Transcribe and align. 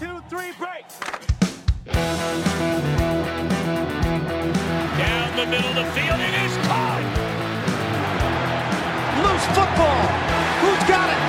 two, 0.00 0.18
three, 0.30 0.50
break. 0.56 0.88
Down 4.96 5.28
the 5.36 5.44
middle 5.44 5.68
of 5.68 5.76
the 5.76 5.84
field, 5.92 6.20
it 6.24 6.34
is 6.40 6.56
caught. 6.64 7.04
Loose 9.20 9.46
football. 9.52 10.00
Who's 10.64 10.84
got 10.88 11.04
it? 11.04 11.20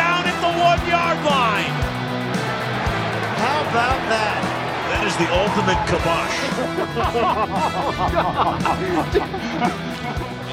Down 0.00 0.24
at 0.24 0.38
the 0.40 0.48
one 0.64 0.80
yard 0.88 1.20
line. 1.28 1.76
How 3.44 3.60
about 3.68 4.00
that? 4.08 4.40
That 4.88 5.04
is 5.04 5.16
the 5.20 5.28
ultimate 5.36 5.80
kibosh. 5.92 6.36
And 10.08 10.40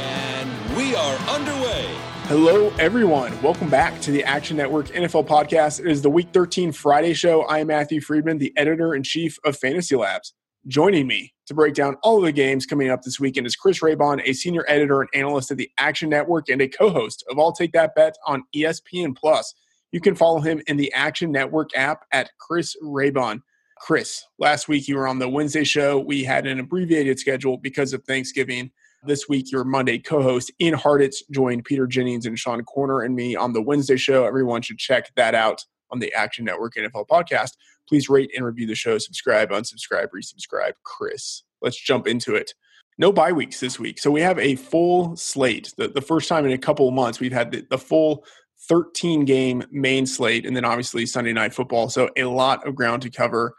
we 0.76 0.96
are 0.96 1.16
underway. 1.30 1.86
Hello, 2.24 2.74
everyone. 2.80 3.40
Welcome 3.44 3.70
back 3.70 4.02
to 4.02 4.12
the 4.12 4.24
Action 4.24 4.58
Network 4.58 4.88
NFL 4.88 5.28
podcast. 5.28 5.80
It 5.80 5.88
is 5.88 6.02
the 6.02 6.10
Week 6.10 6.30
13 6.34 6.72
Friday 6.72 7.14
show. 7.14 7.44
I 7.44 7.60
am 7.60 7.68
Matthew 7.68 8.02
Freedman, 8.02 8.40
the 8.40 8.52
editor 8.58 8.96
in 8.96 9.04
chief 9.04 9.38
of 9.46 9.56
Fantasy 9.56 9.96
Labs. 9.96 10.34
Joining 10.68 11.06
me 11.06 11.34
to 11.46 11.54
break 11.54 11.76
down 11.76 11.98
all 12.02 12.18
of 12.18 12.24
the 12.24 12.32
games 12.32 12.66
coming 12.66 12.90
up 12.90 13.04
this 13.04 13.20
weekend 13.20 13.46
is 13.46 13.56
Chris 13.56 13.82
Raybon, 13.82 14.22
a 14.26 14.34
senior 14.34 14.66
editor 14.68 15.02
and 15.02 15.10
analyst 15.14 15.52
at 15.52 15.58
the 15.58 15.70
Action 15.78 16.10
Network 16.10 16.50
and 16.50 16.62
a 16.62 16.68
co-host 16.68 17.24
of 17.30 17.38
I'll 17.38 17.52
Take 17.52 17.74
That 17.74 17.94
Bet 17.94 18.16
on 18.26 18.44
ESPN 18.56 19.16
Plus. 19.16 19.54
You 19.92 20.02
can 20.02 20.16
follow 20.16 20.40
him 20.40 20.62
in 20.66 20.78
the 20.78 20.92
Action 20.94 21.32
Network 21.32 21.70
app 21.76 22.06
at 22.12 22.32
Chris 22.40 22.76
Raybon. 22.84 23.42
Chris, 23.78 24.24
last 24.40 24.68
week 24.68 24.88
you 24.88 24.96
were 24.96 25.08
on 25.08 25.20
the 25.20 25.30
Wednesday 25.30 25.66
show. 25.66 26.00
We 26.00 26.24
had 26.24 26.48
an 26.48 26.60
abbreviated 26.60 27.20
schedule 27.20 27.58
because 27.58 27.94
of 27.94 28.04
Thanksgiving. 28.06 28.72
This 29.06 29.28
week, 29.28 29.52
your 29.52 29.66
Monday 29.66 30.00
co 30.00 30.22
host, 30.22 30.50
Ian 30.62 30.76
Hartitz, 30.76 31.18
joined 31.30 31.66
Peter 31.66 31.86
Jennings 31.86 32.26
and 32.26 32.40
Sean 32.40 32.64
Koerner 32.64 33.06
and 33.06 33.14
me 33.14 33.36
on 33.36 33.52
the 33.52 33.62
Wednesday 33.62 33.98
show. 33.98 34.24
Everyone 34.24 34.62
should 34.62 34.78
check 34.78 35.12
that 35.18 35.36
out 35.36 35.66
on 35.92 36.00
the 36.00 36.14
Action 36.14 36.46
Network 36.46 36.76
NFL 36.76 37.08
podcast. 37.08 37.52
Please 37.90 38.08
rate 38.08 38.32
and 38.34 38.46
review 38.46 38.66
the 38.66 38.76
show, 38.76 38.98
subscribe, 38.98 39.50
unsubscribe, 39.50 40.08
resubscribe. 40.16 40.72
Chris, 40.84 41.44
let's 41.62 41.78
jump 41.78 42.08
into 42.08 42.34
it. 42.36 42.54
No 42.98 43.12
bye 43.12 43.34
weeks 43.34 43.60
this 43.60 43.78
week. 43.78 44.00
So 44.00 44.10
we 44.10 44.22
have 44.22 44.40
a 44.40 44.56
full 44.56 45.18
slate. 45.18 45.74
The, 45.76 45.90
the 45.90 46.02
first 46.02 46.30
time 46.30 46.46
in 46.46 46.54
a 46.54 46.58
couple 46.58 46.88
of 46.88 46.94
months, 46.94 47.20
we've 47.20 47.34
had 47.34 47.52
the, 47.52 47.66
the 47.70 47.78
full 47.78 48.24
13 48.70 49.26
game 49.26 49.66
main 49.70 50.06
slate, 50.06 50.46
and 50.46 50.56
then 50.56 50.64
obviously 50.64 51.06
Sunday 51.06 51.34
night 51.34 51.54
football. 51.54 51.90
So 51.90 52.10
a 52.16 52.24
lot 52.24 52.66
of 52.66 52.74
ground 52.74 53.02
to 53.02 53.10
cover. 53.10 53.54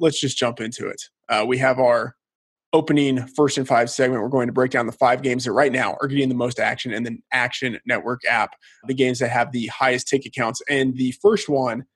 Let's 0.00 0.18
just 0.18 0.38
jump 0.38 0.58
into 0.58 0.86
it. 0.86 1.02
Uh, 1.28 1.44
we 1.46 1.58
have 1.58 1.78
our 1.78 2.16
opening 2.76 3.26
first 3.28 3.56
and 3.56 3.66
five 3.66 3.88
segment, 3.88 4.22
we're 4.22 4.28
going 4.28 4.48
to 4.48 4.52
break 4.52 4.70
down 4.70 4.84
the 4.84 4.92
five 4.92 5.22
games 5.22 5.44
that 5.44 5.52
right 5.52 5.72
now 5.72 5.96
are 6.02 6.08
getting 6.08 6.28
the 6.28 6.34
most 6.34 6.60
action 6.60 6.92
in 6.92 7.04
the 7.04 7.16
Action 7.32 7.80
Network 7.86 8.20
app, 8.28 8.50
the 8.86 8.92
games 8.92 9.18
that 9.20 9.30
have 9.30 9.50
the 9.50 9.66
highest 9.68 10.08
ticket 10.08 10.34
counts. 10.34 10.60
And 10.68 10.94
the 10.94 11.12
first 11.22 11.48
one, 11.48 11.86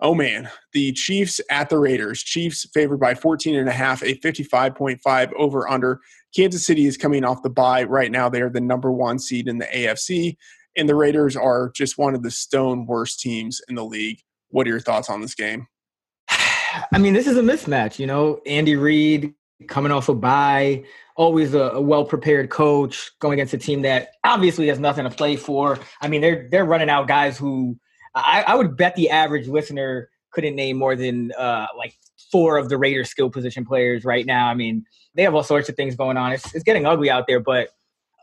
oh 0.00 0.14
man, 0.14 0.48
the 0.72 0.92
Chiefs 0.92 1.42
at 1.50 1.68
the 1.68 1.78
Raiders. 1.78 2.22
Chiefs 2.22 2.66
favored 2.72 2.98
by 2.98 3.14
14 3.14 3.54
and 3.54 3.68
a 3.68 3.72
half, 3.72 4.02
a 4.02 4.18
55.5 4.20 5.32
over 5.36 5.68
under. 5.68 6.00
Kansas 6.34 6.64
City 6.64 6.86
is 6.86 6.96
coming 6.96 7.22
off 7.22 7.42
the 7.42 7.50
bye 7.50 7.84
right 7.84 8.10
now. 8.10 8.30
They 8.30 8.40
are 8.40 8.50
the 8.50 8.62
number 8.62 8.90
one 8.90 9.18
seed 9.18 9.46
in 9.46 9.58
the 9.58 9.66
AFC, 9.66 10.36
and 10.74 10.88
the 10.88 10.94
Raiders 10.94 11.36
are 11.36 11.70
just 11.76 11.98
one 11.98 12.14
of 12.14 12.22
the 12.22 12.30
stone 12.30 12.86
worst 12.86 13.20
teams 13.20 13.60
in 13.68 13.74
the 13.74 13.84
league. 13.84 14.20
What 14.48 14.66
are 14.66 14.70
your 14.70 14.80
thoughts 14.80 15.10
on 15.10 15.20
this 15.20 15.34
game? 15.34 15.66
I 16.30 16.98
mean, 16.98 17.12
this 17.12 17.26
is 17.26 17.36
a 17.36 17.42
mismatch. 17.42 17.98
You 17.98 18.06
know, 18.06 18.40
Andy 18.46 18.76
Reid 18.76 19.34
coming 19.68 19.92
off 19.92 20.08
a 20.08 20.14
bye, 20.14 20.84
always 21.16 21.54
a, 21.54 21.70
a 21.70 21.80
well 21.80 22.04
prepared 22.04 22.50
coach 22.50 23.10
going 23.18 23.34
against 23.34 23.54
a 23.54 23.58
team 23.58 23.82
that 23.82 24.10
obviously 24.24 24.68
has 24.68 24.78
nothing 24.78 25.04
to 25.04 25.10
play 25.10 25.36
for. 25.36 25.78
I 26.00 26.08
mean, 26.08 26.20
they're 26.20 26.48
they're 26.50 26.64
running 26.64 26.90
out 26.90 27.08
guys 27.08 27.38
who 27.38 27.78
I, 28.14 28.44
I 28.46 28.54
would 28.54 28.76
bet 28.76 28.94
the 28.96 29.10
average 29.10 29.48
listener 29.48 30.08
couldn't 30.30 30.56
name 30.56 30.76
more 30.76 30.96
than 30.96 31.32
uh, 31.32 31.66
like 31.76 31.94
four 32.30 32.58
of 32.58 32.68
the 32.68 32.76
Raiders 32.76 33.10
skill 33.10 33.30
position 33.30 33.64
players 33.64 34.04
right 34.04 34.26
now. 34.26 34.48
I 34.48 34.54
mean, 34.54 34.84
they 35.14 35.22
have 35.22 35.34
all 35.34 35.44
sorts 35.44 35.68
of 35.68 35.76
things 35.76 35.94
going 35.94 36.16
on. 36.16 36.32
It's, 36.32 36.54
it's 36.54 36.64
getting 36.64 36.86
ugly 36.86 37.10
out 37.10 37.26
there, 37.26 37.40
but 37.40 37.68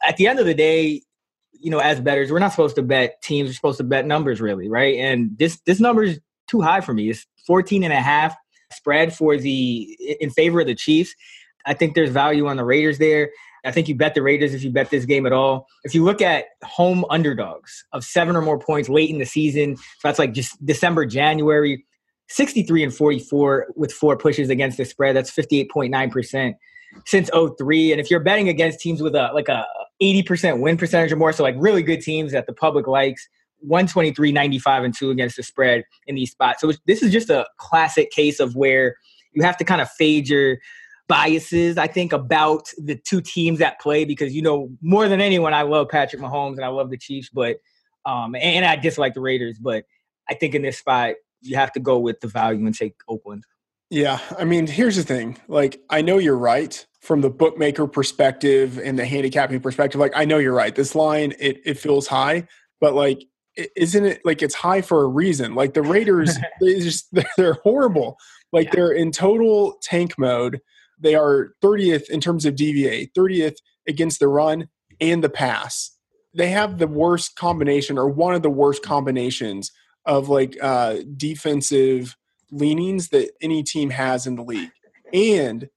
at 0.06 0.18
the 0.18 0.28
end 0.28 0.40
of 0.40 0.46
the 0.46 0.54
day, 0.54 1.02
you 1.54 1.70
know, 1.70 1.80
as 1.80 2.02
bettors, 2.02 2.32
we're 2.32 2.40
not 2.40 2.52
supposed 2.52 2.76
to 2.76 2.82
bet 2.82 3.22
teams. 3.22 3.50
We're 3.50 3.54
supposed 3.54 3.78
to 3.78 3.84
bet 3.84 4.06
numbers, 4.06 4.42
really, 4.42 4.68
right? 4.68 4.98
And 4.98 5.38
this 5.38 5.60
this 5.66 5.80
number 5.80 6.04
is 6.04 6.20
too 6.48 6.62
high 6.62 6.82
for 6.82 6.94
me. 6.94 7.10
It's 7.10 7.26
14 7.46 7.84
and 7.84 7.94
a 7.94 8.02
half 8.02 8.36
spread 8.74 9.14
for 9.16 9.38
the 9.38 9.98
in 10.20 10.30
favor 10.30 10.62
of 10.62 10.68
the 10.68 10.76
Chiefs. 10.76 11.14
I 11.66 11.74
think 11.74 11.96
there's 11.96 12.10
value 12.10 12.48
on 12.48 12.58
the 12.58 12.64
Raiders 12.66 12.98
there. 12.98 13.30
I 13.64 13.72
think 13.72 13.88
you 13.88 13.96
bet 13.96 14.16
the 14.16 14.24
Raiders 14.24 14.54
if 14.54 14.64
you 14.64 14.72
bet 14.72 14.90
this 14.90 15.06
game 15.06 15.26
at 15.26 15.34
all. 15.34 15.68
If 15.84 15.94
you 15.94 16.04
look 16.04 16.22
at 16.22 16.46
home 16.64 17.06
underdogs 17.10 17.86
of 17.94 18.04
seven 18.04 18.36
or 18.36 18.42
more 18.42 18.58
points 18.58 18.90
late 18.90 19.10
in 19.10 19.20
the 19.20 19.26
season, 19.26 19.78
so 19.78 19.84
that's 20.04 20.18
like 20.18 20.34
just 20.34 20.64
December, 20.66 21.06
January, 21.06 21.86
63 22.30 22.84
and 22.84 22.94
44 22.94 23.68
with 23.76 23.92
four 23.92 24.18
pushes 24.18 24.50
against 24.50 24.78
the 24.78 24.86
spread. 24.86 25.16
That's 25.16 25.32
58.9% 25.32 26.54
since 27.06 27.30
03. 27.58 27.92
And 27.92 28.02
if 28.02 28.10
you're 28.10 28.20
betting 28.20 28.50
against 28.50 28.80
teams 28.80 29.02
with 29.02 29.16
a 29.16 29.30
like 29.34 29.50
a 29.50 29.66
80% 30.02 30.60
win 30.60 30.78
percentage 30.78 31.12
or 31.12 31.18
more, 31.18 31.32
so 31.32 31.44
like 31.44 31.56
really 31.58 31.84
good 31.84 32.02
teams 32.02 32.32
that 32.32 32.48
the 32.48 32.54
public 32.54 32.88
likes, 32.88 33.28
123, 33.62 34.32
95, 34.32 34.84
and 34.84 34.96
2 34.96 35.10
against 35.10 35.38
the 35.38 35.44
spread 35.44 35.84
in 36.08 36.16
these 36.16 36.32
spots. 36.32 36.62
So 36.62 36.72
this 36.86 37.02
is 37.02 37.12
just 37.12 37.30
a 37.30 37.48
classic 37.58 38.12
case 38.12 38.40
of 38.40 38.56
where 38.56 38.96
you 39.34 39.44
have 39.44 39.58
to 39.58 39.64
kind 39.64 39.82
of 39.82 39.90
fade 39.92 40.28
your 40.30 40.58
biases, 41.08 41.78
I 41.78 41.88
think, 41.88 42.14
about 42.14 42.70
the 42.78 42.96
two 42.96 43.22
teams 43.22 43.60
that 43.60 43.80
play 43.80 44.06
because, 44.06 44.34
you 44.34 44.42
know, 44.42 44.70
more 44.82 45.08
than 45.08 45.20
anyone, 45.20 45.54
I 45.54 45.64
love 45.64 45.90
Patrick 45.90 46.22
Mahomes 46.22 46.56
and 46.56 46.66
I 46.66 46.70
love 46.70 46.90
the 46.90 46.98
Chiefs, 46.98 47.30
but, 47.30 47.58
um, 48.06 48.36
and 48.36 48.66
I 48.66 48.78
dislike 48.78 49.14
the 49.14 49.22
Raiders, 49.22 49.60
but 49.60 49.84
I 50.30 50.34
think 50.36 50.56
in 50.56 50.62
this 50.62 50.78
spot, 50.78 51.16
you 51.42 51.58
have 51.58 51.72
to 51.74 51.80
go 51.80 52.00
with 52.00 52.20
the 52.22 52.28
value 52.28 52.66
and 52.66 52.74
take 52.74 52.96
Oakland. 53.08 53.44
Yeah. 53.90 54.20
I 54.40 54.46
mean, 54.46 54.68
here's 54.68 54.96
the 54.96 55.04
thing. 55.04 55.38
Like, 55.50 55.82
I 55.90 56.02
know 56.02 56.18
you're 56.18 56.38
right 56.38 56.86
from 57.02 57.20
the 57.20 57.30
bookmaker 57.30 57.88
perspective 57.88 58.80
and 58.80 58.98
the 58.98 59.06
handicapping 59.06 59.60
perspective. 59.60 60.00
Like, 60.00 60.14
I 60.16 60.24
know 60.24 60.38
you're 60.38 60.54
right. 60.54 60.74
This 60.74 60.96
line, 60.96 61.34
it, 61.40 61.60
it 61.66 61.78
feels 61.78 62.08
high, 62.08 62.48
but 62.80 62.94
like, 62.94 63.26
isn't 63.56 64.06
it 64.06 64.22
like 64.24 64.42
it's 64.42 64.56
high 64.56 64.82
for 64.82 65.04
a 65.04 65.08
reason? 65.08 65.56
Like 65.56 65.74
the 65.74 65.82
Raiders, 65.82 66.36
they 66.62 66.80
just 66.80 67.08
they're 67.38 67.60
horrible. 67.64 68.18
Like 68.52 68.68
yeah. 68.68 68.76
they're 68.76 68.92
in 68.92 69.12
total 69.12 69.78
tank 69.82 70.18
mode. 70.18 70.60
They 71.00 71.16
are 71.16 71.54
30th 71.64 72.10
in 72.10 72.22
terms 72.22 72.46
of 72.46 72.56
DVOA, 72.56 73.12
30th 73.18 73.56
against 73.88 74.20
the 74.20 74.28
run 74.28 74.68
and 75.00 75.24
the 75.24 75.30
pass. 75.30 75.98
They 76.34 76.50
have 76.50 76.78
the 76.78 76.88
worst 76.88 77.36
combination 77.36 77.98
or 77.98 78.08
one 78.08 78.36
of 78.36 78.44
the 78.44 78.50
worst 78.50 78.84
combinations 78.84 79.72
of 80.06 80.30
like 80.30 80.58
uh, 80.62 80.98
defensive 81.18 82.16
leanings 82.52 83.10
that 83.10 83.32
any 83.42 83.64
team 83.64 83.90
has 83.90 84.28
in 84.28 84.36
the 84.36 84.44
league. 84.44 84.72
And 85.12 85.70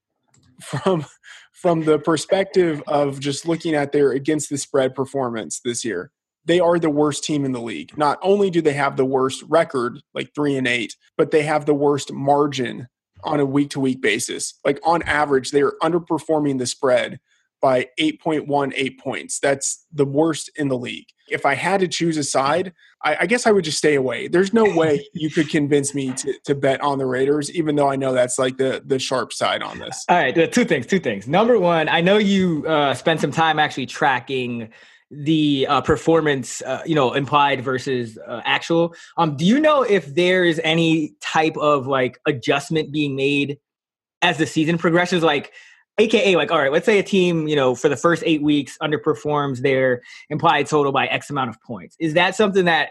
from 0.61 1.05
from 1.53 1.83
the 1.83 1.97
perspective 1.97 2.83
of 2.87 3.19
just 3.19 3.47
looking 3.47 3.73
at 3.73 3.91
their 3.91 4.11
against 4.11 4.49
the 4.49 4.57
spread 4.57 4.93
performance 4.93 5.61
this 5.65 5.83
year, 5.83 6.11
they 6.45 6.59
are 6.59 6.79
the 6.79 6.89
worst 6.89 7.23
team 7.23 7.43
in 7.43 7.51
the 7.51 7.61
league. 7.61 7.97
Not 7.97 8.19
only 8.21 8.49
do 8.49 8.61
they 8.61 8.73
have 8.73 8.97
the 8.97 9.05
worst 9.05 9.43
record, 9.47 10.01
like 10.13 10.33
three 10.33 10.55
and 10.55 10.67
eight, 10.67 10.95
but 11.17 11.31
they 11.31 11.43
have 11.43 11.65
the 11.65 11.73
worst 11.73 12.13
margin 12.13 12.87
on 13.23 13.39
a 13.39 13.45
week 13.45 13.71
to 13.71 13.79
week 13.79 14.01
basis. 14.01 14.53
Like 14.63 14.79
on 14.83 15.01
average, 15.03 15.51
they 15.51 15.61
are 15.61 15.73
underperforming 15.81 16.59
the 16.59 16.67
spread 16.67 17.19
by 17.61 17.87
8.18 17.99 18.99
points. 18.99 19.39
That's 19.39 19.85
the 19.91 20.05
worst 20.05 20.51
in 20.55 20.67
the 20.67 20.77
league. 20.77 21.07
If 21.27 21.47
I 21.47 21.55
had 21.55 21.79
to 21.79 21.87
choose 21.87 22.17
a 22.17 22.23
side, 22.23 22.73
I, 23.03 23.17
I, 23.21 23.25
guess 23.25 23.47
I 23.47 23.51
would 23.51 23.63
just 23.63 23.79
stay 23.79 23.95
away. 23.95 24.27
There's 24.27 24.53
no 24.53 24.65
way 24.75 25.03
you 25.15 25.31
could 25.31 25.49
convince 25.49 25.95
me 25.95 26.13
to, 26.13 26.33
to 26.45 26.53
bet 26.53 26.79
on 26.81 26.99
the 26.99 27.07
Raiders, 27.07 27.51
even 27.51 27.75
though 27.75 27.89
I 27.89 27.95
know 27.95 28.13
that's 28.13 28.37
like 28.37 28.57
the 28.57 28.83
the 28.85 28.99
sharp 28.99 29.33
side 29.33 29.63
on 29.63 29.79
this. 29.79 30.05
All 30.07 30.17
right, 30.17 30.51
two 30.51 30.65
things. 30.65 30.85
Two 30.85 30.99
things. 30.99 31.27
Number 31.27 31.57
one, 31.57 31.89
I 31.89 32.01
know 32.01 32.17
you 32.17 32.63
uh, 32.67 32.93
spent 32.93 33.21
some 33.21 33.31
time 33.31 33.57
actually 33.57 33.87
tracking 33.87 34.69
the 35.11 35.67
uh, 35.69 35.81
performance, 35.81 36.61
uh, 36.63 36.81
you 36.85 36.95
know, 36.95 37.13
implied 37.13 37.61
versus 37.63 38.17
uh, 38.27 38.41
actual. 38.43 38.95
Um, 39.17 39.37
do 39.37 39.45
you 39.45 39.59
know 39.59 39.83
if 39.83 40.13
there 40.15 40.43
is 40.43 40.59
any 40.63 41.15
type 41.21 41.57
of 41.57 41.87
like 41.87 42.19
adjustment 42.25 42.91
being 42.91 43.15
made 43.15 43.57
as 44.21 44.37
the 44.37 44.45
season 44.45 44.77
progresses? 44.77 45.23
Like, 45.23 45.53
AKA, 45.97 46.35
like, 46.35 46.51
all 46.51 46.59
right, 46.59 46.73
let's 46.73 46.85
say 46.85 46.99
a 46.99 47.03
team, 47.03 47.47
you 47.47 47.55
know, 47.55 47.73
for 47.73 47.87
the 47.87 47.95
first 47.95 48.21
eight 48.25 48.41
weeks 48.41 48.77
underperforms 48.81 49.61
their 49.61 50.01
implied 50.29 50.67
total 50.67 50.91
by 50.91 51.07
X 51.07 51.29
amount 51.29 51.49
of 51.49 51.61
points. 51.61 51.95
Is 51.99 52.15
that 52.15 52.35
something 52.35 52.65
that 52.65 52.89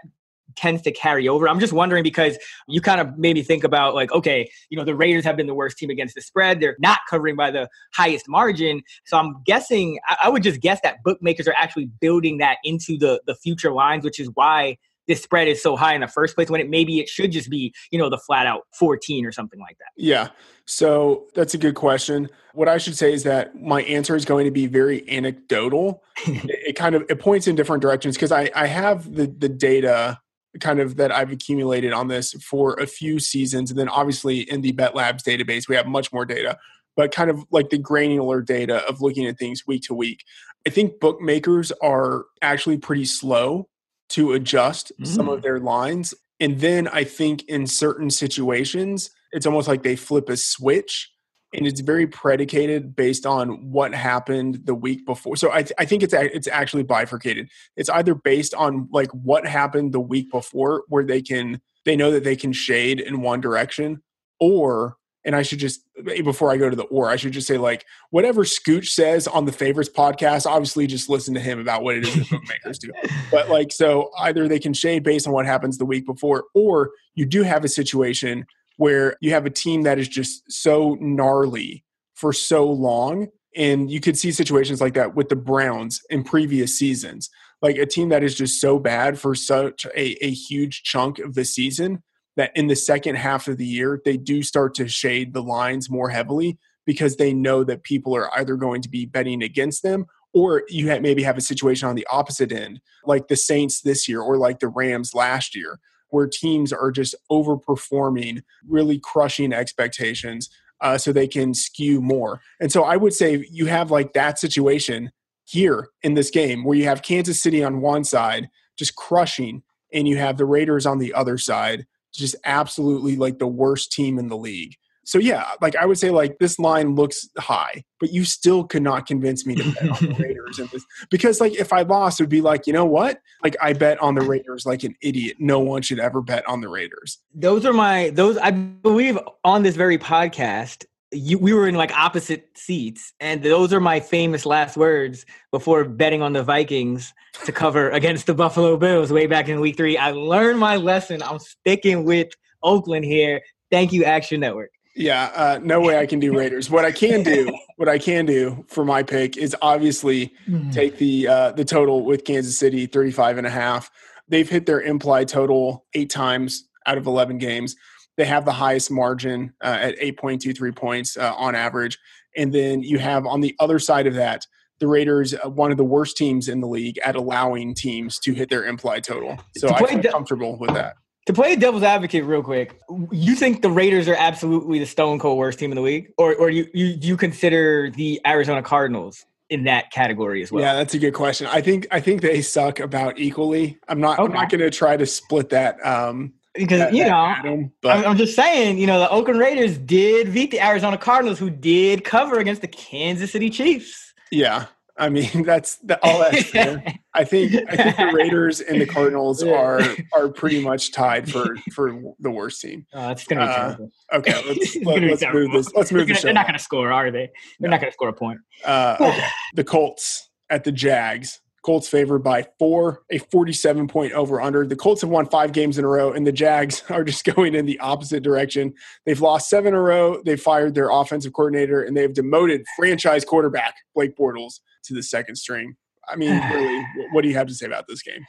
tends 0.57 0.83
to 0.83 0.93
carry 0.93 1.29
over. 1.29 1.49
I'm 1.49 1.61
just 1.61 1.73
wondering 1.73 2.03
because 2.03 2.39
you 2.69 2.81
kind 2.81 3.01
of 3.01 3.19
made 3.19 3.35
me 3.35 3.43
think 3.43 3.65
about 3.65 3.95
like, 3.95 4.13
okay, 4.13 4.51
you 4.71 4.79
know, 4.79 4.85
the 4.85 4.95
Raiders 4.95 5.25
have 5.25 5.37
been 5.37 5.47
the 5.47 5.55
worst 5.55 5.79
team 5.79 5.91
against 5.91 6.15
the 6.15 6.21
spread. 6.21 6.61
They're 6.61 6.77
not 6.79 7.01
covering 7.09 7.37
by 7.37 7.51
the 7.51 7.69
highest 7.95 8.29
margin. 8.29 8.83
So 9.07 9.19
I'm 9.19 9.43
guessing, 9.45 9.99
I, 10.21 10.29
would 10.29 10.43
just 10.43 10.61
guess 10.61 10.81
that 10.83 11.03
bookmakers 11.05 11.47
are 11.49 11.55
actually 11.57 11.87
building 12.01 12.39
that 12.39 12.59
into 12.65 12.99
the 12.99 13.21
the 13.27 13.35
future 13.35 13.73
lines, 13.73 14.05
which 14.05 14.19
is 14.19 14.29
why 14.35 14.77
this 15.07 15.23
spread 15.23 15.49
is 15.49 15.63
so 15.63 15.77
high 15.77 15.95
in 15.95 16.01
the 16.01 16.09
first 16.09 16.35
place 16.35 16.49
when 16.49 16.61
it 16.61 16.71
maybe 16.71 16.99
it 17.01 17.09
should 17.09 17.33
just 17.33 17.51
be, 17.51 17.75
you 17.91 17.99
know, 17.99 18.09
the 18.09 18.19
flat 18.19 18.47
out 18.47 18.63
14 18.79 19.27
or 19.27 19.33
something 19.33 19.61
like 19.61 19.77
that. 19.79 19.91
Yeah. 19.97 20.31
So 20.67 21.27
that's 21.35 21.55
a 21.55 21.59
good 21.59 21.75
question. 21.75 22.29
What 22.55 22.69
I 22.69 22.79
should 22.79 22.97
say 22.97 23.13
is 23.13 23.23
that 23.25 23.61
my 23.61 23.83
answer 23.83 24.17
is 24.17 24.25
going 24.25 24.47
to 24.47 24.51
be 24.51 24.67
very 24.67 25.09
anecdotal. 25.11 26.03
it, 26.27 26.69
it, 26.69 26.77
kind 26.77 26.95
of 26.95 27.05
it 27.09 27.19
points 27.19 27.47
in 27.47 27.57
different 27.57 27.83
directions 27.83 28.17
because 28.17 28.33
I, 28.33 28.51
I 28.55 28.67
have 28.67 29.13
the 29.15 29.27
the 29.27 29.49
data 29.49 30.21
kind 30.61 30.81
of 30.81 30.97
that 30.97 31.13
I've 31.13 31.33
accumulated 31.33 31.93
on 31.93 32.09
this 32.09 32.33
for 32.35 32.75
a 32.75 32.87
few 32.87 33.19
seasons. 33.19 33.71
And 33.71 33.79
then 33.79 33.89
obviously 33.89 34.41
in 34.41 34.61
the 34.61 34.73
Bet 34.73 34.95
Labs 34.95 35.23
database, 35.23 35.69
we 35.69 35.77
have 35.77 35.87
much 35.87 36.13
more 36.13 36.25
data, 36.25 36.59
but 36.97 37.13
kind 37.13 37.31
of 37.31 37.45
like 37.51 37.71
the 37.71 37.79
granular 37.79 38.41
data 38.41 38.87
of 38.89 39.01
looking 39.01 39.27
at 39.27 39.39
things 39.39 39.67
week 39.67 39.83
to 39.85 39.95
week. 39.95 40.25
I 40.67 40.71
think 40.71 41.01
bookmakers 41.01 41.73
are 41.83 42.25
actually 42.41 42.79
pretty 42.79 43.05
slow 43.05 43.69
to 44.11 44.33
adjust 44.33 44.93
mm. 45.01 45.07
some 45.07 45.29
of 45.29 45.41
mm. 45.41 45.43
their 45.43 45.59
lines. 45.59 46.15
And 46.41 46.61
then 46.61 46.89
I 46.89 47.05
think 47.05 47.45
in 47.45 47.67
certain 47.67 48.11
situations, 48.11 49.11
it's 49.33 49.47
almost 49.47 49.69
like 49.69 49.83
they 49.83 49.97
flip 49.97 50.29
a 50.29 50.37
switch 50.37 51.11
and 51.55 51.67
it's 51.67 51.81
very 51.81 52.07
predicated 52.07 52.95
based 52.97 53.27
on 53.27 53.71
what 53.71 53.95
happened 53.95 54.61
the 54.65 54.75
week 54.75 55.07
before. 55.07 55.37
So 55.37 55.51
I, 55.53 55.63
th- 55.63 55.73
I 55.79 55.85
think 55.85 56.03
it's 56.03 56.15
a- 56.15 56.35
it's 56.35 56.49
actually 56.49 56.83
bifurcated. 56.83 57.49
It's 57.77 57.89
either 57.91 58.15
based 58.15 58.55
on 58.55 58.89
like 58.93 59.11
what 59.13 59.47
happened 59.47 59.93
the 59.93 60.01
week 60.01 60.31
before, 60.31 60.85
where 60.89 61.05
they 61.05 61.23
can 61.23 61.61
they 61.85 61.97
know 61.97 62.11
that 62.13 62.25
they 62.25 62.37
can 62.37 62.53
shade 62.53 63.01
in 63.01 63.21
one 63.21 63.41
direction, 63.41 64.03
or 64.41 64.97
and 65.27 65.35
I 65.35 65.43
should 65.43 65.59
just 65.59 65.81
eh, 66.09 66.23
before 66.23 66.51
I 66.51 66.57
go 66.57 66.69
to 66.69 66.77
the 66.77 66.85
or 66.85 67.09
I 67.09 67.17
should 67.17 67.33
just 67.33 67.47
say 67.47 67.57
like 67.59 67.85
whatever 68.11 68.45
Scooch 68.45 68.89
says 68.89 69.27
on 69.27 69.45
the 69.45 69.53
favorites 69.53 69.91
podcast. 69.95 70.47
Obviously, 70.47 70.87
just 70.87 71.09
listen 71.09 71.35
to 71.35 71.41
him 71.41 71.59
about 71.61 71.83
what 71.83 71.97
it 71.97 72.07
is 72.07 72.15
that 72.15 72.31
bookmakers 72.31 72.79
do. 72.79 72.91
But 73.31 73.49
like 73.49 73.73
so, 73.73 74.11
either 74.19 74.49
they 74.49 74.59
can 74.59 74.75
shade 74.75 75.03
based 75.03 75.27
on 75.27 75.33
what 75.33 75.47
happens 75.47 75.79
the 75.79 75.87
week 75.87 76.07
before, 76.07 76.45
or 76.55 76.91
you 77.15 77.27
do 77.27 77.43
have 77.43 77.65
a 77.65 77.69
situation 77.69 78.47
where 78.77 79.17
you 79.21 79.31
have 79.31 79.47
a 79.47 79.51
team 79.51 79.83
that 79.83 79.99
is 79.99 80.09
just 80.09 80.51
so 80.51 80.97
gnarly 81.01 81.85
for 82.15 82.33
so 82.33 82.69
long. 82.69 83.29
And 83.57 83.91
you 83.91 84.01
could 84.01 84.19
see 84.19 84.33
situations 84.33 84.81
like 84.81 84.95
that 84.95 85.15
with 85.15 85.29
the 85.29 85.37
Browns 85.37 86.01
in 86.11 86.25
previous 86.25 86.77
seasons. 86.77 87.31
Like 87.63 87.77
a 87.77 87.87
team 87.87 88.09
that 88.09 88.25
is 88.25 88.35
just 88.35 88.61
so 88.61 88.79
bad 88.79 89.19
for 89.19 89.35
such 89.35 89.87
a, 89.87 90.25
a 90.25 90.31
huge 90.31 90.83
chunk 90.83 91.19
of 91.19 91.35
the 91.35 91.45
season 91.45 92.03
that 92.37 92.51
in 92.57 92.67
the 92.67 92.77
second 92.77 93.15
half 93.15 93.47
of 93.47 93.59
the 93.59 93.67
year, 93.67 94.01
they 94.05 94.17
do 94.17 94.43
start 94.43 94.75
to 94.75 94.89
shade 94.89 95.33
the 95.33 95.43
lines 95.43 95.89
more 95.89 96.11
heavily 96.11 96.59
because 96.85 97.17
they 97.17 97.33
know 97.33 97.65
that 97.65 97.85
people 97.85 98.15
are 98.15 98.33
either 98.39 98.57
going 98.57 98.83
to 98.83 98.89
be 98.89 99.07
betting 99.07 99.43
against 99.43 99.83
them 99.83 100.07
or 100.35 100.65
you 100.69 100.87
maybe 101.01 101.23
have 101.23 101.39
a 101.39 101.41
situation 101.41 101.89
on 101.89 101.95
the 101.95 102.07
opposite 102.11 102.51
end, 102.51 102.81
like 103.07 103.29
the 103.29 103.37
Saints 103.37 103.81
this 103.81 104.09
year 104.09 104.21
or 104.21 104.37
like 104.37 104.59
the 104.59 104.69
Rams 104.69 105.15
last 105.15 105.55
year, 105.55 105.79
where 106.09 106.27
teams 106.27 106.73
are 106.73 106.91
just 106.91 107.15
overperforming, 107.31 108.43
really 108.67 108.99
crushing 108.99 109.53
expectations 109.53 110.49
uh, 110.81 110.99
so 110.99 111.13
they 111.13 111.29
can 111.29 111.55
skew 111.55 112.01
more. 112.01 112.41
And 112.61 112.71
so 112.71 112.85
I 112.85 112.97
would 112.97 113.15
say 113.15 113.47
you 113.51 113.67
have 113.67 113.91
like 113.91 114.13
that 114.13 114.39
situation 114.39 115.11
here 115.45 115.89
in 116.03 116.15
this 116.15 116.31
game 116.31 116.65
where 116.65 116.77
you 116.77 116.85
have 116.85 117.03
Kansas 117.03 117.41
City 117.41 117.63
on 117.63 117.81
one 117.81 118.05
side 118.05 118.49
just 118.77 118.97
crushing, 118.97 119.63
and 119.93 120.09
you 120.09 120.17
have 120.17 120.37
the 120.37 120.45
Raiders 120.45 120.87
on 120.87 120.99
the 120.99 121.15
other 121.15 121.39
side 121.39 121.87
just 122.13 122.35
absolutely 122.45 123.17
like 123.17 123.39
the 123.39 123.47
worst 123.47 123.93
team 123.93 124.19
in 124.19 124.29
the 124.29 124.37
league. 124.37 124.75
So 125.05 125.19
yeah, 125.19 125.53
like 125.61 125.77
I 125.77 125.87
would 125.87 125.99
say 125.99 126.11
like 126.11 126.39
this 126.39 126.59
line 126.59 126.95
looks 126.95 127.29
high, 127.39 127.85
but 128.01 128.13
you 128.13 128.25
still 128.25 128.65
could 128.65 128.83
not 128.83 129.07
convince 129.07 129.47
me 129.47 129.55
to 129.55 129.73
bet 129.73 129.91
on 129.91 130.09
the 130.09 130.15
Raiders 130.19 130.59
in 130.59 130.69
this 130.73 130.85
because 131.11 131.41
like 131.41 131.55
if 131.55 131.73
I 131.73 131.83
lost, 131.83 132.21
it 132.21 132.25
would 132.25 132.31
be 132.31 132.41
like, 132.41 132.67
you 132.67 132.73
know 132.73 132.87
what? 132.87 133.21
Like 133.43 133.57
I 133.63 133.75
bet 133.75 134.01
on 134.01 134.15
the 134.15 134.23
Raiders 134.23 134.67
like 134.67 134.83
an 134.83 134.95
idiot. 135.03 135.37
No 135.39 135.61
one 135.61 135.83
should 135.83 136.01
ever 136.01 136.23
bet 136.23 136.47
on 136.49 136.61
the 136.61 136.69
Raiders. 136.69 137.19
Those 137.35 137.65
are 137.65 137.73
my 137.73 138.11
those 138.11 138.37
I 138.39 138.51
believe 138.51 139.19
on 139.45 139.63
this 139.63 139.77
very 139.77 139.99
podcast. 139.99 140.85
You, 141.13 141.39
we 141.39 141.53
were 141.53 141.69
in 141.69 141.77
like 141.77 141.93
opposite 141.97 142.49
seats, 142.59 143.13
and 143.21 143.41
those 143.41 143.73
are 143.73 143.79
my 143.79 144.01
famous 144.01 144.45
last 144.45 144.77
words 144.77 145.25
before 145.53 145.85
betting 145.85 146.23
on 146.23 146.33
the 146.33 146.43
Vikings 146.43 147.13
to 147.45 147.53
cover 147.53 147.91
against 147.93 148.27
the 148.27 148.35
Buffalo 148.35 148.77
Bills 148.77 149.13
way 149.13 149.27
back 149.27 149.49
in 149.49 149.61
week 149.61 149.77
three. 149.77 149.97
I 149.97 150.11
learned 150.11 150.59
my 150.59 150.77
lesson. 150.77 151.23
I'm 151.23 151.39
sticking 151.39 152.05
with 152.05 152.31
Oakland 152.65 153.05
here. 153.05 153.43
Thank 153.71 153.93
you, 153.93 154.05
Action 154.05 154.41
Network. 154.41 154.71
Yeah, 154.97 155.31
uh, 155.35 155.61
no 155.63 155.81
way 155.81 155.99
I 155.99 156.07
can 156.07 156.21
do 156.21 156.37
Raiders. 156.37 156.71
What 156.71 156.85
I 156.85 156.93
can 156.93 157.23
do, 157.23 157.53
what 157.77 157.89
I 157.89 157.99
can 157.99 158.27
do 158.27 158.65
for 158.69 158.85
my 158.85 159.03
pick 159.03 159.37
is 159.37 159.57
obviously 159.61 160.33
mm-hmm. 160.49 160.71
take 160.71 160.99
the 160.99 161.27
uh, 161.29 161.53
the 161.53 161.65
total 161.65 162.05
with 162.05 162.25
Kansas 162.25 162.57
City 162.57 162.87
35 162.87 163.39
and 163.39 163.47
a 163.47 163.51
half. 163.51 163.91
They've 164.29 164.49
hit 164.49 164.67
their 164.67 164.81
implied 164.81 165.29
total 165.29 165.85
8 165.95 166.09
times 166.09 166.69
out 166.87 166.97
of 166.97 167.07
11 167.07 167.39
games. 167.39 167.77
They 168.17 168.25
have 168.25 168.45
the 168.45 168.53
highest 168.53 168.91
margin 168.91 169.53
uh, 169.63 169.79
at 169.81 169.99
8.23 169.99 170.75
points 170.75 171.17
uh, 171.17 171.35
on 171.35 171.55
average. 171.55 171.99
And 172.37 172.53
then 172.53 172.83
you 172.83 172.99
have 172.99 173.27
on 173.27 173.41
the 173.41 173.55
other 173.59 173.79
side 173.79 174.07
of 174.07 174.15
that, 174.15 174.47
the 174.79 174.87
Raiders, 174.87 175.35
uh, 175.35 175.51
one 175.51 175.71
of 175.71 175.77
the 175.77 175.85
worst 175.85 176.17
teams 176.17 176.49
in 176.49 176.61
the 176.61 176.67
league 176.67 176.99
at 177.05 177.17
allowing 177.17 177.75
teams 177.75 178.19
to 178.21 178.33
hit 178.33 178.49
their 178.49 178.65
implied 178.65 179.05
total. 179.05 179.39
So 179.57 179.69
I 179.69 179.79
feel 179.79 180.03
comfortable 180.03 180.59
with 180.59 180.75
that. 180.75 180.97
To 181.27 181.33
play 181.33 181.57
devil's 181.57 181.83
advocate 181.83 182.25
real 182.25 182.43
quick, 182.43 182.79
you 183.11 183.35
think 183.35 183.63
the 183.63 183.71
Raiders 183.71 184.09
are 184.09 184.15
absolutely 184.15 184.79
the 184.79 184.87
stone 184.87 185.19
cold 185.19 185.39
worst 185.39 185.59
team 185.59 185.71
in 185.71 185.77
the 185.77 185.83
league? 185.83 186.13
Or 186.19 186.35
or 186.35 186.51
you, 186.51 186.69
you 186.75 186.99
you 187.01 187.17
consider 187.17 187.91
the 187.91 188.21
Arizona 188.27 188.63
Cardinals 188.63 189.25
in 189.49 189.65
that 189.65 189.91
category 189.91 190.43
as 190.43 190.53
well? 190.53 190.63
Yeah, 190.63 190.75
that's 190.75 190.93
a 190.93 190.99
good 190.99 191.15
question. 191.15 191.47
I 191.47 191.63
think 191.63 191.87
I 191.91 192.01
think 192.01 192.21
they 192.21 192.43
suck 192.43 192.79
about 192.79 193.19
equally. 193.19 193.79
I'm 193.89 194.01
not 194.01 194.19
okay. 194.19 194.27
I'm 194.27 194.39
not 194.39 194.51
gonna 194.51 194.71
try 194.71 194.99
to 194.99 195.07
split 195.07 195.49
that 195.51 195.85
um 195.87 196.35
because 196.55 196.79
that, 196.79 196.95
you 196.95 197.05
know 197.05 197.15
Adam, 197.15 197.73
but. 197.81 198.07
I'm 198.07 198.17
just 198.17 198.37
saying, 198.37 198.79
you 198.79 198.87
know, 198.87 198.99
the 198.99 199.11
Oakland 199.11 199.41
Raiders 199.41 199.79
did 199.79 200.33
beat 200.33 200.51
the 200.51 200.61
Arizona 200.61 200.99
Cardinals, 200.99 201.39
who 201.39 201.51
did 201.51 202.05
cover 202.05 202.39
against 202.39 202.61
the 202.61 202.69
Kansas 202.69 203.33
City 203.33 203.51
Chiefs. 203.51 204.13
Yeah, 204.31 204.67
I 204.97 205.09
mean, 205.09 205.43
that's 205.45 205.77
the, 205.77 205.99
all 206.05 206.21
that's 206.21 206.55
I 207.15 207.25
think 207.25 207.55
I 207.69 207.77
think 207.77 207.97
the 207.97 208.13
Raiders 208.15 208.61
and 208.61 208.81
the 208.81 208.87
Cardinals 208.87 209.43
are 209.43 209.81
are 210.13 210.29
pretty 210.29 210.61
much 210.61 210.93
tied 210.93 211.31
for 211.31 211.57
for 211.73 211.93
the 212.21 212.31
worst 212.31 212.61
team. 212.61 212.87
Oh, 212.93 213.11
it's 213.11 213.25
gonna 213.25 213.43
be 213.43 213.47
uh, 213.47 213.57
terrible. 213.57 213.91
Okay, 214.13 214.33
let's 214.47 214.77
let, 214.85 215.05
us 215.05 215.25
move 215.33 215.53
this. 215.53 215.75
Let's 215.75 215.93
move 215.93 216.07
gonna, 216.07 216.19
the. 216.19 216.23
They're 216.25 216.33
not 216.33 216.47
going 216.47 216.59
to 216.59 216.63
score, 216.63 216.93
are 216.93 217.11
they? 217.11 217.31
They're 217.59 217.69
no. 217.69 217.71
not 217.71 217.81
going 217.81 217.91
to 217.91 217.95
score 217.95 218.09
a 218.09 218.13
point. 218.13 218.41
Uh, 218.65 218.97
okay. 219.01 219.27
the 219.55 219.65
Colts 219.65 220.31
at 220.51 220.65
the 220.65 220.73
Jags. 220.73 221.41
Colts 221.65 221.89
favored 221.89 222.23
by 222.23 222.47
four, 222.59 223.03
a 223.11 223.19
47 223.19 223.89
point 223.89 224.13
over 224.13 224.41
under. 224.41 224.67
The 224.67 224.77
Colts 224.77 225.01
have 225.01 225.09
won 225.09 225.27
five 225.27 225.53
games 225.53 225.79
in 225.79 225.85
a 225.85 225.89
row, 225.89 226.13
and 226.13 226.27
the 226.27 226.33
Jags 226.33 226.83
are 226.91 227.03
just 227.03 227.25
going 227.25 227.55
in 227.55 227.65
the 227.65 227.81
opposite 227.81 228.23
direction. 228.23 228.75
They've 229.07 229.21
lost 229.21 229.49
seven 229.49 229.69
in 229.69 229.75
a 229.75 229.81
row. 229.81 230.23
They've 230.25 230.41
fired 230.41 230.75
their 230.75 230.91
offensive 230.91 231.33
coordinator, 231.33 231.83
and 231.83 231.97
they've 231.97 232.13
demoted 232.13 232.65
franchise 232.77 233.25
quarterback 233.25 233.77
Blake 233.95 234.17
Bortles 234.17 234.61
to 234.85 234.95
the 234.95 235.03
second 235.03 235.37
string. 235.37 235.75
I 236.09 236.17
mean, 236.17 236.31
really, 236.53 236.87
what 237.13 237.23
do 237.23 237.29
you 237.29 237.35
have 237.35 237.47
to 237.47 237.55
say 237.55 237.67
about 237.67 237.87
this 237.89 238.03
game? 238.03 238.25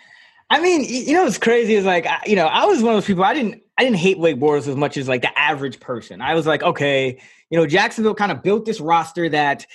I 0.49 0.61
mean, 0.61 0.85
you 0.85 1.13
know 1.13 1.23
what's 1.23 1.39
crazy 1.39 1.73
is 1.73 1.85
like, 1.85 2.07
you 2.25 2.35
know, 2.35 2.45
I 2.45 2.65
was 2.65 2.81
one 2.81 2.93
of 2.93 2.97
those 2.97 3.07
people. 3.07 3.23
I 3.23 3.33
didn't, 3.33 3.63
I 3.77 3.83
didn't 3.83 3.97
hate 3.97 4.17
Blake 4.17 4.37
Bortles 4.37 4.67
as 4.67 4.75
much 4.75 4.95
as 4.95 5.07
like 5.07 5.23
the 5.23 5.37
average 5.37 5.79
person. 5.79 6.21
I 6.21 6.35
was 6.35 6.45
like, 6.45 6.61
okay, 6.63 7.19
you 7.49 7.57
know, 7.57 7.65
Jacksonville 7.65 8.13
kind 8.13 8.31
of 8.31 8.43
built 8.43 8.63
this 8.63 8.79
roster 8.79 9.27
that 9.29 9.65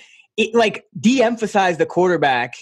it 0.41 0.55
like 0.55 0.87
de-emphasized 0.99 1.79
the 1.79 1.85
quarterback 1.85 2.55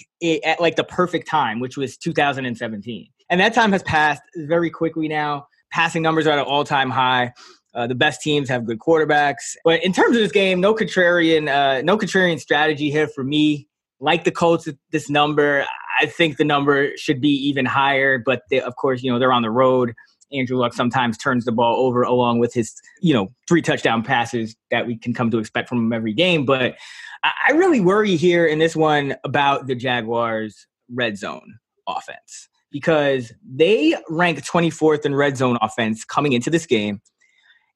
at 0.43 0.59
like 0.59 0.75
the 0.75 0.83
perfect 0.83 1.29
time, 1.29 1.61
which 1.61 1.77
was 1.77 1.95
2017, 1.95 3.07
and 3.29 3.39
that 3.39 3.53
time 3.53 3.71
has 3.71 3.81
passed 3.83 4.21
very 4.35 4.69
quickly 4.69 5.07
now. 5.07 5.47
Passing 5.71 6.01
numbers 6.01 6.27
are 6.27 6.31
at 6.31 6.39
an 6.39 6.45
all-time 6.45 6.89
high. 6.89 7.31
Uh, 7.73 7.87
the 7.87 7.95
best 7.95 8.21
teams 8.21 8.49
have 8.49 8.65
good 8.65 8.79
quarterbacks, 8.79 9.55
but 9.63 9.81
in 9.83 9.93
terms 9.93 10.15
of 10.15 10.21
this 10.21 10.31
game, 10.31 10.59
no 10.59 10.73
contrarian, 10.75 11.47
uh, 11.47 11.81
no 11.83 11.97
contrarian 11.97 12.39
strategy 12.39 12.91
here 12.91 13.07
for 13.07 13.23
me 13.23 13.67
like 14.01 14.25
the 14.25 14.31
Colts, 14.31 14.67
this 14.91 15.09
number. 15.09 15.65
I 16.01 16.05
think 16.05 16.37
the 16.37 16.45
number 16.45 16.97
should 16.97 17.21
be 17.21 17.29
even 17.29 17.65
higher, 17.65 18.17
but 18.17 18.41
they, 18.49 18.59
of 18.59 18.75
course, 18.75 19.03
you 19.03 19.11
know 19.11 19.19
they're 19.19 19.31
on 19.31 19.43
the 19.43 19.51
road. 19.51 19.93
Andrew 20.31 20.57
Luck 20.57 20.73
sometimes 20.73 21.17
turns 21.17 21.45
the 21.45 21.51
ball 21.51 21.85
over 21.85 22.03
along 22.03 22.39
with 22.39 22.53
his, 22.53 22.73
you 23.01 23.13
know, 23.13 23.29
three 23.47 23.61
touchdown 23.61 24.03
passes 24.03 24.55
that 24.69 24.85
we 24.85 24.95
can 24.95 25.13
come 25.13 25.31
to 25.31 25.39
expect 25.39 25.69
from 25.69 25.79
him 25.79 25.93
every 25.93 26.13
game. 26.13 26.45
But 26.45 26.75
I 27.23 27.51
really 27.51 27.79
worry 27.79 28.15
here 28.15 28.45
in 28.45 28.59
this 28.59 28.75
one 28.75 29.15
about 29.23 29.67
the 29.67 29.75
Jaguars' 29.75 30.67
red 30.89 31.17
zone 31.17 31.59
offense 31.87 32.49
because 32.71 33.33
they 33.43 33.95
rank 34.09 34.43
24th 34.45 35.05
in 35.05 35.15
red 35.15 35.37
zone 35.37 35.57
offense 35.61 36.05
coming 36.05 36.33
into 36.33 36.49
this 36.49 36.65
game. 36.65 37.01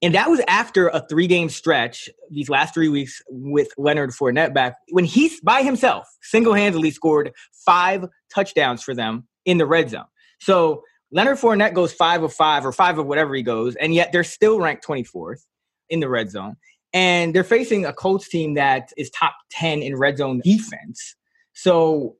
And 0.01 0.13
that 0.15 0.29
was 0.29 0.41
after 0.47 0.89
a 0.89 1.05
three 1.07 1.27
game 1.27 1.49
stretch 1.49 2.09
these 2.29 2.49
last 2.49 2.73
three 2.73 2.89
weeks 2.89 3.21
with 3.29 3.69
Leonard 3.77 4.11
Fournette 4.11 4.53
back 4.53 4.75
when 4.91 5.05
he's 5.05 5.39
by 5.41 5.63
himself 5.63 6.07
single 6.21 6.53
handedly 6.53 6.91
scored 6.91 7.31
five 7.65 8.05
touchdowns 8.33 8.83
for 8.83 8.93
them 8.93 9.27
in 9.45 9.57
the 9.57 9.65
red 9.65 9.89
zone. 9.89 10.05
So 10.39 10.83
Leonard 11.11 11.37
Fournette 11.37 11.73
goes 11.73 11.93
five 11.93 12.21
of 12.23 12.33
five 12.33 12.65
or 12.65 12.71
five 12.71 12.97
of 12.97 13.05
whatever 13.05 13.33
he 13.33 13.43
goes, 13.43 13.75
and 13.75 13.93
yet 13.93 14.11
they're 14.11 14.23
still 14.23 14.59
ranked 14.59 14.85
24th 14.85 15.45
in 15.89 15.99
the 15.99 16.09
red 16.09 16.29
zone. 16.29 16.57
And 16.93 17.33
they're 17.33 17.43
facing 17.43 17.85
a 17.85 17.93
Colts 17.93 18.27
team 18.29 18.53
that 18.53 18.91
is 18.97 19.09
top 19.09 19.35
10 19.51 19.81
in 19.81 19.95
red 19.95 20.17
zone 20.17 20.41
defense. 20.43 21.15
So 21.53 22.15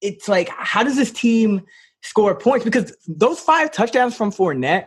it's 0.00 0.28
like, 0.28 0.48
how 0.50 0.82
does 0.84 0.96
this 0.96 1.10
team 1.10 1.62
score 2.02 2.34
points? 2.36 2.64
Because 2.64 2.96
those 3.08 3.40
five 3.40 3.72
touchdowns 3.72 4.16
from 4.16 4.30
Fournette 4.30 4.86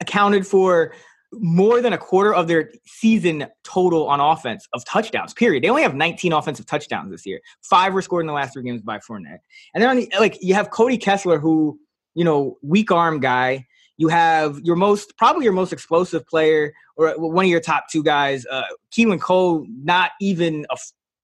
accounted 0.00 0.46
for 0.46 0.92
more 1.40 1.80
than 1.80 1.92
a 1.92 1.98
quarter 1.98 2.34
of 2.34 2.48
their 2.48 2.70
season 2.86 3.46
total 3.64 4.06
on 4.08 4.20
offense 4.20 4.66
of 4.72 4.84
touchdowns. 4.84 5.34
Period. 5.34 5.62
They 5.62 5.68
only 5.68 5.82
have 5.82 5.94
19 5.94 6.32
offensive 6.32 6.66
touchdowns 6.66 7.10
this 7.10 7.26
year. 7.26 7.40
Five 7.62 7.92
were 7.92 8.02
scored 8.02 8.22
in 8.22 8.26
the 8.26 8.32
last 8.32 8.52
three 8.52 8.62
games 8.62 8.82
by 8.82 8.98
Fournette. 8.98 9.38
And 9.74 9.82
then 9.82 9.96
the, 9.96 10.12
like 10.18 10.38
you 10.40 10.54
have 10.54 10.70
Cody 10.70 10.98
Kessler, 10.98 11.38
who 11.38 11.78
you 12.14 12.24
know 12.24 12.56
weak 12.62 12.90
arm 12.90 13.20
guy. 13.20 13.66
You 13.96 14.08
have 14.08 14.60
your 14.60 14.76
most, 14.76 15.16
probably 15.16 15.44
your 15.44 15.52
most 15.52 15.72
explosive 15.72 16.26
player, 16.26 16.72
or 16.96 17.14
one 17.16 17.44
of 17.44 17.50
your 17.50 17.60
top 17.60 17.84
two 17.90 18.02
guys, 18.02 18.44
uh, 18.46 18.64
Keelan 18.92 19.20
Cole, 19.20 19.66
not 19.68 20.12
even 20.20 20.66
a 20.70 20.76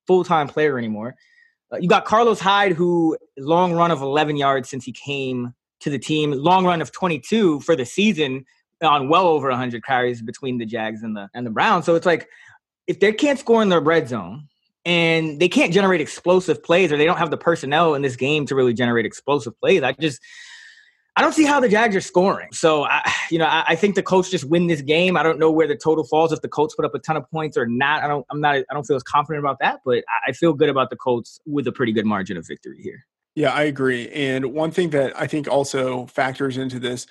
full 0.07 0.25
time 0.25 0.49
player 0.49 0.79
anymore. 0.79 1.15
Uh, 1.73 1.79
you 1.79 1.89
got 1.89 2.05
Carlos 2.05 2.41
Hyde, 2.41 2.73
who 2.73 3.17
long 3.39 3.73
run 3.73 3.91
of 3.91 4.03
11 4.03 4.37
yards 4.37 4.69
since 4.69 4.85
he 4.85 4.93
came 4.93 5.55
to 5.81 5.91
the 5.91 5.99
team, 5.99 6.33
long 6.33 6.65
run 6.65 6.83
of 6.83 6.93
22 6.93 7.61
for 7.61 7.75
the 7.75 7.85
season 7.85 8.45
on 8.83 9.09
well 9.09 9.27
over 9.27 9.49
100 9.49 9.85
carries 9.85 10.23
between 10.23 10.59
the 10.59 10.67
Jags 10.67 11.03
and 11.03 11.17
the 11.17 11.29
and 11.35 11.47
the 11.47 11.51
Browns. 11.51 11.85
So 11.85 11.95
it's 11.95 12.07
like 12.07 12.29
if 12.87 13.01
they 13.01 13.13
can't 13.13 13.39
score 13.39 13.63
in 13.63 13.69
their 13.69 13.81
red 13.81 14.09
zone 14.09 14.49
and 14.85 15.39
they 15.39 15.49
can't 15.49 15.73
generate 15.73 16.01
explosive 16.01 16.63
plays 16.63 16.91
or 16.91 16.97
they 16.97 17.05
don't 17.05 17.19
have 17.19 17.31
the 17.31 17.37
personnel 17.37 17.95
in 17.95 18.03
this 18.03 18.17
game 18.17 18.47
to 18.47 18.55
really 18.55 18.75
generate 18.75 19.07
explosive 19.07 19.59
plays, 19.61 19.83
I 19.83 19.93
just 19.93 20.21
I 21.17 21.23
don't 21.23 21.33
see 21.33 21.45
how 21.45 21.61
the 21.61 21.69
Jags 21.69 21.97
are 21.97 22.01
scoring. 22.01 22.49
So, 22.53 22.85
I, 22.85 23.13
you 23.31 23.39
know, 23.39 23.47
I, 23.47 23.65
I, 23.69 23.77
think 23.77 23.95
the 23.95 24.03
Colts 24.03 24.31
just 24.31 24.45
win 24.45 24.67
this 24.67 24.81
game. 24.81 25.17
I 25.17 25.23
don't 25.23 25.39
know 25.39 25.51
where 25.51 25.67
the 25.67 25.77
total 25.77 26.05
falls 26.05 26.33
if 26.33 26.41
the 26.41 26.49
Colts 26.49 26.75
put 26.75 26.85
up 26.85 26.95
a 26.95 26.99
ton 26.99 27.17
of 27.17 27.29
points 27.31 27.57
or 27.57 27.67
not. 27.67 28.03
I 28.03 28.09
don't. 28.09 28.27
I'm 28.31 28.41
not. 28.41 28.57
I 28.57 28.75
don't 28.75 28.87
feel 28.87 28.97
as 28.97 29.03
confident 29.03 29.45
about 29.45 29.59
that, 29.61 29.81
but 29.85 30.05
I 30.27 30.33
feel 30.33 30.53
good 30.53 30.69
about 30.69 30.91
the 30.91 30.97
Colts 30.97 31.41
with 31.47 31.67
a 31.67 31.73
pretty 31.73 31.93
good 31.93 32.07
margin 32.07 32.37
of 32.37 32.47
victory 32.47 32.81
here. 32.83 33.07
Yeah, 33.35 33.53
I 33.53 33.63
agree. 33.63 34.09
And 34.09 34.53
one 34.53 34.71
thing 34.71 34.91
that 34.91 35.19
I 35.19 35.27
think 35.27 35.49
also 35.49 36.07
factors 36.07 36.57
into 36.57 36.79
this, 36.79 37.07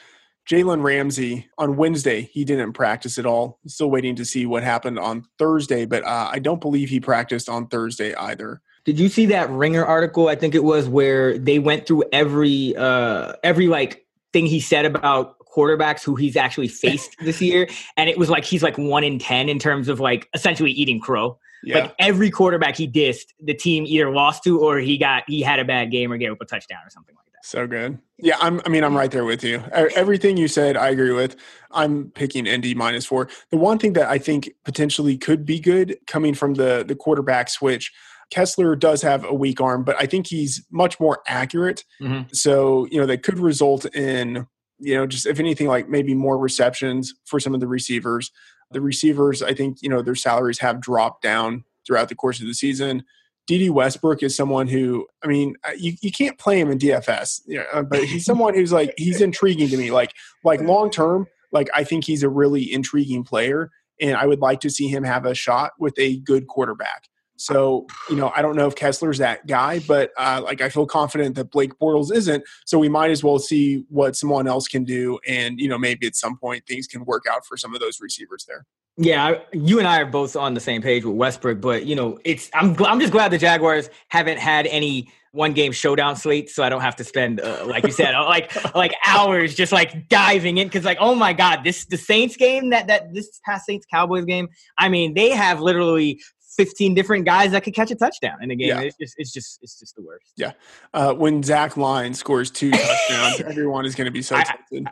Jalen 0.50 0.84
Ramsey 0.84 1.48
on 1.58 1.78
Wednesday, 1.78 2.22
he 2.22 2.44
didn't 2.44 2.74
practice 2.74 3.18
at 3.18 3.26
all. 3.26 3.60
Still 3.68 3.90
waiting 3.90 4.16
to 4.16 4.26
see 4.26 4.46
what 4.46 4.64
happened 4.64 5.00
on 5.00 5.24
Thursday, 5.38 5.86
but 5.86 6.04
uh, 6.04 6.30
I 6.32 6.40
don't 6.40 6.60
believe 6.62 6.90
he 6.90 7.00
practiced 7.00 7.48
on 7.48 7.68
Thursday 7.68 8.16
either. 8.16 8.62
Did 8.86 9.00
you 9.00 9.10
see 9.10 9.26
that 9.28 9.50
Ringer 9.50 9.86
article? 9.86 10.28
I 10.28 10.36
think 10.36 10.56
it 10.56 10.64
was 10.64 10.88
where 10.88 11.38
they 11.38 11.60
went 11.60 11.86
through 11.86 12.04
every 12.12 12.76
uh 12.76 13.34
every 13.44 13.68
like 13.68 14.06
thing 14.34 14.46
he 14.46 14.60
said 14.60 14.86
about 14.86 15.38
quarterbacks 15.48 16.04
who 16.04 16.16
he's 16.16 16.36
actually 16.36 16.68
faced 16.70 17.16
this 17.20 17.42
year, 17.42 17.68
and 17.98 18.10
it 18.10 18.18
was 18.18 18.30
like 18.30 18.46
he's 18.46 18.64
like 18.64 18.78
one 18.78 19.04
in 19.04 19.20
ten 19.20 19.50
in 19.50 19.60
terms 19.60 19.88
of 19.88 20.00
like 20.00 20.28
essentially 20.34 20.72
eating 20.72 21.00
crow. 21.00 21.38
Yeah. 21.64 21.80
Like 21.80 21.96
every 22.00 22.32
quarterback 22.32 22.78
he 22.78 22.88
dissed, 22.88 23.34
the 23.42 23.54
team 23.54 23.86
either 23.86 24.10
lost 24.12 24.44
to 24.46 24.60
or 24.62 24.78
he 24.78 24.98
got 24.98 25.24
he 25.28 25.42
had 25.42 25.60
a 25.60 25.66
bad 25.66 25.92
game 25.92 26.12
or 26.12 26.18
gave 26.18 26.32
up 26.32 26.42
a 26.42 26.46
touchdown 26.46 26.80
or 26.86 26.90
something 26.90 27.16
like 27.16 27.26
that. 27.34 27.46
So 27.46 27.68
good. 27.68 28.00
Yeah, 28.18 28.38
I'm. 28.40 28.62
I 28.66 28.70
mean, 28.70 28.84
I'm 28.84 28.96
right 28.96 29.12
there 29.12 29.26
with 29.26 29.44
you. 29.44 29.64
Everything 29.72 30.38
you 30.38 30.48
said, 30.48 30.78
I 30.78 30.90
agree 30.90 31.12
with. 31.12 31.36
I'm 31.72 32.12
picking 32.12 32.46
Indy 32.46 32.74
minus 32.76 33.06
four. 33.06 33.30
The 33.50 33.58
one 33.58 33.78
thing 33.78 33.94
that 33.94 34.10
I 34.10 34.18
think 34.18 34.52
potentially 34.64 35.18
could 35.18 35.46
be 35.46 35.60
good 35.60 35.98
coming 36.08 36.34
from 36.34 36.56
the 36.56 36.84
the 36.88 36.96
quarterback 36.96 37.50
switch 37.50 37.94
Kessler 38.30 38.76
does 38.76 39.02
have 39.02 39.24
a 39.24 39.34
weak 39.34 39.60
arm, 39.60 39.84
but 39.84 39.96
I 40.00 40.06
think 40.06 40.28
he's 40.28 40.66
much 40.72 41.00
more 41.00 41.20
accurate. 41.28 41.84
Mm-hmm. 42.02 42.34
So, 42.34 42.88
you 42.92 43.00
know, 43.00 43.06
that 43.06 43.24
could 43.24 43.40
result 43.40 43.86
in, 43.96 44.48
you 44.80 44.96
know, 44.96 45.08
just 45.08 45.26
if 45.26 45.40
anything, 45.40 45.68
like 45.68 45.90
maybe 45.90 46.14
more 46.14 46.38
receptions 46.38 47.14
for 47.26 47.40
some 47.40 47.54
of 47.54 47.60
the 47.60 47.68
receivers. 47.68 48.32
The 48.72 48.82
receivers, 48.82 49.42
I 49.42 49.54
think, 49.54 49.82
you 49.82 49.90
know, 49.90 50.02
their 50.02 50.16
salaries 50.16 50.60
have 50.60 50.80
dropped 50.80 51.24
down 51.24 51.64
throughout 51.86 52.10
the 52.10 52.16
course 52.16 52.40
of 52.40 52.46
the 52.46 52.54
season. 52.54 53.04
Dede 53.48 53.72
Westbrook 53.72 54.22
is 54.22 54.36
someone 54.36 54.68
who, 54.68 55.08
I 55.24 55.28
mean, 55.28 55.56
you, 55.76 55.94
you 56.02 56.12
can't 56.12 56.38
play 56.38 56.60
him 56.60 56.70
in 56.70 56.78
DFS, 56.78 57.42
you 57.48 57.58
know, 57.58 57.66
uh, 57.74 57.82
but 57.82 58.04
he's 58.04 58.24
someone 58.24 58.54
who's 58.54 58.72
like, 58.72 58.94
he's 58.96 59.22
intriguing 59.22 59.70
to 59.70 59.78
me. 59.78 59.90
Like, 59.90 60.14
like 60.44 60.62
long 60.62 60.92
term, 60.92 61.26
like 61.52 61.68
I 61.76 61.84
think 61.84 62.04
he's 62.04 62.22
a 62.22 62.30
really 62.30 62.72
intriguing 62.72 63.24
player. 63.24 63.72
And 64.00 64.16
I 64.16 64.28
would 64.28 64.40
like 64.40 64.60
to 64.62 64.70
see 64.70 64.88
him 64.88 65.04
have 65.04 65.26
a 65.26 65.34
shot 65.34 65.72
with 65.80 65.98
a 65.98 66.20
good 66.20 66.48
quarterback. 66.48 67.09
So, 67.40 67.88
you 68.10 68.16
know, 68.16 68.32
I 68.36 68.42
don't 68.42 68.56
know 68.56 68.68
if 68.68 68.76
Kessler's 68.76 69.18
that 69.20 69.48
guy, 69.48 69.80
but 69.80 70.12
uh, 70.18 70.42
like 70.44 70.62
I 70.62 70.70
feel 70.70 70.86
confident 70.86 71.36
that 71.36 71.52
Blake 71.52 71.78
Bortles 71.80 72.14
isn't. 72.14 72.44
So 72.66 72.78
we 72.78 72.90
might 72.90 73.12
as 73.12 73.24
well 73.24 73.40
see 73.40 73.86
what 73.90 74.16
someone 74.16 74.48
else 74.48 74.68
can 74.68 74.84
do. 74.84 75.20
And, 75.28 75.60
you 75.60 75.70
know, 75.70 75.78
maybe 75.78 76.06
at 76.06 76.16
some 76.16 76.38
point 76.38 76.66
things 76.68 76.86
can 76.86 77.06
work 77.06 77.24
out 77.30 77.46
for 77.46 77.56
some 77.58 77.74
of 77.74 77.80
those 77.80 78.00
receivers 78.02 78.46
there. 78.48 78.66
Yeah, 79.02 79.40
you 79.54 79.80
and 79.80 79.88
I 79.88 80.02
are 80.02 80.06
both 80.06 80.36
on 80.36 80.56
the 80.56 80.60
same 80.60 80.82
page 80.82 81.06
with 81.06 81.16
Westbrook, 81.16 81.62
but 81.62 81.86
you 81.86 81.96
know, 81.96 82.20
it's 82.26 82.50
I'm 82.54 82.76
I'm 82.84 83.00
just 83.00 83.14
glad 83.14 83.32
the 83.32 83.38
Jaguars 83.38 83.90
haven't 84.10 84.40
had 84.40 84.68
any 84.68 85.10
one 85.32 85.54
game 85.54 85.72
showdown 85.72 86.18
slate, 86.18 86.50
so 86.50 86.64
I 86.64 86.70
don't 86.70 86.82
have 86.82 86.98
to 86.98 87.06
spend 87.06 87.40
uh, 87.40 87.64
like 87.66 87.86
you 87.86 87.94
said, 87.94 88.14
like 88.14 88.52
like 88.76 88.94
hours 89.08 89.56
just 89.56 89.72
like 89.72 90.10
diving 90.10 90.58
in 90.58 90.68
because 90.68 90.84
like 90.84 90.98
oh 91.00 91.16
my 91.16 91.32
god, 91.32 91.64
this 91.64 91.86
the 91.86 91.96
Saints 91.96 92.36
game 92.36 92.72
that 92.72 92.88
that 92.88 93.14
this 93.14 93.40
past 93.46 93.66
Saints 93.66 93.86
Cowboys 93.90 94.26
game, 94.26 94.50
I 94.78 94.90
mean 94.90 95.14
they 95.14 95.30
have 95.30 95.62
literally 95.62 96.20
15 96.60 96.94
different 96.94 97.24
guys 97.24 97.52
that 97.52 97.64
could 97.64 97.74
catch 97.74 97.90
a 97.90 97.96
touchdown 97.96 98.44
in 98.44 98.52
a 98.52 98.56
game. 98.56 98.68
Yeah. 98.68 98.82
It's 98.82 98.98
just 98.98 99.16
it's 99.18 99.32
just 99.32 99.60
it's 99.62 99.80
just 99.80 99.96
the 99.96 100.02
worst. 100.02 100.34
Yeah. 100.36 100.52
Uh, 100.94 101.14
when 101.14 101.42
Zach 101.42 101.78
Line 101.78 102.14
scores 102.14 102.52
two 102.52 102.70
touchdowns, 102.70 103.40
everyone 103.48 103.86
is 103.86 103.96
going 103.96 104.08
to 104.08 104.12
be 104.12 104.22
so 104.22 104.36
I, 104.36 104.44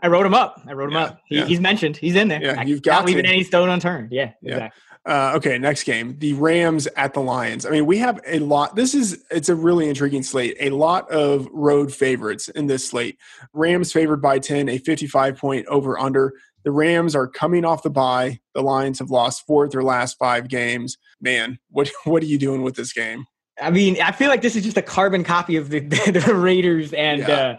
I, 0.01 0.07
wrote 0.07 0.25
him 0.25 0.33
up. 0.33 0.61
I 0.65 0.71
wrote 0.71 0.87
him 0.87 0.93
yeah. 0.95 1.03
up. 1.03 1.19
He, 1.25 1.35
yeah. 1.35 1.45
He's 1.45 1.59
mentioned. 1.59 1.97
He's 1.97 2.15
in 2.15 2.29
there. 2.29 2.41
Yeah, 2.41 2.63
you've 2.63 2.81
got 2.81 3.03
leaving 3.03 3.25
any 3.25 3.43
stone 3.43 3.67
unturned. 3.67 4.13
Yeah. 4.13 4.31
Yeah. 4.41 4.53
Exactly. 4.53 4.81
Uh, 5.05 5.33
okay, 5.35 5.57
next 5.57 5.83
game, 5.83 6.17
the 6.19 6.33
Rams 6.33 6.85
at 6.97 7.13
the 7.13 7.21
Lions. 7.21 7.65
I 7.65 7.69
mean, 7.69 7.85
we 7.85 7.97
have 7.97 8.19
a 8.27 8.39
lot. 8.39 8.75
This 8.75 8.93
is 8.93 9.23
it's 9.29 9.47
a 9.47 9.55
really 9.55 9.87
intriguing 9.87 10.23
slate. 10.23 10.57
A 10.59 10.69
lot 10.69 11.09
of 11.09 11.47
road 11.53 11.93
favorites 11.93 12.49
in 12.49 12.67
this 12.67 12.89
slate. 12.89 13.17
Rams 13.53 13.93
favored 13.93 14.21
by 14.21 14.39
ten, 14.39 14.67
a 14.67 14.77
fifty-five 14.77 15.37
point 15.37 15.65
over 15.67 15.97
under. 15.97 16.33
The 16.63 16.71
Rams 16.71 17.15
are 17.15 17.27
coming 17.27 17.65
off 17.65 17.83
the 17.83 17.89
bye. 17.89 18.39
The 18.53 18.61
Lions 18.61 18.99
have 18.99 19.09
lost 19.09 19.45
four 19.45 19.65
of 19.65 19.71
their 19.71 19.83
last 19.83 20.17
five 20.17 20.47
games. 20.47 20.97
Man, 21.21 21.59
what 21.69 21.89
what 22.03 22.23
are 22.23 22.27
you 22.27 22.37
doing 22.37 22.61
with 22.61 22.75
this 22.75 22.93
game? 22.93 23.25
I 23.59 23.71
mean, 23.71 23.99
I 24.01 24.11
feel 24.11 24.29
like 24.29 24.41
this 24.41 24.55
is 24.55 24.63
just 24.63 24.77
a 24.77 24.81
carbon 24.81 25.23
copy 25.23 25.55
of 25.55 25.69
the, 25.71 25.79
the 25.79 26.33
Raiders 26.33 26.93
and 26.93 27.21
yeah. 27.21 27.27
uh, 27.27 27.57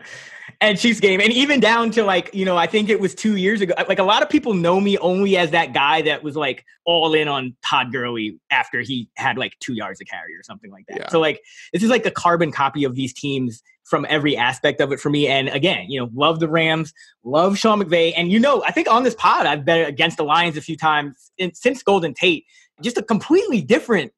and 0.60 0.78
Chiefs 0.78 0.98
game, 0.98 1.20
and 1.20 1.32
even 1.32 1.60
down 1.60 1.90
to 1.92 2.04
like 2.04 2.34
you 2.34 2.44
know, 2.44 2.56
I 2.56 2.66
think 2.66 2.88
it 2.88 3.00
was 3.00 3.14
two 3.14 3.36
years 3.36 3.60
ago. 3.60 3.74
Like 3.88 3.98
a 3.98 4.04
lot 4.04 4.22
of 4.22 4.28
people 4.28 4.54
know 4.54 4.80
me 4.80 4.98
only 4.98 5.36
as 5.36 5.52
that 5.52 5.72
guy 5.72 6.02
that 6.02 6.22
was 6.22 6.36
like 6.36 6.64
all 6.84 7.14
in 7.14 7.28
on 7.28 7.54
Todd 7.64 7.92
Gurley 7.92 8.38
after 8.50 8.80
he 8.80 9.08
had 9.16 9.38
like 9.38 9.54
two 9.60 9.74
yards 9.74 10.00
of 10.00 10.08
carry 10.08 10.34
or 10.34 10.42
something 10.42 10.70
like 10.70 10.86
that. 10.88 10.98
Yeah. 10.98 11.08
So 11.10 11.20
like 11.20 11.40
this 11.72 11.82
is 11.82 11.90
like 11.90 12.04
a 12.06 12.10
carbon 12.10 12.50
copy 12.50 12.84
of 12.84 12.94
these 12.94 13.12
teams 13.12 13.62
from 13.88 14.06
every 14.08 14.36
aspect 14.36 14.80
of 14.80 14.92
it 14.92 15.00
for 15.00 15.10
me. 15.10 15.26
And 15.28 15.48
again, 15.48 15.86
you 15.88 15.98
know, 16.00 16.10
love 16.14 16.40
the 16.40 16.48
Rams, 16.48 16.92
love 17.24 17.58
Sean 17.58 17.82
McVay, 17.82 18.12
and 18.16 18.30
you 18.30 18.38
know, 18.38 18.62
I 18.64 18.72
think 18.72 18.88
on 18.90 19.02
this 19.02 19.14
pod 19.14 19.46
I've 19.46 19.64
bet 19.64 19.88
against 19.88 20.16
the 20.16 20.24
Lions 20.24 20.56
a 20.56 20.60
few 20.60 20.76
times 20.76 21.32
in, 21.38 21.54
since 21.54 21.82
Golden 21.82 22.14
Tate. 22.14 22.44
Just 22.80 22.96
a 22.96 23.02
completely 23.02 23.60
different 23.60 24.12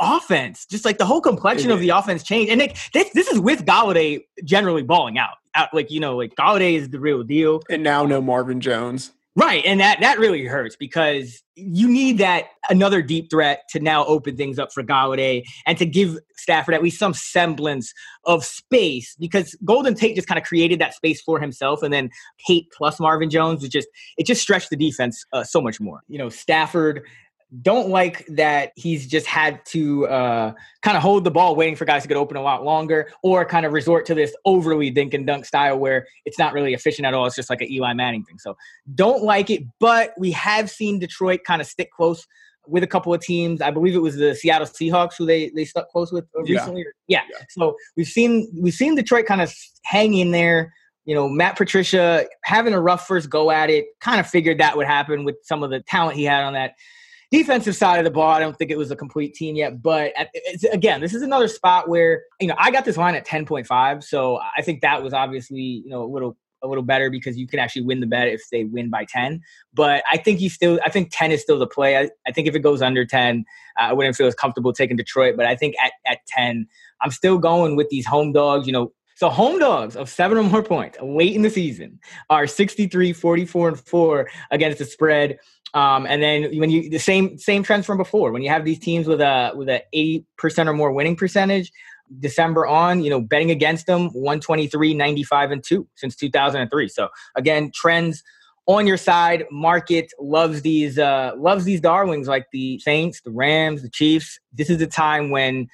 offense. 0.00 0.64
Just 0.66 0.84
like 0.84 0.98
the 0.98 1.06
whole 1.06 1.20
complexion 1.20 1.70
of 1.72 1.80
the 1.80 1.90
offense 1.90 2.22
changed. 2.22 2.52
And 2.52 2.62
it, 2.62 2.78
this, 2.94 3.10
this 3.14 3.28
is 3.28 3.40
with 3.40 3.64
Golladay 3.64 4.20
generally 4.44 4.82
balling 4.82 5.18
out 5.18 5.34
out 5.54 5.72
like 5.74 5.90
you 5.90 6.00
know 6.00 6.16
like 6.16 6.34
Golladay 6.36 6.74
is 6.74 6.90
the 6.90 7.00
real 7.00 7.22
deal. 7.22 7.62
And 7.70 7.82
now 7.82 8.04
no 8.04 8.20
Marvin 8.20 8.60
Jones. 8.60 9.12
Right, 9.36 9.64
and 9.64 9.78
that 9.78 10.00
that 10.00 10.18
really 10.18 10.44
hurts 10.44 10.74
because 10.74 11.40
you 11.54 11.86
need 11.88 12.18
that 12.18 12.46
another 12.68 13.00
deep 13.00 13.30
threat 13.30 13.62
to 13.70 13.78
now 13.78 14.04
open 14.06 14.36
things 14.36 14.58
up 14.58 14.72
for 14.72 14.82
Golladay 14.82 15.44
and 15.66 15.78
to 15.78 15.86
give 15.86 16.18
Stafford 16.36 16.74
at 16.74 16.82
least 16.82 16.98
some 16.98 17.14
semblance 17.14 17.94
of 18.24 18.44
space 18.44 19.14
because 19.20 19.54
Golden 19.64 19.94
Tate 19.94 20.16
just 20.16 20.26
kind 20.26 20.38
of 20.38 20.44
created 20.44 20.80
that 20.80 20.94
space 20.94 21.22
for 21.22 21.38
himself, 21.38 21.84
and 21.84 21.92
then 21.92 22.10
Tate 22.44 22.72
plus 22.76 22.98
Marvin 22.98 23.30
Jones 23.30 23.60
was 23.60 23.70
just 23.70 23.86
it 24.16 24.26
just 24.26 24.42
stretched 24.42 24.68
the 24.68 24.76
defense 24.76 25.24
uh, 25.32 25.44
so 25.44 25.60
much 25.60 25.80
more. 25.80 26.00
You 26.08 26.18
know, 26.18 26.28
Stafford 26.28 27.02
don't 27.62 27.88
like 27.88 28.24
that 28.26 28.72
he's 28.76 29.06
just 29.06 29.26
had 29.26 29.64
to 29.66 30.06
uh, 30.06 30.52
kind 30.82 30.96
of 30.96 31.02
hold 31.02 31.24
the 31.24 31.30
ball 31.30 31.56
waiting 31.56 31.74
for 31.74 31.84
guys 31.84 32.02
to 32.02 32.08
get 32.08 32.16
open 32.16 32.36
a 32.36 32.42
lot 32.42 32.64
longer 32.64 33.10
or 33.22 33.44
kind 33.44 33.66
of 33.66 33.72
resort 33.72 34.06
to 34.06 34.14
this 34.14 34.34
overly 34.44 34.90
dink 34.90 35.14
and 35.14 35.26
dunk 35.26 35.44
style 35.44 35.78
where 35.78 36.06
it's 36.24 36.38
not 36.38 36.52
really 36.52 36.74
efficient 36.74 37.06
at 37.06 37.14
all. 37.14 37.26
It's 37.26 37.34
just 37.34 37.50
like 37.50 37.60
an 37.60 37.70
Eli 37.70 37.92
Manning 37.92 38.24
thing. 38.24 38.38
So 38.38 38.56
don't 38.94 39.24
like 39.24 39.50
it, 39.50 39.64
but 39.80 40.12
we 40.16 40.30
have 40.32 40.70
seen 40.70 41.00
Detroit 41.00 41.40
kind 41.44 41.60
of 41.60 41.66
stick 41.66 41.90
close 41.90 42.26
with 42.68 42.84
a 42.84 42.86
couple 42.86 43.12
of 43.12 43.20
teams. 43.20 43.60
I 43.60 43.70
believe 43.70 43.96
it 43.96 44.02
was 44.02 44.16
the 44.16 44.34
Seattle 44.34 44.66
Seahawks 44.66 45.14
who 45.18 45.26
they 45.26 45.50
they 45.50 45.64
stuck 45.64 45.88
close 45.88 46.12
with 46.12 46.26
recently. 46.34 46.84
Yeah. 47.08 47.22
yeah. 47.30 47.44
So 47.48 47.76
we've 47.96 48.06
seen 48.06 48.50
we've 48.60 48.74
seen 48.74 48.94
Detroit 48.94 49.26
kind 49.26 49.40
of 49.40 49.52
hang 49.84 50.14
in 50.14 50.30
there. 50.30 50.72
You 51.04 51.14
know, 51.16 51.28
Matt 51.28 51.56
Patricia 51.56 52.26
having 52.44 52.74
a 52.74 52.80
rough 52.80 53.06
first 53.06 53.28
go 53.28 53.50
at 53.50 53.70
it, 53.70 53.86
kind 54.00 54.20
of 54.20 54.28
figured 54.28 54.58
that 54.58 54.76
would 54.76 54.86
happen 54.86 55.24
with 55.24 55.36
some 55.42 55.64
of 55.64 55.70
the 55.70 55.80
talent 55.80 56.16
he 56.16 56.24
had 56.24 56.44
on 56.44 56.52
that 56.52 56.74
defensive 57.30 57.76
side 57.76 57.98
of 57.98 58.04
the 58.04 58.10
ball, 58.10 58.30
I 58.30 58.40
don't 58.40 58.56
think 58.56 58.70
it 58.70 58.78
was 58.78 58.90
a 58.90 58.96
complete 58.96 59.34
team 59.34 59.56
yet. 59.56 59.82
But 59.82 60.12
again, 60.72 61.00
this 61.00 61.14
is 61.14 61.22
another 61.22 61.48
spot 61.48 61.88
where 61.88 62.24
you 62.40 62.46
know 62.46 62.54
I 62.58 62.70
got 62.70 62.84
this 62.84 62.96
line 62.96 63.14
at 63.14 63.24
ten 63.24 63.46
point 63.46 63.66
five, 63.66 64.04
so 64.04 64.38
I 64.56 64.62
think 64.62 64.82
that 64.82 65.02
was 65.02 65.12
obviously 65.12 65.60
you 65.60 65.90
know 65.90 66.02
a 66.02 66.10
little 66.10 66.36
a 66.62 66.68
little 66.68 66.84
better 66.84 67.10
because 67.10 67.36
you 67.36 67.46
can 67.46 67.58
actually 67.58 67.82
win 67.82 68.00
the 68.00 68.06
bet 68.06 68.28
if 68.28 68.42
they 68.50 68.64
win 68.64 68.90
by 68.90 69.04
10. 69.04 69.40
But 69.72 70.02
I 70.10 70.16
think 70.16 70.40
you 70.40 70.50
still, 70.50 70.78
I 70.84 70.90
think 70.90 71.10
10 71.12 71.32
is 71.32 71.40
still 71.40 71.58
the 71.58 71.66
play. 71.66 71.96
I, 71.96 72.10
I 72.26 72.32
think 72.32 72.48
if 72.48 72.54
it 72.54 72.60
goes 72.60 72.82
under 72.82 73.04
10, 73.04 73.44
uh, 73.78 73.82
I 73.82 73.92
wouldn't 73.92 74.16
feel 74.16 74.26
as 74.26 74.34
comfortable 74.34 74.72
taking 74.72 74.96
Detroit. 74.96 75.36
But 75.36 75.46
I 75.46 75.56
think 75.56 75.74
at, 75.82 75.92
at 76.06 76.18
10, 76.28 76.66
I'm 77.00 77.10
still 77.10 77.38
going 77.38 77.76
with 77.76 77.88
these 77.88 78.06
home 78.06 78.32
dogs. 78.32 78.66
You 78.66 78.72
know, 78.72 78.92
so 79.20 79.28
home 79.28 79.58
dogs 79.58 79.96
of 79.96 80.08
seven 80.08 80.38
or 80.38 80.42
more 80.42 80.62
points 80.62 80.96
late 81.02 81.36
in 81.36 81.42
the 81.42 81.50
season 81.50 82.00
are 82.30 82.46
63, 82.46 83.12
44, 83.12 83.68
and 83.68 83.78
4 83.78 84.30
against 84.50 84.78
the 84.78 84.86
spread. 84.86 85.38
Um, 85.74 86.06
and 86.06 86.22
then 86.22 86.58
when 86.58 86.70
you 86.70 86.88
the 86.88 86.98
same 86.98 87.36
same 87.36 87.62
trends 87.62 87.84
from 87.84 87.98
before, 87.98 88.32
when 88.32 88.40
you 88.40 88.48
have 88.48 88.64
these 88.64 88.78
teams 88.78 89.06
with 89.06 89.20
a 89.20 89.52
with 89.54 89.68
a 89.68 89.82
eight 89.92 90.24
percent 90.38 90.70
or 90.70 90.72
more 90.72 90.90
winning 90.90 91.16
percentage, 91.16 91.70
December 92.18 92.66
on, 92.66 93.02
you 93.02 93.10
know, 93.10 93.20
betting 93.20 93.50
against 93.50 93.84
them 93.84 94.08
123, 94.14 94.94
95, 94.94 95.50
and 95.50 95.62
2 95.62 95.86
since 95.96 96.16
2003. 96.16 96.88
So 96.88 97.10
again, 97.36 97.70
trends 97.74 98.22
on 98.64 98.86
your 98.86 98.96
side. 98.96 99.44
Market 99.50 100.10
loves 100.18 100.62
these 100.62 100.98
uh 100.98 101.32
loves 101.36 101.66
these 101.66 101.82
darlings 101.82 102.26
like 102.26 102.46
the 102.52 102.78
Saints, 102.78 103.20
the 103.20 103.32
Rams, 103.32 103.82
the 103.82 103.90
Chiefs. 103.90 104.40
This 104.54 104.70
is 104.70 104.78
the 104.78 104.86
time 104.86 105.28
when 105.28 105.68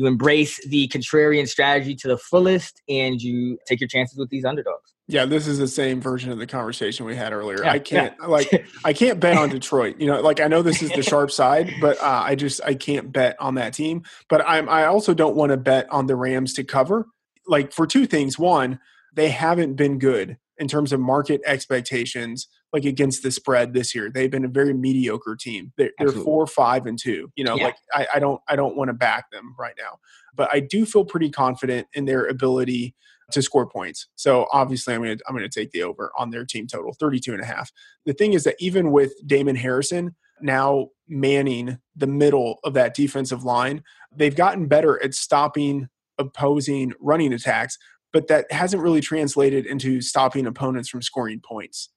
you 0.00 0.06
embrace 0.06 0.66
the 0.66 0.88
contrarian 0.88 1.46
strategy 1.46 1.94
to 1.94 2.08
the 2.08 2.16
fullest 2.16 2.80
and 2.88 3.20
you 3.20 3.58
take 3.66 3.80
your 3.80 3.88
chances 3.88 4.16
with 4.16 4.30
these 4.30 4.46
underdogs. 4.46 4.94
Yeah, 5.08 5.26
this 5.26 5.46
is 5.46 5.58
the 5.58 5.68
same 5.68 6.00
version 6.00 6.32
of 6.32 6.38
the 6.38 6.46
conversation 6.46 7.04
we 7.04 7.16
had 7.16 7.34
earlier. 7.34 7.62
Yeah, 7.62 7.72
I 7.72 7.78
can't 7.80 8.14
yeah. 8.18 8.26
like 8.26 8.66
I 8.84 8.94
can't 8.94 9.20
bet 9.20 9.36
on 9.36 9.50
Detroit. 9.50 9.96
You 9.98 10.06
know, 10.06 10.22
like 10.22 10.40
I 10.40 10.46
know 10.46 10.62
this 10.62 10.82
is 10.82 10.90
the 10.92 11.02
sharp 11.10 11.30
side, 11.30 11.70
but 11.82 12.00
uh, 12.00 12.22
I 12.24 12.34
just 12.34 12.62
I 12.64 12.74
can't 12.74 13.12
bet 13.12 13.36
on 13.40 13.56
that 13.56 13.74
team. 13.74 14.04
But 14.30 14.42
I'm 14.46 14.70
I 14.70 14.86
also 14.86 15.12
don't 15.12 15.36
want 15.36 15.50
to 15.50 15.58
bet 15.58 15.86
on 15.92 16.06
the 16.06 16.16
Rams 16.16 16.54
to 16.54 16.64
cover. 16.64 17.06
Like 17.46 17.72
for 17.72 17.86
two 17.86 18.06
things. 18.06 18.38
One, 18.38 18.78
they 19.12 19.28
haven't 19.28 19.74
been 19.74 19.98
good 19.98 20.38
in 20.56 20.66
terms 20.66 20.94
of 20.94 21.00
market 21.00 21.42
expectations, 21.44 22.48
like 22.72 22.84
against 22.84 23.22
the 23.22 23.30
spread 23.30 23.72
this 23.72 23.94
year. 23.94 24.10
They've 24.10 24.30
been 24.30 24.44
a 24.44 24.48
very 24.48 24.72
mediocre 24.72 25.36
team. 25.36 25.72
They're, 25.76 25.90
they're 25.98 26.12
four, 26.12 26.46
five, 26.46 26.86
and 26.86 26.98
two. 26.98 27.30
You 27.34 27.44
know, 27.44 27.56
yeah. 27.56 27.64
like 27.64 27.76
I, 27.92 28.06
I 28.14 28.18
don't 28.18 28.40
I 28.48 28.56
don't 28.56 28.76
want 28.76 28.88
to 28.88 28.94
back 28.94 29.30
them 29.30 29.54
right 29.58 29.74
now. 29.78 29.98
But 30.34 30.50
I 30.52 30.60
do 30.60 30.86
feel 30.86 31.04
pretty 31.04 31.30
confident 31.30 31.88
in 31.92 32.04
their 32.04 32.26
ability 32.26 32.94
to 33.32 33.42
score 33.42 33.66
points. 33.66 34.08
So 34.16 34.46
obviously 34.52 34.94
I'm 34.94 35.02
going 35.02 35.18
to 35.18 35.24
I'm 35.28 35.36
going 35.36 35.48
to 35.48 35.60
take 35.60 35.70
the 35.72 35.82
over 35.82 36.12
on 36.18 36.30
their 36.30 36.44
team 36.44 36.66
total 36.66 36.92
32 36.98 37.32
and 37.32 37.42
a 37.42 37.46
half. 37.46 37.70
The 38.06 38.12
thing 38.12 38.32
is 38.32 38.44
that 38.44 38.56
even 38.58 38.92
with 38.92 39.12
Damon 39.26 39.56
Harrison 39.56 40.14
now 40.40 40.88
manning 41.08 41.78
the 41.94 42.06
middle 42.06 42.58
of 42.64 42.74
that 42.74 42.94
defensive 42.94 43.44
line, 43.44 43.82
they've 44.14 44.34
gotten 44.34 44.66
better 44.66 45.02
at 45.02 45.14
stopping 45.14 45.88
opposing 46.18 46.92
running 47.00 47.32
attacks, 47.32 47.78
but 48.12 48.28
that 48.28 48.50
hasn't 48.52 48.82
really 48.82 49.00
translated 49.00 49.66
into 49.66 50.00
stopping 50.00 50.46
opponents 50.46 50.88
from 50.88 51.02
scoring 51.02 51.40
points 51.40 51.90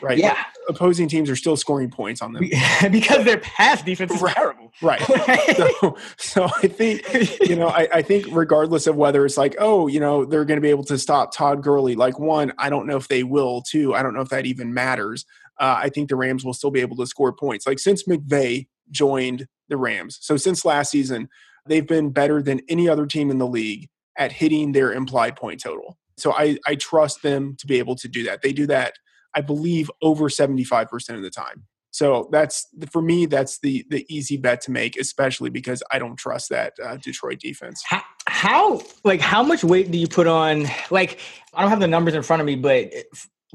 right? 0.00 0.18
Yeah. 0.18 0.44
opposing 0.68 1.08
teams 1.08 1.28
are 1.30 1.36
still 1.36 1.56
scoring 1.56 1.90
points 1.90 2.22
on 2.22 2.32
them 2.32 2.48
because 2.90 3.24
their 3.24 3.38
pass 3.38 3.82
defense 3.82 4.12
is 4.12 4.20
terrible. 4.20 4.72
Right. 4.82 5.00
so, 5.56 5.96
so 6.16 6.44
I 6.44 6.68
think, 6.68 7.02
you 7.48 7.56
know, 7.56 7.68
I, 7.68 7.88
I, 7.94 8.02
think 8.02 8.26
regardless 8.30 8.86
of 8.86 8.96
whether 8.96 9.24
it's 9.24 9.36
like, 9.36 9.56
oh, 9.58 9.86
you 9.86 10.00
know, 10.00 10.24
they're 10.24 10.44
going 10.44 10.56
to 10.58 10.62
be 10.62 10.70
able 10.70 10.84
to 10.84 10.98
stop 10.98 11.34
Todd 11.34 11.62
Gurley, 11.62 11.94
like 11.96 12.18
one, 12.18 12.52
I 12.58 12.70
don't 12.70 12.86
know 12.86 12.96
if 12.96 13.08
they 13.08 13.22
will. 13.22 13.62
Two, 13.62 13.94
I 13.94 14.02
don't 14.02 14.14
know 14.14 14.20
if 14.20 14.28
that 14.28 14.46
even 14.46 14.72
matters. 14.72 15.24
Uh, 15.58 15.78
I 15.78 15.88
think 15.90 16.08
the 16.08 16.16
Rams 16.16 16.44
will 16.44 16.54
still 16.54 16.70
be 16.70 16.80
able 16.80 16.96
to 16.96 17.06
score 17.06 17.32
points. 17.32 17.66
Like 17.66 17.78
since 17.78 18.04
McVay 18.04 18.66
joined 18.90 19.46
the 19.68 19.76
Rams, 19.76 20.18
so 20.20 20.36
since 20.36 20.64
last 20.64 20.90
season, 20.90 21.28
they've 21.66 21.86
been 21.86 22.10
better 22.10 22.42
than 22.42 22.60
any 22.68 22.88
other 22.88 23.06
team 23.06 23.30
in 23.30 23.38
the 23.38 23.46
league 23.46 23.88
at 24.16 24.32
hitting 24.32 24.72
their 24.72 24.92
implied 24.92 25.36
point 25.36 25.60
total. 25.60 25.98
So 26.16 26.32
I, 26.32 26.58
I 26.66 26.74
trust 26.74 27.22
them 27.22 27.56
to 27.58 27.66
be 27.66 27.78
able 27.78 27.96
to 27.96 28.08
do 28.08 28.24
that. 28.24 28.42
They 28.42 28.52
do 28.52 28.66
that 28.66 28.94
I 29.34 29.40
believe, 29.40 29.90
over 30.02 30.28
75% 30.28 31.16
of 31.16 31.22
the 31.22 31.30
time. 31.30 31.66
So 31.92 32.28
that's 32.30 32.68
for 32.90 33.02
me. 33.02 33.26
That's 33.26 33.58
the 33.58 33.84
the 33.90 34.06
easy 34.08 34.36
bet 34.36 34.60
to 34.62 34.70
make, 34.70 34.96
especially 34.96 35.50
because 35.50 35.82
I 35.90 35.98
don't 35.98 36.16
trust 36.16 36.48
that 36.50 36.74
uh, 36.82 36.96
Detroit 36.96 37.40
defense. 37.40 37.82
How, 37.84 38.02
how, 38.28 38.80
like 39.02 39.20
how 39.20 39.42
much 39.42 39.64
weight 39.64 39.90
do 39.90 39.98
you 39.98 40.06
put 40.06 40.28
on? 40.28 40.66
Like 40.90 41.18
I 41.52 41.62
don't 41.62 41.70
have 41.70 41.80
the 41.80 41.88
numbers 41.88 42.14
in 42.14 42.22
front 42.22 42.40
of 42.40 42.46
me, 42.46 42.54
but 42.54 42.92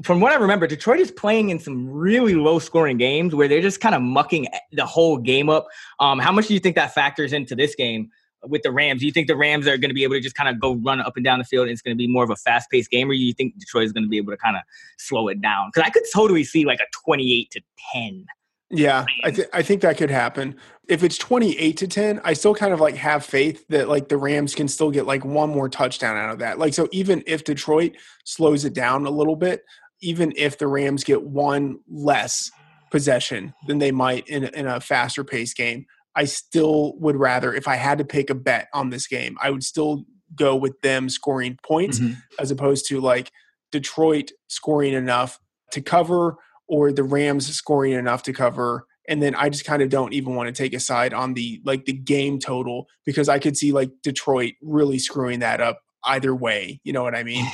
from 0.02 0.20
what 0.20 0.32
I 0.32 0.36
remember, 0.36 0.66
Detroit 0.66 1.00
is 1.00 1.10
playing 1.10 1.48
in 1.48 1.58
some 1.58 1.88
really 1.88 2.34
low 2.34 2.58
scoring 2.58 2.98
games 2.98 3.34
where 3.34 3.48
they're 3.48 3.62
just 3.62 3.80
kind 3.80 3.94
of 3.94 4.02
mucking 4.02 4.46
the 4.72 4.84
whole 4.84 5.16
game 5.16 5.48
up. 5.48 5.66
Um, 6.00 6.18
how 6.18 6.32
much 6.32 6.48
do 6.48 6.54
you 6.54 6.60
think 6.60 6.76
that 6.76 6.92
factors 6.92 7.32
into 7.32 7.56
this 7.56 7.74
game? 7.74 8.10
With 8.44 8.62
the 8.62 8.70
Rams? 8.70 9.00
Do 9.00 9.06
you 9.06 9.12
think 9.12 9.26
the 9.26 9.36
Rams 9.36 9.66
are 9.66 9.76
going 9.76 9.90
to 9.90 9.94
be 9.94 10.04
able 10.04 10.14
to 10.14 10.20
just 10.20 10.36
kind 10.36 10.48
of 10.48 10.60
go 10.60 10.74
run 10.76 11.00
up 11.00 11.16
and 11.16 11.24
down 11.24 11.38
the 11.38 11.44
field 11.44 11.64
and 11.64 11.72
it's 11.72 11.82
going 11.82 11.96
to 11.96 11.98
be 11.98 12.06
more 12.06 12.24
of 12.24 12.30
a 12.30 12.36
fast 12.36 12.70
paced 12.70 12.90
game, 12.90 13.10
or 13.10 13.14
do 13.14 13.18
you 13.18 13.32
think 13.32 13.58
Detroit 13.58 13.84
is 13.84 13.92
going 13.92 14.04
to 14.04 14.08
be 14.08 14.18
able 14.18 14.32
to 14.32 14.36
kind 14.36 14.56
of 14.56 14.62
slow 14.98 15.28
it 15.28 15.40
down? 15.40 15.70
Because 15.72 15.86
I 15.86 15.90
could 15.90 16.04
totally 16.12 16.44
see 16.44 16.64
like 16.64 16.80
a 16.80 16.86
28 17.04 17.50
to 17.52 17.60
10. 17.92 18.26
Yeah, 18.70 19.04
I, 19.22 19.30
th- 19.30 19.48
I 19.52 19.62
think 19.62 19.82
that 19.82 19.96
could 19.96 20.10
happen. 20.10 20.56
If 20.88 21.04
it's 21.04 21.16
28 21.18 21.76
to 21.76 21.86
10, 21.86 22.20
I 22.24 22.32
still 22.32 22.54
kind 22.54 22.72
of 22.72 22.80
like 22.80 22.96
have 22.96 23.24
faith 23.24 23.64
that 23.68 23.88
like 23.88 24.08
the 24.08 24.16
Rams 24.16 24.56
can 24.56 24.66
still 24.66 24.90
get 24.90 25.06
like 25.06 25.24
one 25.24 25.50
more 25.50 25.68
touchdown 25.68 26.16
out 26.16 26.30
of 26.30 26.40
that. 26.40 26.58
Like, 26.58 26.74
so 26.74 26.88
even 26.90 27.22
if 27.26 27.44
Detroit 27.44 27.92
slows 28.24 28.64
it 28.64 28.74
down 28.74 29.06
a 29.06 29.10
little 29.10 29.36
bit, 29.36 29.62
even 30.00 30.32
if 30.36 30.58
the 30.58 30.66
Rams 30.66 31.04
get 31.04 31.22
one 31.22 31.78
less 31.88 32.50
possession 32.90 33.54
than 33.66 33.78
they 33.78 33.92
might 33.92 34.26
in, 34.28 34.44
in 34.44 34.66
a 34.66 34.80
faster 34.80 35.22
paced 35.22 35.56
game, 35.56 35.86
I 36.16 36.24
still 36.24 36.94
would 36.98 37.16
rather, 37.16 37.54
if 37.54 37.68
I 37.68 37.76
had 37.76 37.98
to 37.98 38.04
pick 38.04 38.30
a 38.30 38.34
bet 38.34 38.68
on 38.72 38.90
this 38.90 39.06
game, 39.06 39.36
I 39.40 39.50
would 39.50 39.62
still 39.62 40.04
go 40.34 40.56
with 40.56 40.80
them 40.80 41.08
scoring 41.08 41.58
points 41.62 41.98
mm-hmm. 41.98 42.14
as 42.40 42.50
opposed 42.50 42.88
to 42.88 43.00
like 43.00 43.30
Detroit 43.70 44.32
scoring 44.48 44.94
enough 44.94 45.38
to 45.72 45.80
cover 45.80 46.36
or 46.66 46.90
the 46.90 47.04
Rams 47.04 47.46
scoring 47.54 47.92
enough 47.92 48.22
to 48.24 48.32
cover. 48.32 48.86
And 49.08 49.22
then 49.22 49.34
I 49.34 49.50
just 49.50 49.64
kind 49.64 49.82
of 49.82 49.90
don't 49.90 50.14
even 50.14 50.34
want 50.34 50.48
to 50.48 50.52
take 50.62 50.74
a 50.74 50.80
side 50.80 51.14
on 51.14 51.34
the 51.34 51.60
like 51.64 51.84
the 51.84 51.92
game 51.92 52.38
total 52.38 52.86
because 53.04 53.28
I 53.28 53.38
could 53.38 53.56
see 53.56 53.70
like 53.70 53.90
Detroit 54.02 54.54
really 54.62 54.98
screwing 54.98 55.40
that 55.40 55.60
up 55.60 55.80
either 56.06 56.34
way. 56.34 56.80
You 56.84 56.92
know 56.92 57.02
what 57.02 57.14
I 57.14 57.22
mean? 57.22 57.44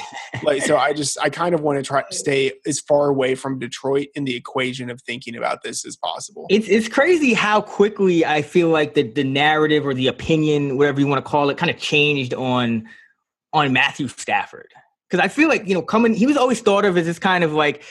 like, 0.43 0.63
so 0.63 0.77
I 0.77 0.93
just, 0.95 1.19
I 1.21 1.31
kind 1.31 1.55
of 1.55 1.63
want 1.63 1.79
to 1.79 1.83
try 1.83 2.03
to 2.03 2.15
stay 2.15 2.53
as 2.67 2.81
far 2.81 3.09
away 3.09 3.35
from 3.35 3.59
Detroit 3.59 4.09
in 4.15 4.25
the 4.25 4.37
equation 4.37 4.91
of 4.91 5.01
thinking 5.03 5.37
about 5.37 5.63
this 5.63 5.85
as 5.87 5.97
possible. 5.97 6.47
It's, 6.51 6.69
it's 6.69 6.89
crazy 6.89 7.35
how 7.35 7.61
quickly 7.61 8.25
I 8.25 8.43
feel 8.43 8.69
like 8.69 8.95
the, 8.95 9.03
the 9.03 9.25
narrative 9.25 9.87
or 9.87 9.95
the 9.95 10.09
opinion, 10.09 10.77
whatever 10.77 11.01
you 11.01 11.07
want 11.07 11.25
to 11.25 11.29
call 11.29 11.51
it, 11.51 11.57
kind 11.57 11.71
of 11.71 11.79
changed 11.79 12.35
on, 12.35 12.89
on 13.53 13.73
Matthew 13.73 14.09
Stafford. 14.09 14.73
Cause 15.11 15.21
I 15.21 15.29
feel 15.29 15.49
like, 15.49 15.67
you 15.67 15.75
know, 15.75 15.83
coming, 15.83 16.15
he 16.15 16.27
was 16.27 16.39
always 16.39 16.61
thought 16.61 16.87
of 16.87 16.97
as 16.97 17.05
this 17.05 17.19
kind 17.19 17.45
of 17.45 17.53
like, 17.53 17.85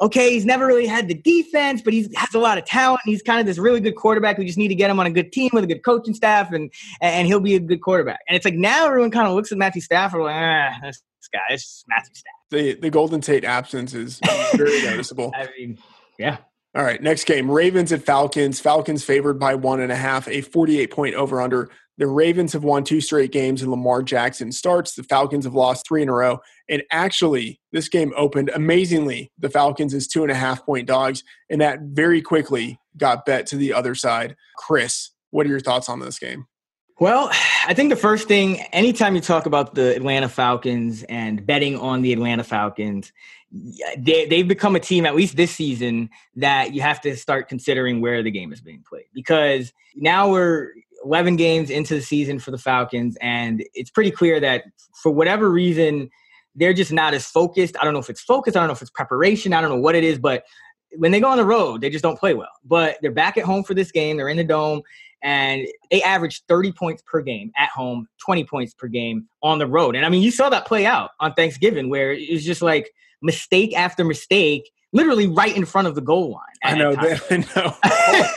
okay, 0.00 0.30
he's 0.30 0.44
never 0.44 0.66
really 0.66 0.86
had 0.86 1.08
the 1.08 1.14
defense, 1.14 1.82
but 1.82 1.92
he 1.92 2.08
has 2.16 2.34
a 2.34 2.38
lot 2.38 2.58
of 2.58 2.64
talent. 2.64 3.00
He's 3.04 3.22
kind 3.22 3.40
of 3.40 3.46
this 3.46 3.58
really 3.58 3.80
good 3.80 3.96
quarterback. 3.96 4.38
We 4.38 4.46
just 4.46 4.58
need 4.58 4.68
to 4.68 4.74
get 4.74 4.90
him 4.90 5.00
on 5.00 5.06
a 5.06 5.10
good 5.10 5.32
team 5.32 5.50
with 5.52 5.64
a 5.64 5.66
good 5.66 5.84
coaching 5.84 6.14
staff, 6.14 6.52
and 6.52 6.70
and 7.00 7.26
he'll 7.26 7.40
be 7.40 7.54
a 7.54 7.60
good 7.60 7.80
quarterback. 7.80 8.20
And 8.28 8.36
it's 8.36 8.44
like 8.44 8.54
now 8.54 8.86
everyone 8.86 9.10
kind 9.10 9.26
of 9.26 9.34
looks 9.34 9.52
at 9.52 9.58
Matthew 9.58 9.82
Stafford 9.82 10.22
like, 10.22 10.36
ah, 10.36 10.78
this 10.82 11.02
guy, 11.32 11.40
it's 11.50 11.84
Matthew 11.88 12.14
Stafford. 12.14 12.34
The 12.50 12.80
the 12.80 12.90
Golden 12.90 13.20
Tate 13.20 13.44
absence 13.44 13.94
is 13.94 14.20
very 14.54 14.82
noticeable. 14.84 15.32
I 15.34 15.48
mean, 15.58 15.78
yeah. 16.18 16.38
All 16.74 16.84
right, 16.84 17.02
next 17.02 17.24
game 17.24 17.50
Ravens 17.50 17.90
at 17.92 18.02
Falcons. 18.02 18.60
Falcons 18.60 19.02
favored 19.02 19.38
by 19.38 19.54
one 19.54 19.80
and 19.80 19.90
a 19.90 19.96
half, 19.96 20.28
a 20.28 20.42
48 20.42 20.90
point 20.90 21.14
over 21.14 21.40
under. 21.40 21.70
The 21.98 22.06
Ravens 22.06 22.52
have 22.52 22.64
won 22.64 22.84
two 22.84 23.00
straight 23.00 23.32
games 23.32 23.62
and 23.62 23.70
Lamar 23.70 24.02
Jackson 24.02 24.52
starts. 24.52 24.94
The 24.94 25.02
Falcons 25.02 25.44
have 25.44 25.54
lost 25.54 25.86
three 25.86 26.02
in 26.02 26.08
a 26.08 26.12
row. 26.12 26.40
And 26.68 26.82
actually, 26.90 27.60
this 27.72 27.88
game 27.88 28.12
opened 28.16 28.50
amazingly. 28.54 29.32
The 29.38 29.48
Falcons 29.48 29.94
is 29.94 30.06
two 30.06 30.22
and 30.22 30.30
a 30.30 30.34
half 30.34 30.64
point 30.66 30.86
dogs, 30.86 31.22
and 31.48 31.60
that 31.60 31.80
very 31.80 32.20
quickly 32.20 32.78
got 32.96 33.24
bet 33.24 33.46
to 33.48 33.56
the 33.56 33.72
other 33.72 33.94
side. 33.94 34.36
Chris, 34.56 35.10
what 35.30 35.46
are 35.46 35.50
your 35.50 35.60
thoughts 35.60 35.88
on 35.88 36.00
this 36.00 36.18
game? 36.18 36.46
Well, 36.98 37.28
I 37.66 37.74
think 37.74 37.90
the 37.90 37.96
first 37.96 38.26
thing, 38.26 38.60
anytime 38.72 39.14
you 39.14 39.20
talk 39.20 39.44
about 39.44 39.74
the 39.74 39.94
Atlanta 39.94 40.30
Falcons 40.30 41.02
and 41.10 41.44
betting 41.44 41.76
on 41.76 42.00
the 42.00 42.12
Atlanta 42.12 42.42
Falcons, 42.42 43.12
they, 43.98 44.24
they've 44.24 44.48
become 44.48 44.76
a 44.76 44.80
team, 44.80 45.04
at 45.04 45.14
least 45.14 45.36
this 45.36 45.50
season, 45.50 46.08
that 46.36 46.72
you 46.72 46.80
have 46.80 47.02
to 47.02 47.14
start 47.14 47.48
considering 47.48 48.00
where 48.00 48.22
the 48.22 48.30
game 48.30 48.50
is 48.50 48.62
being 48.62 48.82
played. 48.88 49.04
Because 49.12 49.74
now 49.94 50.30
we're 50.30 50.72
11 51.06 51.36
games 51.36 51.70
into 51.70 51.94
the 51.94 52.02
season 52.02 52.38
for 52.38 52.50
the 52.50 52.58
Falcons, 52.58 53.16
and 53.20 53.64
it's 53.74 53.90
pretty 53.90 54.10
clear 54.10 54.40
that 54.40 54.64
for 55.00 55.12
whatever 55.12 55.50
reason, 55.50 56.10
they're 56.56 56.74
just 56.74 56.92
not 56.92 57.14
as 57.14 57.24
focused. 57.26 57.76
I 57.80 57.84
don't 57.84 57.92
know 57.92 58.00
if 58.00 58.10
it's 58.10 58.22
focus, 58.22 58.56
I 58.56 58.60
don't 58.60 58.68
know 58.68 58.74
if 58.74 58.82
it's 58.82 58.90
preparation, 58.90 59.52
I 59.52 59.60
don't 59.60 59.70
know 59.70 59.80
what 59.80 59.94
it 59.94 60.02
is, 60.02 60.18
but 60.18 60.44
when 60.96 61.12
they 61.12 61.20
go 61.20 61.28
on 61.28 61.36
the 61.36 61.44
road, 61.44 61.80
they 61.80 61.90
just 61.90 62.02
don't 62.02 62.18
play 62.18 62.34
well. 62.34 62.50
But 62.64 62.98
they're 63.02 63.12
back 63.12 63.36
at 63.36 63.44
home 63.44 63.62
for 63.62 63.74
this 63.74 63.92
game, 63.92 64.16
they're 64.16 64.28
in 64.28 64.36
the 64.36 64.44
dome, 64.44 64.82
and 65.22 65.66
they 65.90 66.02
average 66.02 66.42
30 66.48 66.72
points 66.72 67.02
per 67.06 67.20
game 67.20 67.52
at 67.56 67.68
home, 67.68 68.08
20 68.24 68.44
points 68.44 68.74
per 68.74 68.88
game 68.88 69.28
on 69.42 69.58
the 69.58 69.66
road. 69.66 69.94
And 69.94 70.04
I 70.04 70.08
mean, 70.08 70.22
you 70.22 70.30
saw 70.30 70.48
that 70.50 70.66
play 70.66 70.86
out 70.86 71.10
on 71.20 71.34
Thanksgiving 71.34 71.88
where 71.88 72.12
it 72.12 72.30
was 72.32 72.44
just 72.44 72.62
like 72.62 72.90
mistake 73.22 73.76
after 73.76 74.04
mistake 74.04 74.70
literally 74.92 75.26
right 75.26 75.56
in 75.56 75.64
front 75.64 75.88
of 75.88 75.94
the 75.94 76.00
goal 76.00 76.30
line. 76.30 76.42
I 76.64 76.76
know. 76.76 76.94
That, 76.94 77.22
I 77.30 77.36
know. 77.38 77.74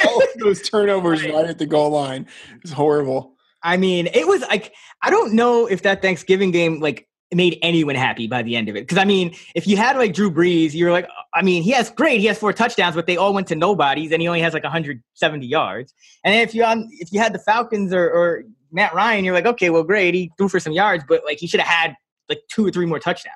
all, 0.07 0.11
all 0.11 0.21
those 0.37 0.61
turnovers 0.61 1.23
right. 1.23 1.33
right 1.33 1.45
at 1.45 1.57
the 1.59 1.65
goal 1.65 1.91
line 1.91 2.27
is 2.63 2.71
horrible. 2.71 3.35
I 3.61 3.77
mean, 3.77 4.07
it 4.07 4.27
was 4.27 4.41
like 4.41 4.73
I 5.01 5.09
don't 5.09 5.33
know 5.33 5.65
if 5.65 5.81
that 5.83 6.01
Thanksgiving 6.01 6.51
game 6.51 6.79
like 6.79 7.09
made 7.33 7.59
anyone 7.61 7.95
happy 7.95 8.27
by 8.27 8.41
the 8.41 8.55
end 8.55 8.69
of 8.69 8.75
it. 8.75 8.81
Because 8.81 8.97
I 8.97 9.05
mean, 9.05 9.35
if 9.55 9.67
you 9.67 9.77
had 9.77 9.97
like 9.97 10.13
Drew 10.13 10.31
Brees, 10.31 10.73
you're 10.73 10.91
like, 10.91 11.05
uh, 11.05 11.21
I 11.33 11.41
mean, 11.41 11.61
he 11.61 11.71
has 11.71 11.89
great, 11.91 12.19
he 12.19 12.25
has 12.25 12.37
four 12.37 12.53
touchdowns, 12.53 12.95
but 12.95 13.05
they 13.05 13.17
all 13.17 13.33
went 13.33 13.47
to 13.47 13.55
nobodies, 13.55 14.11
and 14.11 14.21
he 14.21 14.27
only 14.27 14.41
has 14.41 14.53
like 14.53 14.63
170 14.63 15.45
yards. 15.45 15.93
And 16.23 16.35
if 16.35 16.55
you 16.55 16.63
on 16.63 16.87
if 16.93 17.11
you 17.11 17.19
had 17.19 17.33
the 17.33 17.39
Falcons 17.39 17.93
or, 17.93 18.09
or 18.09 18.43
Matt 18.71 18.93
Ryan, 18.93 19.25
you're 19.25 19.33
like, 19.33 19.45
okay, 19.45 19.69
well, 19.69 19.83
great, 19.83 20.13
he 20.13 20.31
threw 20.37 20.49
for 20.49 20.59
some 20.59 20.73
yards, 20.73 21.03
but 21.07 21.23
like 21.25 21.39
he 21.39 21.47
should 21.47 21.59
have 21.59 21.69
had 21.69 21.95
like 22.29 22.41
two 22.49 22.65
or 22.65 22.71
three 22.71 22.85
more 22.85 22.99
touchdowns. 22.99 23.35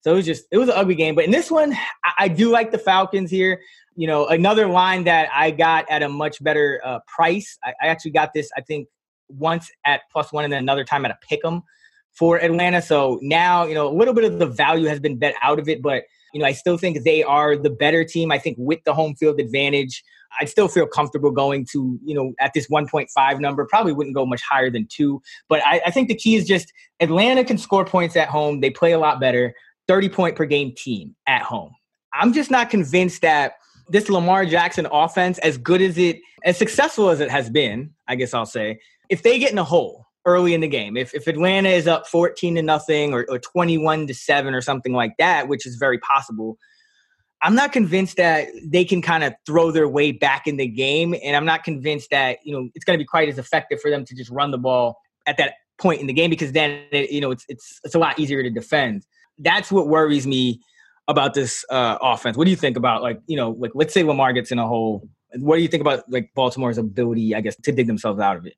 So 0.00 0.12
it 0.12 0.16
was 0.16 0.26
just 0.26 0.44
it 0.50 0.58
was 0.58 0.68
an 0.68 0.74
ugly 0.76 0.94
game. 0.94 1.14
But 1.14 1.24
in 1.24 1.30
this 1.30 1.50
one, 1.50 1.72
I, 2.04 2.12
I 2.20 2.28
do 2.28 2.50
like 2.50 2.70
the 2.70 2.78
Falcons 2.78 3.30
here. 3.30 3.60
You 3.96 4.06
know, 4.06 4.26
another 4.28 4.68
line 4.68 5.04
that 5.04 5.28
I 5.34 5.50
got 5.50 5.90
at 5.90 6.02
a 6.02 6.08
much 6.08 6.42
better 6.42 6.80
uh, 6.84 7.00
price. 7.06 7.58
I, 7.64 7.74
I 7.82 7.86
actually 7.88 8.12
got 8.12 8.32
this, 8.32 8.48
I 8.56 8.60
think, 8.60 8.88
once 9.28 9.70
at 9.84 10.02
plus 10.12 10.32
one 10.32 10.44
and 10.44 10.52
then 10.52 10.62
another 10.62 10.84
time 10.84 11.04
at 11.04 11.10
a 11.10 11.18
pick 11.28 11.40
'em 11.44 11.62
for 12.12 12.38
Atlanta. 12.38 12.80
So 12.80 13.18
now, 13.22 13.64
you 13.64 13.74
know, 13.74 13.88
a 13.88 13.94
little 13.94 14.14
bit 14.14 14.24
of 14.24 14.38
the 14.38 14.46
value 14.46 14.86
has 14.86 15.00
been 15.00 15.18
bet 15.18 15.34
out 15.42 15.58
of 15.58 15.68
it, 15.68 15.82
but 15.82 16.04
you 16.32 16.40
know, 16.40 16.46
I 16.46 16.52
still 16.52 16.76
think 16.76 17.04
they 17.04 17.22
are 17.22 17.56
the 17.56 17.70
better 17.70 18.04
team. 18.04 18.30
I 18.30 18.38
think 18.38 18.56
with 18.58 18.80
the 18.84 18.92
home 18.92 19.14
field 19.14 19.40
advantage, 19.40 20.04
I'd 20.40 20.48
still 20.48 20.68
feel 20.68 20.86
comfortable 20.86 21.30
going 21.30 21.66
to, 21.72 21.98
you 22.04 22.14
know, 22.14 22.34
at 22.38 22.52
this 22.52 22.68
1.5 22.68 23.40
number. 23.40 23.64
Probably 23.64 23.92
wouldn't 23.92 24.14
go 24.14 24.26
much 24.26 24.42
higher 24.42 24.70
than 24.70 24.86
two. 24.90 25.22
But 25.48 25.62
I, 25.64 25.80
I 25.86 25.90
think 25.90 26.08
the 26.08 26.14
key 26.14 26.36
is 26.36 26.46
just 26.46 26.72
Atlanta 27.00 27.44
can 27.44 27.56
score 27.56 27.84
points 27.84 28.14
at 28.16 28.28
home. 28.28 28.60
They 28.60 28.70
play 28.70 28.92
a 28.92 28.98
lot 28.98 29.20
better. 29.20 29.54
30 29.88 30.08
point 30.10 30.36
per 30.36 30.44
game 30.44 30.72
team 30.76 31.16
at 31.26 31.42
home. 31.42 31.72
I'm 32.12 32.32
just 32.32 32.50
not 32.50 32.70
convinced 32.70 33.22
that 33.22 33.54
this 33.88 34.08
Lamar 34.08 34.44
Jackson 34.44 34.86
offense, 34.90 35.38
as 35.38 35.58
good 35.58 35.80
as 35.80 35.98
it, 35.98 36.20
as 36.44 36.56
successful 36.56 37.10
as 37.10 37.20
it 37.20 37.30
has 37.30 37.50
been, 37.50 37.94
I 38.06 38.14
guess 38.14 38.34
I'll 38.34 38.46
say, 38.46 38.78
if 39.08 39.22
they 39.22 39.38
get 39.38 39.52
in 39.52 39.58
a 39.58 39.64
hole 39.64 40.04
early 40.24 40.52
in 40.52 40.60
the 40.60 40.68
game, 40.68 40.96
if, 40.96 41.14
if 41.14 41.26
Atlanta 41.26 41.70
is 41.70 41.86
up 41.86 42.06
14 42.06 42.56
to 42.56 42.62
nothing 42.62 43.14
or, 43.14 43.26
or 43.28 43.38
21 43.38 44.06
to 44.06 44.14
seven 44.14 44.54
or 44.54 44.60
something 44.60 44.92
like 44.92 45.16
that, 45.18 45.48
which 45.48 45.66
is 45.66 45.76
very 45.76 45.98
possible, 45.98 46.58
I'm 47.40 47.54
not 47.54 47.72
convinced 47.72 48.16
that 48.16 48.48
they 48.64 48.84
can 48.84 49.00
kind 49.00 49.24
of 49.24 49.32
throw 49.46 49.70
their 49.70 49.88
way 49.88 50.12
back 50.12 50.46
in 50.46 50.56
the 50.56 50.66
game. 50.66 51.14
And 51.22 51.36
I'm 51.36 51.44
not 51.44 51.64
convinced 51.64 52.10
that, 52.10 52.38
you 52.44 52.52
know, 52.52 52.68
it's 52.74 52.84
going 52.84 52.98
to 52.98 53.02
be 53.02 53.06
quite 53.06 53.28
as 53.28 53.38
effective 53.38 53.80
for 53.80 53.90
them 53.90 54.04
to 54.04 54.14
just 54.14 54.30
run 54.30 54.50
the 54.50 54.58
ball 54.58 54.98
at 55.26 55.36
that 55.38 55.54
point 55.78 56.00
in 56.00 56.08
the 56.08 56.12
game 56.12 56.30
because 56.30 56.52
then, 56.52 56.82
it, 56.90 57.10
you 57.10 57.20
know, 57.20 57.30
it's, 57.30 57.44
it's, 57.48 57.80
it's 57.84 57.94
a 57.94 57.98
lot 57.98 58.18
easier 58.18 58.42
to 58.42 58.50
defend. 58.50 59.06
That's 59.38 59.70
what 59.70 59.88
worries 59.88 60.26
me 60.26 60.60
about 61.06 61.34
this 61.34 61.64
uh, 61.70 61.98
offense. 62.00 62.36
What 62.36 62.44
do 62.44 62.50
you 62.50 62.56
think 62.56 62.76
about 62.76 63.02
like, 63.02 63.20
you 63.26 63.36
know, 63.36 63.50
like 63.58 63.72
let's 63.74 63.94
say 63.94 64.02
Lamar 64.02 64.32
gets 64.32 64.52
in 64.52 64.58
a 64.58 64.66
hole. 64.66 65.08
What 65.36 65.56
do 65.56 65.62
you 65.62 65.68
think 65.68 65.80
about 65.80 66.04
like 66.10 66.30
Baltimore's 66.34 66.78
ability, 66.78 67.34
I 67.34 67.40
guess, 67.40 67.56
to 67.56 67.72
dig 67.72 67.86
themselves 67.86 68.20
out 68.20 68.36
of 68.36 68.46
it? 68.46 68.54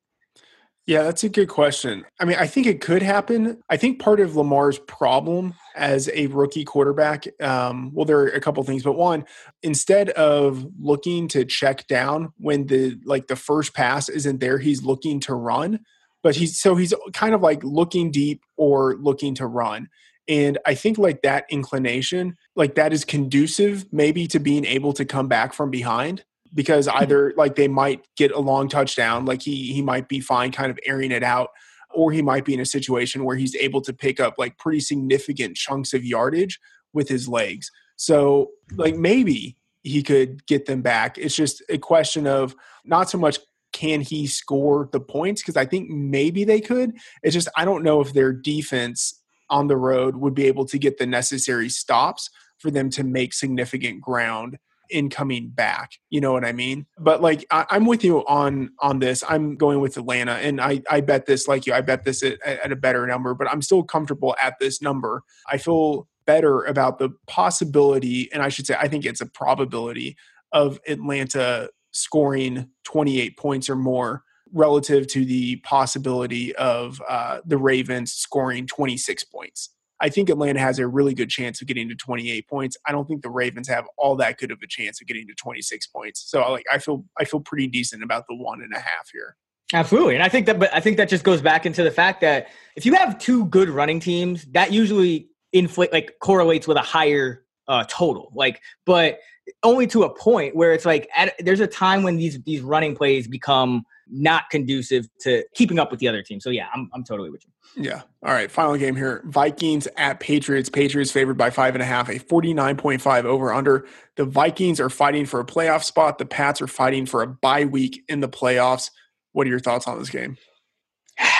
Yeah, 0.86 1.04
that's 1.04 1.22
a 1.22 1.28
good 1.28 1.48
question. 1.48 2.04
I 2.18 2.24
mean, 2.24 2.36
I 2.40 2.48
think 2.48 2.66
it 2.66 2.80
could 2.80 3.02
happen. 3.02 3.62
I 3.68 3.76
think 3.76 4.00
part 4.00 4.18
of 4.18 4.34
Lamar's 4.34 4.78
problem 4.80 5.54
as 5.76 6.10
a 6.12 6.26
rookie 6.28 6.64
quarterback, 6.64 7.26
um, 7.40 7.92
well, 7.94 8.06
there 8.06 8.18
are 8.18 8.26
a 8.26 8.40
couple 8.40 8.64
things, 8.64 8.82
but 8.82 8.94
one, 8.94 9.24
instead 9.62 10.10
of 10.10 10.66
looking 10.80 11.28
to 11.28 11.44
check 11.44 11.86
down 11.86 12.32
when 12.38 12.66
the 12.66 12.98
like 13.04 13.28
the 13.28 13.36
first 13.36 13.72
pass 13.72 14.08
isn't 14.08 14.40
there, 14.40 14.58
he's 14.58 14.82
looking 14.82 15.20
to 15.20 15.34
run. 15.34 15.80
But 16.22 16.34
he's 16.34 16.58
so 16.58 16.74
he's 16.74 16.92
kind 17.12 17.34
of 17.34 17.40
like 17.40 17.62
looking 17.62 18.10
deep 18.10 18.42
or 18.56 18.96
looking 18.96 19.36
to 19.36 19.46
run. 19.46 19.88
And 20.30 20.58
I 20.64 20.76
think 20.76 20.96
like 20.96 21.22
that 21.22 21.44
inclination, 21.50 22.36
like 22.54 22.76
that 22.76 22.92
is 22.92 23.04
conducive 23.04 23.92
maybe 23.92 24.28
to 24.28 24.38
being 24.38 24.64
able 24.64 24.92
to 24.92 25.04
come 25.04 25.26
back 25.26 25.52
from 25.52 25.70
behind 25.70 26.24
because 26.54 26.86
hmm. 26.86 26.96
either 26.98 27.34
like 27.36 27.56
they 27.56 27.68
might 27.68 28.06
get 28.16 28.30
a 28.30 28.38
long 28.38 28.68
touchdown, 28.68 29.24
like 29.24 29.42
he 29.42 29.72
he 29.72 29.82
might 29.82 30.08
be 30.08 30.20
fine 30.20 30.52
kind 30.52 30.70
of 30.70 30.78
airing 30.86 31.10
it 31.10 31.24
out, 31.24 31.50
or 31.92 32.12
he 32.12 32.22
might 32.22 32.44
be 32.44 32.54
in 32.54 32.60
a 32.60 32.64
situation 32.64 33.24
where 33.24 33.36
he's 33.36 33.56
able 33.56 33.80
to 33.82 33.92
pick 33.92 34.20
up 34.20 34.36
like 34.38 34.56
pretty 34.56 34.80
significant 34.80 35.56
chunks 35.56 35.92
of 35.92 36.04
yardage 36.04 36.60
with 36.92 37.08
his 37.08 37.28
legs. 37.28 37.70
So 37.96 38.50
like 38.76 38.96
maybe 38.96 39.56
he 39.82 40.02
could 40.02 40.46
get 40.46 40.66
them 40.66 40.80
back. 40.80 41.18
It's 41.18 41.34
just 41.34 41.60
a 41.68 41.76
question 41.76 42.28
of 42.28 42.54
not 42.84 43.10
so 43.10 43.18
much 43.18 43.38
can 43.72 44.00
he 44.00 44.26
score 44.26 44.88
the 44.92 45.00
points 45.00 45.42
because 45.42 45.56
I 45.56 45.64
think 45.64 45.90
maybe 45.90 46.44
they 46.44 46.60
could. 46.60 46.92
It's 47.24 47.34
just 47.34 47.48
I 47.56 47.64
don't 47.64 47.82
know 47.82 48.00
if 48.00 48.12
their 48.12 48.32
defense 48.32 49.19
on 49.50 49.66
the 49.66 49.76
road 49.76 50.16
would 50.16 50.34
be 50.34 50.46
able 50.46 50.64
to 50.66 50.78
get 50.78 50.98
the 50.98 51.06
necessary 51.06 51.68
stops 51.68 52.30
for 52.58 52.70
them 52.70 52.90
to 52.90 53.04
make 53.04 53.32
significant 53.32 54.00
ground 54.00 54.58
in 54.90 55.08
coming 55.08 55.48
back. 55.48 55.92
You 56.10 56.20
know 56.20 56.32
what 56.32 56.44
I 56.44 56.52
mean? 56.52 56.86
But 56.98 57.22
like 57.22 57.46
I, 57.50 57.64
am 57.70 57.86
with 57.86 58.04
you 58.04 58.26
on 58.26 58.70
on 58.80 58.98
this. 58.98 59.22
I'm 59.28 59.56
going 59.56 59.80
with 59.80 59.96
Atlanta, 59.96 60.32
and 60.32 60.60
I 60.60 60.82
I 60.90 61.00
bet 61.00 61.26
this 61.26 61.48
like 61.48 61.66
you. 61.66 61.72
I 61.72 61.80
bet 61.80 62.04
this 62.04 62.22
at, 62.22 62.40
at 62.42 62.72
a 62.72 62.76
better 62.76 63.06
number, 63.06 63.34
but 63.34 63.48
I'm 63.48 63.62
still 63.62 63.82
comfortable 63.82 64.36
at 64.42 64.54
this 64.60 64.82
number. 64.82 65.22
I 65.48 65.58
feel 65.58 66.08
better 66.26 66.64
about 66.64 66.98
the 66.98 67.10
possibility, 67.26 68.30
and 68.32 68.42
I 68.42 68.48
should 68.48 68.66
say 68.66 68.76
I 68.78 68.88
think 68.88 69.04
it's 69.04 69.20
a 69.20 69.26
probability 69.26 70.16
of 70.52 70.80
Atlanta 70.86 71.70
scoring 71.92 72.68
28 72.84 73.36
points 73.36 73.68
or 73.68 73.76
more 73.76 74.22
relative 74.52 75.06
to 75.08 75.24
the 75.24 75.56
possibility 75.56 76.54
of 76.56 77.00
uh, 77.08 77.40
the 77.44 77.58
Ravens 77.58 78.12
scoring 78.12 78.66
26 78.66 79.24
points. 79.24 79.70
I 80.00 80.08
think 80.08 80.30
Atlanta 80.30 80.60
has 80.60 80.78
a 80.78 80.86
really 80.88 81.12
good 81.12 81.28
chance 81.28 81.60
of 81.60 81.68
getting 81.68 81.88
to 81.90 81.94
28 81.94 82.48
points. 82.48 82.76
I 82.86 82.92
don't 82.92 83.06
think 83.06 83.22
the 83.22 83.30
Ravens 83.30 83.68
have 83.68 83.86
all 83.98 84.16
that 84.16 84.38
good 84.38 84.50
of 84.50 84.58
a 84.62 84.66
chance 84.66 85.00
of 85.00 85.06
getting 85.06 85.26
to 85.26 85.34
26 85.34 85.86
points. 85.88 86.24
So 86.26 86.40
like 86.50 86.64
I 86.72 86.78
feel 86.78 87.04
I 87.18 87.24
feel 87.24 87.40
pretty 87.40 87.66
decent 87.66 88.02
about 88.02 88.24
the 88.28 88.34
one 88.34 88.62
and 88.62 88.72
a 88.72 88.78
half 88.78 89.10
here. 89.12 89.36
Absolutely. 89.72 90.14
And 90.14 90.22
I 90.22 90.28
think 90.28 90.46
that 90.46 90.58
but 90.58 90.74
I 90.74 90.80
think 90.80 90.96
that 90.96 91.08
just 91.08 91.22
goes 91.22 91.42
back 91.42 91.66
into 91.66 91.84
the 91.84 91.90
fact 91.90 92.22
that 92.22 92.48
if 92.76 92.86
you 92.86 92.94
have 92.94 93.18
two 93.18 93.44
good 93.46 93.68
running 93.68 94.00
teams, 94.00 94.46
that 94.52 94.72
usually 94.72 95.28
inflate 95.52 95.92
like 95.92 96.14
correlates 96.20 96.66
with 96.66 96.78
a 96.78 96.82
higher 96.82 97.44
uh, 97.68 97.84
total. 97.88 98.32
Like, 98.34 98.60
but 98.86 99.20
only 99.62 99.86
to 99.88 100.04
a 100.04 100.14
point 100.14 100.56
where 100.56 100.72
it's 100.72 100.86
like 100.86 101.08
at, 101.16 101.34
there's 101.38 101.60
a 101.60 101.66
time 101.66 102.02
when 102.02 102.16
these 102.16 102.40
these 102.42 102.62
running 102.62 102.96
plays 102.96 103.28
become 103.28 103.84
not 104.12 104.50
conducive 104.50 105.08
to 105.20 105.44
keeping 105.54 105.78
up 105.78 105.90
with 105.90 106.00
the 106.00 106.08
other 106.08 106.22
team. 106.22 106.40
So 106.40 106.50
yeah, 106.50 106.68
I'm 106.74 106.90
I'm 106.94 107.04
totally 107.04 107.30
with 107.30 107.44
you. 107.44 107.84
Yeah. 107.84 108.02
All 108.24 108.32
right. 108.32 108.50
Final 108.50 108.76
game 108.76 108.96
here. 108.96 109.22
Vikings 109.26 109.86
at 109.96 110.20
Patriots. 110.20 110.68
Patriots 110.68 111.12
favored 111.12 111.38
by 111.38 111.50
five 111.50 111.74
and 111.74 111.82
a 111.82 111.86
half, 111.86 112.08
a 112.08 112.18
49.5 112.18 113.24
over 113.24 113.52
under. 113.52 113.86
The 114.16 114.24
Vikings 114.24 114.80
are 114.80 114.90
fighting 114.90 115.24
for 115.26 115.40
a 115.40 115.44
playoff 115.44 115.84
spot. 115.84 116.18
The 116.18 116.26
Pats 116.26 116.60
are 116.60 116.66
fighting 116.66 117.06
for 117.06 117.22
a 117.22 117.26
bye 117.26 117.64
week 117.64 118.02
in 118.08 118.20
the 118.20 118.28
playoffs. 118.28 118.90
What 119.32 119.46
are 119.46 119.50
your 119.50 119.60
thoughts 119.60 119.86
on 119.86 119.98
this 119.98 120.10
game? 120.10 120.36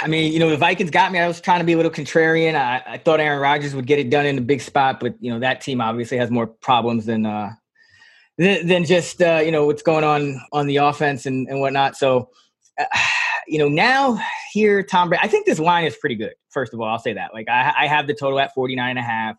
I 0.03 0.07
mean, 0.07 0.33
you 0.33 0.39
know, 0.39 0.51
the 0.51 0.57
Vikings 0.57 0.91
got 0.91 1.11
me. 1.11 1.19
I 1.19 1.27
was 1.27 1.41
trying 1.41 1.61
to 1.61 1.65
be 1.65 1.73
a 1.73 1.77
little 1.77 1.91
contrarian. 1.91 2.55
I, 2.55 2.83
I 2.87 2.99
thought 2.99 3.19
Aaron 3.19 3.41
Rodgers 3.41 3.75
would 3.75 3.87
get 3.87 3.99
it 3.99 4.11
done 4.11 4.27
in 4.27 4.39
a 4.39 4.43
big 4.43 4.61
spot, 4.61 5.01
but 5.01 5.15
you 5.21 5.33
know, 5.33 5.41
that 5.41 5.63
team 5.63 5.81
obviously 5.81 6.19
has 6.19 6.31
more 6.31 6.47
problems 6.47 7.07
than 7.07 7.27
uh 7.27 7.51
than, 8.41 8.67
than 8.67 8.85
just 8.85 9.23
uh, 9.23 9.41
you 9.45 9.53
know 9.53 9.67
what's 9.67 9.83
going 9.83 10.05
on 10.05 10.41
on 10.53 10.67
the 10.67 10.77
offense 10.77 11.27
and, 11.27 11.49
and 11.49 11.61
whatnot. 11.61 11.97
So 11.97 12.31
you 13.47 13.59
know, 13.59 13.69
now 13.69 14.21
here, 14.53 14.83
Tom 14.83 15.09
Brady, 15.09 15.23
I 15.25 15.29
think 15.29 15.47
this 15.47 15.59
line 15.59 15.85
is 15.85 15.97
pretty 15.97 16.15
good. 16.15 16.35
First 16.51 16.75
of 16.75 16.81
all, 16.81 16.89
I'll 16.89 16.99
say 16.99 17.15
that. 17.15 17.33
Like, 17.35 17.49
I, 17.49 17.73
I 17.81 17.87
have 17.87 18.07
the 18.07 18.15
total 18.15 18.41
at 18.41 18.55
49 18.55 18.91
and 18.91 18.99
a 18.99 19.03
half, 19.03 19.37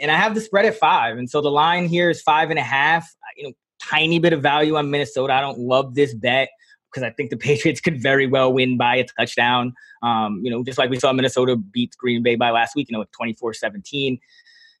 and 0.00 0.10
I 0.10 0.16
have 0.16 0.34
the 0.34 0.40
spread 0.40 0.64
at 0.64 0.76
five. 0.76 1.18
And 1.18 1.28
so 1.28 1.40
the 1.40 1.50
line 1.50 1.86
here 1.86 2.10
is 2.10 2.22
five 2.22 2.50
and 2.50 2.58
a 2.58 2.62
half. 2.62 3.08
You 3.36 3.48
know, 3.48 3.52
tiny 3.82 4.18
bit 4.18 4.32
of 4.32 4.42
value 4.42 4.76
on 4.76 4.90
Minnesota. 4.90 5.32
I 5.32 5.40
don't 5.40 5.58
love 5.58 5.94
this 5.94 6.14
bet 6.14 6.48
because 6.92 7.06
I 7.06 7.10
think 7.10 7.30
the 7.30 7.36
Patriots 7.48 7.80
could 7.80 8.00
very 8.00 8.26
well 8.26 8.52
win 8.52 8.76
by 8.76 8.96
a 8.96 9.06
touchdown. 9.18 9.74
Um, 10.02 10.40
you 10.42 10.50
know, 10.50 10.62
just 10.64 10.78
like 10.78 10.90
we 10.90 10.98
saw 10.98 11.12
Minnesota 11.12 11.56
beat 11.56 11.94
Green 11.98 12.22
Bay 12.22 12.34
by 12.34 12.50
last 12.50 12.74
week, 12.74 12.88
you 12.90 12.96
know, 12.96 13.04
24 13.12 13.54
17. 13.54 14.18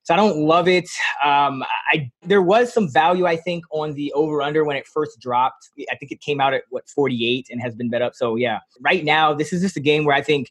So 0.04 0.14
I 0.14 0.16
don't 0.16 0.38
love 0.38 0.66
it. 0.66 0.88
Um, 1.24 1.62
I 1.92 2.10
there 2.22 2.42
was 2.42 2.72
some 2.72 2.90
value 2.90 3.26
I 3.26 3.36
think 3.36 3.64
on 3.70 3.94
the 3.94 4.12
over 4.14 4.42
under 4.42 4.64
when 4.64 4.76
it 4.76 4.86
first 4.86 5.20
dropped. 5.20 5.70
I 5.90 5.96
think 5.96 6.10
it 6.10 6.20
came 6.20 6.40
out 6.40 6.54
at 6.54 6.62
what 6.70 6.88
48 6.88 7.46
and 7.50 7.60
has 7.62 7.74
been 7.74 7.88
bet 7.88 8.02
up. 8.02 8.14
So 8.14 8.36
yeah, 8.36 8.58
right 8.80 9.04
now 9.04 9.32
this 9.32 9.52
is 9.52 9.62
just 9.62 9.76
a 9.76 9.80
game 9.80 10.04
where 10.04 10.16
I 10.16 10.22
think 10.22 10.50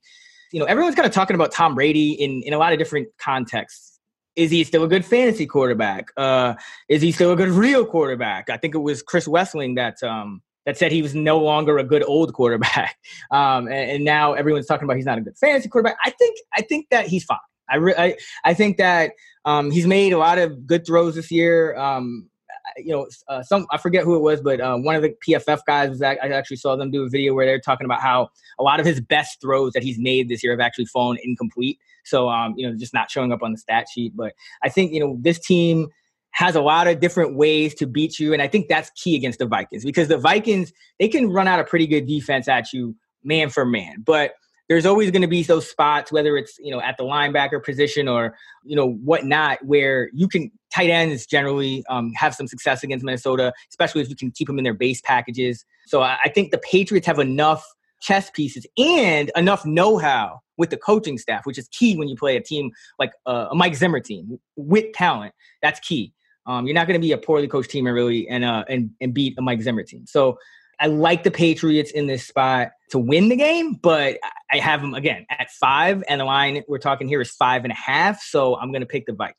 you 0.51 0.59
know 0.59 0.65
everyone's 0.65 0.95
kind 0.95 1.05
of 1.05 1.13
talking 1.13 1.35
about 1.35 1.51
Tom 1.51 1.75
Brady 1.75 2.11
in 2.11 2.41
in 2.43 2.53
a 2.53 2.57
lot 2.57 2.71
of 2.73 2.79
different 2.79 3.09
contexts. 3.17 3.99
Is 4.37 4.49
he 4.49 4.63
still 4.63 4.85
a 4.85 4.87
good 4.87 5.03
fantasy 5.03 5.45
quarterback? 5.45 6.07
Uh, 6.15 6.53
is 6.87 7.01
he 7.01 7.11
still 7.11 7.33
a 7.33 7.35
good 7.35 7.49
real 7.49 7.85
quarterback? 7.85 8.49
I 8.49 8.55
think 8.55 8.73
it 8.73 8.79
was 8.79 9.03
Chris 9.03 9.27
Wesseling 9.27 9.75
that 9.75 10.01
um, 10.01 10.41
that 10.65 10.77
said 10.77 10.93
he 10.93 11.01
was 11.01 11.13
no 11.13 11.37
longer 11.37 11.77
a 11.77 11.83
good 11.83 12.03
old 12.03 12.33
quarterback. 12.33 12.97
Um, 13.29 13.67
and, 13.67 13.91
and, 13.91 14.03
now 14.03 14.33
everyone's 14.33 14.65
talking 14.65 14.83
about 14.83 14.97
he's 14.97 15.05
not 15.05 15.17
a 15.17 15.21
good 15.21 15.37
fantasy 15.37 15.69
quarterback. 15.69 15.95
I 16.03 16.09
think 16.09 16.37
I 16.53 16.61
think 16.61 16.87
that 16.89 17.07
he's 17.07 17.23
fine. 17.23 17.37
I 17.71 17.77
re- 17.77 17.95
I, 17.97 18.15
I 18.43 18.53
think 18.53 18.77
that 18.77 19.13
um, 19.45 19.71
he's 19.71 19.87
made 19.87 20.13
a 20.13 20.17
lot 20.17 20.37
of 20.37 20.67
good 20.67 20.85
throws 20.85 21.15
this 21.15 21.31
year. 21.31 21.75
Um, 21.77 22.29
you 22.77 22.91
know, 22.91 23.07
uh, 23.27 23.41
some 23.43 23.65
I 23.71 23.77
forget 23.77 24.03
who 24.03 24.15
it 24.15 24.21
was, 24.21 24.41
but 24.41 24.61
uh, 24.61 24.77
one 24.77 24.95
of 24.95 25.01
the 25.01 25.15
PFF 25.27 25.59
guys 25.65 25.89
was 25.89 26.01
I 26.01 26.15
actually 26.15 26.57
saw 26.57 26.75
them 26.75 26.91
do 26.91 27.03
a 27.03 27.09
video 27.09 27.33
where 27.33 27.45
they're 27.45 27.59
talking 27.59 27.85
about 27.85 28.01
how 28.01 28.29
a 28.59 28.63
lot 28.63 28.79
of 28.79 28.85
his 28.85 29.01
best 29.01 29.41
throws 29.41 29.73
that 29.73 29.83
he's 29.83 29.97
made 29.99 30.29
this 30.29 30.43
year 30.43 30.53
have 30.53 30.59
actually 30.59 30.85
fallen 30.85 31.17
incomplete. 31.23 31.79
So, 32.03 32.29
um, 32.29 32.53
you 32.57 32.67
know, 32.67 32.75
just 32.75 32.93
not 32.93 33.11
showing 33.11 33.31
up 33.31 33.43
on 33.43 33.51
the 33.51 33.57
stat 33.57 33.87
sheet. 33.91 34.13
But 34.15 34.33
I 34.63 34.69
think 34.69 34.93
you 34.93 34.99
know 34.99 35.17
this 35.19 35.39
team 35.39 35.87
has 36.31 36.55
a 36.55 36.61
lot 36.61 36.87
of 36.87 36.99
different 36.99 37.35
ways 37.35 37.73
to 37.75 37.87
beat 37.87 38.19
you, 38.19 38.33
and 38.33 38.41
I 38.41 38.47
think 38.47 38.67
that's 38.67 38.89
key 38.91 39.15
against 39.15 39.39
the 39.39 39.45
Vikings 39.45 39.83
because 39.83 40.07
the 40.07 40.17
Vikings 40.17 40.71
they 40.99 41.07
can 41.07 41.29
run 41.29 41.47
out 41.47 41.59
a 41.59 41.63
pretty 41.63 41.87
good 41.87 42.07
defense 42.07 42.47
at 42.47 42.71
you 42.73 42.95
man 43.23 43.49
for 43.49 43.65
man, 43.65 43.97
but 44.05 44.33
there's 44.71 44.85
always 44.85 45.11
going 45.11 45.21
to 45.21 45.27
be 45.27 45.43
those 45.43 45.69
spots, 45.69 46.13
whether 46.13 46.37
it's 46.37 46.57
you 46.59 46.71
know 46.71 46.79
at 46.79 46.95
the 46.95 47.03
linebacker 47.03 47.61
position 47.61 48.07
or 48.07 48.37
you 48.63 48.73
know 48.73 48.93
whatnot, 49.03 49.57
where 49.65 50.09
you 50.13 50.29
can 50.29 50.49
tight 50.73 50.89
ends 50.89 51.25
generally 51.25 51.83
um, 51.89 52.13
have 52.13 52.33
some 52.33 52.47
success 52.47 52.81
against 52.81 53.03
Minnesota, 53.03 53.51
especially 53.69 53.99
if 53.99 54.07
you 54.07 54.15
can 54.15 54.31
keep 54.31 54.47
them 54.47 54.57
in 54.57 54.63
their 54.63 54.73
base 54.73 55.01
packages. 55.01 55.65
So 55.87 56.01
I, 56.01 56.19
I 56.23 56.29
think 56.29 56.51
the 56.51 56.57
Patriots 56.57 57.05
have 57.05 57.19
enough 57.19 57.65
chess 58.01 58.29
pieces 58.29 58.65
and 58.77 59.29
enough 59.35 59.65
know-how 59.65 60.39
with 60.57 60.69
the 60.69 60.77
coaching 60.77 61.17
staff, 61.17 61.45
which 61.45 61.57
is 61.57 61.67
key 61.67 61.97
when 61.97 62.07
you 62.07 62.15
play 62.15 62.37
a 62.37 62.41
team 62.41 62.71
like 62.97 63.11
uh, 63.25 63.47
a 63.51 63.55
Mike 63.55 63.75
Zimmer 63.75 63.99
team 63.99 64.39
with 64.55 64.93
talent. 64.93 65.33
That's 65.61 65.81
key. 65.81 66.13
Um, 66.45 66.65
you're 66.65 66.75
not 66.75 66.87
going 66.87 66.97
to 66.97 67.05
be 67.05 67.11
a 67.11 67.17
poorly 67.17 67.49
coached 67.49 67.71
team 67.71 67.87
and 67.87 67.93
really 67.93 68.25
and 68.29 68.45
uh, 68.45 68.63
and 68.69 68.91
and 69.01 69.13
beat 69.13 69.37
a 69.37 69.41
Mike 69.41 69.61
Zimmer 69.61 69.83
team. 69.83 70.05
So 70.07 70.37
I 70.81 70.87
like 70.87 71.23
the 71.23 71.31
Patriots 71.31 71.91
in 71.91 72.07
this 72.07 72.27
spot 72.27 72.71
to 72.89 72.97
win 72.97 73.29
the 73.29 73.35
game, 73.35 73.73
but 73.73 74.17
I 74.51 74.57
have 74.57 74.81
them 74.81 74.95
again 74.95 75.25
at 75.29 75.51
five, 75.51 76.03
and 76.09 76.19
the 76.19 76.25
line 76.25 76.63
we're 76.67 76.79
talking 76.79 77.07
here 77.07 77.21
is 77.21 77.29
five 77.29 77.63
and 77.63 77.71
a 77.71 77.75
half. 77.75 78.21
So 78.23 78.57
I'm 78.57 78.71
going 78.71 78.81
to 78.81 78.87
pick 78.87 79.05
the 79.05 79.13
Vikings. 79.13 79.37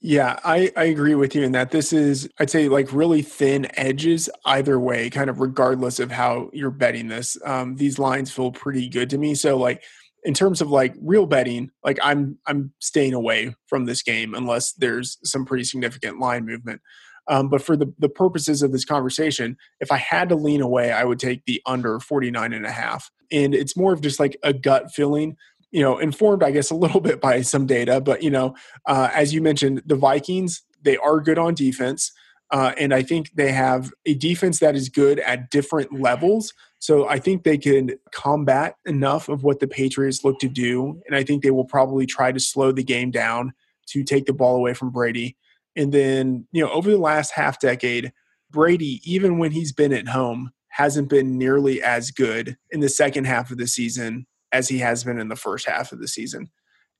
Yeah, 0.00 0.38
I, 0.44 0.70
I 0.76 0.84
agree 0.84 1.16
with 1.16 1.34
you 1.34 1.42
in 1.42 1.52
that 1.52 1.72
this 1.72 1.92
is, 1.92 2.28
I'd 2.38 2.50
say, 2.50 2.68
like 2.68 2.92
really 2.92 3.22
thin 3.22 3.66
edges 3.76 4.30
either 4.44 4.78
way, 4.78 5.10
kind 5.10 5.28
of 5.28 5.40
regardless 5.40 5.98
of 5.98 6.12
how 6.12 6.50
you're 6.52 6.70
betting 6.70 7.08
this. 7.08 7.36
Um, 7.44 7.74
these 7.74 7.98
lines 7.98 8.30
feel 8.30 8.52
pretty 8.52 8.88
good 8.88 9.10
to 9.10 9.18
me. 9.18 9.34
So, 9.34 9.56
like, 9.56 9.82
in 10.22 10.34
terms 10.34 10.60
of 10.60 10.70
like 10.70 10.94
real 11.00 11.26
betting, 11.26 11.70
like 11.82 11.98
I'm 12.02 12.38
I'm 12.46 12.72
staying 12.78 13.14
away 13.14 13.54
from 13.66 13.86
this 13.86 14.02
game 14.02 14.34
unless 14.34 14.72
there's 14.72 15.18
some 15.24 15.44
pretty 15.44 15.64
significant 15.64 16.20
line 16.20 16.44
movement. 16.44 16.80
Um, 17.28 17.48
but 17.48 17.62
for 17.62 17.76
the, 17.76 17.92
the 17.98 18.08
purposes 18.08 18.62
of 18.62 18.72
this 18.72 18.84
conversation, 18.84 19.56
if 19.80 19.92
I 19.92 19.98
had 19.98 20.30
to 20.30 20.34
lean 20.34 20.60
away, 20.60 20.92
I 20.92 21.04
would 21.04 21.18
take 21.18 21.44
the 21.44 21.60
under 21.66 22.00
49 22.00 22.52
and 22.52 22.66
a 22.66 22.70
half. 22.70 23.10
And 23.30 23.54
it's 23.54 23.76
more 23.76 23.92
of 23.92 24.00
just 24.00 24.18
like 24.18 24.38
a 24.42 24.52
gut 24.52 24.92
feeling, 24.92 25.36
you 25.70 25.82
know, 25.82 25.98
informed, 25.98 26.42
I 26.42 26.50
guess, 26.50 26.70
a 26.70 26.74
little 26.74 27.00
bit 27.02 27.20
by 27.20 27.42
some 27.42 27.66
data. 27.66 28.00
But, 28.00 28.22
you 28.22 28.30
know, 28.30 28.54
uh, 28.86 29.10
as 29.12 29.34
you 29.34 29.42
mentioned, 29.42 29.82
the 29.84 29.96
Vikings, 29.96 30.62
they 30.82 30.96
are 30.96 31.20
good 31.20 31.38
on 31.38 31.54
defense. 31.54 32.12
Uh, 32.50 32.72
and 32.78 32.94
I 32.94 33.02
think 33.02 33.32
they 33.34 33.52
have 33.52 33.92
a 34.06 34.14
defense 34.14 34.60
that 34.60 34.74
is 34.74 34.88
good 34.88 35.18
at 35.20 35.50
different 35.50 36.00
levels. 36.00 36.54
So 36.78 37.06
I 37.06 37.18
think 37.18 37.44
they 37.44 37.58
can 37.58 37.98
combat 38.12 38.76
enough 38.86 39.28
of 39.28 39.42
what 39.42 39.60
the 39.60 39.66
Patriots 39.66 40.24
look 40.24 40.38
to 40.38 40.48
do. 40.48 41.02
And 41.06 41.14
I 41.14 41.24
think 41.24 41.42
they 41.42 41.50
will 41.50 41.66
probably 41.66 42.06
try 42.06 42.32
to 42.32 42.40
slow 42.40 42.72
the 42.72 42.84
game 42.84 43.10
down 43.10 43.52
to 43.88 44.02
take 44.02 44.26
the 44.26 44.32
ball 44.32 44.56
away 44.56 44.72
from 44.72 44.90
Brady. 44.90 45.36
And 45.78 45.92
then, 45.92 46.46
you 46.50 46.62
know, 46.62 46.70
over 46.72 46.90
the 46.90 46.98
last 46.98 47.30
half 47.30 47.60
decade, 47.60 48.12
Brady, 48.50 49.00
even 49.04 49.38
when 49.38 49.52
he's 49.52 49.72
been 49.72 49.92
at 49.92 50.08
home, 50.08 50.50
hasn't 50.70 51.08
been 51.08 51.38
nearly 51.38 51.80
as 51.80 52.10
good 52.10 52.56
in 52.70 52.80
the 52.80 52.88
second 52.88 53.26
half 53.26 53.52
of 53.52 53.58
the 53.58 53.68
season 53.68 54.26
as 54.52 54.68
he 54.68 54.78
has 54.78 55.04
been 55.04 55.20
in 55.20 55.28
the 55.28 55.36
first 55.36 55.68
half 55.68 55.92
of 55.92 56.00
the 56.00 56.08
season. 56.08 56.50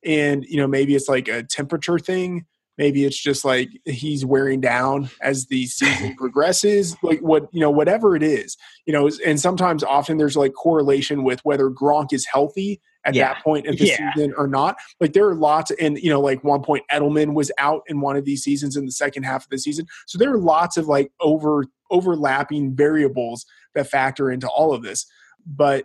And, 0.04 0.44
you 0.44 0.58
know, 0.58 0.68
maybe 0.68 0.94
it's 0.94 1.08
like 1.08 1.26
a 1.26 1.42
temperature 1.42 1.98
thing. 1.98 2.46
Maybe 2.76 3.04
it's 3.04 3.20
just 3.20 3.44
like 3.44 3.68
he's 3.84 4.24
wearing 4.24 4.60
down 4.60 5.10
as 5.20 5.46
the 5.46 5.66
season 5.66 6.14
progresses, 6.18 6.96
like 7.02 7.18
what, 7.18 7.48
you 7.52 7.60
know, 7.60 7.70
whatever 7.70 8.14
it 8.14 8.22
is, 8.22 8.56
you 8.86 8.92
know, 8.92 9.10
and 9.26 9.40
sometimes 9.40 9.82
often 9.82 10.18
there's 10.18 10.36
like 10.36 10.54
correlation 10.54 11.24
with 11.24 11.40
whether 11.44 11.68
Gronk 11.68 12.12
is 12.12 12.26
healthy 12.26 12.80
at 13.04 13.14
Yeah. 13.14 13.32
that 13.34 13.42
point 13.44 13.66
of 13.66 13.78
the 13.78 13.86
Yeah. 13.86 14.12
season 14.14 14.34
or 14.36 14.46
not. 14.46 14.76
Like 15.00 15.12
there 15.12 15.26
are 15.28 15.34
lots, 15.34 15.70
and 15.80 15.98
you 15.98 16.10
know, 16.10 16.20
like 16.20 16.42
one 16.44 16.62
point 16.62 16.84
Edelman 16.92 17.34
was 17.34 17.50
out 17.58 17.82
in 17.86 18.00
one 18.00 18.16
of 18.16 18.24
these 18.24 18.42
seasons 18.42 18.76
in 18.76 18.84
the 18.86 18.92
second 18.92 19.22
half 19.24 19.44
of 19.44 19.50
the 19.50 19.58
season. 19.58 19.86
So 20.06 20.18
there 20.18 20.32
are 20.32 20.38
lots 20.38 20.76
of 20.76 20.86
like 20.86 21.10
over 21.20 21.64
overlapping 21.90 22.74
variables 22.76 23.46
that 23.74 23.88
factor 23.88 24.30
into 24.30 24.48
all 24.48 24.72
of 24.74 24.82
this. 24.82 25.06
But 25.46 25.84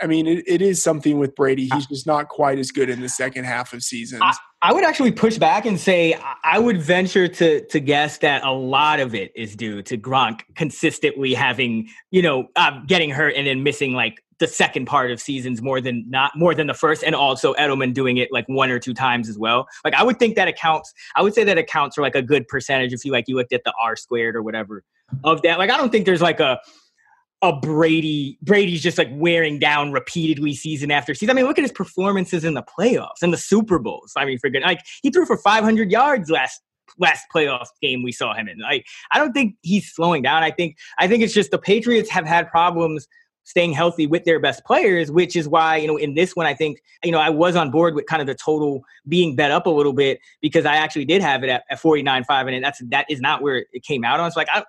I 0.00 0.06
mean, 0.06 0.26
it, 0.26 0.42
it 0.46 0.62
is 0.62 0.82
something 0.82 1.18
with 1.18 1.34
Brady. 1.34 1.68
He's 1.70 1.84
just 1.86 2.06
not 2.06 2.28
quite 2.28 2.58
as 2.58 2.70
good 2.70 2.88
in 2.88 3.00
the 3.02 3.10
second 3.10 3.44
half 3.44 3.74
of 3.74 3.82
seasons. 3.82 4.22
I, 4.24 4.34
I 4.62 4.72
would 4.72 4.84
actually 4.84 5.12
push 5.12 5.36
back 5.36 5.66
and 5.66 5.78
say 5.78 6.14
I- 6.14 6.34
I 6.44 6.58
would 6.58 6.80
venture 6.80 7.28
to 7.28 7.60
to 7.66 7.80
guess 7.80 8.16
that 8.18 8.42
a 8.42 8.52
lot 8.52 9.00
of 9.00 9.14
it 9.14 9.32
is 9.36 9.54
due 9.54 9.82
to 9.82 9.98
Gronk 9.98 10.40
consistently 10.54 11.34
having 11.34 11.88
you 12.10 12.22
know 12.22 12.48
uh, 12.56 12.80
getting 12.86 13.10
hurt 13.10 13.34
and 13.36 13.46
then 13.46 13.62
missing 13.62 13.92
like 13.92 14.22
the 14.38 14.46
second 14.46 14.86
part 14.86 15.10
of 15.10 15.20
seasons 15.20 15.62
more 15.62 15.80
than 15.80 16.04
not 16.08 16.32
more 16.36 16.54
than 16.54 16.66
the 16.66 16.74
first, 16.74 17.02
and 17.02 17.14
also 17.14 17.54
Edelman 17.54 17.94
doing 17.94 18.16
it 18.16 18.28
like 18.30 18.46
one 18.48 18.70
or 18.70 18.78
two 18.78 18.94
times 18.94 19.28
as 19.28 19.38
well. 19.38 19.66
Like 19.84 19.94
I 19.94 20.02
would 20.02 20.18
think 20.18 20.36
that 20.36 20.48
accounts. 20.48 20.92
I 21.14 21.22
would 21.22 21.34
say 21.34 21.44
that 21.44 21.58
accounts 21.58 21.96
for 21.96 22.02
like 22.02 22.14
a 22.14 22.22
good 22.22 22.46
percentage 22.48 22.92
if 22.92 23.04
you 23.04 23.12
like 23.12 23.24
you 23.28 23.36
looked 23.36 23.52
at 23.52 23.64
the 23.64 23.72
R 23.82 23.96
squared 23.96 24.36
or 24.36 24.42
whatever 24.42 24.82
of 25.24 25.42
that. 25.42 25.58
Like 25.58 25.70
I 25.70 25.76
don't 25.76 25.90
think 25.90 26.06
there's 26.06 26.22
like 26.22 26.40
a 26.40 26.60
a 27.42 27.52
Brady 27.54 28.38
Brady's 28.42 28.82
just 28.82 28.98
like 28.98 29.08
wearing 29.12 29.58
down 29.58 29.92
repeatedly 29.92 30.54
season 30.54 30.90
after 30.90 31.14
season. 31.14 31.30
I 31.30 31.34
mean, 31.34 31.46
look 31.46 31.58
at 31.58 31.64
his 31.64 31.72
performances 31.72 32.44
in 32.44 32.54
the 32.54 32.62
playoffs 32.62 33.22
and 33.22 33.32
the 33.32 33.38
Super 33.38 33.78
Bowls. 33.78 34.12
I 34.16 34.24
mean, 34.24 34.38
for 34.38 34.50
good, 34.50 34.62
like 34.62 34.80
he 35.02 35.10
threw 35.10 35.26
for 35.26 35.36
500 35.36 35.90
yards 35.90 36.30
last 36.30 36.60
last 36.98 37.24
playoff 37.34 37.66
game 37.82 38.02
we 38.02 38.12
saw 38.12 38.34
him 38.34 38.48
in. 38.48 38.58
Like 38.58 38.84
I 39.12 39.18
don't 39.18 39.32
think 39.32 39.56
he's 39.62 39.92
slowing 39.92 40.22
down. 40.22 40.42
I 40.42 40.50
think 40.50 40.76
I 40.98 41.08
think 41.08 41.22
it's 41.22 41.34
just 41.34 41.50
the 41.50 41.58
Patriots 41.58 42.10
have 42.10 42.26
had 42.26 42.48
problems 42.48 43.06
staying 43.46 43.72
healthy 43.72 44.08
with 44.08 44.24
their 44.24 44.40
best 44.40 44.64
players, 44.64 45.10
which 45.10 45.36
is 45.36 45.48
why, 45.48 45.76
you 45.76 45.86
know, 45.86 45.96
in 45.96 46.14
this 46.14 46.34
one, 46.34 46.46
I 46.46 46.52
think, 46.52 46.82
you 47.04 47.12
know, 47.12 47.20
I 47.20 47.30
was 47.30 47.54
on 47.54 47.70
board 47.70 47.94
with 47.94 48.06
kind 48.06 48.20
of 48.20 48.26
the 48.26 48.34
total 48.34 48.82
being 49.06 49.36
bet 49.36 49.52
up 49.52 49.66
a 49.66 49.70
little 49.70 49.92
bit 49.92 50.18
because 50.42 50.66
I 50.66 50.74
actually 50.74 51.04
did 51.04 51.22
have 51.22 51.44
it 51.44 51.48
at, 51.48 51.62
at 51.70 51.78
49 51.78 52.24
5. 52.24 52.46
And 52.48 52.64
that's 52.64 52.82
that 52.90 53.06
is 53.08 53.20
not 53.20 53.42
where 53.42 53.64
it 53.72 53.84
came 53.84 54.04
out 54.04 54.18
on. 54.18 54.32
So 54.32 54.40
like 54.40 54.48
I 54.52 54.64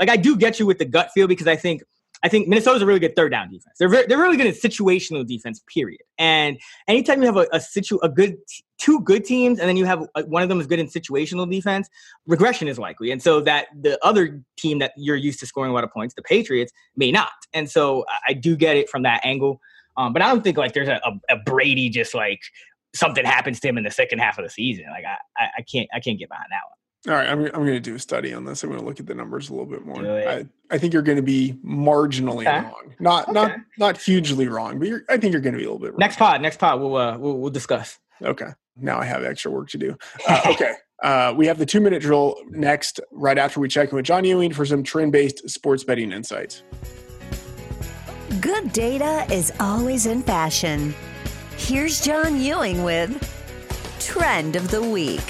like 0.00 0.08
I 0.08 0.16
do 0.16 0.36
get 0.36 0.58
you 0.58 0.64
with 0.64 0.78
the 0.78 0.86
gut 0.86 1.10
feel 1.12 1.26
because 1.26 1.46
I 1.46 1.54
think 1.54 1.82
I 2.24 2.28
think 2.28 2.48
Minnesota's 2.48 2.82
a 2.82 2.86
really 2.86 3.00
good 3.00 3.14
third 3.14 3.30
down 3.30 3.50
defense. 3.50 3.76
They're 3.78 3.88
very, 3.88 4.06
they're 4.06 4.18
really 4.18 4.38
good 4.38 4.46
at 4.46 4.54
situational 4.54 5.26
defense. 5.26 5.62
Period. 5.72 6.00
And 6.18 6.58
anytime 6.88 7.20
you 7.20 7.26
have 7.26 7.36
a, 7.36 7.46
a 7.52 7.60
situ 7.60 7.98
a 8.02 8.08
good 8.08 8.36
two 8.78 9.00
good 9.02 9.24
teams, 9.24 9.60
and 9.60 9.68
then 9.68 9.76
you 9.76 9.84
have 9.84 10.02
uh, 10.14 10.22
one 10.24 10.42
of 10.42 10.48
them 10.48 10.58
is 10.58 10.66
good 10.66 10.78
in 10.78 10.86
situational 10.88 11.48
defense, 11.50 11.88
regression 12.26 12.66
is 12.66 12.78
likely. 12.78 13.10
And 13.10 13.22
so 13.22 13.40
that 13.42 13.66
the 13.78 13.98
other 14.04 14.42
team 14.56 14.78
that 14.78 14.92
you're 14.96 15.16
used 15.16 15.38
to 15.40 15.46
scoring 15.46 15.70
a 15.70 15.74
lot 15.74 15.84
of 15.84 15.92
points, 15.92 16.14
the 16.14 16.22
Patriots, 16.22 16.72
may 16.96 17.12
not. 17.12 17.32
And 17.52 17.70
so 17.70 18.04
I- 18.08 18.30
I 18.30 18.32
do 18.32 18.56
get 18.56 18.76
it 18.76 18.88
from 18.88 19.02
that 19.02 19.20
angle. 19.24 19.60
Um, 19.96 20.12
but 20.12 20.22
I 20.22 20.28
don't 20.28 20.42
think 20.42 20.56
like 20.56 20.72
there's 20.72 20.88
a, 20.88 21.00
a, 21.04 21.34
a 21.34 21.36
Brady 21.44 21.88
just 21.88 22.14
like 22.14 22.40
something 22.94 23.24
happens 23.24 23.60
to 23.60 23.68
him 23.68 23.76
in 23.78 23.84
the 23.84 23.90
second 23.90 24.18
half 24.20 24.38
of 24.38 24.44
the 24.44 24.50
season. 24.50 24.86
Like 24.90 25.04
I, 25.04 25.16
I, 25.36 25.48
I 25.58 25.62
can't 25.62 25.88
I 25.94 26.00
can't 26.00 26.18
get 26.18 26.28
behind 26.28 26.46
that 26.50 26.62
one. 26.68 26.78
All 27.06 27.12
right, 27.12 27.28
I'm, 27.28 27.40
I'm 27.44 27.50
going 27.52 27.66
to 27.74 27.80
do 27.80 27.94
a 27.96 27.98
study 27.98 28.32
on 28.32 28.44
this. 28.46 28.62
I'm 28.62 28.70
going 28.70 28.80
to 28.80 28.86
look 28.86 28.98
at 28.98 29.06
the 29.06 29.14
numbers 29.14 29.50
a 29.50 29.52
little 29.52 29.66
bit 29.66 29.84
more. 29.84 30.06
I, 30.06 30.46
I 30.70 30.78
think 30.78 30.94
you're 30.94 31.02
going 31.02 31.16
to 31.16 31.22
be 31.22 31.54
marginally 31.64 32.46
Okay. 32.46 32.60
wrong, 32.62 32.94
not 32.98 33.30
not 33.32 33.50
Okay. 33.50 33.60
not 33.76 33.98
hugely 34.00 34.48
wrong, 34.48 34.78
but 34.78 34.88
you're, 34.88 35.02
I 35.10 35.18
think 35.18 35.32
you're 35.32 35.42
going 35.42 35.52
to 35.52 35.58
be 35.58 35.64
a 35.64 35.68
little 35.70 35.78
bit 35.80 35.90
wrong. 35.92 35.98
Next 35.98 36.16
pod, 36.18 36.40
next 36.40 36.58
pod, 36.58 36.80
we'll 36.80 36.96
uh, 36.96 37.18
we'll, 37.18 37.36
we'll 37.38 37.50
discuss. 37.50 37.98
Okay. 38.22 38.46
Now 38.76 38.98
I 38.98 39.04
have 39.04 39.22
extra 39.22 39.50
work 39.50 39.68
to 39.70 39.78
do. 39.78 39.96
Uh, 40.28 40.40
okay. 40.46 40.74
Uh, 41.02 41.34
we 41.36 41.46
have 41.46 41.58
the 41.58 41.66
two 41.66 41.80
minute 41.80 42.00
drill 42.00 42.36
next, 42.48 42.98
right 43.12 43.36
after 43.36 43.60
we 43.60 43.68
check 43.68 43.90
in 43.90 43.96
with 43.96 44.06
John 44.06 44.24
Ewing 44.24 44.54
for 44.54 44.64
some 44.64 44.82
trend 44.82 45.12
based 45.12 45.46
sports 45.50 45.84
betting 45.84 46.10
insights. 46.12 46.62
Good 48.40 48.72
data 48.72 49.26
is 49.30 49.52
always 49.60 50.06
in 50.06 50.22
fashion. 50.22 50.94
Here's 51.58 52.00
John 52.00 52.40
Ewing 52.40 52.82
with 52.82 53.12
Trend 54.00 54.56
of 54.56 54.70
the 54.70 54.82
Week. 54.82 55.20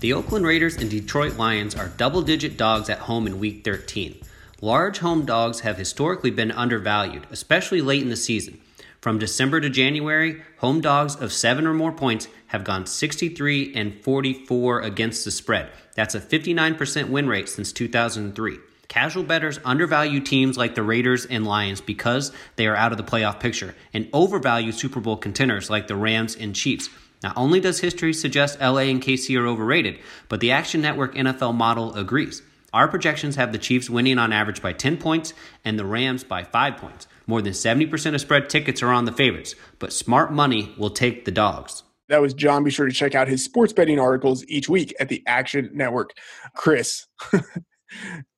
The 0.00 0.12
Oakland 0.12 0.46
Raiders 0.46 0.76
and 0.76 0.88
Detroit 0.88 1.38
Lions 1.38 1.74
are 1.74 1.88
double 1.88 2.22
digit 2.22 2.56
dogs 2.56 2.88
at 2.88 3.00
home 3.00 3.26
in 3.26 3.40
Week 3.40 3.64
13. 3.64 4.20
Large 4.60 5.00
home 5.00 5.26
dogs 5.26 5.60
have 5.60 5.76
historically 5.76 6.30
been 6.30 6.52
undervalued, 6.52 7.26
especially 7.32 7.80
late 7.80 8.02
in 8.02 8.08
the 8.08 8.14
season. 8.14 8.60
From 9.00 9.18
December 9.18 9.60
to 9.60 9.68
January, 9.68 10.40
home 10.58 10.80
dogs 10.80 11.16
of 11.16 11.32
7 11.32 11.66
or 11.66 11.74
more 11.74 11.90
points 11.90 12.28
have 12.48 12.62
gone 12.62 12.86
63 12.86 13.74
and 13.74 14.00
44 14.04 14.82
against 14.82 15.24
the 15.24 15.32
spread. 15.32 15.68
That's 15.96 16.14
a 16.14 16.20
59% 16.20 17.08
win 17.08 17.28
rate 17.28 17.48
since 17.48 17.72
2003. 17.72 18.58
Casual 18.86 19.24
bettors 19.24 19.58
undervalue 19.64 20.20
teams 20.20 20.56
like 20.56 20.76
the 20.76 20.82
Raiders 20.84 21.26
and 21.26 21.44
Lions 21.44 21.80
because 21.80 22.30
they 22.54 22.68
are 22.68 22.76
out 22.76 22.92
of 22.92 22.98
the 22.98 23.04
playoff 23.04 23.40
picture 23.40 23.74
and 23.92 24.08
overvalue 24.12 24.70
Super 24.70 25.00
Bowl 25.00 25.16
contenders 25.16 25.68
like 25.68 25.88
the 25.88 25.96
Rams 25.96 26.36
and 26.36 26.54
Chiefs. 26.54 26.88
Not 27.22 27.36
only 27.36 27.60
does 27.60 27.80
history 27.80 28.12
suggest 28.12 28.60
LA 28.60 28.82
and 28.82 29.02
KC 29.02 29.38
are 29.40 29.46
overrated, 29.46 29.98
but 30.28 30.40
the 30.40 30.52
Action 30.52 30.80
Network 30.80 31.14
NFL 31.14 31.54
model 31.54 31.94
agrees. 31.94 32.42
Our 32.72 32.86
projections 32.86 33.36
have 33.36 33.52
the 33.52 33.58
Chiefs 33.58 33.88
winning 33.88 34.18
on 34.18 34.32
average 34.32 34.60
by 34.60 34.72
10 34.72 34.98
points 34.98 35.32
and 35.64 35.78
the 35.78 35.86
Rams 35.86 36.22
by 36.22 36.44
5 36.44 36.76
points. 36.76 37.06
More 37.26 37.42
than 37.42 37.52
70% 37.52 38.14
of 38.14 38.20
spread 38.20 38.48
tickets 38.48 38.82
are 38.82 38.92
on 38.92 39.04
the 39.04 39.12
favorites, 39.12 39.54
but 39.78 39.92
smart 39.92 40.32
money 40.32 40.74
will 40.78 40.90
take 40.90 41.24
the 41.24 41.30
dogs. 41.30 41.82
That 42.08 42.22
was 42.22 42.34
John. 42.34 42.64
Be 42.64 42.70
sure 42.70 42.86
to 42.86 42.92
check 42.92 43.14
out 43.14 43.28
his 43.28 43.44
sports 43.44 43.72
betting 43.72 43.98
articles 43.98 44.44
each 44.48 44.68
week 44.68 44.94
at 44.98 45.08
the 45.08 45.22
Action 45.26 45.70
Network. 45.74 46.12
Chris, 46.54 47.06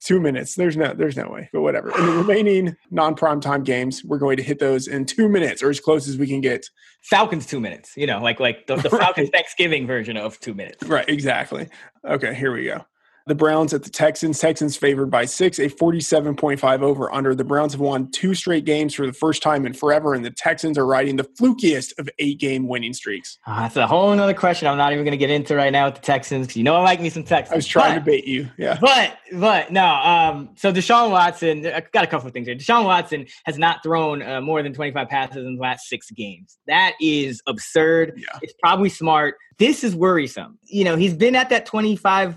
two 0.00 0.20
minutes. 0.20 0.54
There's 0.54 0.76
no, 0.76 0.94
there's 0.94 1.16
no 1.16 1.28
way, 1.28 1.48
but 1.52 1.62
whatever. 1.62 1.90
In 1.98 2.06
the 2.06 2.12
remaining 2.12 2.76
non-prime 2.90 3.40
time 3.40 3.62
games, 3.62 4.02
we're 4.04 4.18
going 4.18 4.36
to 4.36 4.42
hit 4.42 4.58
those 4.58 4.88
in 4.88 5.04
two 5.06 5.28
minutes 5.28 5.62
or 5.62 5.70
as 5.70 5.80
close 5.80 6.08
as 6.08 6.16
we 6.18 6.26
can 6.26 6.40
get. 6.40 6.66
Falcons 7.02 7.46
two 7.46 7.60
minutes. 7.60 7.92
You 7.96 8.06
know, 8.06 8.22
like 8.22 8.40
like 8.40 8.66
the, 8.66 8.76
the 8.76 8.88
Right. 8.92 9.00
Falcons 9.00 9.30
Thanksgiving 9.30 9.86
version 9.86 10.16
of 10.16 10.38
two 10.40 10.54
minutes. 10.54 10.84
Right, 10.84 11.08
exactly. 11.08 11.68
Okay, 12.06 12.34
here 12.34 12.52
we 12.52 12.64
go. 12.64 12.84
The 13.30 13.36
Browns 13.36 13.72
at 13.72 13.84
the 13.84 13.90
Texans. 13.90 14.40
Texans 14.40 14.76
favored 14.76 15.08
by 15.08 15.24
six, 15.24 15.60
a 15.60 15.68
47.5 15.68 16.82
over 16.82 17.14
under. 17.14 17.32
The 17.32 17.44
Browns 17.44 17.74
have 17.74 17.80
won 17.80 18.10
two 18.10 18.34
straight 18.34 18.64
games 18.64 18.92
for 18.92 19.06
the 19.06 19.12
first 19.12 19.40
time 19.40 19.66
in 19.66 19.72
forever, 19.72 20.14
and 20.14 20.24
the 20.24 20.32
Texans 20.32 20.76
are 20.76 20.84
riding 20.84 21.14
the 21.14 21.22
flukiest 21.22 21.96
of 22.00 22.08
eight 22.18 22.40
game 22.40 22.66
winning 22.66 22.92
streaks. 22.92 23.38
Uh, 23.46 23.60
that's 23.60 23.76
a 23.76 23.86
whole 23.86 24.10
other 24.10 24.34
question. 24.34 24.66
I'm 24.66 24.76
not 24.76 24.92
even 24.92 25.04
going 25.04 25.12
to 25.12 25.16
get 25.16 25.30
into 25.30 25.54
right 25.54 25.70
now 25.70 25.84
with 25.84 25.94
the 25.94 26.00
Texans 26.00 26.48
because 26.48 26.56
you 26.56 26.64
know 26.64 26.74
I 26.74 26.80
like 26.80 27.00
me 27.00 27.08
some 27.08 27.22
Texans. 27.22 27.52
I 27.52 27.54
was 27.54 27.68
trying 27.68 27.94
to 27.94 28.00
bait 28.04 28.26
you. 28.26 28.48
Yeah. 28.58 28.78
But 28.80 29.16
but 29.32 29.70
no. 29.70 29.86
Um. 29.86 30.48
So 30.56 30.72
Deshaun 30.72 31.12
Watson. 31.12 31.64
I 31.64 31.84
got 31.92 32.02
a 32.02 32.08
couple 32.08 32.26
of 32.26 32.32
things 32.32 32.48
here. 32.48 32.56
Deshaun 32.56 32.84
Watson 32.84 33.26
has 33.44 33.58
not 33.58 33.80
thrown 33.84 34.22
uh, 34.22 34.40
more 34.40 34.60
than 34.60 34.72
25 34.72 35.08
passes 35.08 35.46
in 35.46 35.54
the 35.54 35.62
last 35.62 35.88
six 35.88 36.10
games. 36.10 36.58
That 36.66 36.94
is 37.00 37.40
absurd. 37.46 38.14
Yeah. 38.16 38.40
It's 38.42 38.54
probably 38.60 38.88
smart. 38.88 39.36
This 39.58 39.84
is 39.84 39.94
worrisome. 39.94 40.58
You 40.64 40.82
know, 40.82 40.96
he's 40.96 41.14
been 41.14 41.36
at 41.36 41.50
that 41.50 41.66
25 41.66 42.36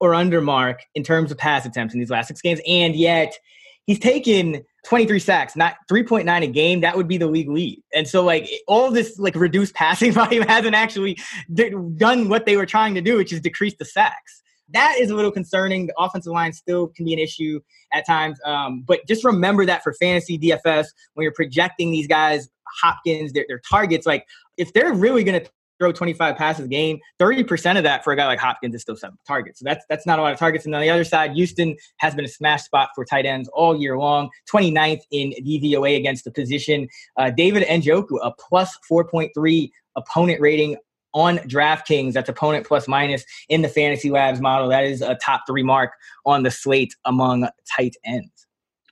or 0.00 0.14
under 0.14 0.40
mark 0.40 0.82
in 0.94 1.02
terms 1.02 1.30
of 1.30 1.38
pass 1.38 1.64
attempts 1.64 1.94
in 1.94 2.00
these 2.00 2.10
last 2.10 2.28
six 2.28 2.40
games, 2.40 2.60
and 2.66 2.94
yet 2.94 3.38
he's 3.86 3.98
taken 3.98 4.64
23 4.84 5.18
sacks, 5.18 5.56
not 5.56 5.76
3.9 5.90 6.42
a 6.42 6.46
game. 6.46 6.80
That 6.80 6.96
would 6.96 7.08
be 7.08 7.18
the 7.18 7.26
league 7.26 7.48
lead. 7.48 7.82
And 7.94 8.06
so, 8.06 8.22
like, 8.22 8.48
all 8.68 8.90
this 8.90 9.18
like 9.18 9.34
reduced 9.34 9.74
passing 9.74 10.12
volume 10.12 10.42
hasn't 10.42 10.74
actually 10.74 11.18
done 11.96 12.28
what 12.28 12.46
they 12.46 12.56
were 12.56 12.66
trying 12.66 12.94
to 12.94 13.00
do, 13.00 13.16
which 13.16 13.32
is 13.32 13.40
decrease 13.40 13.74
the 13.78 13.84
sacks. 13.84 14.42
That 14.70 14.96
is 14.98 15.10
a 15.10 15.14
little 15.14 15.30
concerning. 15.30 15.86
The 15.86 15.94
offensive 15.96 16.32
line 16.32 16.52
still 16.52 16.88
can 16.88 17.04
be 17.04 17.12
an 17.12 17.20
issue 17.20 17.60
at 17.92 18.04
times. 18.04 18.38
Um, 18.44 18.82
but 18.82 19.06
just 19.06 19.24
remember 19.24 19.64
that 19.64 19.82
for 19.82 19.92
fantasy 19.94 20.38
DFS, 20.38 20.86
when 21.14 21.22
you're 21.22 21.32
projecting 21.32 21.92
these 21.92 22.08
guys, 22.08 22.48
Hopkins, 22.82 23.32
their, 23.32 23.44
their 23.46 23.60
targets, 23.68 24.06
like 24.06 24.26
if 24.56 24.72
they're 24.72 24.92
really 24.92 25.22
going 25.22 25.40
to 25.40 25.50
throw 25.78 25.92
25 25.92 26.36
passes 26.36 26.64
a 26.64 26.68
game, 26.68 26.98
30% 27.20 27.76
of 27.76 27.82
that 27.84 28.04
for 28.04 28.12
a 28.12 28.16
guy 28.16 28.26
like 28.26 28.38
Hopkins 28.38 28.74
is 28.74 28.82
still 28.82 28.96
seven 28.96 29.18
targets. 29.26 29.60
So 29.60 29.64
that's 29.64 29.84
that's 29.88 30.06
not 30.06 30.18
a 30.18 30.22
lot 30.22 30.32
of 30.32 30.38
targets. 30.38 30.66
And 30.66 30.74
on 30.74 30.80
the 30.80 30.90
other 30.90 31.04
side, 31.04 31.32
Houston 31.32 31.76
has 31.98 32.14
been 32.14 32.24
a 32.24 32.28
smash 32.28 32.64
spot 32.64 32.90
for 32.94 33.04
tight 33.04 33.26
ends 33.26 33.48
all 33.52 33.80
year 33.80 33.98
long, 33.98 34.30
29th 34.52 35.02
in 35.10 35.32
DVOA 35.44 35.96
against 35.96 36.24
the 36.24 36.30
position. 36.30 36.88
Uh, 37.16 37.30
David 37.30 37.64
Njoku, 37.64 38.18
a 38.22 38.32
plus 38.32 38.76
4.3 38.90 39.70
opponent 39.96 40.40
rating 40.40 40.76
on 41.14 41.38
DraftKings. 41.38 42.12
That's 42.12 42.28
opponent 42.28 42.66
plus 42.66 42.86
minus 42.86 43.24
in 43.48 43.62
the 43.62 43.68
Fantasy 43.68 44.10
Labs 44.10 44.40
model. 44.40 44.68
That 44.68 44.84
is 44.84 45.00
a 45.00 45.14
top 45.16 45.42
three 45.46 45.62
mark 45.62 45.92
on 46.26 46.42
the 46.42 46.50
slate 46.50 46.94
among 47.06 47.48
tight 47.74 47.96
ends. 48.04 48.45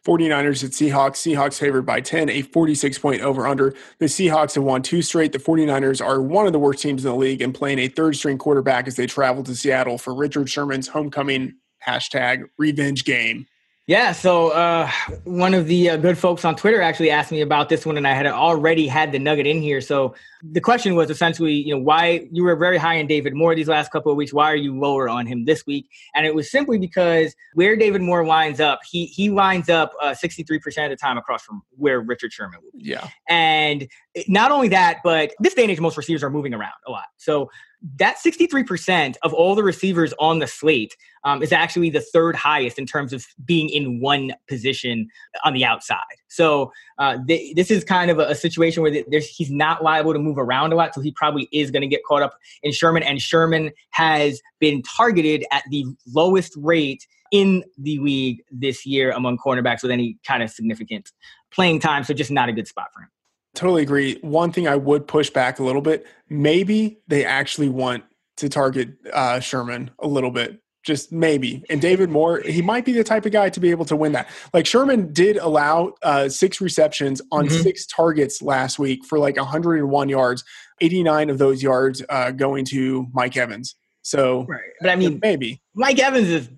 49ers 0.04 0.62
at 0.62 0.70
Seahawks. 0.70 1.16
Seahawks 1.16 1.58
favored 1.58 1.86
by 1.86 2.00
10, 2.00 2.28
a 2.28 2.42
46 2.42 2.98
point 2.98 3.22
over 3.22 3.46
under. 3.46 3.74
The 3.98 4.06
Seahawks 4.06 4.54
have 4.54 4.64
won 4.64 4.82
two 4.82 5.02
straight. 5.02 5.32
The 5.32 5.38
49ers 5.38 6.04
are 6.04 6.20
one 6.20 6.46
of 6.46 6.52
the 6.52 6.58
worst 6.58 6.82
teams 6.82 7.04
in 7.04 7.10
the 7.10 7.16
league 7.16 7.40
and 7.40 7.54
playing 7.54 7.78
a 7.78 7.88
third 7.88 8.16
string 8.16 8.38
quarterback 8.38 8.86
as 8.86 8.96
they 8.96 9.06
travel 9.06 9.42
to 9.44 9.54
Seattle 9.54 9.98
for 9.98 10.14
Richard 10.14 10.48
Sherman's 10.48 10.88
homecoming 10.88 11.54
hashtag 11.86 12.44
revenge 12.58 13.04
game. 13.04 13.46
Yeah, 13.86 14.12
so 14.12 14.48
uh, 14.48 14.90
one 15.24 15.52
of 15.52 15.66
the 15.66 15.90
uh, 15.90 15.96
good 15.98 16.16
folks 16.16 16.42
on 16.46 16.56
Twitter 16.56 16.80
actually 16.80 17.10
asked 17.10 17.30
me 17.30 17.42
about 17.42 17.68
this 17.68 17.84
one, 17.84 17.98
and 17.98 18.08
I 18.08 18.14
had 18.14 18.24
already 18.26 18.86
had 18.86 19.12
the 19.12 19.18
nugget 19.18 19.46
in 19.46 19.60
here. 19.60 19.82
So 19.82 20.14
the 20.42 20.62
question 20.62 20.94
was 20.94 21.10
essentially, 21.10 21.52
you 21.52 21.74
know, 21.74 21.82
why 21.82 22.26
you 22.32 22.44
were 22.44 22.56
very 22.56 22.78
high 22.78 22.98
on 22.98 23.06
David 23.06 23.34
Moore 23.34 23.54
these 23.54 23.68
last 23.68 23.92
couple 23.92 24.10
of 24.10 24.16
weeks. 24.16 24.32
Why 24.32 24.50
are 24.50 24.56
you 24.56 24.74
lower 24.78 25.06
on 25.10 25.26
him 25.26 25.44
this 25.44 25.66
week? 25.66 25.90
And 26.14 26.24
it 26.24 26.34
was 26.34 26.50
simply 26.50 26.78
because 26.78 27.36
where 27.52 27.76
David 27.76 28.00
Moore 28.00 28.24
lines 28.24 28.58
up, 28.58 28.80
he 28.90 29.04
he 29.04 29.28
lines 29.28 29.68
up 29.68 29.92
uh, 30.00 30.14
sixty 30.14 30.44
three 30.44 30.58
percent 30.58 30.90
of 30.90 30.98
the 30.98 31.02
time 31.02 31.18
across 31.18 31.42
from 31.42 31.62
where 31.76 32.00
Richard 32.00 32.32
Sherman 32.32 32.60
will 32.62 32.80
be. 32.80 32.88
Yeah, 32.88 33.06
and 33.28 33.86
not 34.28 34.50
only 34.50 34.68
that, 34.68 35.00
but 35.04 35.34
this 35.40 35.52
day 35.52 35.64
and 35.64 35.70
age, 35.70 35.80
most 35.80 35.98
receivers 35.98 36.22
are 36.22 36.30
moving 36.30 36.54
around 36.54 36.72
a 36.86 36.90
lot. 36.90 37.08
So 37.18 37.50
that 37.96 38.16
63% 38.24 39.16
of 39.22 39.34
all 39.34 39.54
the 39.54 39.62
receivers 39.62 40.14
on 40.18 40.38
the 40.38 40.46
slate 40.46 40.96
um, 41.24 41.42
is 41.42 41.52
actually 41.52 41.90
the 41.90 42.00
third 42.00 42.34
highest 42.34 42.78
in 42.78 42.86
terms 42.86 43.12
of 43.12 43.26
being 43.44 43.68
in 43.68 44.00
one 44.00 44.32
position 44.48 45.08
on 45.44 45.52
the 45.52 45.64
outside. 45.64 45.98
So 46.28 46.72
uh, 46.98 47.18
th- 47.26 47.54
this 47.54 47.70
is 47.70 47.84
kind 47.84 48.10
of 48.10 48.18
a, 48.18 48.26
a 48.28 48.34
situation 48.34 48.82
where 48.82 49.04
he's 49.20 49.50
not 49.50 49.82
liable 49.82 50.12
to 50.12 50.18
move 50.18 50.38
around 50.38 50.72
a 50.72 50.76
lot, 50.76 50.94
so 50.94 51.00
he 51.00 51.12
probably 51.12 51.48
is 51.52 51.70
going 51.70 51.82
to 51.82 51.88
get 51.88 52.02
caught 52.04 52.22
up 52.22 52.34
in 52.62 52.72
Sherman. 52.72 53.02
And 53.02 53.20
Sherman 53.20 53.70
has 53.90 54.40
been 54.60 54.82
targeted 54.82 55.44
at 55.50 55.64
the 55.70 55.84
lowest 56.06 56.54
rate 56.56 57.06
in 57.30 57.64
the 57.78 57.98
league 57.98 58.42
this 58.50 58.86
year 58.86 59.10
among 59.10 59.38
cornerbacks 59.38 59.82
with 59.82 59.90
any 59.90 60.16
kind 60.26 60.42
of 60.42 60.50
significant 60.50 61.10
playing 61.50 61.80
time. 61.80 62.04
So 62.04 62.14
just 62.14 62.30
not 62.30 62.48
a 62.48 62.52
good 62.52 62.68
spot 62.68 62.88
for 62.94 63.02
him. 63.02 63.08
Totally 63.54 63.82
agree. 63.82 64.18
One 64.20 64.52
thing 64.52 64.66
I 64.66 64.76
would 64.76 65.06
push 65.06 65.30
back 65.30 65.58
a 65.58 65.62
little 65.62 65.80
bit, 65.80 66.06
maybe 66.28 66.98
they 67.06 67.24
actually 67.24 67.68
want 67.68 68.04
to 68.38 68.48
target 68.48 68.96
uh, 69.12 69.40
Sherman 69.40 69.90
a 70.00 70.08
little 70.08 70.30
bit. 70.30 70.60
Just 70.84 71.12
maybe. 71.12 71.64
And 71.70 71.80
David 71.80 72.10
Moore, 72.10 72.40
he 72.40 72.60
might 72.60 72.84
be 72.84 72.92
the 72.92 73.04
type 73.04 73.24
of 73.24 73.32
guy 73.32 73.48
to 73.48 73.60
be 73.60 73.70
able 73.70 73.86
to 73.86 73.96
win 73.96 74.12
that. 74.12 74.28
Like 74.52 74.66
Sherman 74.66 75.14
did 75.14 75.38
allow 75.38 75.94
uh, 76.02 76.28
six 76.28 76.60
receptions 76.60 77.22
on 77.32 77.46
mm-hmm. 77.46 77.62
six 77.62 77.86
targets 77.86 78.42
last 78.42 78.78
week 78.78 79.04
for 79.06 79.18
like 79.18 79.38
101 79.38 80.08
yards, 80.10 80.44
89 80.82 81.30
of 81.30 81.38
those 81.38 81.62
yards 81.62 82.02
uh, 82.10 82.32
going 82.32 82.66
to 82.66 83.06
Mike 83.14 83.36
Evans. 83.36 83.76
So, 84.02 84.44
right. 84.44 84.60
but 84.80 84.90
I 84.90 84.96
mean, 84.96 85.20
maybe 85.22 85.62
Mike 85.74 85.98
Evans 85.98 86.28
is 86.28 86.50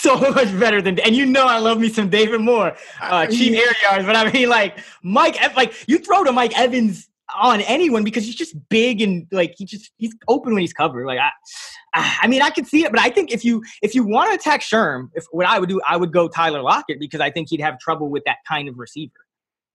so 0.00 0.16
much 0.18 0.58
better 0.58 0.80
than 0.80 0.98
and 1.00 1.16
you 1.16 1.26
know 1.26 1.46
I 1.46 1.58
love 1.58 1.78
me 1.78 1.88
some 1.88 2.08
David 2.08 2.40
Moore, 2.40 2.76
uh, 3.00 3.26
cheap 3.26 3.54
air 3.54 3.74
yards. 3.82 4.06
But 4.06 4.16
I 4.16 4.30
mean, 4.30 4.48
like 4.48 4.78
Mike, 5.02 5.36
like 5.56 5.74
you 5.86 5.98
throw 5.98 6.24
to 6.24 6.32
Mike 6.32 6.58
Evans 6.58 7.08
on 7.36 7.60
anyone 7.62 8.04
because 8.04 8.24
he's 8.24 8.34
just 8.34 8.56
big 8.68 9.02
and 9.02 9.26
like 9.30 9.54
he 9.58 9.64
just 9.64 9.90
he's 9.98 10.14
open 10.28 10.54
when 10.54 10.60
he's 10.60 10.72
covered. 10.72 11.06
Like 11.06 11.18
I, 11.18 12.18
I 12.22 12.26
mean, 12.26 12.42
I 12.42 12.50
could 12.50 12.66
see 12.66 12.84
it, 12.84 12.90
but 12.90 13.00
I 13.00 13.10
think 13.10 13.30
if 13.32 13.44
you 13.44 13.62
if 13.82 13.94
you 13.94 14.04
want 14.04 14.30
to 14.30 14.34
attack 14.34 14.62
Sherm, 14.62 15.08
if 15.14 15.24
what 15.30 15.46
I 15.46 15.58
would 15.58 15.68
do, 15.68 15.80
I 15.86 15.96
would 15.96 16.12
go 16.12 16.28
Tyler 16.28 16.62
Lockett 16.62 16.98
because 16.98 17.20
I 17.20 17.30
think 17.30 17.48
he'd 17.50 17.60
have 17.60 17.78
trouble 17.78 18.08
with 18.08 18.24
that 18.24 18.38
kind 18.46 18.68
of 18.68 18.78
receiver. 18.78 19.12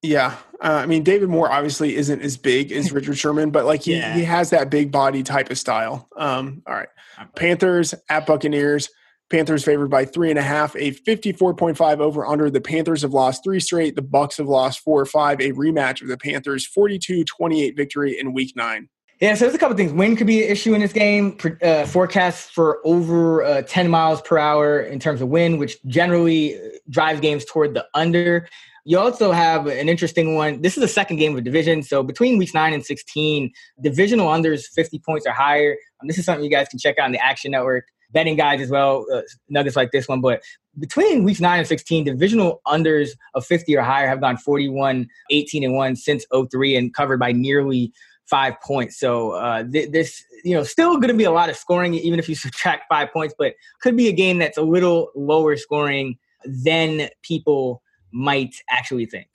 Yeah, 0.02 0.36
uh, 0.62 0.82
I 0.84 0.86
mean 0.86 1.04
David 1.04 1.30
Moore 1.30 1.52
obviously 1.52 1.96
isn't 1.96 2.22
as 2.22 2.38
big 2.38 2.72
as 2.72 2.92
Richard 2.94 3.18
Sherman, 3.18 3.52
but 3.52 3.66
like 3.66 3.84
he 3.84 3.96
yeah. 3.96 4.16
he 4.16 4.24
has 4.24 4.50
that 4.50 4.70
big 4.70 4.92
body 4.92 5.24
type 5.24 5.50
of 5.50 5.58
style. 5.58 6.10
Um, 6.18 6.64
all 6.68 6.74
right, 6.74 6.90
Panthers 7.36 7.94
at 8.10 8.26
Buccaneers. 8.26 8.90
Panthers 9.30 9.64
favored 9.64 9.90
by 9.90 10.06
three 10.06 10.30
and 10.30 10.38
a 10.38 10.44
half, 10.44 10.76
a 10.76 10.92
54.5 10.92 12.00
over 12.00 12.26
under. 12.26 12.50
The 12.50 12.62
Panthers 12.62 13.02
have 13.02 13.14
lost 13.14 13.44
three 13.44 13.60
straight. 13.60 13.96
The 13.96 14.04
Bucs 14.04 14.38
have 14.38 14.48
lost 14.48 14.80
four 14.80 15.02
or 15.02 15.06
five. 15.06 15.40
A 15.42 15.52
rematch 15.54 16.02
of 16.02 16.08
the 16.08 16.18
Panthers 16.18 16.68
42-28 16.68 17.76
victory 17.76 18.20
in 18.20 18.34
week 18.34 18.56
nine. 18.56 18.90
Yeah, 19.20 19.36
so 19.36 19.46
there's 19.46 19.56
a 19.56 19.58
couple 19.58 19.78
things. 19.78 19.94
Wind 19.94 20.18
could 20.18 20.28
be 20.28 20.44
an 20.44 20.52
issue 20.52 20.74
in 20.74 20.82
this 20.82 20.92
game. 20.92 21.38
Uh, 21.62 21.86
forecasts 21.86 22.50
for 22.50 22.86
over 22.86 23.44
uh, 23.44 23.62
10 23.62 23.90
miles 23.90 24.22
per 24.22 24.38
hour 24.38 24.82
in 24.82 25.00
terms 25.00 25.22
of 25.22 25.30
wind, 25.30 25.60
which 25.60 25.82
generally 25.86 26.60
drives 26.90 27.22
games 27.22 27.46
toward 27.46 27.74
the 27.74 27.88
under. 27.94 28.48
You 28.86 29.00
also 29.00 29.32
have 29.32 29.68
an 29.68 29.88
interesting 29.88 30.36
one. 30.36 30.62
This 30.62 30.76
is 30.76 30.82
the 30.82 30.90
second 30.90 31.18
game 31.18 31.38
of 31.38 31.44
division. 31.44 31.84
So 31.84 32.04
between 32.04 32.38
weeks 32.38 32.54
9 32.54 32.74
and 32.74 32.86
16, 32.86 33.50
divisional 33.82 34.28
unders 34.28 34.66
50 34.76 35.00
points 35.00 35.26
or 35.26 35.32
higher. 35.32 35.78
Um, 36.02 36.08
this 36.08 36.18
is 36.18 36.26
something 36.26 36.44
you 36.44 36.52
guys 36.52 36.68
can 36.68 36.80
check 36.80 37.00
out 37.00 37.06
on 37.06 37.14
the 37.14 37.24
Action 37.24 37.52
Network 37.52 37.86
betting 38.14 38.36
guides 38.36 38.62
as 38.62 38.70
well, 38.70 39.06
uh, 39.14 39.22
nuggets 39.50 39.76
like 39.76 39.92
this 39.92 40.08
one. 40.08 40.22
But 40.22 40.42
between 40.80 41.24
weeks 41.24 41.42
9 41.42 41.60
and 41.60 41.68
16, 41.68 42.06
divisional 42.06 42.62
unders 42.68 43.12
of 43.34 43.46
50 43.46 43.76
or 43.76 43.82
higher 43.82 44.08
have 44.08 44.22
gone 44.22 44.38
41, 44.38 45.08
18, 45.30 45.64
and 45.64 45.76
1 45.76 45.96
since 45.96 46.26
03 46.32 46.76
and 46.76 46.94
covered 46.94 47.20
by 47.20 47.32
nearly 47.32 47.92
five 48.26 48.54
points. 48.62 49.00
So 49.00 49.32
uh, 49.32 49.64
th- 49.70 49.92
this, 49.92 50.24
you 50.44 50.56
know, 50.56 50.64
still 50.64 50.96
going 50.96 51.10
to 51.10 51.14
be 51.14 51.26
a 51.26 51.32
lot 51.32 51.50
of 51.50 51.58
scoring, 51.58 51.94
even 51.94 52.20
if 52.20 52.30
you 52.30 52.36
subtract 52.46 52.86
five 52.90 53.12
points, 53.12 53.36
but 53.38 53.54
could 53.82 53.98
be 53.98 54.08
a 54.08 54.14
game 54.14 54.38
that's 54.38 54.58
a 54.58 54.64
little 54.64 55.10
lower 55.16 55.58
scoring 55.58 56.18
than 56.46 57.10
people 57.22 57.82
might 58.12 58.56
actually 58.70 59.06
think. 59.06 59.28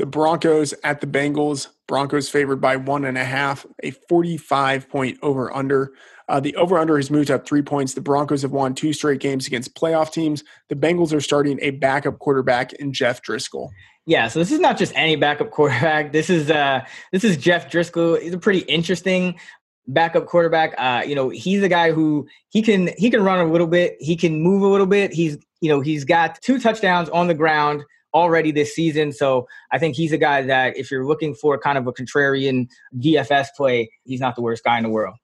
The 0.00 0.06
Broncos 0.06 0.72
at 0.82 1.02
the 1.02 1.06
Bengals. 1.06 1.68
Broncos 1.86 2.30
favored 2.30 2.58
by 2.58 2.76
one 2.76 3.04
and 3.04 3.18
a 3.18 3.24
half, 3.24 3.66
a 3.82 3.90
45 3.90 4.88
point 4.88 5.18
over 5.20 5.54
under. 5.54 5.92
Uh, 6.26 6.40
the 6.40 6.56
over 6.56 6.78
under 6.78 6.96
has 6.96 7.10
moved 7.10 7.30
up 7.30 7.46
three 7.46 7.60
points. 7.60 7.92
The 7.92 8.00
Broncos 8.00 8.40
have 8.40 8.50
won 8.50 8.74
two 8.74 8.94
straight 8.94 9.20
games 9.20 9.46
against 9.46 9.74
playoff 9.74 10.10
teams. 10.10 10.42
The 10.70 10.74
Bengals 10.74 11.12
are 11.12 11.20
starting 11.20 11.58
a 11.60 11.72
backup 11.72 12.18
quarterback 12.18 12.72
in 12.72 12.94
Jeff 12.94 13.20
Driskel. 13.20 13.68
Yeah, 14.06 14.28
so 14.28 14.38
this 14.38 14.50
is 14.50 14.58
not 14.58 14.78
just 14.78 14.94
any 14.96 15.16
backup 15.16 15.50
quarterback. 15.50 16.12
This 16.12 16.30
is 16.30 16.50
uh, 16.50 16.80
this 17.12 17.22
is 17.22 17.36
Jeff 17.36 17.70
Driskel. 17.70 18.22
He's 18.22 18.32
a 18.32 18.38
pretty 18.38 18.60
interesting 18.60 19.38
backup 19.86 20.24
quarterback. 20.24 20.74
Uh, 20.78 21.02
you 21.06 21.14
know, 21.14 21.28
he's 21.28 21.62
a 21.62 21.68
guy 21.68 21.92
who 21.92 22.26
he 22.48 22.62
can 22.62 22.88
he 22.96 23.10
can 23.10 23.22
run 23.22 23.46
a 23.46 23.52
little 23.52 23.66
bit. 23.66 23.98
He 24.00 24.16
can 24.16 24.40
move 24.40 24.62
a 24.62 24.68
little 24.68 24.86
bit. 24.86 25.12
He's 25.12 25.36
you 25.60 25.68
know 25.68 25.82
he's 25.82 26.06
got 26.06 26.40
two 26.40 26.58
touchdowns 26.58 27.10
on 27.10 27.26
the 27.26 27.34
ground 27.34 27.84
already 28.14 28.52
this 28.52 28.74
season. 28.74 29.12
So 29.12 29.46
I 29.70 29.78
think 29.78 29.96
he's 29.96 30.12
a 30.12 30.18
guy 30.18 30.42
that 30.42 30.76
if 30.76 30.90
you're 30.90 31.06
looking 31.06 31.34
for 31.34 31.58
kind 31.58 31.78
of 31.78 31.86
a 31.86 31.92
contrarian 31.92 32.68
DFS 32.96 33.48
play, 33.56 33.90
he's 34.04 34.20
not 34.20 34.36
the 34.36 34.42
worst 34.42 34.64
guy 34.64 34.76
in 34.76 34.84
the 34.84 34.90
world. 34.90 35.16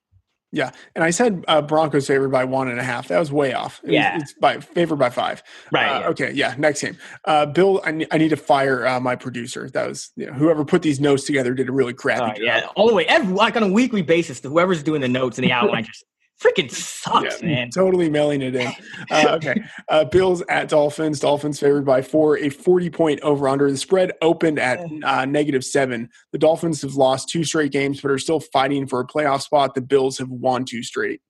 Yeah, 0.53 0.71
and 0.95 1.03
I 1.05 1.11
said 1.11 1.45
uh, 1.49 1.61
Broncos 1.61 2.07
favored 2.07 2.31
by 2.31 2.45
one 2.45 2.69
and 2.69 2.79
a 2.79 2.83
half. 2.83 3.09
That 3.09 3.19
was 3.19 3.33
way 3.33 3.53
off. 3.53 3.81
It 3.85 3.91
yeah, 3.91 4.15
was, 4.15 4.23
it's 4.23 4.33
by 4.35 4.61
favored 4.61 4.97
by 4.97 5.11
five. 5.11 5.43
Right. 5.73 5.87
Uh, 5.87 6.01
yeah. 6.01 6.09
Okay. 6.09 6.33
Yeah. 6.33 6.55
Next 6.57 6.81
game, 6.81 6.97
uh, 7.25 7.47
Bill. 7.47 7.83
I, 7.85 7.91
ne- 7.91 8.07
I 8.13 8.17
need 8.17 8.31
to 8.31 8.37
fire 8.37 8.87
uh, 8.87 9.01
my 9.01 9.17
producer. 9.17 9.69
That 9.71 9.89
was 9.89 10.13
you 10.17 10.27
know, 10.27 10.33
whoever 10.33 10.65
put 10.65 10.83
these 10.83 11.01
notes 11.01 11.25
together 11.25 11.53
did 11.53 11.69
a 11.69 11.73
really 11.73 11.93
crappy 11.93 12.23
uh, 12.23 12.29
job. 12.29 12.39
Yeah, 12.41 12.69
all 12.77 12.87
the 12.87 12.95
way, 12.95 13.05
every 13.07 13.35
like 13.35 13.57
on 13.57 13.65
a 13.65 13.71
weekly 13.71 14.03
basis. 14.03 14.41
Whoever's 14.41 14.83
doing 14.83 15.01
the 15.01 15.09
notes 15.09 15.37
and 15.37 15.45
the 15.45 15.53
outline 15.61 15.85
just 15.85 16.05
freaking 16.41 16.71
sucks, 16.71 17.43
yeah, 17.43 17.49
man. 17.49 17.71
Totally 17.71 18.11
mailing 18.11 18.43
it 18.43 18.55
in. 18.55 18.73
Uh, 19.11 19.25
okay. 19.37 19.63
Uh, 19.89 20.05
Bills 20.05 20.43
at 20.49 20.69
Dolphins. 20.69 21.21
Dolphins 21.21 21.59
favored 21.59 21.85
by 21.85 22.03
four, 22.03 22.39
a 22.39 22.49
40 22.49 22.91
point 22.91 23.21
over 23.21 23.49
under. 23.49 23.71
The 23.71 23.77
spread 23.77 24.13
opened 24.23 24.59
at 24.59 24.81
uh, 25.03 25.25
negative 25.25 25.65
seven. 25.65 26.11
The 26.33 26.39
Dolphins 26.39 26.83
have 26.83 26.95
lost 26.95 27.29
two 27.29 27.45
straight 27.45 27.73
games, 27.73 28.01
but 28.01 28.11
are 28.11 28.19
still 28.19 28.41
fighting 28.41 28.87
for 28.87 29.01
a 29.01 29.07
playoff 29.07 29.43
spot. 29.43 29.75
The 29.75 29.81
Bills 29.81 30.19
have 30.19 30.31
won 30.31 30.65
two 30.65 30.83
straight. 30.83 31.21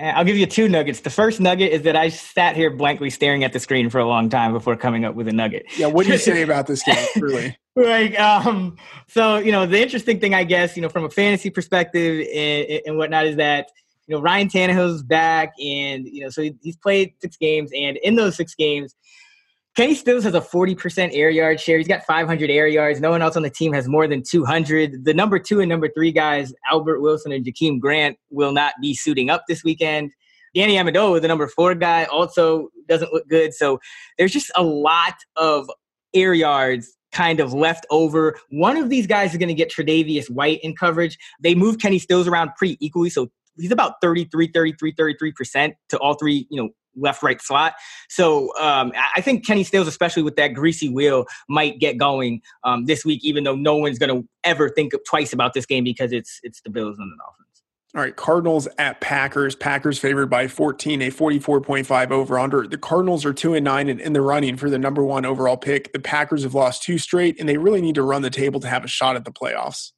I'll 0.00 0.24
give 0.24 0.36
you 0.36 0.46
two 0.46 0.68
nuggets. 0.68 1.00
The 1.00 1.10
first 1.10 1.40
nugget 1.40 1.72
is 1.72 1.82
that 1.82 1.96
I 1.96 2.08
sat 2.08 2.54
here 2.54 2.70
blankly 2.70 3.10
staring 3.10 3.42
at 3.42 3.52
the 3.52 3.58
screen 3.58 3.90
for 3.90 3.98
a 3.98 4.06
long 4.06 4.28
time 4.28 4.52
before 4.52 4.76
coming 4.76 5.04
up 5.04 5.16
with 5.16 5.26
a 5.26 5.32
nugget. 5.32 5.66
Yeah, 5.76 5.88
what 5.88 6.06
do 6.06 6.12
you 6.12 6.18
say 6.18 6.42
about 6.48 6.68
this 6.68 6.84
game, 6.84 7.04
really? 7.16 7.56
like, 7.74 8.18
um, 8.18 8.76
so 9.08 9.38
you 9.38 9.50
know, 9.50 9.66
the 9.66 9.80
interesting 9.80 10.20
thing, 10.20 10.34
I 10.34 10.44
guess, 10.44 10.76
you 10.76 10.82
know, 10.82 10.88
from 10.88 11.04
a 11.04 11.10
fantasy 11.10 11.50
perspective 11.50 12.26
and, 12.32 12.82
and 12.86 12.96
whatnot, 12.96 13.26
is 13.26 13.36
that 13.36 13.70
you 14.08 14.16
know, 14.16 14.22
Ryan 14.22 14.48
Tannehill's 14.48 15.02
back, 15.02 15.52
and 15.62 16.06
you 16.08 16.22
know, 16.22 16.30
so 16.30 16.42
he, 16.42 16.56
he's 16.62 16.76
played 16.76 17.12
six 17.20 17.36
games, 17.36 17.70
and 17.76 17.98
in 17.98 18.16
those 18.16 18.36
six 18.36 18.54
games, 18.54 18.94
Kenny 19.76 19.94
Stills 19.94 20.24
has 20.24 20.34
a 20.34 20.40
40% 20.40 21.10
air 21.12 21.30
yard 21.30 21.60
share. 21.60 21.78
He's 21.78 21.86
got 21.86 22.02
500 22.04 22.50
air 22.50 22.66
yards. 22.66 23.00
No 23.00 23.10
one 23.10 23.22
else 23.22 23.36
on 23.36 23.42
the 23.42 23.50
team 23.50 23.72
has 23.74 23.86
more 23.86 24.08
than 24.08 24.24
200. 24.28 25.04
The 25.04 25.14
number 25.14 25.38
two 25.38 25.60
and 25.60 25.68
number 25.68 25.88
three 25.88 26.10
guys, 26.10 26.52
Albert 26.68 27.00
Wilson 27.00 27.30
and 27.30 27.44
Jakeem 27.44 27.78
Grant, 27.78 28.16
will 28.30 28.50
not 28.50 28.74
be 28.82 28.92
suiting 28.92 29.30
up 29.30 29.44
this 29.46 29.62
weekend. 29.62 30.10
Danny 30.54 30.74
Amendola, 30.74 31.20
the 31.20 31.28
number 31.28 31.46
four 31.46 31.76
guy, 31.76 32.06
also 32.06 32.70
doesn't 32.88 33.12
look 33.12 33.28
good. 33.28 33.54
So 33.54 33.78
there's 34.16 34.32
just 34.32 34.50
a 34.56 34.64
lot 34.64 35.14
of 35.36 35.70
air 36.12 36.34
yards 36.34 36.96
kind 37.12 37.38
of 37.38 37.54
left 37.54 37.86
over. 37.90 38.36
One 38.50 38.76
of 38.76 38.90
these 38.90 39.06
guys 39.06 39.30
is 39.30 39.38
going 39.38 39.48
to 39.48 39.54
get 39.54 39.70
Tre'Davious 39.70 40.28
White 40.28 40.60
in 40.62 40.74
coverage. 40.74 41.16
They 41.40 41.54
move 41.54 41.78
Kenny 41.78 41.98
Stills 42.00 42.26
around 42.26 42.50
pretty 42.56 42.78
equally. 42.84 43.10
So 43.10 43.30
he's 43.58 43.72
about 43.72 43.94
33, 44.00 44.48
33, 44.48 44.92
33% 44.92 45.74
to 45.90 45.98
all 45.98 46.14
three, 46.14 46.46
you 46.50 46.62
know, 46.62 46.70
left 46.96 47.22
right 47.22 47.40
slot. 47.40 47.74
So 48.08 48.56
um, 48.58 48.92
I 49.16 49.20
think 49.20 49.46
Kenny 49.46 49.64
Stills, 49.64 49.86
especially 49.86 50.22
with 50.22 50.36
that 50.36 50.48
greasy 50.48 50.88
wheel, 50.88 51.26
might 51.48 51.78
get 51.78 51.98
going 51.98 52.42
um, 52.64 52.86
this 52.86 53.04
week, 53.04 53.24
even 53.24 53.44
though 53.44 53.54
no 53.54 53.76
one's 53.76 53.98
going 53.98 54.22
to 54.22 54.28
ever 54.44 54.68
think 54.68 54.92
twice 55.06 55.32
about 55.32 55.54
this 55.54 55.66
game 55.66 55.84
because 55.84 56.12
it's 56.12 56.40
it's 56.42 56.60
the 56.62 56.70
Bills 56.70 56.98
and 56.98 57.10
the 57.10 57.16
Dolphins. 57.16 57.48
All 57.94 58.02
right, 58.02 58.14
Cardinals 58.14 58.68
at 58.78 59.00
Packers. 59.00 59.56
Packers 59.56 59.98
favored 59.98 60.26
by 60.26 60.46
14, 60.46 61.00
a 61.02 61.10
44.5 61.10 62.10
over 62.10 62.38
under. 62.38 62.66
The 62.66 62.76
Cardinals 62.76 63.24
are 63.24 63.32
2 63.32 63.54
and 63.54 63.64
9 63.64 63.88
and 63.88 63.98
in 63.98 64.12
the 64.12 64.20
running 64.20 64.58
for 64.58 64.68
the 64.68 64.78
number 64.78 65.02
1 65.02 65.24
overall 65.24 65.56
pick. 65.56 65.92
The 65.94 65.98
Packers 65.98 66.42
have 66.42 66.54
lost 66.54 66.82
two 66.82 66.98
straight 66.98 67.40
and 67.40 67.48
they 67.48 67.56
really 67.56 67.80
need 67.80 67.94
to 67.94 68.02
run 68.02 68.20
the 68.20 68.28
table 68.28 68.60
to 68.60 68.68
have 68.68 68.84
a 68.84 68.88
shot 68.88 69.16
at 69.16 69.24
the 69.24 69.32
playoffs. 69.32 69.92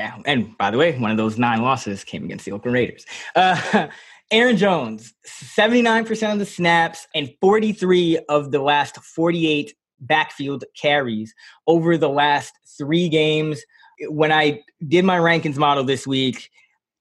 Yeah, 0.00 0.16
and 0.24 0.56
by 0.56 0.70
the 0.70 0.78
way, 0.78 0.98
one 0.98 1.10
of 1.10 1.18
those 1.18 1.36
nine 1.36 1.60
losses 1.60 2.04
came 2.04 2.24
against 2.24 2.46
the 2.46 2.52
Oakland 2.52 2.72
Raiders. 2.72 3.04
Uh, 3.36 3.88
Aaron 4.30 4.56
Jones, 4.56 5.12
79% 5.26 6.32
of 6.32 6.38
the 6.38 6.46
snaps 6.46 7.06
and 7.14 7.30
43 7.42 8.18
of 8.30 8.50
the 8.50 8.60
last 8.60 8.96
48 8.96 9.74
backfield 10.00 10.64
carries 10.74 11.34
over 11.66 11.98
the 11.98 12.08
last 12.08 12.54
three 12.78 13.10
games. 13.10 13.62
When 14.08 14.32
I 14.32 14.62
did 14.88 15.04
my 15.04 15.18
rankings 15.18 15.58
model 15.58 15.84
this 15.84 16.06
week, 16.06 16.48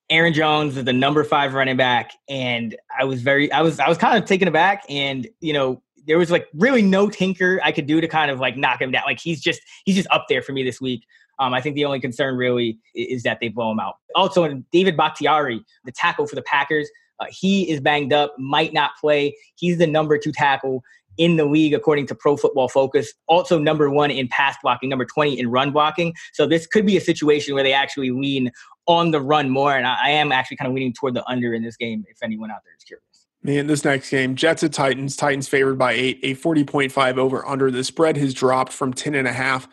Aaron 0.10 0.34
Jones 0.34 0.76
is 0.76 0.84
the 0.84 0.92
number 0.92 1.24
five 1.24 1.54
running 1.54 1.78
back, 1.78 2.12
and 2.28 2.76
I 3.00 3.06
was 3.06 3.22
very, 3.22 3.50
I 3.54 3.62
was, 3.62 3.80
I 3.80 3.88
was 3.88 3.98
kind 3.98 4.22
of 4.22 4.28
taken 4.28 4.50
aback, 4.50 4.84
and 4.90 5.26
you 5.40 5.54
know, 5.54 5.82
there 6.06 6.18
was 6.18 6.32
like 6.32 6.48
really 6.54 6.82
no 6.82 7.10
tinker 7.10 7.62
I 7.64 7.72
could 7.72 7.86
do 7.86 8.02
to 8.02 8.10
kind 8.10 8.30
of 8.30 8.42
like 8.42 8.58
knock 8.58 8.82
him 8.82 8.92
down. 8.92 9.04
Like 9.06 9.22
he's 9.22 9.40
just, 9.40 9.62
he's 9.86 9.96
just 9.96 10.10
up 10.12 10.26
there 10.28 10.42
for 10.42 10.52
me 10.52 10.64
this 10.64 10.82
week. 10.82 11.06
Um, 11.40 11.54
I 11.54 11.62
think 11.62 11.76
the 11.76 11.86
only 11.86 12.00
concern 12.00 12.36
really 12.36 12.78
is 12.96 13.24
that 13.24 13.40
they 13.40 13.48
blow 13.48 13.72
him 13.72 13.80
out. 13.80 13.96
Also, 14.16 14.62
David 14.72 14.98
Bakhtiari, 14.98 15.64
the 15.86 15.92
tackle 15.92 16.28
for 16.28 16.36
the 16.36 16.42
Packers, 16.42 16.90
uh, 17.20 17.26
he 17.30 17.70
is 17.70 17.80
banged 17.80 18.14
up, 18.14 18.34
might 18.38 18.74
not 18.74 18.92
play. 19.00 19.36
He's 19.56 19.78
the 19.78 19.88
number 19.88 20.18
two 20.18 20.32
tackle 20.32 20.84
in 21.18 21.36
the 21.36 21.46
league, 21.46 21.74
according 21.74 22.08
to 22.08 22.16
Pro 22.16 22.38
Football 22.38 22.70
Focus. 22.70 23.14
Also, 23.28 23.60
number 23.60 23.90
one 23.90 24.10
in 24.10 24.28
pass 24.30 24.56
blocking, 24.64 24.90
number 24.90 25.06
20 25.06 25.38
in 25.38 25.50
run 25.50 25.72
blocking. 25.72 26.14
So, 26.34 26.48
this 26.48 26.66
could 26.66 26.86
be 26.86 26.98
a 26.98 27.02
situation 27.02 27.54
where 27.54 27.64
they 27.64 27.74
actually 27.74 28.12
lean 28.12 28.52
on 28.88 29.12
the 29.12 29.22
run 29.22 29.50
more. 29.50 29.76
And 29.76 29.86
I, 29.86 29.98
I 30.06 30.10
am 30.12 30.32
actually 30.32 30.58
kind 30.58 30.68
of 30.68 30.76
leaning 30.76 30.94
toward 30.94 31.14
the 31.14 31.26
under 31.30 31.54
in 31.54 31.64
this 31.64 31.76
game 31.76 32.06
if 32.08 32.18
anyone 32.24 32.52
out 32.52 32.62
there 32.66 32.74
is 32.78 32.84
curious. 32.84 33.06
Man, 33.42 33.68
this 33.68 33.86
next 33.86 34.10
game, 34.10 34.36
Jets 34.36 34.64
at 34.64 34.74
Titans. 34.74 35.16
Titans 35.16 35.48
favored 35.48 35.78
by 35.78 35.94
eight, 35.94 36.20
a 36.24 36.36
40.5 36.36 37.18
over 37.18 37.46
under. 37.46 37.72
The 37.72 37.86
spread 37.86 38.18
has 38.18 38.34
dropped 38.34 38.74
from 38.74 38.94
10 38.94 39.16
and 39.16 39.28
a 39.28 39.32
half. 39.32 39.68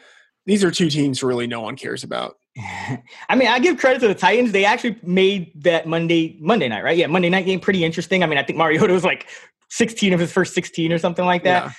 These 0.47 0.62
are 0.62 0.70
two 0.70 0.88
teams 0.88 1.22
really 1.22 1.47
no 1.47 1.61
one 1.61 1.76
cares 1.76 2.05
about. 2.05 2.36
I 3.28 3.34
mean, 3.36 3.49
I 3.49 3.59
give 3.59 3.78
credit 3.78 4.01
to 4.01 4.09
the 4.09 4.14
Titans. 4.14 4.53
They 4.53 4.64
actually 4.64 4.99
made 5.03 5.53
that 5.62 5.86
Monday 5.86 6.38
Monday 6.40 6.68
night, 6.68 6.84
right? 6.84 6.97
Yeah, 6.97 7.09
Monday 7.09 7.28
night 7.28 7.47
game 7.47 7.61
pretty 7.61 7.84
interesting. 7.84 8.22
I 8.22 8.26
mean, 8.26 8.38
I 8.38 8.42
think 8.42 8.57
Mariota 8.57 8.92
was 8.92 9.05
like 9.05 9.28
16 9.70 10.12
of 10.12 10.20
his 10.20 10.32
first 10.32 10.55
16 10.55 10.92
or 10.92 10.99
something 10.99 11.24
like 11.24 11.42
that. 11.44 11.64
Yeah. 11.64 11.72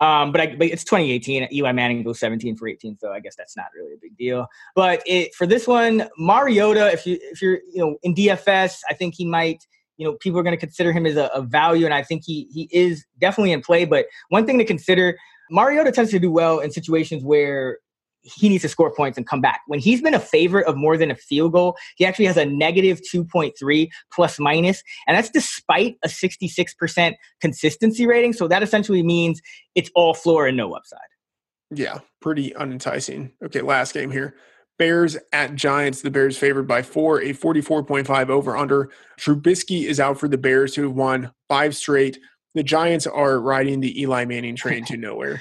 Um, 0.00 0.32
but, 0.32 0.40
I, 0.40 0.56
but 0.56 0.68
it's 0.68 0.82
2018. 0.84 1.48
Eli 1.52 1.72
Manning 1.72 2.02
goes 2.02 2.18
17 2.20 2.56
for 2.56 2.66
18, 2.66 2.96
so 2.98 3.12
I 3.12 3.20
guess 3.20 3.36
that's 3.36 3.54
not 3.54 3.66
really 3.76 3.92
a 3.92 3.98
big 4.00 4.16
deal. 4.16 4.46
But 4.74 5.02
it, 5.04 5.34
for 5.34 5.46
this 5.46 5.66
one, 5.66 6.08
Mariota, 6.16 6.90
if 6.90 7.06
you 7.06 7.18
if 7.20 7.42
you're 7.42 7.60
you 7.70 7.84
know 7.84 7.96
in 8.02 8.14
DFS, 8.14 8.78
I 8.88 8.94
think 8.94 9.14
he 9.16 9.24
might. 9.24 9.64
You 9.98 10.06
know, 10.06 10.14
people 10.14 10.40
are 10.40 10.42
going 10.42 10.56
to 10.56 10.60
consider 10.60 10.92
him 10.92 11.04
as 11.04 11.16
a, 11.16 11.26
a 11.34 11.42
value, 11.42 11.84
and 11.84 11.92
I 11.92 12.02
think 12.02 12.22
he 12.24 12.48
he 12.50 12.70
is 12.72 13.04
definitely 13.18 13.52
in 13.52 13.60
play. 13.60 13.84
But 13.84 14.06
one 14.30 14.46
thing 14.46 14.56
to 14.56 14.64
consider, 14.64 15.18
Mariota 15.50 15.92
tends 15.92 16.10
to 16.12 16.18
do 16.18 16.32
well 16.32 16.60
in 16.60 16.70
situations 16.70 17.22
where 17.22 17.80
he 18.22 18.48
needs 18.48 18.62
to 18.62 18.68
score 18.68 18.92
points 18.92 19.16
and 19.16 19.26
come 19.26 19.40
back. 19.40 19.60
When 19.66 19.80
he's 19.80 20.02
been 20.02 20.14
a 20.14 20.20
favorite 20.20 20.66
of 20.66 20.76
more 20.76 20.96
than 20.96 21.10
a 21.10 21.14
field 21.14 21.52
goal, 21.52 21.76
he 21.96 22.04
actually 22.04 22.26
has 22.26 22.36
a 22.36 22.44
negative 22.44 23.00
2.3 23.12 23.88
plus 24.12 24.38
minus, 24.38 24.82
and 25.06 25.16
that's 25.16 25.30
despite 25.30 25.96
a 26.04 26.08
66% 26.08 27.14
consistency 27.40 28.06
rating. 28.06 28.32
So 28.32 28.48
that 28.48 28.62
essentially 28.62 29.02
means 29.02 29.40
it's 29.74 29.90
all 29.94 30.14
floor 30.14 30.46
and 30.46 30.56
no 30.56 30.72
upside. 30.74 30.98
Yeah, 31.70 31.98
pretty 32.20 32.50
unenticing. 32.52 33.32
Okay, 33.44 33.60
last 33.60 33.94
game 33.94 34.10
here. 34.10 34.34
Bears 34.78 35.16
at 35.32 35.54
Giants. 35.54 36.00
The 36.00 36.10
Bears 36.10 36.38
favored 36.38 36.66
by 36.66 36.82
four, 36.82 37.20
a 37.20 37.34
44.5 37.34 38.30
over 38.30 38.56
under. 38.56 38.90
Trubisky 39.18 39.84
is 39.84 40.00
out 40.00 40.18
for 40.18 40.26
the 40.26 40.38
Bears, 40.38 40.74
who 40.74 40.84
have 40.84 40.96
won 40.96 41.32
five 41.48 41.76
straight. 41.76 42.18
The 42.54 42.62
Giants 42.62 43.06
are 43.06 43.38
riding 43.38 43.80
the 43.80 44.00
Eli 44.00 44.24
Manning 44.24 44.56
train 44.56 44.84
to 44.86 44.96
nowhere. 44.96 45.40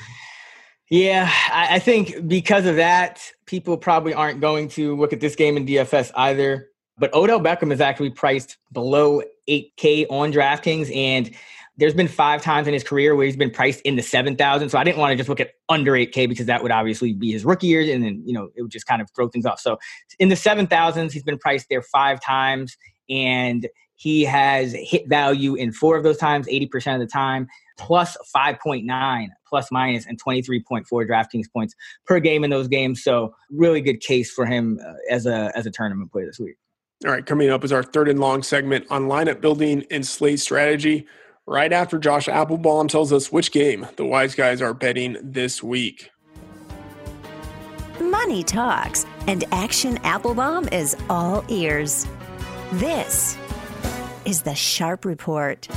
Yeah, 0.89 1.31
I, 1.51 1.75
I 1.75 1.79
think 1.79 2.27
because 2.27 2.65
of 2.65 2.77
that, 2.77 3.21
people 3.45 3.77
probably 3.77 4.13
aren't 4.13 4.41
going 4.41 4.69
to 4.69 4.95
look 4.95 5.13
at 5.13 5.19
this 5.19 5.35
game 5.35 5.55
in 5.55 5.65
DFS 5.65 6.11
either. 6.15 6.69
But 6.97 7.13
Odell 7.13 7.39
Beckham 7.39 7.71
is 7.71 7.79
actually 7.79 8.09
priced 8.09 8.57
below 8.73 9.21
8K 9.47 10.07
on 10.09 10.33
DraftKings, 10.33 10.93
and 10.93 11.31
there's 11.77 11.93
been 11.93 12.09
five 12.09 12.41
times 12.41 12.67
in 12.67 12.73
his 12.73 12.83
career 12.83 13.15
where 13.15 13.25
he's 13.25 13.37
been 13.37 13.51
priced 13.51 13.81
in 13.81 13.95
the 13.95 14.01
7,000. 14.01 14.67
So 14.69 14.77
I 14.77 14.83
didn't 14.83 14.97
want 14.97 15.11
to 15.11 15.15
just 15.15 15.29
look 15.29 15.39
at 15.39 15.51
under 15.69 15.93
8K 15.93 16.27
because 16.27 16.47
that 16.47 16.61
would 16.61 16.71
obviously 16.71 17.13
be 17.13 17.31
his 17.31 17.45
rookie 17.45 17.67
years, 17.67 17.87
and 17.87 18.03
then 18.03 18.23
you 18.25 18.33
know 18.33 18.49
it 18.55 18.63
would 18.63 18.71
just 18.71 18.87
kind 18.87 19.01
of 19.01 19.09
throw 19.15 19.29
things 19.29 19.45
off. 19.45 19.59
So 19.59 19.77
in 20.17 20.29
the 20.29 20.35
7,000s, 20.35 21.11
he's 21.11 21.23
been 21.23 21.37
priced 21.37 21.67
there 21.69 21.83
five 21.83 22.19
times, 22.19 22.75
and 23.09 23.67
he 23.95 24.23
has 24.23 24.73
hit 24.73 25.07
value 25.07 25.55
in 25.55 25.71
four 25.71 25.97
of 25.97 26.03
those 26.03 26.17
times, 26.17 26.47
80% 26.47 26.95
of 26.95 26.99
the 27.01 27.05
time 27.05 27.47
plus 27.79 28.15
5.9 28.35 29.27
plus 29.47 29.71
minus 29.71 30.05
and 30.05 30.21
23.4 30.21 30.85
DraftKings 30.91 31.51
points 31.51 31.73
per 32.05 32.19
game 32.19 32.43
in 32.43 32.49
those 32.49 32.67
games. 32.67 33.03
So 33.03 33.33
really 33.49 33.81
good 33.81 34.01
case 34.01 34.31
for 34.31 34.45
him 34.45 34.79
uh, 34.85 34.93
as 35.09 35.25
a 35.25 35.51
as 35.55 35.65
a 35.65 35.71
tournament 35.71 36.11
play 36.11 36.25
this 36.25 36.39
week. 36.39 36.57
All 37.05 37.11
right, 37.11 37.25
coming 37.25 37.49
up 37.49 37.63
is 37.63 37.71
our 37.71 37.81
third 37.81 38.09
and 38.09 38.19
long 38.19 38.43
segment 38.43 38.85
on 38.89 39.07
lineup 39.07 39.41
building 39.41 39.85
and 39.89 40.05
slate 40.05 40.39
strategy. 40.39 41.07
Right 41.47 41.73
after 41.73 41.97
Josh 41.97 42.27
Applebaum 42.27 42.89
tells 42.89 43.11
us 43.11 43.31
which 43.31 43.51
game 43.51 43.87
the 43.95 44.05
wise 44.05 44.35
guys 44.35 44.61
are 44.61 44.73
betting 44.73 45.17
this 45.23 45.63
week. 45.63 46.11
Money 47.99 48.43
talks, 48.43 49.05
and 49.27 49.43
Action 49.51 49.97
Applebaum 50.03 50.67
is 50.71 50.95
all 51.09 51.43
ears. 51.47 52.05
This 52.73 53.37
is 54.25 54.43
the 54.43 54.53
Sharp 54.53 55.05
Report. 55.05 55.67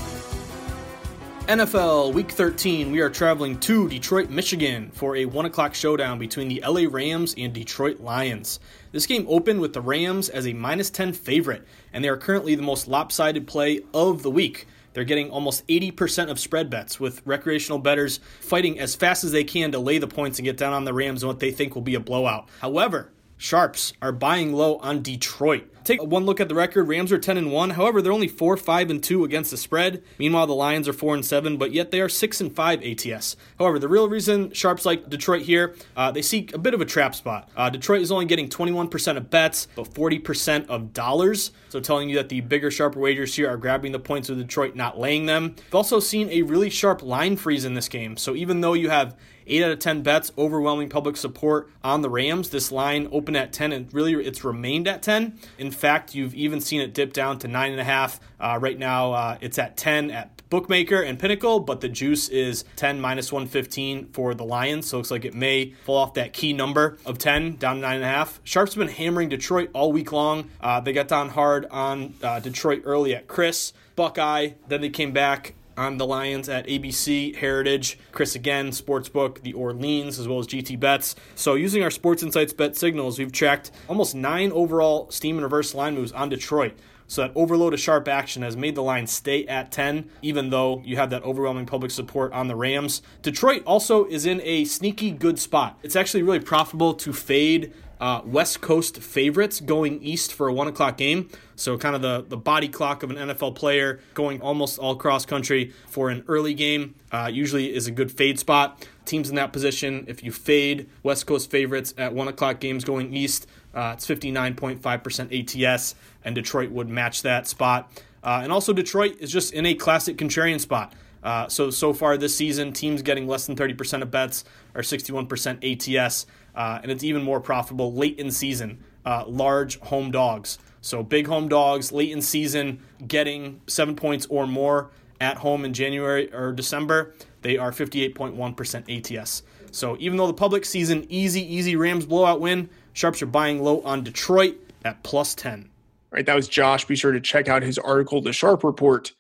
NFL 1.49 2.15
Week 2.15 2.31
13, 2.31 2.93
we 2.93 3.01
are 3.01 3.11
traveling 3.11 3.59
to 3.61 3.89
Detroit, 3.89 4.31
Michigan 4.31 4.93
for 4.93 5.17
a 5.17 5.25
1 5.25 5.45
o'clock 5.45 5.75
showdown 5.75 6.17
between 6.21 6.47
the 6.47 6.63
LA 6.65 6.83
Rams 6.89 7.35
and 7.37 7.53
Detroit 7.53 7.99
Lions. 7.99 8.61
This 8.93 9.07
game 9.07 9.27
opened 9.29 9.61
with 9.61 9.73
the 9.73 9.81
Rams 9.81 10.29
as 10.29 10.47
a 10.47 10.53
minus 10.53 10.89
10 10.89 11.13
favorite, 11.13 11.67
and 11.93 12.05
they 12.05 12.09
are 12.09 12.17
currently 12.17 12.55
the 12.55 12.63
most 12.63 12.87
lopsided 12.87 13.49
play 13.49 13.81
of 13.93 14.23
the 14.23 14.31
week. 14.31 14.69
They're 14.93 15.03
getting 15.03 15.31
almost 15.31 15.67
80% 15.67 16.31
of 16.31 16.39
spread 16.39 16.71
bets, 16.71 17.01
with 17.01 17.27
recreational 17.27 17.81
bettors 17.81 18.21
fighting 18.41 18.79
as 18.79 18.95
fast 18.95 19.25
as 19.25 19.33
they 19.33 19.45
can 19.45 19.73
to 19.73 19.81
lay 19.81 19.99
the 19.99 20.07
points 20.07 20.39
and 20.39 20.47
get 20.47 20.57
down 20.57 20.73
on 20.73 20.85
the 20.85 20.95
Rams 20.95 21.25
in 21.25 21.27
what 21.27 21.41
they 21.41 21.51
think 21.51 21.75
will 21.75 21.83
be 21.83 21.97
a 21.97 22.01
blowout. 22.01 22.49
However, 22.61 23.11
Sharps 23.43 23.93
are 24.01 24.13
buying 24.13 24.53
low 24.53 24.77
on 24.77 25.03
Detroit. 25.03 25.69
Take 25.83 26.01
one 26.01 26.25
look 26.25 26.41
at 26.41 26.49
the 26.49 26.55
record. 26.55 26.85
Rams 26.85 27.11
are 27.11 27.19
10 27.19 27.37
and 27.37 27.51
1. 27.51 27.71
However, 27.71 28.01
they're 28.01 28.13
only 28.13 28.29
4 28.29 28.57
5 28.57 28.89
and 28.89 29.03
2 29.03 29.25
against 29.25 29.51
the 29.51 29.57
spread. 29.57 30.05
Meanwhile, 30.17 30.47
the 30.47 30.55
Lions 30.55 30.87
are 30.87 30.93
4 30.93 31.17
and 31.17 31.27
7, 31.27 31.57
but 31.57 31.73
yet 31.73 31.91
they 31.91 32.01
are 32.01 32.09
6 32.09 32.41
and 32.41 32.55
5 32.55 32.83
ATS. 32.85 33.35
However, 33.59 33.81
the 33.81 33.89
real 33.89 34.09
reason 34.09 34.53
Sharps 34.53 34.87
like 34.87 35.11
Detroit 35.11 35.43
here, 35.43 35.75
uh, 35.97 36.13
they 36.13 36.23
seek 36.23 36.55
a 36.55 36.59
bit 36.59 36.73
of 36.73 36.81
a 36.81 36.85
trap 36.85 37.17
spot. 37.17 37.51
Uh, 37.57 37.69
Detroit 37.69 38.01
is 38.01 38.13
only 38.13 38.27
getting 38.27 38.49
21% 38.49 39.17
of 39.17 39.29
bets, 39.29 39.67
but 39.75 39.93
40% 39.93 40.69
of 40.69 40.93
dollars. 40.93 41.51
So 41.69 41.81
telling 41.81 42.09
you 42.09 42.15
that 42.19 42.29
the 42.29 42.43
bigger, 42.43 42.71
sharper 42.71 43.01
wagers 43.01 43.35
here 43.35 43.51
are 43.51 43.57
grabbing 43.57 43.91
the 43.91 43.99
points 43.99 44.29
with 44.29 44.39
Detroit, 44.39 44.77
not 44.77 45.01
laying 45.01 45.27
them. 45.27 45.57
We've 45.57 45.75
also 45.75 45.99
seen 45.99 46.31
a 46.31 46.43
really 46.43 46.71
sharp 46.71 47.03
line 47.03 47.37
freeze 47.37 47.65
in 47.65 47.75
this 47.75 47.89
game. 47.89 48.17
So 48.17 48.37
even 48.37 48.61
though 48.61 48.75
you 48.75 48.89
have 48.91 49.17
8 49.47 49.65
out 49.65 49.71
of 49.71 49.79
10 49.79 50.03
bets, 50.03 50.33
overwhelming 50.37 50.89
public 50.89 51.17
support 51.17 51.71
on 51.83 52.03
the 52.03 52.11
Rams. 52.11 52.51
This 52.51 52.73
line 52.73 53.09
opened 53.13 53.37
at 53.37 53.53
10 53.53 53.73
and 53.73 53.93
really 53.93 54.15
it's 54.15 54.45
remained 54.45 54.89
at 54.89 55.03
10. 55.03 55.39
In 55.59 55.71
fact, 55.71 56.15
you've 56.15 56.35
even 56.35 56.61
seen 56.61 56.81
it 56.81 56.95
dip 56.95 57.13
down 57.13 57.39
to 57.41 57.49
9.5. 57.49 58.21
Uh, 58.41 58.59
right 58.61 58.79
now, 58.79 59.13
uh, 59.13 59.39
it's 59.41 59.59
at 59.59 59.77
10 59.77 60.11
at 60.11 60.43
bookmaker 60.53 61.01
and 61.01 61.19
Pinnacle, 61.19 61.61
but 61.61 61.81
the 61.81 61.89
juice 61.89 62.29
is 62.29 62.65
10 62.77 63.01
minus 63.01 63.33
115 63.33 64.09
for 64.13 64.35
the 64.35 64.45
Lions. 64.45 64.87
So 64.87 64.97
it 64.97 64.99
looks 64.99 65.11
like 65.11 65.25
it 65.25 65.35
may 65.35 65.71
fall 65.85 65.97
off 65.97 66.15
that 66.15 66.35
key 66.35 66.53
number 66.53 66.99
of 67.07 67.17
10 67.17 67.57
down 67.57 67.81
to 67.81 67.87
9.5. 67.87 68.41
Sharps 68.45 68.75
been 68.75 68.89
hammering 68.89 69.31
Detroit 69.31 69.71
all 69.73 69.93
week 69.93 70.13
long. 70.13 70.51
Uh, 70.61 70.81
they 70.81 70.93
got 70.93 71.09
down 71.09 71.31
hard 71.31 71.65
on 71.71 72.15
uh, 72.23 72.39
Detroit 72.41 72.83
early 72.85 73.15
at 73.15 73.29
CRIS, 73.29 73.73
Buckeye. 73.97 74.51
Then 74.69 74.83
they 74.83 74.91
came 74.91 75.13
back 75.13 75.55
on 75.77 75.99
the 75.99 76.07
Lions 76.07 76.49
at 76.49 76.67
ABC, 76.67 77.37
Heritage, 77.37 77.99
CRIS 78.13 78.35
again, 78.35 78.71
Sportsbook, 78.71 79.43
the 79.43 79.53
Orleans, 79.53 80.19
as 80.19 80.29
well 80.29 80.39
as 80.39 80.47
GT 80.47 80.79
Bets. 80.79 81.17
So 81.35 81.55
using 81.55 81.83
our 81.83 81.91
Sports 81.91 82.23
Insights 82.23 82.53
bet 82.53 82.77
signals, 82.77 83.19
we've 83.19 83.33
tracked 83.33 83.71
almost 83.89 84.15
nine 84.15 84.53
overall 84.53 85.11
steam 85.11 85.37
and 85.37 85.45
reverse 85.45 85.75
line 85.75 85.95
moves 85.95 86.13
on 86.13 86.29
Detroit. 86.29 86.75
So 87.13 87.21
that 87.21 87.33
overload 87.35 87.75
of 87.75 87.81
sharp 87.81 88.09
action 88.09 88.43
has 88.43 88.57
made 88.57 88.75
the 88.75 88.83
line 88.83 89.07
stay 89.07 89.45
at 89.47 89.71
10, 89.71 90.09
even 90.23 90.49
though 90.49 90.81
you 90.83 90.97
have 90.97 91.11
that 91.11 91.23
overwhelming 91.25 91.67
public 91.67 91.91
support 91.91 92.33
on 92.33 92.49
the 92.49 92.57
Rams. 92.57 93.03
Detroit 93.21 93.63
also 93.67 94.07
is 94.07 94.25
in 94.25 94.41
a 94.43 94.65
sneaky 94.65 95.11
good 95.11 95.39
spot. 95.39 95.79
It's 95.83 95.95
actually 95.95 96.23
really 96.23 96.41
profitable 96.41 96.95
to 96.95 97.13
fade 97.13 97.75
uh, 98.03 98.21
West 98.25 98.61
Coast 98.61 98.99
favorites 98.99 99.61
going 99.61 100.03
east 100.03 100.35
for 100.35 100.49
a 100.49 100.53
one 100.53 100.67
o'clock 100.67 100.97
game. 100.97 101.31
So, 101.55 101.79
kind 101.79 101.95
of 101.95 102.03
the, 102.03 102.25
the 102.29 102.37
body 102.37 102.67
clock 102.67 103.05
of 103.05 103.11
an 103.11 103.17
NFL 103.17 103.55
player 103.55 104.01
going 104.15 104.41
almost 104.41 104.81
all 104.81 104.97
cross 104.97 105.25
country 105.25 105.73
for 105.87 106.11
an 106.11 106.25
early 106.27 106.53
game 106.53 106.97
uh, 107.13 107.31
usually 107.33 107.73
is 107.73 107.87
a 107.87 107.93
good 107.93 108.11
fade 108.11 108.41
spot. 108.41 108.89
Teams 109.05 109.31
in 109.31 109.37
that 109.37 109.53
position, 109.53 110.05
if 110.09 110.25
you 110.25 110.33
fade 110.33 110.91
West 111.05 111.29
Coast 111.29 111.49
favorites 111.49 111.95
at 111.97 112.13
one 112.13 112.27
o'clock 112.27 112.59
games 112.59 112.83
going 112.83 113.15
east, 113.15 113.47
uh, 113.73 113.95
it's 113.95 114.05
59.5% 114.05 115.67
ATS, 115.71 115.95
and 116.25 116.35
Detroit 116.35 116.73
would 116.73 116.89
match 116.89 117.23
that 117.23 117.47
spot. 117.47 117.93
Uh, 118.25 118.41
and 118.43 118.53
also, 118.53 118.73
Detroit 118.73 119.17
is 119.21 119.31
just 119.31 119.53
in 119.53 119.65
a 119.65 119.75
classic 119.75 120.17
contrarian 120.17 120.61
spot. 120.61 120.93
Uh, 121.23 121.47
so, 121.47 121.71
so 121.71 121.93
far 121.93 122.17
this 122.17 122.35
season, 122.35 122.73
teams 122.73 123.01
getting 123.03 123.29
less 123.29 123.47
than 123.47 123.55
30% 123.55 124.03
of 124.03 124.11
bets 124.11 124.45
are 124.75 124.83
61% 124.83 125.99
ATS, 126.01 126.27
uh, 126.55 126.81
and 126.83 126.91
it's 126.91 127.05
even 127.05 127.23
more 127.23 127.41
profitable 127.41 127.93
late 127.93 128.19
in 128.19 128.31
season, 128.31 128.83
uh, 129.05 129.25
large 129.27 129.79
home 129.81 130.11
dogs. 130.11 130.59
So, 130.81 131.03
big 131.03 131.27
home 131.27 131.49
dogs 131.49 131.93
late 131.93 132.11
in 132.11 132.23
season 132.23 132.81
getting 133.07 133.61
seven 133.67 133.95
points 133.95 134.27
or 134.29 134.47
more 134.47 134.91
at 135.21 135.39
home 135.39 135.65
in 135.65 135.73
January 135.73 136.33
or 136.35 136.53
December, 136.53 137.15
they 137.43 137.57
are 137.57 137.71
58.1% 137.71 139.19
ATS. 139.19 139.43
So, 139.71 139.97
even 140.01 140.19
though 140.19 140.27
the 140.27 140.35
public 140.35 140.65
sees 140.65 140.91
an 140.91 141.07
easy, 141.09 141.43
easy 141.43 141.77
Rams 141.77 142.05
blowout 142.07 142.41
win, 142.41 142.69
Sharps 142.93 143.23
are 143.23 143.27
buying 143.27 143.63
low 143.63 143.81
on 143.83 144.05
Detroit 144.05 144.57
at 144.85 145.03
plus 145.03 145.35
10. 145.35 145.69
Right, 146.11 146.27
that 146.27 146.37
was 146.37 146.49
Josh. 146.49 146.85
Be 146.85 146.97
sure 146.97 147.13
to 147.13 147.21
check 147.21 147.49
out 147.49 147.63
his 147.63 147.79
article, 147.79 148.21
The 148.21 148.35
Sharp 148.35 148.65
Report, 148.65 149.13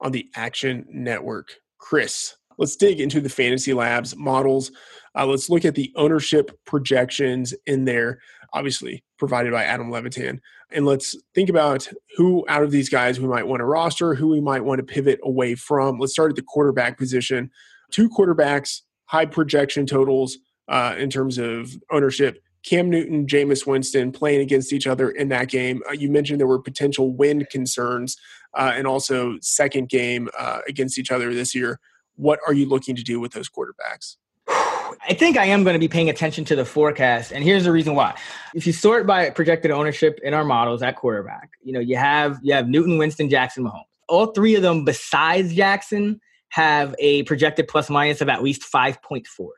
on 0.00 0.12
the 0.12 0.28
Action 0.34 0.86
Network. 0.90 1.54
Chris, 1.78 2.36
let's 2.58 2.76
dig 2.76 3.00
into 3.00 3.20
the 3.20 3.30
Fantasy 3.30 3.72
Labs 3.72 4.14
models. 4.14 4.70
Uh, 5.16 5.26
let's 5.26 5.48
look 5.48 5.64
at 5.64 5.74
the 5.74 5.92
ownership 5.96 6.50
projections 6.64 7.54
in 7.66 7.84
there, 7.84 8.20
obviously 8.52 9.04
provided 9.18 9.52
by 9.52 9.64
Adam 9.64 9.90
Levitan. 9.90 10.40
And 10.70 10.86
let's 10.86 11.16
think 11.34 11.48
about 11.48 11.88
who 12.16 12.44
out 12.48 12.62
of 12.62 12.70
these 12.70 12.88
guys 12.88 13.20
we 13.20 13.28
might 13.28 13.46
want 13.46 13.60
to 13.60 13.64
roster, 13.64 14.14
who 14.14 14.28
we 14.28 14.40
might 14.40 14.64
want 14.64 14.78
to 14.78 14.84
pivot 14.84 15.20
away 15.22 15.54
from. 15.54 15.98
Let's 15.98 16.12
start 16.12 16.30
at 16.30 16.36
the 16.36 16.42
quarterback 16.42 16.98
position. 16.98 17.50
Two 17.90 18.08
quarterbacks, 18.08 18.80
high 19.06 19.26
projection 19.26 19.86
totals 19.86 20.38
uh, 20.68 20.94
in 20.98 21.10
terms 21.10 21.38
of 21.38 21.72
ownership. 21.90 22.42
Cam 22.64 22.88
Newton, 22.88 23.26
Jameis 23.26 23.66
Winston 23.66 24.10
playing 24.10 24.40
against 24.40 24.72
each 24.72 24.86
other 24.86 25.10
in 25.10 25.28
that 25.28 25.48
game. 25.48 25.82
Uh, 25.88 25.92
you 25.92 26.10
mentioned 26.10 26.40
there 26.40 26.46
were 26.46 26.58
potential 26.58 27.12
wind 27.12 27.48
concerns 27.50 28.16
uh, 28.54 28.72
and 28.74 28.86
also 28.86 29.36
second 29.42 29.90
game 29.90 30.30
uh, 30.38 30.60
against 30.66 30.98
each 30.98 31.10
other 31.10 31.34
this 31.34 31.54
year. 31.54 31.78
What 32.16 32.40
are 32.46 32.54
you 32.54 32.66
looking 32.66 32.96
to 32.96 33.02
do 33.02 33.20
with 33.20 33.32
those 33.32 33.50
quarterbacks? 33.50 34.16
I 35.08 35.14
think 35.14 35.36
I 35.36 35.46
am 35.46 35.64
going 35.64 35.74
to 35.74 35.80
be 35.80 35.88
paying 35.88 36.10
attention 36.10 36.44
to 36.46 36.56
the 36.56 36.64
forecast, 36.64 37.32
and 37.32 37.44
here's 37.44 37.64
the 37.64 37.72
reason 37.72 37.94
why. 37.94 38.16
If 38.54 38.66
you 38.66 38.72
sort 38.72 39.06
by 39.06 39.30
projected 39.30 39.70
ownership 39.70 40.20
in 40.22 40.34
our 40.34 40.44
models 40.44 40.82
at 40.82 40.96
quarterback, 40.96 41.50
you 41.62 41.72
know 41.72 41.80
you 41.80 41.96
have 41.96 42.38
you 42.42 42.54
have 42.54 42.68
Newton, 42.68 42.98
Winston, 42.98 43.28
Jackson, 43.28 43.64
Mahomes. 43.64 43.84
All 44.08 44.26
three 44.26 44.54
of 44.54 44.62
them, 44.62 44.84
besides 44.84 45.54
Jackson, 45.54 46.20
have 46.50 46.94
a 46.98 47.22
projected 47.24 47.68
plus 47.68 47.88
minus 47.88 48.20
of 48.20 48.28
at 48.28 48.42
least 48.42 48.64
five 48.64 49.00
point 49.02 49.26
four. 49.26 49.52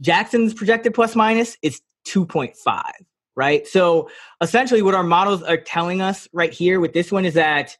Jackson's 0.00 0.54
projected 0.54 0.94
plus 0.94 1.16
minus 1.16 1.56
is 1.62 1.80
2.5, 2.06 2.82
right? 3.34 3.66
So 3.66 4.10
essentially, 4.40 4.82
what 4.82 4.94
our 4.94 5.02
models 5.02 5.42
are 5.42 5.56
telling 5.56 6.00
us 6.00 6.28
right 6.32 6.52
here 6.52 6.80
with 6.80 6.92
this 6.92 7.10
one 7.10 7.24
is 7.24 7.34
that 7.34 7.76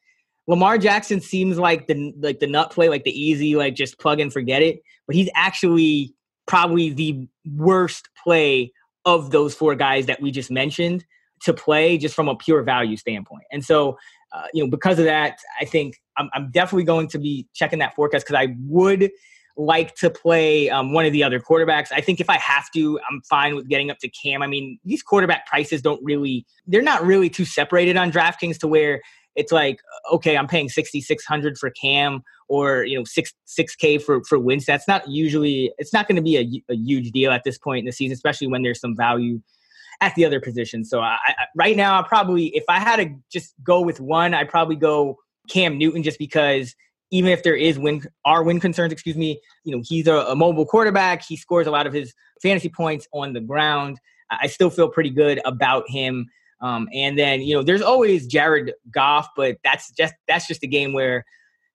Lamar 0.46 0.78
Jackson 0.78 1.20
seems 1.20 1.58
like 1.58 1.86
the 1.86 2.12
like 2.18 2.40
the 2.40 2.46
nut 2.46 2.70
play, 2.70 2.88
like 2.88 3.04
the 3.04 3.18
easy, 3.18 3.54
like 3.54 3.74
just 3.74 3.98
plug 3.98 4.20
and 4.20 4.32
forget 4.32 4.62
it. 4.62 4.80
But 5.06 5.16
he's 5.16 5.30
actually 5.34 6.14
probably 6.48 6.90
the 6.90 7.28
worst 7.54 8.08
play 8.24 8.72
of 9.04 9.30
those 9.30 9.54
four 9.54 9.76
guys 9.76 10.06
that 10.06 10.20
we 10.20 10.32
just 10.32 10.50
mentioned 10.50 11.04
to 11.42 11.54
play, 11.54 11.96
just 11.96 12.16
from 12.16 12.28
a 12.28 12.34
pure 12.34 12.62
value 12.64 12.96
standpoint. 12.96 13.44
And 13.52 13.64
so, 13.64 13.96
uh, 14.32 14.46
you 14.52 14.64
know, 14.64 14.68
because 14.68 14.98
of 14.98 15.04
that, 15.04 15.38
I 15.60 15.64
think 15.64 15.94
I'm, 16.16 16.28
I'm 16.34 16.50
definitely 16.50 16.84
going 16.84 17.06
to 17.08 17.18
be 17.18 17.46
checking 17.54 17.78
that 17.78 17.94
forecast 17.94 18.26
because 18.26 18.40
I 18.40 18.56
would 18.66 19.10
like 19.56 19.94
to 19.96 20.10
play 20.10 20.68
um, 20.70 20.92
one 20.92 21.04
of 21.04 21.12
the 21.12 21.22
other 21.22 21.40
quarterbacks. 21.40 21.88
I 21.92 22.00
think 22.00 22.20
if 22.20 22.28
I 22.28 22.38
have 22.38 22.70
to, 22.74 22.98
I'm 23.08 23.20
fine 23.28 23.54
with 23.54 23.68
getting 23.68 23.90
up 23.90 23.98
to 23.98 24.08
Cam. 24.08 24.42
I 24.42 24.46
mean, 24.46 24.78
these 24.84 25.02
quarterback 25.02 25.46
prices 25.46 25.82
don't 25.82 26.02
really, 26.04 26.46
they're 26.66 26.82
not 26.82 27.04
really 27.04 27.30
too 27.30 27.44
separated 27.44 27.96
on 27.96 28.10
DraftKings 28.10 28.58
to 28.58 28.68
where 28.68 29.00
it's 29.38 29.52
like, 29.52 29.80
okay, 30.12 30.36
I'm 30.36 30.46
paying 30.46 30.68
6,600 30.68 31.58
for 31.58 31.70
Cam 31.70 32.22
or, 32.48 32.84
you 32.84 32.98
know, 32.98 33.04
six, 33.04 33.32
6K 33.46 34.02
for, 34.02 34.22
for 34.24 34.38
Winston. 34.38 34.72
That's 34.72 34.88
not 34.88 35.08
usually, 35.08 35.72
it's 35.78 35.92
not 35.92 36.08
going 36.08 36.16
to 36.16 36.22
be 36.22 36.36
a, 36.36 36.72
a 36.72 36.76
huge 36.76 37.10
deal 37.12 37.30
at 37.30 37.44
this 37.44 37.58
point 37.58 37.80
in 37.80 37.84
the 37.86 37.92
season, 37.92 38.14
especially 38.14 38.48
when 38.48 38.62
there's 38.62 38.80
some 38.80 38.96
value 38.96 39.40
at 40.00 40.14
the 40.14 40.24
other 40.24 40.40
position. 40.40 40.84
So 40.84 41.00
I, 41.00 41.18
I, 41.26 41.34
right 41.56 41.76
now, 41.76 41.98
I 41.98 42.06
probably, 42.06 42.46
if 42.48 42.64
I 42.68 42.78
had 42.78 42.96
to 42.96 43.14
just 43.32 43.54
go 43.62 43.80
with 43.80 44.00
one, 44.00 44.34
I'd 44.34 44.48
probably 44.48 44.76
go 44.76 45.18
Cam 45.48 45.78
Newton 45.78 46.02
just 46.02 46.18
because– 46.18 46.74
even 47.10 47.30
if 47.30 47.42
there 47.42 47.56
is 47.56 47.78
win 47.78 48.02
are 48.24 48.42
win 48.42 48.60
concerns, 48.60 48.92
excuse 48.92 49.16
me, 49.16 49.40
you 49.64 49.74
know, 49.74 49.82
he's 49.86 50.06
a, 50.06 50.14
a, 50.14 50.36
mobile 50.36 50.66
quarterback. 50.66 51.24
He 51.24 51.36
scores 51.36 51.66
a 51.66 51.70
lot 51.70 51.86
of 51.86 51.92
his 51.92 52.12
fantasy 52.42 52.68
points 52.68 53.08
on 53.12 53.32
the 53.32 53.40
ground. 53.40 53.98
I 54.30 54.46
still 54.46 54.70
feel 54.70 54.88
pretty 54.88 55.10
good 55.10 55.40
about 55.44 55.88
him. 55.88 56.26
Um, 56.60 56.88
and 56.92 57.18
then 57.18 57.40
you 57.42 57.54
know, 57.54 57.62
there's 57.62 57.82
always 57.82 58.26
Jared 58.26 58.74
Goff, 58.90 59.28
but 59.36 59.58
that's 59.62 59.92
just 59.92 60.14
that's 60.26 60.46
just 60.46 60.62
a 60.62 60.66
game 60.66 60.92
where 60.92 61.24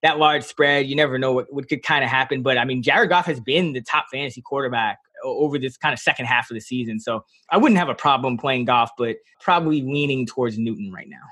that 0.03 0.19
large 0.19 0.43
spread, 0.43 0.85
you 0.87 0.95
never 0.95 1.17
know 1.17 1.31
what, 1.31 1.51
what 1.51 1.69
could 1.69 1.81
kind 1.81 2.03
of 2.03 2.09
happen. 2.09 2.43
But 2.43 2.57
I 2.57 2.65
mean, 2.65 2.83
Jared 2.83 3.09
Goff 3.09 3.25
has 3.25 3.39
been 3.39 3.71
the 3.71 3.81
top 3.81 4.05
fantasy 4.11 4.41
quarterback 4.41 4.99
over 5.23 5.57
this 5.57 5.77
kind 5.77 5.93
of 5.93 5.99
second 5.99 6.25
half 6.25 6.51
of 6.51 6.55
the 6.55 6.61
season. 6.61 6.99
So 6.99 7.23
I 7.49 7.57
wouldn't 7.57 7.79
have 7.79 7.87
a 7.87 7.95
problem 7.95 8.37
playing 8.37 8.65
Goff, 8.65 8.91
but 8.97 9.15
probably 9.39 9.81
leaning 9.81 10.25
towards 10.25 10.57
Newton 10.57 10.91
right 10.91 11.07
now. 11.07 11.23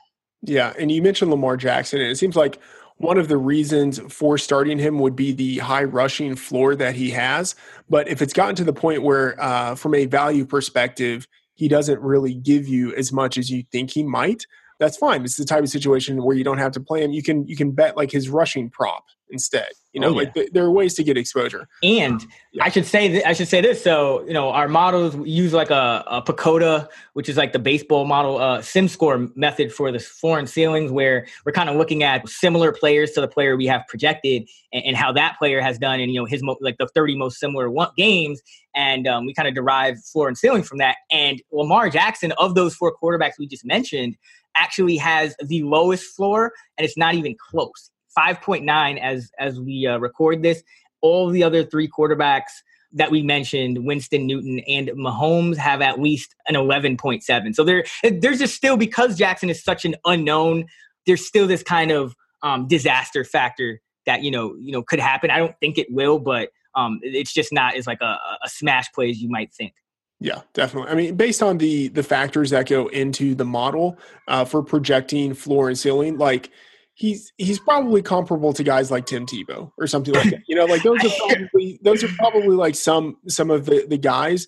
Yeah, 0.44 0.74
and 0.80 0.90
you 0.90 1.02
mentioned 1.04 1.30
Lamar 1.30 1.56
Jackson, 1.58 2.02
and 2.02 2.10
it 2.10 2.16
seems 2.16 2.36
like 2.36 2.60
one 2.98 3.18
of 3.18 3.28
the 3.28 3.38
reasons 3.38 4.00
for 4.10 4.38
starting 4.38 4.80
him 4.80 5.00
would 5.00 5.16
be 5.16 5.34
the 5.34 5.60
high 5.60 5.84
rushing 5.84 6.36
floor 6.36 6.76
that 6.76 6.96
he 6.96 7.12
has. 7.12 7.56
But 7.90 8.08
if 8.08 8.22
it's 8.22 8.34
gotten 8.34 8.56
to 8.56 8.64
the 8.64 8.74
point 8.74 9.04
where, 9.04 9.40
uh, 9.42 9.76
from 9.76 9.94
a 9.94 10.06
value 10.06 10.46
perspective, 10.46 11.28
he 11.56 11.68
doesn't 11.68 12.02
really 12.02 12.34
give 12.34 12.68
you 12.68 12.94
as 12.96 13.12
much 13.12 13.38
as 13.38 13.50
you 13.50 13.64
think 13.72 13.92
he 13.92 14.04
might, 14.04 14.46
that's 14.82 14.98
fine. 14.98 15.24
It's 15.24 15.36
the 15.36 15.46
type 15.46 15.62
of 15.62 15.70
situation 15.70 16.24
where 16.24 16.36
you 16.36 16.44
don't 16.44 16.58
have 16.58 16.72
to 16.72 16.80
play 16.80 17.04
him. 17.04 17.12
You 17.12 17.22
can 17.22 17.48
you 17.48 17.56
can 17.56 17.72
bet 17.72 17.96
like 17.96 18.12
his 18.12 18.30
rushing 18.30 18.68
prop 18.68 19.06
instead. 19.30 19.70
You 19.94 20.02
know, 20.02 20.08
oh, 20.08 20.12
yeah. 20.12 20.18
like 20.18 20.34
th- 20.34 20.50
there 20.54 20.64
are 20.64 20.72
ways 20.72 20.96
to 20.96 21.04
get 21.04 21.18
exposure. 21.18 21.68
And 21.84 22.26
yeah. 22.52 22.64
I 22.64 22.70
should 22.70 22.88
say 22.88 23.08
th- 23.08 23.24
I 23.24 23.34
should 23.34 23.48
say 23.48 23.62
this. 23.62 23.84
So 23.84 24.26
you 24.26 24.34
know, 24.34 24.50
our 24.50 24.68
models 24.68 25.16
use 25.24 25.54
like 25.54 25.70
a, 25.70 26.04
a 26.08 26.22
PECOTA, 26.24 26.90
which 27.14 27.30
is 27.30 27.38
like 27.38 27.54
the 27.54 27.60
baseball 27.60 28.06
model 28.06 28.40
uh, 28.40 28.64
sim 28.64 28.88
score 28.88 29.30
method 29.36 29.72
for 29.72 29.92
the 29.92 30.00
floor 30.00 30.40
and 30.40 30.50
ceilings, 30.50 30.92
where 30.92 31.28
we're 31.46 31.52
kind 31.52 31.70
of 31.70 31.76
looking 31.76 32.02
at 32.02 32.28
similar 32.28 32.72
players 32.72 33.12
to 33.12 33.22
the 33.22 33.28
player 33.28 33.56
we 33.56 33.68
have 33.68 33.84
projected 33.88 34.50
and, 34.74 34.84
and 34.84 34.98
how 34.98 35.12
that 35.12 35.38
player 35.38 35.62
has 35.62 35.78
done, 35.78 36.00
and 36.00 36.12
you 36.12 36.20
know 36.20 36.26
his 36.26 36.42
mo- 36.42 36.58
like 36.60 36.78
the 36.80 36.88
thirty 36.88 37.16
most 37.16 37.40
similar 37.40 37.70
one- 37.70 37.92
games, 37.96 38.42
and 38.74 39.08
um, 39.08 39.28
we 39.28 39.34
kind 39.36 39.48
of 39.48 39.54
derive 39.54 40.04
floor 40.06 40.28
and 40.28 40.40
ceiling 40.40 40.64
from 40.64 40.80
that. 40.80 40.96
And 41.12 41.40
Lamar 41.52 41.92
Jackson, 41.92 42.32
of 42.40 42.56
those 42.56 42.74
four 42.74 42.96
quarterbacks 43.00 43.34
we 43.38 43.46
just 43.46 43.64
mentioned, 43.64 44.18
actually 44.56 44.98
has 44.98 45.36
the 45.44 45.64
lowest 45.64 46.16
floor, 46.16 46.52
and 46.78 46.86
it's 46.86 46.98
not 46.98 47.16
even 47.16 47.36
close 47.36 47.92
5.9 48.18 49.00
as 49.00 49.32
as 49.40 49.60
we 49.60 49.88
uh, 49.88 49.98
record 49.98 50.44
this. 50.44 50.64
All 51.02 51.30
the 51.30 51.44
other 51.44 51.64
three 51.64 51.88
quarterbacks 51.88 52.52
that 52.94 53.10
we 53.10 53.24
mentioned, 53.24 53.86
Winston, 53.86 54.28
Newton, 54.28 54.60
and 54.68 54.90
Mahomes, 54.90 55.58
have 55.58 55.82
at 55.82 56.00
least 56.00 56.36
an 56.48 56.56
11.7. 56.56 57.56
So 57.56 57.64
there, 57.64 57.86
there's 58.04 58.40
just 58.40 58.54
still 58.54 58.76
because 58.76 59.18
Jackson 59.18 59.50
is 59.50 59.64
such 59.64 59.86
an 59.86 59.96
unknown. 60.06 60.66
There's 61.08 61.26
still 61.26 61.48
this 61.48 61.64
kind 61.64 61.92
of 61.92 62.16
um, 62.44 62.68
disaster 62.68 63.24
factor 63.24 63.82
that 64.06 64.24
you 64.24 64.32
know 64.32 64.56
you 64.60 64.72
know 64.72 64.84
could 64.84 65.00
happen. 65.00 65.30
I 65.32 65.38
don't 65.38 65.58
think 65.60 65.78
it 65.78 65.88
will, 65.90 66.20
but 66.20 66.50
um, 66.76 67.00
it's 67.04 67.34
just 67.34 67.52
not 67.52 67.76
as 67.76 67.88
like 67.88 68.02
a, 68.02 68.18
a 68.44 68.50
smash 68.50 68.92
play 68.94 69.10
as 69.10 69.22
you 69.22 69.30
might 69.30 69.54
think. 69.54 69.74
Yeah, 70.22 70.42
definitely. 70.54 70.92
I 70.92 70.96
mean, 70.96 71.16
based 71.16 71.42
on 71.42 71.58
the 71.58 71.88
the 71.88 72.04
factors 72.04 72.52
that 72.52 72.70
go 72.70 72.88
into 72.90 73.34
the 73.34 73.44
model 73.44 73.98
uh, 74.28 74.46
for 74.46 74.62
projecting 74.62 75.34
floor 75.34 75.68
and 75.68 75.78
ceiling, 75.78 76.20
like 76.20 76.52
he's 76.94 77.34
he's 77.38 77.60
probably 77.60 78.04
comparable 78.04 78.54
to 78.54 78.64
guys 78.64 78.92
like 78.92 79.08
Tim 79.08 79.26
Tebow 79.26 79.72
or 79.80 79.88
something 79.88 80.14
like 80.14 80.30
that. 80.30 80.42
You 80.48 80.56
know, 80.56 80.66
like 80.66 80.84
those 80.84 81.04
are 81.04 81.10
probably 81.28 81.80
those 81.82 82.04
are 82.04 82.10
probably 82.20 82.56
like 82.56 82.76
some 82.76 83.18
some 83.28 83.50
of 83.50 83.66
the 83.66 83.88
the 83.90 83.98
guys 83.98 84.48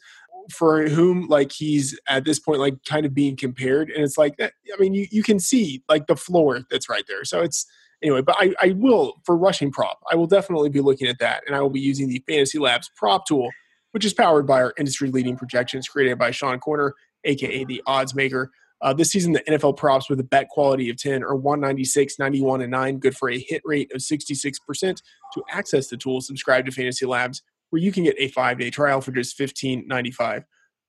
for 0.51 0.87
whom 0.87 1.27
like 1.27 1.51
he's 1.51 1.99
at 2.07 2.23
this 2.23 2.37
point 2.37 2.59
like 2.59 2.75
kind 2.85 3.05
of 3.05 3.13
being 3.13 3.35
compared 3.35 3.89
and 3.89 4.03
it's 4.03 4.17
like 4.17 4.35
that 4.35 4.51
i 4.73 4.77
mean 4.77 4.93
you, 4.93 5.07
you 5.09 5.23
can 5.23 5.39
see 5.39 5.81
like 5.87 6.05
the 6.07 6.17
floor 6.17 6.59
that's 6.69 6.89
right 6.89 7.05
there 7.07 7.23
so 7.23 7.39
it's 7.39 7.65
anyway 8.01 8.21
but 8.21 8.35
I, 8.37 8.53
I 8.61 8.73
will 8.75 9.21
for 9.25 9.37
rushing 9.37 9.71
prop 9.71 10.01
i 10.11 10.15
will 10.15 10.27
definitely 10.27 10.67
be 10.67 10.81
looking 10.81 11.07
at 11.07 11.19
that 11.19 11.43
and 11.47 11.55
i 11.55 11.61
will 11.61 11.69
be 11.69 11.79
using 11.79 12.09
the 12.09 12.21
fantasy 12.27 12.59
labs 12.59 12.91
prop 12.97 13.25
tool 13.25 13.51
which 13.93 14.05
is 14.05 14.13
powered 14.13 14.45
by 14.45 14.61
our 14.61 14.73
industry 14.77 15.09
leading 15.09 15.37
projections 15.37 15.87
created 15.87 16.19
by 16.19 16.29
Sean 16.31 16.59
Koerner 16.59 16.91
aka 17.23 17.63
the 17.63 17.81
odds 17.87 18.13
maker 18.13 18.51
uh, 18.83 18.91
this 18.91 19.11
season, 19.11 19.31
the 19.31 19.39
NFL 19.49 19.77
props 19.77 20.09
with 20.09 20.19
a 20.19 20.25
bet 20.25 20.49
quality 20.49 20.89
of 20.89 20.97
10 20.97 21.23
are 21.23 21.35
196, 21.35 22.19
91, 22.19 22.61
and 22.61 22.69
9, 22.69 22.97
good 22.97 23.15
for 23.15 23.29
a 23.29 23.39
hit 23.39 23.61
rate 23.63 23.89
of 23.95 24.01
66%. 24.01 25.01
To 25.33 25.43
access 25.49 25.87
the 25.87 25.95
tool, 25.95 26.19
subscribe 26.19 26.65
to 26.65 26.71
Fantasy 26.71 27.05
Labs, 27.05 27.41
where 27.69 27.81
you 27.81 27.93
can 27.93 28.03
get 28.03 28.15
a 28.19 28.27
five 28.27 28.59
day 28.59 28.69
trial 28.69 28.99
for 28.99 29.13
just 29.13 29.39
$15.95. 29.39 30.43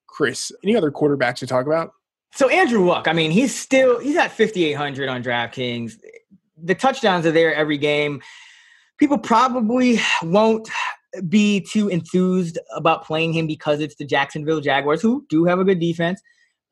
Chris, 0.08 0.50
any 0.64 0.74
other 0.76 0.90
quarterbacks 0.90 1.36
to 1.36 1.46
talk 1.46 1.66
about? 1.66 1.92
So 2.32 2.48
Andrew 2.48 2.84
Luck, 2.84 3.06
I 3.06 3.12
mean, 3.12 3.30
he's 3.30 3.54
still 3.54 4.00
he's 4.00 4.16
at 4.16 4.32
5800 4.32 5.08
on 5.08 5.22
DraftKings. 5.22 5.96
The 6.60 6.74
touchdowns 6.74 7.26
are 7.26 7.32
there 7.32 7.54
every 7.54 7.78
game. 7.78 8.22
People 8.98 9.18
probably 9.18 10.00
won't 10.20 10.68
be 11.28 11.60
too 11.60 11.88
enthused 11.88 12.58
about 12.74 13.04
playing 13.04 13.32
him 13.32 13.46
because 13.46 13.80
it's 13.80 13.96
the 13.96 14.04
Jacksonville 14.04 14.60
Jaguars 14.60 15.02
who 15.02 15.24
do 15.28 15.44
have 15.44 15.58
a 15.58 15.64
good 15.64 15.80
defense, 15.80 16.20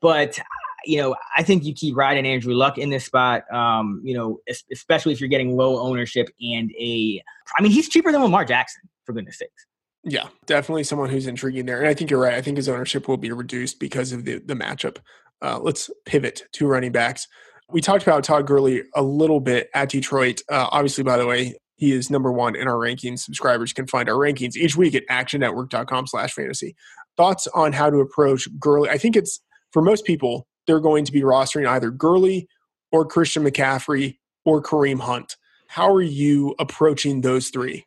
but 0.00 0.38
you 0.84 0.98
know, 0.98 1.14
I 1.36 1.42
think 1.42 1.64
you 1.64 1.74
keep 1.74 1.96
riding 1.96 2.26
Andrew 2.26 2.54
Luck 2.54 2.78
in 2.78 2.90
this 2.90 3.04
spot. 3.04 3.44
Um, 3.52 4.00
you 4.04 4.14
know, 4.14 4.40
especially 4.72 5.12
if 5.12 5.20
you're 5.20 5.28
getting 5.28 5.56
low 5.56 5.78
ownership 5.78 6.28
and 6.40 6.70
a, 6.78 7.22
I 7.56 7.62
mean, 7.62 7.72
he's 7.72 7.88
cheaper 7.88 8.12
than 8.12 8.22
Lamar 8.22 8.44
Jackson 8.44 8.82
for 9.04 9.12
goodness 9.12 9.38
sakes. 9.38 9.66
Yeah, 10.04 10.28
definitely 10.46 10.84
someone 10.84 11.10
who's 11.10 11.28
intriguing 11.28 11.66
there, 11.66 11.78
and 11.78 11.86
I 11.86 11.94
think 11.94 12.10
you're 12.10 12.20
right. 12.20 12.34
I 12.34 12.42
think 12.42 12.56
his 12.56 12.68
ownership 12.68 13.06
will 13.06 13.16
be 13.16 13.30
reduced 13.30 13.78
because 13.78 14.12
of 14.12 14.24
the 14.24 14.38
the 14.38 14.54
matchup. 14.54 14.98
Uh, 15.40 15.60
let's 15.60 15.90
pivot 16.06 16.42
to 16.52 16.66
running 16.66 16.90
backs. 16.90 17.28
We 17.70 17.80
talked 17.80 18.02
about 18.02 18.24
Todd 18.24 18.46
Gurley 18.46 18.82
a 18.96 19.02
little 19.02 19.40
bit 19.40 19.70
at 19.74 19.90
Detroit. 19.90 20.42
Uh, 20.48 20.68
obviously, 20.72 21.04
by 21.04 21.18
the 21.18 21.26
way, 21.26 21.54
he 21.82 21.90
is 21.90 22.10
number 22.10 22.30
one 22.30 22.54
in 22.54 22.68
our 22.68 22.76
rankings. 22.76 23.18
Subscribers 23.18 23.72
can 23.72 23.88
find 23.88 24.08
our 24.08 24.14
rankings 24.14 24.54
each 24.54 24.76
week 24.76 24.94
at 24.94 25.04
actionnetwork.com 25.08 26.06
slash 26.06 26.32
fantasy. 26.32 26.76
Thoughts 27.16 27.48
on 27.48 27.72
how 27.72 27.90
to 27.90 27.96
approach 27.96 28.48
Gurley? 28.60 28.88
I 28.88 28.98
think 28.98 29.16
it's 29.16 29.40
for 29.72 29.82
most 29.82 30.04
people, 30.04 30.46
they're 30.68 30.78
going 30.78 31.04
to 31.04 31.10
be 31.10 31.22
rostering 31.22 31.66
either 31.66 31.90
Gurley 31.90 32.46
or 32.92 33.04
Christian 33.04 33.42
McCaffrey 33.42 34.18
or 34.44 34.62
Kareem 34.62 35.00
Hunt. 35.00 35.36
How 35.66 35.92
are 35.92 36.02
you 36.02 36.54
approaching 36.60 37.22
those 37.22 37.48
three? 37.48 37.84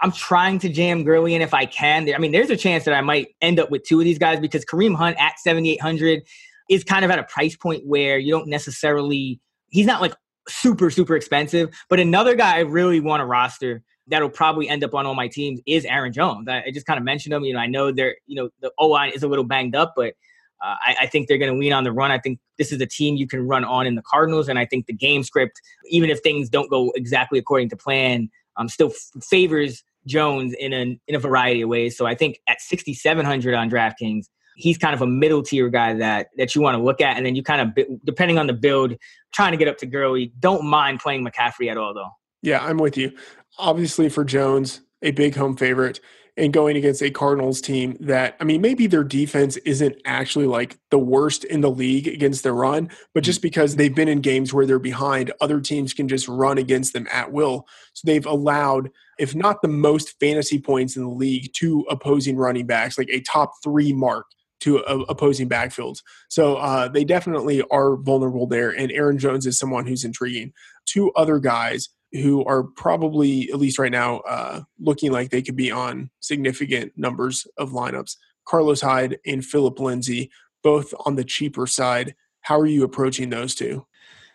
I'm 0.00 0.12
trying 0.12 0.58
to 0.60 0.70
jam 0.70 1.04
Gurley 1.04 1.34
in 1.34 1.42
if 1.42 1.52
I 1.52 1.66
can. 1.66 2.08
I 2.14 2.16
mean, 2.16 2.32
there's 2.32 2.48
a 2.48 2.56
chance 2.56 2.86
that 2.86 2.94
I 2.94 3.02
might 3.02 3.34
end 3.42 3.60
up 3.60 3.70
with 3.70 3.84
two 3.84 3.98
of 3.98 4.04
these 4.06 4.18
guys 4.18 4.40
because 4.40 4.64
Kareem 4.64 4.96
Hunt 4.96 5.18
at 5.20 5.38
7,800 5.40 6.22
is 6.70 6.84
kind 6.84 7.04
of 7.04 7.10
at 7.10 7.18
a 7.18 7.24
price 7.24 7.54
point 7.54 7.84
where 7.84 8.16
you 8.16 8.32
don't 8.32 8.48
necessarily, 8.48 9.42
he's 9.68 9.84
not 9.84 10.00
like 10.00 10.14
super, 10.48 10.90
super 10.90 11.16
expensive. 11.16 11.70
But 11.88 12.00
another 12.00 12.34
guy 12.34 12.56
I 12.56 12.60
really 12.60 13.00
want 13.00 13.20
to 13.20 13.24
roster 13.24 13.82
that'll 14.06 14.30
probably 14.30 14.68
end 14.68 14.82
up 14.82 14.94
on 14.94 15.06
all 15.06 15.14
my 15.14 15.28
teams 15.28 15.60
is 15.66 15.84
Aaron 15.84 16.12
Jones. 16.12 16.48
I, 16.48 16.64
I 16.66 16.70
just 16.72 16.86
kind 16.86 16.98
of 16.98 17.04
mentioned 17.04 17.32
him. 17.32 17.44
You 17.44 17.54
know, 17.54 17.60
I 17.60 17.66
know 17.66 17.92
they're, 17.92 18.16
you 18.26 18.36
know, 18.36 18.50
the 18.60 18.72
O 18.78 18.88
line 18.88 19.12
is 19.12 19.22
a 19.22 19.28
little 19.28 19.44
banged 19.44 19.76
up, 19.76 19.94
but 19.96 20.14
uh, 20.62 20.76
I, 20.80 20.96
I, 21.02 21.06
think 21.06 21.26
they're 21.26 21.38
going 21.38 21.52
to 21.52 21.58
lean 21.58 21.72
on 21.72 21.84
the 21.84 21.92
run. 21.92 22.10
I 22.10 22.18
think 22.18 22.38
this 22.58 22.70
is 22.70 22.80
a 22.82 22.86
team 22.86 23.16
you 23.16 23.26
can 23.26 23.46
run 23.46 23.64
on 23.64 23.86
in 23.86 23.94
the 23.94 24.02
Cardinals, 24.02 24.46
and 24.46 24.58
I 24.58 24.66
think 24.66 24.86
the 24.86 24.92
game 24.92 25.22
script, 25.22 25.58
even 25.86 26.10
if 26.10 26.20
things 26.20 26.50
don't 26.50 26.68
go 26.68 26.92
exactly 26.94 27.38
according 27.38 27.70
to 27.70 27.76
plan, 27.76 28.28
um, 28.56 28.68
still 28.68 28.90
f- 28.90 29.22
favors 29.22 29.82
Jones 30.06 30.54
in 30.58 30.72
a 30.74 30.98
in 31.08 31.14
a 31.14 31.18
variety 31.18 31.62
of 31.62 31.68
ways. 31.68 31.96
So 31.96 32.06
I 32.06 32.14
think 32.14 32.40
at 32.46 32.60
6,700 32.60 33.54
on 33.54 33.70
DraftKings, 33.70 34.26
he's 34.56 34.78
kind 34.78 34.94
of 34.94 35.02
a 35.02 35.06
middle 35.06 35.42
tier 35.42 35.68
guy 35.68 35.94
that 35.94 36.28
that 36.36 36.54
you 36.54 36.60
want 36.60 36.76
to 36.76 36.82
look 36.82 37.00
at, 37.00 37.16
and 37.16 37.24
then 37.24 37.34
you 37.34 37.42
kind 37.42 37.60
of 37.60 37.86
depending 38.04 38.38
on 38.38 38.46
the 38.46 38.52
build, 38.52 38.94
trying 39.32 39.52
to 39.52 39.56
get 39.56 39.68
up 39.68 39.78
to 39.78 39.86
Gurley. 39.86 40.32
Don't 40.38 40.64
mind 40.64 41.00
playing 41.00 41.26
McCaffrey 41.26 41.70
at 41.70 41.76
all, 41.76 41.94
though. 41.94 42.10
Yeah, 42.42 42.64
I'm 42.64 42.78
with 42.78 42.96
you. 42.96 43.12
Obviously, 43.58 44.08
for 44.08 44.24
Jones, 44.24 44.80
a 45.02 45.10
big 45.10 45.34
home 45.34 45.56
favorite 45.56 46.00
and 46.36 46.52
going 46.52 46.76
against 46.76 47.02
a 47.02 47.10
Cardinals 47.10 47.60
team 47.60 47.96
that, 48.00 48.36
I 48.40 48.44
mean, 48.44 48.60
maybe 48.60 48.86
their 48.86 49.04
defense 49.04 49.56
isn't 49.58 49.96
actually 50.04 50.46
like 50.46 50.78
the 50.90 50.98
worst 50.98 51.44
in 51.44 51.60
the 51.60 51.70
league 51.70 52.08
against 52.08 52.42
the 52.42 52.52
run, 52.52 52.88
but 53.14 53.24
just 53.24 53.40
mm. 53.40 53.42
because 53.42 53.76
they've 53.76 53.94
been 53.94 54.08
in 54.08 54.20
games 54.20 54.54
where 54.54 54.66
they're 54.66 54.78
behind, 54.78 55.32
other 55.40 55.60
teams 55.60 55.92
can 55.92 56.08
just 56.08 56.28
run 56.28 56.58
against 56.58 56.92
them 56.92 57.06
at 57.12 57.32
will. 57.32 57.66
So 57.92 58.02
they've 58.06 58.26
allowed, 58.26 58.90
if 59.18 59.34
not 59.34 59.60
the 59.60 59.68
most 59.68 60.18
fantasy 60.18 60.58
points 60.58 60.96
in 60.96 61.02
the 61.02 61.10
league, 61.10 61.52
to 61.54 61.84
opposing 61.90 62.36
running 62.36 62.66
backs, 62.66 62.96
like 62.96 63.10
a 63.10 63.20
top 63.20 63.52
three 63.62 63.92
mark 63.92 64.26
to 64.60 64.78
opposing 64.78 65.48
backfields. 65.48 66.02
So 66.28 66.56
uh, 66.56 66.88
they 66.88 67.04
definitely 67.04 67.62
are 67.70 67.96
vulnerable 67.96 68.46
there. 68.46 68.70
And 68.70 68.92
Aaron 68.92 69.18
Jones 69.18 69.46
is 69.46 69.58
someone 69.58 69.86
who's 69.86 70.04
intriguing. 70.04 70.52
Two 70.86 71.10
other 71.12 71.38
guys 71.38 71.88
who 72.12 72.44
are 72.44 72.64
probably, 72.64 73.50
at 73.50 73.58
least 73.58 73.78
right 73.78 73.92
now, 73.92 74.18
uh, 74.20 74.62
looking 74.78 75.12
like 75.12 75.30
they 75.30 75.42
could 75.42 75.56
be 75.56 75.70
on 75.70 76.10
significant 76.20 76.92
numbers 76.96 77.46
of 77.56 77.70
lineups. 77.70 78.16
Carlos 78.46 78.80
Hyde 78.80 79.18
and 79.24 79.44
Philip 79.44 79.78
Lindsay, 79.78 80.30
both 80.62 80.92
on 81.06 81.14
the 81.14 81.24
cheaper 81.24 81.66
side. 81.66 82.14
How 82.40 82.58
are 82.58 82.66
you 82.66 82.84
approaching 82.84 83.30
those 83.30 83.54
two? 83.54 83.86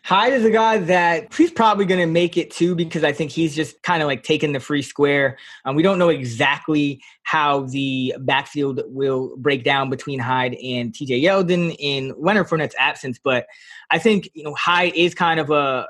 Hyde 0.06 0.34
is 0.34 0.46
a 0.46 0.52
guy 0.52 0.78
that 0.78 1.34
he's 1.34 1.50
probably 1.50 1.84
going 1.84 2.00
to 2.00 2.06
make 2.06 2.38
it 2.38 2.52
too 2.52 2.76
because 2.76 3.04
I 3.04 3.12
think 3.12 3.32
he's 3.32 3.56
just 3.56 3.82
kind 3.82 4.04
of 4.04 4.08
like 4.08 4.22
taking 4.22 4.52
the 4.52 4.60
free 4.60 4.84
square. 4.84 5.36
Um, 5.66 5.76
we 5.76 5.82
don't 5.82 5.98
know 5.98 6.10
exactly 6.10 7.02
how 7.24 7.62
the 7.62 8.14
backfield 8.20 8.84
will 8.86 9.36
break 9.38 9.64
down 9.64 9.90
between 9.90 10.20
Hyde 10.20 10.54
and 10.64 10.94
TJ 10.94 11.24
Yeldon 11.24 11.76
in 11.80 12.14
Leonard 12.20 12.48
Fournette's 12.48 12.76
absence, 12.78 13.20
but 13.24 13.48
I 13.90 13.98
think 13.98 14.30
you 14.36 14.44
know 14.44 14.54
Hyde 14.54 14.94
is 14.96 15.16
kind 15.16 15.40
of 15.40 15.50
a, 15.50 15.88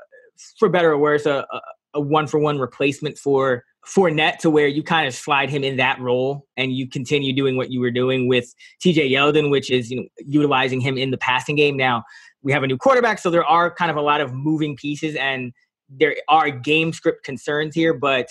for 0.58 0.70
better 0.70 0.92
or 0.92 0.98
worse, 0.98 1.26
a, 1.26 1.46
a 1.92 2.00
one 2.00 2.26
for 2.26 2.38
one 2.38 2.58
replacement 2.58 3.18
for 3.18 3.64
Fournette 3.86 4.38
to 4.38 4.48
where 4.48 4.66
you 4.66 4.82
kind 4.82 5.06
of 5.06 5.14
slide 5.14 5.50
him 5.50 5.62
in 5.62 5.76
that 5.76 6.00
role 6.00 6.46
and 6.56 6.72
you 6.72 6.88
continue 6.88 7.34
doing 7.34 7.56
what 7.56 7.70
you 7.70 7.80
were 7.80 7.90
doing 7.90 8.28
with 8.28 8.54
TJ 8.82 9.10
Yeldon, 9.10 9.50
which 9.50 9.70
is 9.70 9.90
you 9.90 9.98
know 9.98 10.08
utilizing 10.24 10.80
him 10.80 10.96
in 10.96 11.10
the 11.10 11.18
passing 11.18 11.54
game. 11.54 11.76
Now 11.76 12.02
we 12.46 12.52
have 12.52 12.62
a 12.62 12.66
new 12.68 12.78
quarterback, 12.78 13.18
so 13.18 13.28
there 13.28 13.44
are 13.44 13.74
kind 13.74 13.90
of 13.90 13.96
a 13.96 14.00
lot 14.00 14.20
of 14.20 14.32
moving 14.32 14.76
pieces 14.76 15.16
and 15.16 15.52
there 15.88 16.14
are 16.28 16.48
game 16.48 16.92
script 16.92 17.24
concerns 17.24 17.74
here, 17.74 17.92
but 17.92 18.28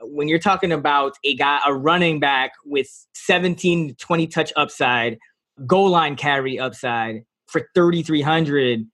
when 0.00 0.28
you're 0.28 0.38
talking 0.38 0.72
about 0.72 1.12
a 1.24 1.36
guy, 1.36 1.60
a 1.66 1.74
running 1.74 2.20
back 2.20 2.52
with 2.64 2.88
17 3.12 3.88
to 3.88 3.94
20 3.94 4.26
touch 4.28 4.50
upside, 4.56 5.18
goal 5.66 5.90
line 5.90 6.16
carry 6.16 6.58
upside 6.58 7.26
for 7.48 7.68
3,300, 7.74 8.86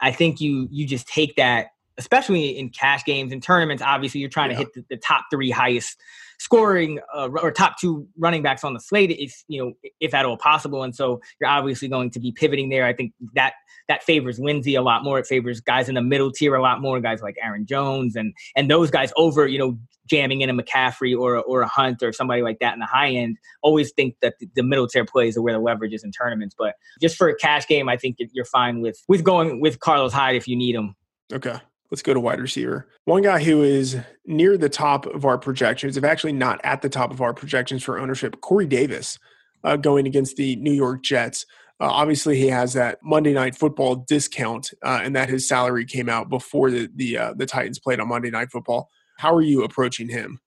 I 0.00 0.10
think 0.10 0.40
you 0.40 0.68
you 0.70 0.86
just 0.86 1.06
take 1.06 1.36
that 1.36 1.68
especially 1.98 2.58
in 2.58 2.70
cash 2.70 3.04
games 3.04 3.30
and 3.30 3.42
tournaments. 3.42 3.82
Obviously, 3.82 4.20
you're 4.20 4.30
trying 4.30 4.50
yeah. 4.50 4.56
to 4.56 4.64
hit 4.64 4.74
the, 4.74 4.84
the, 4.90 4.96
top 4.96 5.26
three 5.30 5.50
highest 5.50 5.96
scoring 6.38 7.00
uh, 7.14 7.28
or 7.40 7.50
top 7.50 7.78
two 7.78 8.06
running 8.18 8.42
backs 8.42 8.64
on 8.64 8.74
the 8.74 8.80
slate, 8.80 9.10
if 9.10 9.44
you 9.48 9.62
know, 9.62 9.72
if 10.00 10.14
at 10.14 10.26
all 10.26 10.36
possible. 10.36 10.82
And 10.82 10.94
so 10.94 11.20
you're 11.40 11.50
obviously 11.50 11.88
going 11.88 12.10
to 12.10 12.20
be 12.20 12.32
pivoting 12.32 12.68
there. 12.68 12.84
I 12.84 12.92
think 12.92 13.12
that 13.34 13.54
that 13.88 14.02
favors 14.02 14.38
Lindsay 14.38 14.74
a 14.74 14.82
lot 14.82 15.04
more. 15.04 15.18
It 15.18 15.26
favors 15.26 15.60
guys 15.60 15.88
in 15.88 15.94
the 15.94 16.02
middle 16.02 16.30
tier 16.30 16.54
a 16.54 16.62
lot 16.62 16.80
more, 16.80 17.00
guys 17.00 17.22
like 17.22 17.36
Aaron 17.42 17.66
Jones 17.66 18.16
and 18.16 18.32
and 18.56 18.70
those 18.70 18.90
guys 18.90 19.12
over, 19.16 19.46
you 19.46 19.58
know, 19.58 19.78
jamming 20.06 20.42
in 20.42 20.50
a 20.50 20.54
McCaffrey 20.54 21.18
or 21.18 21.38
or 21.38 21.62
a 21.62 21.68
Hunt 21.68 22.02
or 22.02 22.12
somebody 22.12 22.42
like 22.42 22.58
that 22.60 22.74
in 22.74 22.80
the 22.80 22.86
high 22.86 23.10
end. 23.10 23.38
Always 23.62 23.92
think 23.92 24.16
that 24.20 24.34
the, 24.40 24.48
the 24.54 24.62
middle 24.62 24.86
tier 24.86 25.04
plays 25.04 25.36
are 25.36 25.42
where 25.42 25.54
the 25.54 25.60
leverage 25.60 25.92
is 25.92 26.04
in 26.04 26.12
tournaments. 26.12 26.54
But 26.56 26.74
just 27.00 27.16
for 27.16 27.28
a 27.28 27.36
cash 27.36 27.66
game, 27.66 27.88
I 27.88 27.96
think 27.96 28.16
you're 28.32 28.44
fine 28.44 28.80
with 28.80 29.02
with 29.08 29.24
going 29.24 29.60
with 29.60 29.80
Carlos 29.80 30.12
Hyde 30.12 30.36
if 30.36 30.48
you 30.48 30.56
need 30.56 30.74
him. 30.74 30.94
Okay. 31.32 31.58
Let's 31.90 32.02
go 32.02 32.14
to 32.14 32.20
wide 32.20 32.40
receiver. 32.40 32.88
One 33.04 33.22
guy 33.22 33.42
who 33.42 33.62
is 33.62 33.96
near 34.26 34.56
the 34.56 34.68
top 34.68 35.06
of 35.06 35.24
our 35.24 35.38
projections, 35.38 35.96
if 35.96 36.04
actually 36.04 36.32
not 36.32 36.60
at 36.64 36.82
the 36.82 36.88
top 36.88 37.10
of 37.10 37.20
our 37.20 37.34
projections 37.34 37.82
for 37.82 37.98
ownership, 37.98 38.40
Corey 38.40 38.66
Davis, 38.66 39.18
uh, 39.62 39.76
going 39.76 40.06
against 40.06 40.36
the 40.36 40.56
New 40.56 40.72
York 40.72 41.02
Jets. 41.02 41.46
Uh, 41.80 41.88
obviously, 41.90 42.36
he 42.36 42.48
has 42.48 42.72
that 42.74 42.98
Monday 43.02 43.32
Night 43.32 43.56
Football 43.56 43.96
discount, 43.96 44.72
uh, 44.82 45.00
and 45.02 45.16
that 45.16 45.28
his 45.28 45.48
salary 45.48 45.84
came 45.84 46.08
out 46.08 46.28
before 46.28 46.70
the 46.70 46.88
the 46.94 47.18
uh, 47.18 47.34
the 47.34 47.46
Titans 47.46 47.78
played 47.78 48.00
on 48.00 48.08
Monday 48.08 48.30
Night 48.30 48.50
Football. 48.50 48.90
How 49.18 49.34
are 49.34 49.42
you 49.42 49.64
approaching 49.64 50.08
him? 50.08 50.40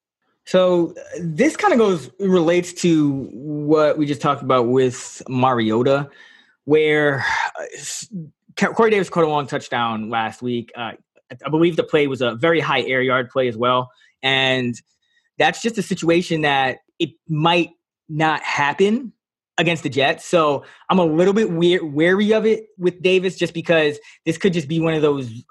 So 0.46 0.94
this 1.20 1.58
kind 1.58 1.74
of 1.74 1.80
goes 1.80 2.10
relates 2.20 2.72
to 2.82 3.28
what 3.34 3.98
we 3.98 4.06
just 4.06 4.22
talked 4.22 4.42
about 4.42 4.68
with 4.68 5.22
Mariota, 5.28 6.10
where 6.64 7.26
uh, 7.60 8.68
Corey 8.74 8.92
Davis 8.92 9.10
caught 9.10 9.26
a 9.26 9.28
long 9.28 9.48
touchdown 9.48 10.10
last 10.10 10.42
week. 10.42 10.72
I 11.45 11.49
believe 11.49 11.75
the 11.75 11.84
play 11.84 12.07
was 12.07 12.21
a 12.21 12.36
very 12.36 12.59
high 12.59 12.82
air 12.82 13.01
yard 13.01 13.30
play 13.30 13.47
as 13.47 13.57
well. 13.57 13.91
And 14.23 14.80
that's 15.38 15.61
just 15.61 15.78
a 15.78 15.84
situation 15.84 16.41
that 16.41 16.80
it 16.99 17.11
might 17.28 17.71
not 18.09 18.41
happen 18.41 19.13
against 19.57 19.84
the 19.84 19.89
Jets. 19.89 20.25
So 20.25 20.63
I'm 20.89 20.99
a 20.99 21.05
little 21.05 21.34
bit 21.34 21.51
wary 21.51 22.34
of 22.34 22.45
it 22.45 22.67
with 22.78 23.01
Davis 23.01 23.36
just 23.36 23.53
because 23.53 23.99
this 24.25 24.38
could 24.38 24.53
just 24.53 24.67
be 24.67 24.80
one 24.80 24.93
of 24.93 25.01
those 25.01 25.43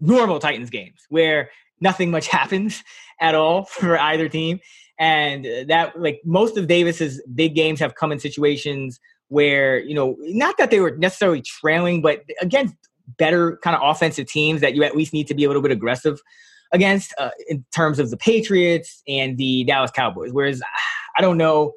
normal 0.00 0.38
Titans 0.38 0.70
games 0.70 1.06
where 1.08 1.50
nothing 1.80 2.10
much 2.10 2.26
happens 2.38 2.82
at 3.20 3.34
all 3.34 3.64
for 3.64 3.98
either 3.98 4.28
team. 4.28 4.60
And 4.98 5.44
that, 5.68 5.98
like, 6.00 6.20
most 6.24 6.56
of 6.56 6.68
Davis's 6.68 7.20
big 7.34 7.56
games 7.56 7.80
have 7.80 7.96
come 7.96 8.12
in 8.12 8.20
situations 8.20 9.00
where, 9.28 9.80
you 9.80 9.94
know, 9.94 10.16
not 10.20 10.56
that 10.58 10.70
they 10.70 10.78
were 10.78 10.96
necessarily 10.96 11.42
trailing, 11.42 12.00
but 12.00 12.22
against 12.40 12.76
better 13.18 13.58
kind 13.62 13.76
of 13.76 13.82
offensive 13.82 14.26
teams 14.26 14.60
that 14.60 14.74
you 14.74 14.82
at 14.84 14.96
least 14.96 15.12
need 15.12 15.26
to 15.28 15.34
be 15.34 15.44
a 15.44 15.48
little 15.48 15.62
bit 15.62 15.70
aggressive 15.70 16.20
against 16.72 17.14
uh, 17.18 17.30
in 17.48 17.64
terms 17.74 17.98
of 17.98 18.10
the 18.10 18.16
Patriots 18.16 19.02
and 19.06 19.38
the 19.38 19.64
Dallas 19.64 19.90
Cowboys. 19.90 20.32
Whereas 20.32 20.62
I 21.16 21.22
don't 21.22 21.38
know 21.38 21.72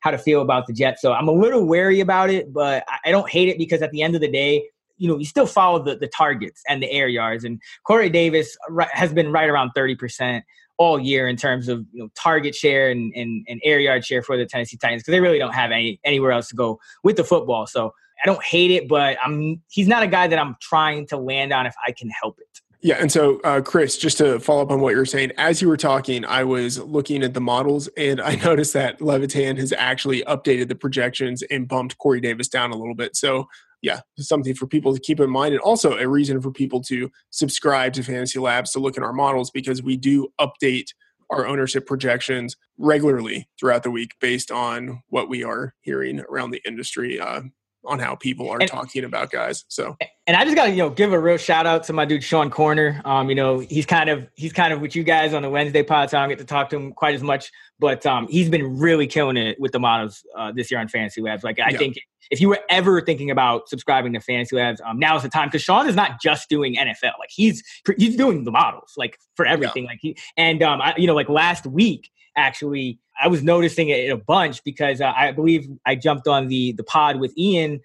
how 0.00 0.10
to 0.10 0.18
feel 0.18 0.42
about 0.42 0.66
the 0.66 0.72
Jets. 0.72 1.00
So 1.00 1.12
I'm 1.12 1.28
a 1.28 1.32
little 1.32 1.64
wary 1.64 2.00
about 2.00 2.28
it, 2.28 2.52
but 2.52 2.84
I 3.04 3.10
don't 3.10 3.30
hate 3.30 3.48
it 3.48 3.56
because 3.56 3.82
at 3.82 3.92
the 3.92 4.02
end 4.02 4.14
of 4.14 4.20
the 4.20 4.30
day, 4.30 4.68
you 4.96 5.08
know, 5.08 5.18
you 5.18 5.24
still 5.24 5.46
follow 5.46 5.82
the, 5.82 5.96
the 5.96 6.08
targets 6.08 6.62
and 6.68 6.82
the 6.82 6.90
air 6.90 7.08
yards. 7.08 7.44
And 7.44 7.60
Corey 7.84 8.10
Davis 8.10 8.56
has 8.92 9.12
been 9.12 9.32
right 9.32 9.48
around 9.48 9.70
30% 9.76 10.42
all 10.78 10.98
year 10.98 11.28
in 11.28 11.36
terms 11.36 11.68
of 11.68 11.86
you 11.92 12.02
know 12.02 12.10
target 12.16 12.54
share 12.54 12.90
and, 12.90 13.12
and, 13.14 13.46
and 13.48 13.60
air 13.62 13.78
yard 13.78 14.04
share 14.04 14.22
for 14.22 14.36
the 14.36 14.46
Tennessee 14.46 14.76
Titans 14.76 15.02
because 15.02 15.12
they 15.12 15.20
really 15.20 15.38
don't 15.38 15.54
have 15.54 15.70
any 15.70 16.00
anywhere 16.04 16.32
else 16.32 16.48
to 16.48 16.56
go 16.56 16.80
with 17.04 17.16
the 17.16 17.24
football. 17.24 17.66
So 17.66 17.94
I 18.22 18.26
don't 18.26 18.42
hate 18.42 18.70
it, 18.70 18.88
but 18.88 19.16
I'm 19.22 19.62
he's 19.70 19.88
not 19.88 20.02
a 20.02 20.06
guy 20.06 20.28
that 20.28 20.38
I'm 20.38 20.56
trying 20.60 21.06
to 21.08 21.16
land 21.16 21.52
on 21.52 21.66
if 21.66 21.74
I 21.86 21.92
can 21.92 22.08
help 22.10 22.38
it. 22.38 22.46
Yeah, 22.84 22.96
and 22.98 23.12
so 23.12 23.40
uh, 23.44 23.60
Chris, 23.60 23.96
just 23.96 24.18
to 24.18 24.40
follow 24.40 24.62
up 24.62 24.72
on 24.72 24.80
what 24.80 24.90
you 24.90 24.96
were 24.96 25.06
saying, 25.06 25.30
as 25.38 25.62
you 25.62 25.68
were 25.68 25.76
talking, 25.76 26.24
I 26.24 26.42
was 26.42 26.80
looking 26.80 27.22
at 27.22 27.32
the 27.32 27.40
models, 27.40 27.88
and 27.96 28.20
I 28.20 28.34
noticed 28.44 28.72
that 28.72 29.00
Levitan 29.00 29.56
has 29.56 29.72
actually 29.72 30.22
updated 30.22 30.68
the 30.68 30.74
projections 30.74 31.42
and 31.42 31.68
bumped 31.68 31.98
Corey 31.98 32.20
Davis 32.20 32.48
down 32.48 32.72
a 32.72 32.76
little 32.76 32.96
bit. 32.96 33.14
So 33.16 33.46
yeah, 33.82 34.00
something 34.18 34.54
for 34.54 34.66
people 34.66 34.94
to 34.94 35.00
keep 35.00 35.20
in 35.20 35.30
mind, 35.30 35.54
and 35.54 35.60
also 35.60 35.96
a 35.96 36.08
reason 36.08 36.40
for 36.40 36.50
people 36.50 36.80
to 36.82 37.10
subscribe 37.30 37.92
to 37.94 38.02
Fantasy 38.02 38.38
Labs 38.38 38.72
to 38.72 38.80
look 38.80 38.96
at 38.96 39.02
our 39.04 39.12
models 39.12 39.50
because 39.50 39.82
we 39.82 39.96
do 39.96 40.28
update 40.40 40.88
our 41.30 41.46
ownership 41.46 41.86
projections 41.86 42.56
regularly 42.78 43.48
throughout 43.58 43.82
the 43.82 43.90
week 43.90 44.12
based 44.20 44.50
on 44.50 45.02
what 45.08 45.28
we 45.28 45.42
are 45.42 45.74
hearing 45.80 46.20
around 46.28 46.50
the 46.50 46.60
industry 46.66 47.18
uh, 47.18 47.42
on 47.84 47.98
how 47.98 48.14
people 48.14 48.48
are 48.48 48.58
and, 48.60 48.68
talking 48.68 49.04
about 49.04 49.30
guys. 49.30 49.64
So, 49.68 49.96
and 50.26 50.36
I 50.36 50.44
just 50.44 50.56
got 50.56 50.66
to 50.66 50.70
you 50.70 50.78
know 50.78 50.90
give 50.90 51.12
a 51.12 51.18
real 51.18 51.36
shout 51.36 51.66
out 51.66 51.84
to 51.84 51.92
my 51.92 52.04
dude 52.04 52.22
Sean 52.22 52.50
Koerner. 52.50 53.04
Um, 53.04 53.28
you 53.28 53.34
know 53.34 53.58
he's 53.58 53.86
kind 53.86 54.08
of 54.08 54.26
he's 54.34 54.52
kind 54.52 54.72
of 54.72 54.80
with 54.80 54.94
you 54.94 55.02
guys 55.02 55.34
on 55.34 55.42
the 55.42 55.50
Wednesday 55.50 55.82
pod, 55.82 56.10
so 56.10 56.18
I 56.18 56.22
don't 56.22 56.28
get 56.28 56.38
to 56.38 56.44
talk 56.44 56.70
to 56.70 56.76
him 56.76 56.92
quite 56.92 57.14
as 57.14 57.22
much. 57.22 57.50
But 57.78 58.06
um, 58.06 58.28
he's 58.28 58.48
been 58.48 58.78
really 58.78 59.06
killing 59.06 59.36
it 59.36 59.58
with 59.60 59.72
the 59.72 59.80
models 59.80 60.22
uh, 60.36 60.52
this 60.52 60.70
year 60.70 60.80
on 60.80 60.88
Fantasy 60.88 61.20
Labs. 61.20 61.42
Like 61.42 61.58
I 61.58 61.70
yeah. 61.70 61.78
think 61.78 61.98
if 62.30 62.40
you 62.40 62.48
were 62.48 62.60
ever 62.70 63.00
thinking 63.00 63.30
about 63.30 63.68
subscribing 63.68 64.12
to 64.12 64.20
Fantasy 64.20 64.56
Labs, 64.56 64.80
um, 64.84 64.98
now 64.98 65.16
is 65.16 65.22
the 65.22 65.28
time 65.28 65.48
because 65.48 65.62
Sean 65.62 65.88
is 65.88 65.96
not 65.96 66.20
just 66.20 66.48
doing 66.48 66.76
NFL. 66.76 67.18
Like 67.18 67.30
he's 67.30 67.62
he's 67.98 68.16
doing 68.16 68.44
the 68.44 68.52
models 68.52 68.94
like 68.96 69.18
for 69.34 69.44
everything. 69.44 69.84
Yeah. 69.84 69.90
Like 69.90 69.98
he 70.00 70.16
and 70.36 70.62
um, 70.62 70.80
I, 70.80 70.94
you 70.96 71.06
know 71.06 71.14
like 71.14 71.28
last 71.28 71.66
week 71.66 72.10
actually 72.36 72.98
I 73.20 73.28
was 73.28 73.42
noticing 73.42 73.88
it 73.88 74.10
a 74.10 74.16
bunch 74.16 74.62
because 74.64 75.00
uh, 75.00 75.12
I 75.14 75.32
believe 75.32 75.68
I 75.86 75.94
jumped 75.94 76.28
on 76.28 76.48
the 76.48 76.72
the 76.72 76.84
pod 76.84 77.20
with 77.20 77.36
Ian 77.36 77.80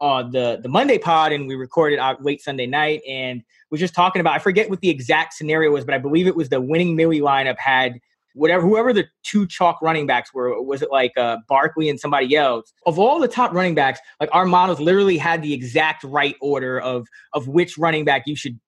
uh, 0.00 0.22
the 0.22 0.58
the 0.62 0.68
Monday 0.68 0.98
pod 0.98 1.32
and 1.32 1.46
we 1.46 1.54
recorded 1.54 1.98
out 1.98 2.24
late 2.24 2.40
Sunday 2.42 2.66
night 2.66 3.02
and 3.06 3.42
was 3.70 3.80
just 3.80 3.94
talking 3.94 4.20
about 4.20 4.34
I 4.34 4.38
forget 4.38 4.70
what 4.70 4.80
the 4.80 4.88
exact 4.88 5.34
scenario 5.34 5.70
was, 5.70 5.84
but 5.84 5.94
I 5.94 5.98
believe 5.98 6.26
it 6.26 6.36
was 6.36 6.48
the 6.48 6.60
winning 6.60 6.96
Millie 6.96 7.20
lineup 7.20 7.58
had 7.58 8.00
whatever 8.34 8.62
whoever 8.62 8.92
the 8.92 9.06
two 9.24 9.46
chalk 9.46 9.80
running 9.82 10.06
backs 10.06 10.32
were 10.32 10.60
was 10.62 10.82
it 10.82 10.90
like 10.90 11.12
uh, 11.18 11.38
Barkley 11.48 11.88
and 11.88 12.00
somebody 12.00 12.34
else? 12.34 12.72
Of 12.86 12.98
all 12.98 13.20
the 13.20 13.28
top 13.28 13.52
running 13.52 13.74
backs 13.74 14.00
like 14.20 14.30
our 14.32 14.46
models 14.46 14.80
literally 14.80 15.18
had 15.18 15.42
the 15.42 15.52
exact 15.52 16.04
right 16.04 16.36
order 16.40 16.80
of 16.80 17.06
of 17.34 17.48
which 17.48 17.76
running 17.76 18.04
back 18.04 18.22
you 18.26 18.36
should 18.36 18.58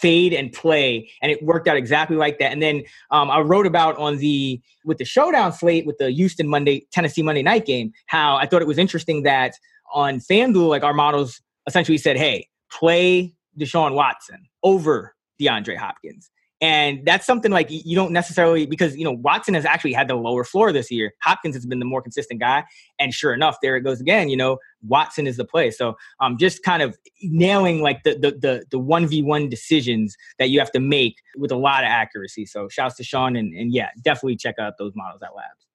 fade 0.00 0.32
and 0.32 0.52
play 0.52 1.10
and 1.22 1.30
it 1.30 1.42
worked 1.42 1.68
out 1.68 1.76
exactly 1.76 2.16
like 2.16 2.38
that. 2.38 2.52
And 2.52 2.62
then 2.62 2.82
um, 3.10 3.30
i 3.30 3.38
wrote 3.40 3.66
about 3.66 3.96
on 3.96 4.18
the 4.18 4.60
with 4.84 4.98
the 4.98 5.04
showdown 5.04 5.52
slate 5.52 5.86
with 5.86 5.98
the 5.98 6.10
houston 6.10 6.48
monday 6.48 6.86
tennessee 6.92 7.22
monday 7.22 7.42
night 7.42 7.66
game 7.66 7.92
how 8.06 8.36
i 8.36 8.46
thought 8.46 8.62
it 8.62 8.68
was 8.68 8.78
interesting 8.78 9.22
that 9.22 9.54
on 9.92 10.18
fanduel 10.18 10.68
like 10.68 10.82
our 10.82 10.94
models 10.94 11.40
essentially 11.66 11.98
said 11.98 12.16
hey 12.16 12.48
play 12.70 13.34
deshaun 13.58 13.94
watson 13.94 14.46
over 14.62 15.14
deandre 15.40 15.76
hopkins 15.76 16.30
and 16.60 17.04
that's 17.06 17.24
something 17.24 17.50
like 17.50 17.68
you 17.70 17.96
don't 17.96 18.12
necessarily 18.12 18.66
because 18.66 18.96
you 18.96 19.04
know 19.04 19.12
Watson 19.12 19.54
has 19.54 19.64
actually 19.64 19.94
had 19.94 20.08
the 20.08 20.14
lower 20.14 20.44
floor 20.44 20.72
this 20.72 20.90
year. 20.90 21.14
Hopkins 21.22 21.54
has 21.54 21.64
been 21.64 21.78
the 21.78 21.86
more 21.86 22.02
consistent 22.02 22.40
guy, 22.40 22.64
and 22.98 23.14
sure 23.14 23.32
enough, 23.32 23.58
there 23.62 23.76
it 23.76 23.80
goes 23.80 24.00
again. 24.00 24.28
You 24.28 24.36
know, 24.36 24.58
Watson 24.82 25.26
is 25.26 25.36
the 25.38 25.44
play. 25.44 25.70
So 25.70 25.96
um, 26.20 26.36
just 26.36 26.62
kind 26.62 26.82
of 26.82 26.98
nailing 27.22 27.80
like 27.80 28.02
the 28.02 28.14
the 28.14 28.64
the 28.70 28.78
one 28.78 29.06
v 29.06 29.22
one 29.22 29.48
decisions 29.48 30.16
that 30.38 30.50
you 30.50 30.58
have 30.58 30.70
to 30.72 30.80
make 30.80 31.16
with 31.36 31.50
a 31.50 31.56
lot 31.56 31.82
of 31.82 31.88
accuracy. 31.88 32.44
So 32.44 32.68
shouts 32.68 32.96
to 32.96 33.04
Sean 33.04 33.36
and 33.36 33.54
and 33.54 33.72
yeah, 33.72 33.88
definitely 34.02 34.36
check 34.36 34.58
out 34.58 34.74
those 34.78 34.92
models 34.94 35.22
at 35.22 35.34
Labs. 35.34 35.66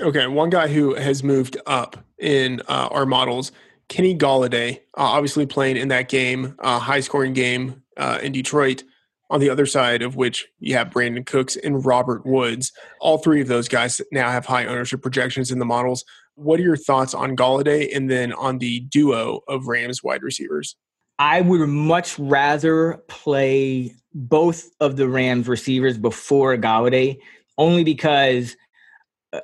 Okay, 0.00 0.26
one 0.26 0.50
guy 0.50 0.68
who 0.68 0.94
has 0.94 1.22
moved 1.22 1.56
up 1.66 1.96
in 2.18 2.60
uh, 2.68 2.88
our 2.90 3.06
models, 3.06 3.52
Kenny 3.88 4.14
Golladay, 4.14 4.78
uh, 4.98 5.02
obviously 5.02 5.46
playing 5.46 5.76
in 5.76 5.88
that 5.88 6.08
game, 6.08 6.56
uh, 6.58 6.80
high 6.80 6.98
scoring 7.00 7.32
game 7.32 7.82
uh, 7.96 8.18
in 8.20 8.32
Detroit 8.32 8.82
on 9.30 9.40
the 9.40 9.50
other 9.50 9.66
side 9.66 10.02
of 10.02 10.16
which 10.16 10.46
you 10.60 10.74
have 10.76 10.90
Brandin 10.90 11.26
Cooks 11.26 11.56
and 11.56 11.84
Robert 11.84 12.26
Woods. 12.26 12.72
All 13.00 13.18
three 13.18 13.40
of 13.40 13.48
those 13.48 13.68
guys 13.68 14.00
now 14.12 14.30
have 14.30 14.46
high 14.46 14.66
ownership 14.66 15.02
projections 15.02 15.50
in 15.50 15.58
the 15.58 15.64
models. 15.64 16.04
What 16.34 16.60
are 16.60 16.64
your 16.64 16.76
thoughts 16.76 17.14
on 17.14 17.36
Golladay 17.36 17.94
and 17.94 18.10
then 18.10 18.32
on 18.32 18.58
the 18.58 18.80
duo 18.80 19.40
of 19.48 19.66
Rams 19.66 20.02
wide 20.02 20.22
receivers? 20.22 20.76
I 21.18 21.40
would 21.40 21.68
much 21.68 22.18
rather 22.18 23.02
play 23.08 23.94
both 24.14 24.68
of 24.80 24.96
the 24.96 25.08
Rams 25.08 25.48
receivers 25.48 25.96
before 25.96 26.56
Golladay, 26.56 27.18
only 27.56 27.84
because, 27.84 28.56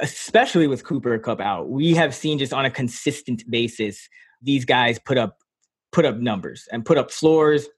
especially 0.01 0.67
with 0.67 0.85
Cooper 0.85 1.17
Kupp 1.19 1.41
out, 1.41 1.69
we 1.69 1.95
have 1.95 2.15
seen 2.15 2.39
just 2.39 2.53
on 2.53 2.65
a 2.65 2.71
consistent 2.71 3.49
basis 3.49 4.09
these 4.43 4.65
guys 4.65 4.99
put 4.99 5.19
up 5.19 5.39
put 5.93 6.05
up 6.05 6.17
numbers 6.19 6.69
and 6.71 6.85
put 6.85 6.97
up 6.97 7.11
floors 7.11 7.69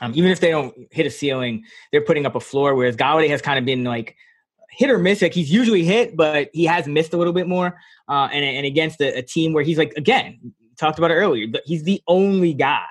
um, 0.00 0.12
even 0.14 0.30
if 0.30 0.40
they 0.40 0.50
don't 0.50 0.74
hit 0.90 1.06
a 1.06 1.10
ceiling, 1.10 1.64
they're 1.92 2.04
putting 2.04 2.26
up 2.26 2.34
a 2.34 2.40
floor. 2.40 2.74
Whereas 2.74 2.96
Golladay 2.96 3.28
has 3.28 3.40
kind 3.40 3.58
of 3.58 3.64
been 3.64 3.84
like 3.84 4.16
hit 4.70 4.90
or 4.90 4.98
miss. 4.98 5.22
Like 5.22 5.34
he's 5.34 5.52
usually 5.52 5.84
hit, 5.84 6.16
but 6.16 6.50
he 6.52 6.64
has 6.64 6.86
missed 6.86 7.12
a 7.12 7.16
little 7.16 7.32
bit 7.32 7.46
more. 7.46 7.78
Uh, 8.08 8.28
and 8.32 8.44
and 8.44 8.66
against 8.66 9.00
a, 9.00 9.18
a, 9.18 9.22
team 9.22 9.52
where 9.52 9.64
he's 9.64 9.78
like 9.78 9.92
again 9.96 10.38
talked 10.76 10.98
about 10.98 11.10
it 11.10 11.14
earlier, 11.14 11.46
he's 11.64 11.84
the 11.84 12.02
only 12.08 12.52
guy. 12.52 12.84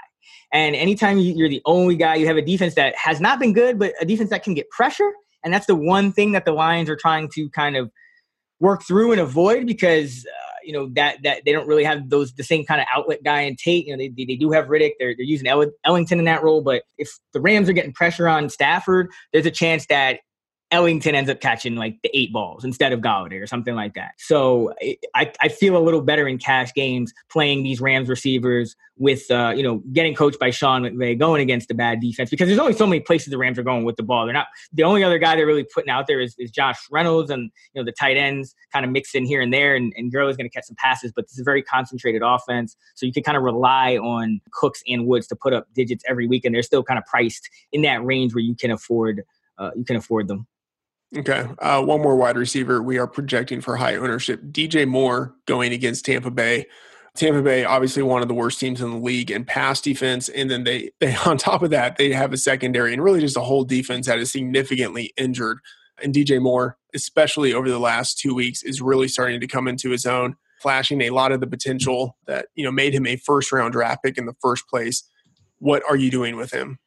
And 0.53 0.75
anytime 0.75 1.17
you're 1.17 1.49
the 1.49 1.61
only 1.65 1.95
guy, 1.95 2.15
you 2.15 2.27
have 2.27 2.37
a 2.37 2.41
defense 2.41 2.75
that 2.75 2.95
has 2.95 3.19
not 3.19 3.39
been 3.39 3.53
good, 3.53 3.79
but 3.79 3.93
a 3.99 4.05
defense 4.05 4.29
that 4.29 4.43
can 4.43 4.53
get 4.53 4.69
pressure. 4.69 5.11
And 5.43 5.53
that's 5.53 5.65
the 5.65 5.75
one 5.75 6.11
thing 6.11 6.31
that 6.33 6.45
the 6.45 6.51
Lions 6.51 6.89
are 6.89 6.95
trying 6.95 7.27
to 7.33 7.49
kind 7.49 7.75
of 7.75 7.91
work 8.63 8.81
through 8.81 9.11
and 9.11 9.19
avoid 9.19 9.67
because 9.67 10.25
uh, 10.25 10.55
you 10.63 10.71
know 10.71 10.89
that 10.93 11.17
that 11.23 11.41
they 11.45 11.51
don't 11.51 11.67
really 11.67 11.83
have 11.83 12.09
those 12.09 12.33
the 12.33 12.43
same 12.43 12.63
kind 12.65 12.79
of 12.79 12.87
outlet 12.95 13.21
guy 13.23 13.41
in 13.41 13.57
Tate. 13.57 13.85
You 13.85 13.93
know, 13.93 13.97
they, 13.97 14.07
they, 14.07 14.23
they 14.25 14.35
do 14.37 14.51
have 14.51 14.67
Riddick. 14.67 14.93
They're 14.97 15.13
they're 15.15 15.25
using 15.25 15.47
Ellington 15.83 16.17
in 16.17 16.25
that 16.25 16.41
role, 16.41 16.61
but 16.61 16.83
if 16.97 17.11
the 17.33 17.41
Rams 17.41 17.69
are 17.69 17.73
getting 17.73 17.93
pressure 17.93 18.27
on 18.27 18.49
Stafford, 18.49 19.11
there's 19.33 19.45
a 19.45 19.51
chance 19.51 19.85
that 19.87 20.21
Ellington 20.73 21.13
ends 21.13 21.29
up 21.29 21.39
catching 21.39 21.75
like 21.75 22.01
the 22.01 22.09
eight 22.17 22.33
balls 22.33 22.65
instead 22.65 22.93
of 22.93 22.99
Golladay 22.99 23.39
or 23.39 23.45
something 23.45 23.75
like 23.75 23.93
that. 23.93 24.13
So 24.17 24.73
I, 25.13 25.31
I 25.39 25.47
feel 25.47 25.77
a 25.77 25.83
little 25.83 26.01
better 26.01 26.27
in 26.27 26.39
cash 26.39 26.73
games 26.73 27.13
playing 27.29 27.61
these 27.61 27.79
Rams 27.79 28.09
receivers 28.09 28.75
with, 28.97 29.29
uh, 29.29 29.53
you 29.55 29.61
know, 29.61 29.83
getting 29.93 30.15
coached 30.15 30.39
by 30.39 30.49
Sean 30.49 30.81
McVay 30.81 31.17
going 31.17 31.43
against 31.43 31.67
the 31.67 31.75
bad 31.75 31.99
defense 32.01 32.31
because 32.31 32.47
there's 32.47 32.59
only 32.59 32.73
so 32.73 32.87
many 32.87 32.99
places 33.01 33.29
the 33.29 33.37
Rams 33.37 33.59
are 33.59 33.63
going 33.63 33.85
with 33.85 33.97
the 33.97 34.03
ball. 34.03 34.25
They're 34.25 34.33
not 34.33 34.47
the 34.71 34.81
only 34.81 35.03
other 35.03 35.19
guy 35.19 35.35
they're 35.35 35.45
really 35.45 35.63
putting 35.63 35.91
out 35.91 36.07
there 36.07 36.19
is, 36.19 36.33
is 36.39 36.49
Josh 36.49 36.79
Reynolds 36.89 37.29
and, 37.29 37.51
you 37.75 37.79
know, 37.79 37.85
the 37.85 37.91
tight 37.91 38.17
ends 38.17 38.55
kind 38.71 38.83
of 38.83 38.91
mixed 38.91 39.13
in 39.13 39.25
here 39.25 39.41
and 39.41 39.53
there 39.53 39.75
and, 39.75 39.93
and 39.95 40.11
Gurley 40.11 40.31
is 40.31 40.37
going 40.37 40.49
to 40.49 40.53
catch 40.53 40.65
some 40.65 40.75
passes, 40.79 41.11
but 41.15 41.25
this 41.25 41.33
is 41.33 41.41
a 41.41 41.43
very 41.43 41.61
concentrated 41.61 42.23
offense. 42.25 42.75
So 42.95 43.05
you 43.05 43.13
can 43.13 43.21
kind 43.21 43.37
of 43.37 43.43
rely 43.43 43.97
on 43.97 44.41
Cooks 44.51 44.81
and 44.87 45.05
Woods 45.05 45.27
to 45.27 45.35
put 45.35 45.53
up 45.53 45.67
digits 45.75 46.03
every 46.07 46.25
week 46.25 46.45
and 46.45 46.55
they're 46.55 46.63
still 46.63 46.81
kind 46.81 46.97
of 46.97 47.05
priced 47.05 47.47
in 47.71 47.83
that 47.83 48.03
range 48.03 48.33
where 48.33 48.43
you 48.43 48.55
can 48.55 48.71
afford, 48.71 49.21
uh, 49.59 49.69
you 49.75 49.85
can 49.85 49.97
afford 49.97 50.27
them. 50.27 50.47
Okay. 51.15 51.47
Uh, 51.59 51.83
one 51.83 52.01
more 52.01 52.15
wide 52.15 52.37
receiver 52.37 52.81
we 52.81 52.97
are 52.97 53.07
projecting 53.07 53.61
for 53.61 53.75
high 53.75 53.95
ownership. 53.95 54.41
DJ 54.51 54.87
Moore 54.87 55.35
going 55.45 55.71
against 55.71 56.05
Tampa 56.05 56.31
Bay. 56.31 56.65
Tampa 57.15 57.43
Bay, 57.43 57.63
obviously 57.63 58.01
one 58.01 58.23
of 58.23 58.27
the 58.27 58.33
worst 58.33 58.59
teams 58.59 58.81
in 58.81 58.89
the 58.89 58.97
league 58.97 59.29
in 59.29 59.45
pass 59.45 59.79
defense, 59.79 60.29
and 60.29 60.49
then 60.49 60.63
they 60.63 60.91
they 60.99 61.15
on 61.25 61.37
top 61.37 61.61
of 61.61 61.69
that 61.69 61.97
they 61.97 62.11
have 62.11 62.33
a 62.33 62.37
secondary 62.37 62.93
and 62.93 63.03
really 63.03 63.19
just 63.19 63.37
a 63.37 63.41
whole 63.41 63.63
defense 63.63 64.07
that 64.07 64.19
is 64.19 64.31
significantly 64.31 65.13
injured. 65.17 65.59
And 66.01 66.13
DJ 66.13 66.41
Moore, 66.41 66.77
especially 66.95 67.53
over 67.53 67.69
the 67.69 67.79
last 67.79 68.17
two 68.17 68.33
weeks, 68.33 68.63
is 68.63 68.81
really 68.81 69.07
starting 69.07 69.39
to 69.39 69.47
come 69.47 69.67
into 69.67 69.91
his 69.91 70.07
own, 70.07 70.35
flashing 70.59 71.01
a 71.01 71.11
lot 71.11 71.31
of 71.31 71.39
the 71.39 71.47
potential 71.47 72.17
that 72.25 72.47
you 72.55 72.63
know 72.63 72.71
made 72.71 72.95
him 72.95 73.05
a 73.05 73.17
first 73.17 73.51
round 73.51 73.73
draft 73.73 74.03
pick 74.03 74.17
in 74.17 74.25
the 74.25 74.35
first 74.41 74.67
place. 74.67 75.03
What 75.59 75.83
are 75.87 75.95
you 75.95 76.09
doing 76.09 76.35
with 76.35 76.51
him? 76.51 76.79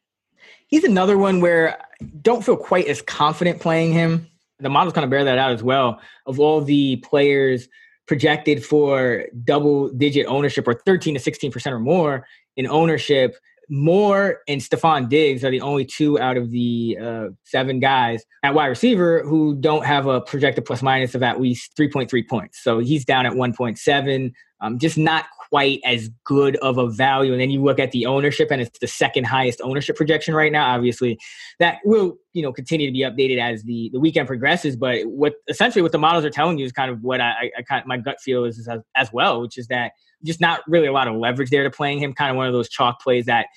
He's 0.67 0.83
another 0.83 1.17
one 1.17 1.41
where 1.41 1.77
I 1.79 2.05
don't 2.21 2.45
feel 2.45 2.57
quite 2.57 2.87
as 2.87 3.01
confident 3.01 3.59
playing 3.59 3.93
him. 3.93 4.27
The 4.59 4.69
models 4.69 4.93
kind 4.93 5.03
of 5.03 5.09
bear 5.09 5.23
that 5.23 5.37
out 5.37 5.51
as 5.51 5.63
well. 5.63 5.99
Of 6.25 6.39
all 6.39 6.61
the 6.61 6.97
players 6.97 7.67
projected 8.07 8.65
for 8.65 9.25
double 9.43 9.89
digit 9.89 10.25
ownership 10.27 10.67
or 10.67 10.73
13 10.85 11.15
to 11.15 11.19
16% 11.19 11.71
or 11.71 11.79
more 11.79 12.25
in 12.55 12.67
ownership, 12.67 13.35
Moore 13.69 14.39
and 14.47 14.61
Stefon 14.61 15.09
Diggs 15.09 15.43
are 15.43 15.51
the 15.51 15.61
only 15.61 15.85
two 15.85 16.19
out 16.19 16.37
of 16.37 16.51
the 16.51 16.97
uh, 17.01 17.27
seven 17.43 17.79
guys 17.79 18.23
at 18.43 18.53
wide 18.53 18.67
receiver 18.67 19.23
who 19.23 19.55
don't 19.55 19.85
have 19.85 20.07
a 20.07 20.21
projected 20.21 20.65
plus 20.65 20.81
minus 20.81 21.15
of 21.15 21.23
at 21.23 21.41
least 21.41 21.75
3.3 21.77 22.27
points. 22.27 22.63
So 22.63 22.79
he's 22.79 23.03
down 23.03 23.25
at 23.25 23.33
1.7, 23.33 24.31
um, 24.61 24.79
just 24.79 24.97
not 24.97 25.25
quite 25.49 25.79
as 25.85 26.09
good 26.25 26.55
of 26.57 26.77
a 26.77 26.89
value. 26.89 27.31
And 27.31 27.39
then 27.39 27.49
you 27.49 27.63
look 27.63 27.79
at 27.79 27.91
the 27.91 28.05
ownership, 28.05 28.49
and 28.51 28.61
it's 28.61 28.79
the 28.79 28.87
second 28.87 29.25
highest 29.25 29.61
ownership 29.61 29.95
projection 29.95 30.33
right 30.33 30.51
now. 30.51 30.73
Obviously, 30.73 31.17
that 31.59 31.79
will 31.85 32.17
you 32.33 32.41
know 32.41 32.51
continue 32.51 32.87
to 32.87 32.93
be 32.93 33.01
updated 33.01 33.41
as 33.41 33.63
the 33.63 33.89
the 33.93 33.99
weekend 33.99 34.27
progresses. 34.27 34.75
But 34.75 35.05
what 35.05 35.35
essentially 35.47 35.81
what 35.81 35.91
the 35.91 35.99
models 35.99 36.25
are 36.25 36.29
telling 36.29 36.57
you 36.57 36.65
is 36.65 36.71
kind 36.71 36.91
of 36.91 37.01
what 37.03 37.21
I, 37.21 37.51
I, 37.57 37.75
I 37.75 37.83
my 37.85 37.97
gut 37.97 38.19
feel 38.21 38.43
is, 38.45 38.67
as, 38.67 38.79
as 38.95 39.13
well, 39.13 39.41
which 39.41 39.57
is 39.57 39.67
that 39.67 39.93
just 40.23 40.41
not 40.41 40.61
really 40.67 40.87
a 40.87 40.93
lot 40.93 41.07
of 41.07 41.15
leverage 41.15 41.49
there 41.49 41.63
to 41.63 41.71
playing 41.71 41.99
him. 41.99 42.13
Kind 42.13 42.31
of 42.31 42.37
one 42.37 42.47
of 42.47 42.53
those 42.53 42.69
chalk 42.69 43.01
plays 43.01 43.25
that 43.25 43.47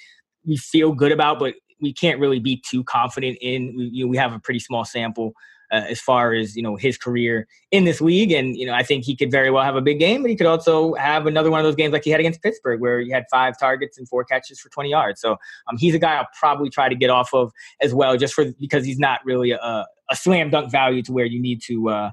we 0.47 0.57
feel 0.57 0.93
good 0.93 1.13
about, 1.13 1.39
but 1.39 1.55
we 1.81 1.93
can't 1.93 2.21
really 2.21 2.41
be 2.41 2.63
too 2.69 2.85
confident 2.85 3.39
in. 3.41 3.75
We, 3.77 3.85
you 3.93 4.05
know, 4.05 4.11
we 4.11 4.17
have 4.19 4.33
a 4.33 4.39
pretty 4.39 4.61
small 4.61 4.85
sample 4.85 5.33
uh, 5.71 5.85
as 5.89 6.01
far 6.01 6.35
as 6.35 6.57
you 6.57 6.63
know 6.63 6.77
his 6.77 6.99
career 6.99 7.47
in 7.71 7.85
this 7.85 8.01
league, 8.01 8.33
and 8.33 8.57
you 8.57 8.67
know 8.67 8.75
I 8.75 8.83
think 8.83 9.05
he 9.05 9.17
could 9.17 9.31
very 9.31 9.51
well 9.51 9.65
have 9.65 9.77
a 9.77 9.81
big 9.81 9.99
game, 9.99 10.23
but 10.23 10.31
he 10.31 10.37
could 10.37 10.47
also 10.47 10.95
have 10.95 11.27
another 11.27 11.51
one 11.51 11.61
of 11.61 11.65
those 11.65 11.77
games 11.77 11.93
like 11.93 12.05
he 12.05 12.11
had 12.11 12.21
against 12.21 12.43
Pittsburgh, 12.43 12.81
where 12.81 13.01
he 13.01 13.11
had 13.11 13.25
five 13.31 13.59
targets 13.59 13.99
and 13.99 14.09
four 14.09 14.25
catches 14.25 14.61
for 14.61 14.69
20 14.69 14.91
yards. 14.91 15.21
So 15.21 15.33
um, 15.69 15.77
he's 15.79 15.95
a 15.95 15.99
guy 15.99 16.17
I'll 16.17 16.29
probably 16.39 16.71
try 16.71 16.89
to 16.89 16.95
get 16.95 17.11
off 17.11 17.33
of 17.33 17.53
as 17.81 17.95
well, 17.95 18.17
just 18.17 18.35
for 18.35 18.47
because 18.59 18.85
he's 18.85 18.99
not 18.99 19.21
really 19.25 19.53
a, 19.53 19.87
a 20.11 20.17
slam 20.17 20.51
dunk 20.51 20.71
value 20.71 21.03
to 21.03 21.13
where 21.13 21.27
you 21.27 21.41
need 21.41 21.63
to 21.63 21.89
uh, 21.89 22.11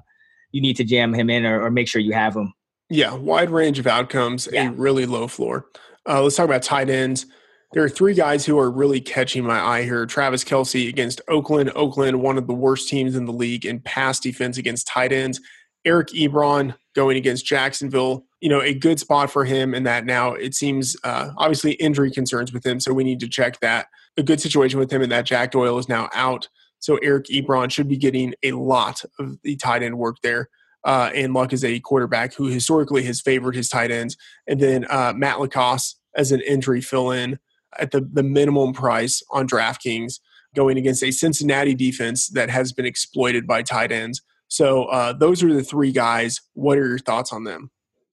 you 0.52 0.60
need 0.60 0.76
to 0.76 0.84
jam 0.84 1.14
him 1.14 1.30
in 1.30 1.44
or, 1.44 1.62
or 1.62 1.70
make 1.70 1.88
sure 1.88 2.00
you 2.00 2.12
have 2.12 2.36
him. 2.36 2.52
Yeah, 2.90 3.14
wide 3.14 3.50
range 3.50 3.78
of 3.78 3.86
outcomes, 3.86 4.48
yeah. 4.50 4.68
a 4.68 4.72
really 4.72 5.04
low 5.04 5.26
floor. 5.26 5.66
Uh, 6.08 6.22
let's 6.22 6.36
talk 6.36 6.46
about 6.46 6.62
tight 6.62 6.88
ends. 6.88 7.26
There 7.74 7.84
are 7.84 7.88
three 7.88 8.14
guys 8.14 8.46
who 8.46 8.58
are 8.58 8.70
really 8.70 9.00
catching 9.00 9.44
my 9.44 9.60
eye 9.60 9.82
here. 9.82 10.06
Travis 10.06 10.42
Kelce 10.42 10.88
against 10.88 11.20
Oakland. 11.28 11.70
Oakland, 11.74 12.22
one 12.22 12.38
of 12.38 12.46
the 12.46 12.54
worst 12.54 12.88
teams 12.88 13.14
in 13.14 13.26
the 13.26 13.32
league 13.32 13.66
in 13.66 13.80
pass 13.80 14.18
defense 14.18 14.56
against 14.56 14.86
tight 14.86 15.12
ends. 15.12 15.38
Eric 15.84 16.08
Ebron 16.08 16.74
going 16.94 17.18
against 17.18 17.44
Jacksonville. 17.44 18.24
You 18.40 18.48
know, 18.48 18.62
a 18.62 18.72
good 18.72 18.98
spot 18.98 19.30
for 19.30 19.44
him 19.44 19.74
in 19.74 19.82
that 19.82 20.06
now 20.06 20.32
it 20.32 20.54
seems 20.54 20.96
uh, 21.04 21.30
obviously 21.36 21.72
injury 21.72 22.10
concerns 22.10 22.52
with 22.52 22.64
him, 22.64 22.80
so 22.80 22.94
we 22.94 23.04
need 23.04 23.20
to 23.20 23.28
check 23.28 23.60
that. 23.60 23.88
A 24.16 24.22
good 24.22 24.40
situation 24.40 24.78
with 24.78 24.90
him 24.90 25.02
in 25.02 25.10
that 25.10 25.26
Jack 25.26 25.50
Doyle 25.50 25.78
is 25.78 25.88
now 25.88 26.08
out. 26.14 26.48
So 26.78 26.96
Eric 27.02 27.26
Ebron 27.26 27.70
should 27.70 27.88
be 27.88 27.96
getting 27.96 28.34
a 28.42 28.52
lot 28.52 29.04
of 29.18 29.36
the 29.42 29.56
tight 29.56 29.82
end 29.82 29.98
work 29.98 30.16
there. 30.22 30.48
Uh, 30.84 31.10
and 31.14 31.34
Luck 31.34 31.52
is 31.52 31.64
a 31.64 31.80
quarterback 31.80 32.34
who 32.34 32.46
historically 32.46 33.02
has 33.02 33.20
favored 33.20 33.54
his 33.54 33.68
tight 33.68 33.90
ends. 33.90 34.16
And 34.46 34.58
then 34.58 34.86
uh, 34.88 35.12
Matt 35.14 35.38
LaCosse 35.38 35.96
as 36.16 36.32
an 36.32 36.40
injury 36.40 36.80
fill 36.80 37.10
in 37.10 37.38
at 37.78 37.90
the, 37.90 38.00
the 38.12 38.22
minimum 38.22 38.72
price 38.72 39.22
on 39.30 39.48
DraftKings 39.48 40.20
going 40.54 40.78
against 40.78 41.02
a 41.02 41.10
Cincinnati 41.10 41.74
defense 41.74 42.28
that 42.28 42.50
has 42.50 42.72
been 42.72 42.86
exploited 42.86 43.46
by 43.46 43.62
tight 43.62 43.92
ends. 43.92 44.22
So 44.48 44.84
uh, 44.84 45.12
those 45.12 45.42
are 45.42 45.52
the 45.52 45.62
three 45.62 45.92
guys. 45.92 46.40
What 46.54 46.78
are 46.78 46.88
your 46.88 46.98
thoughts 46.98 47.32
on 47.32 47.44
them? 47.44 47.70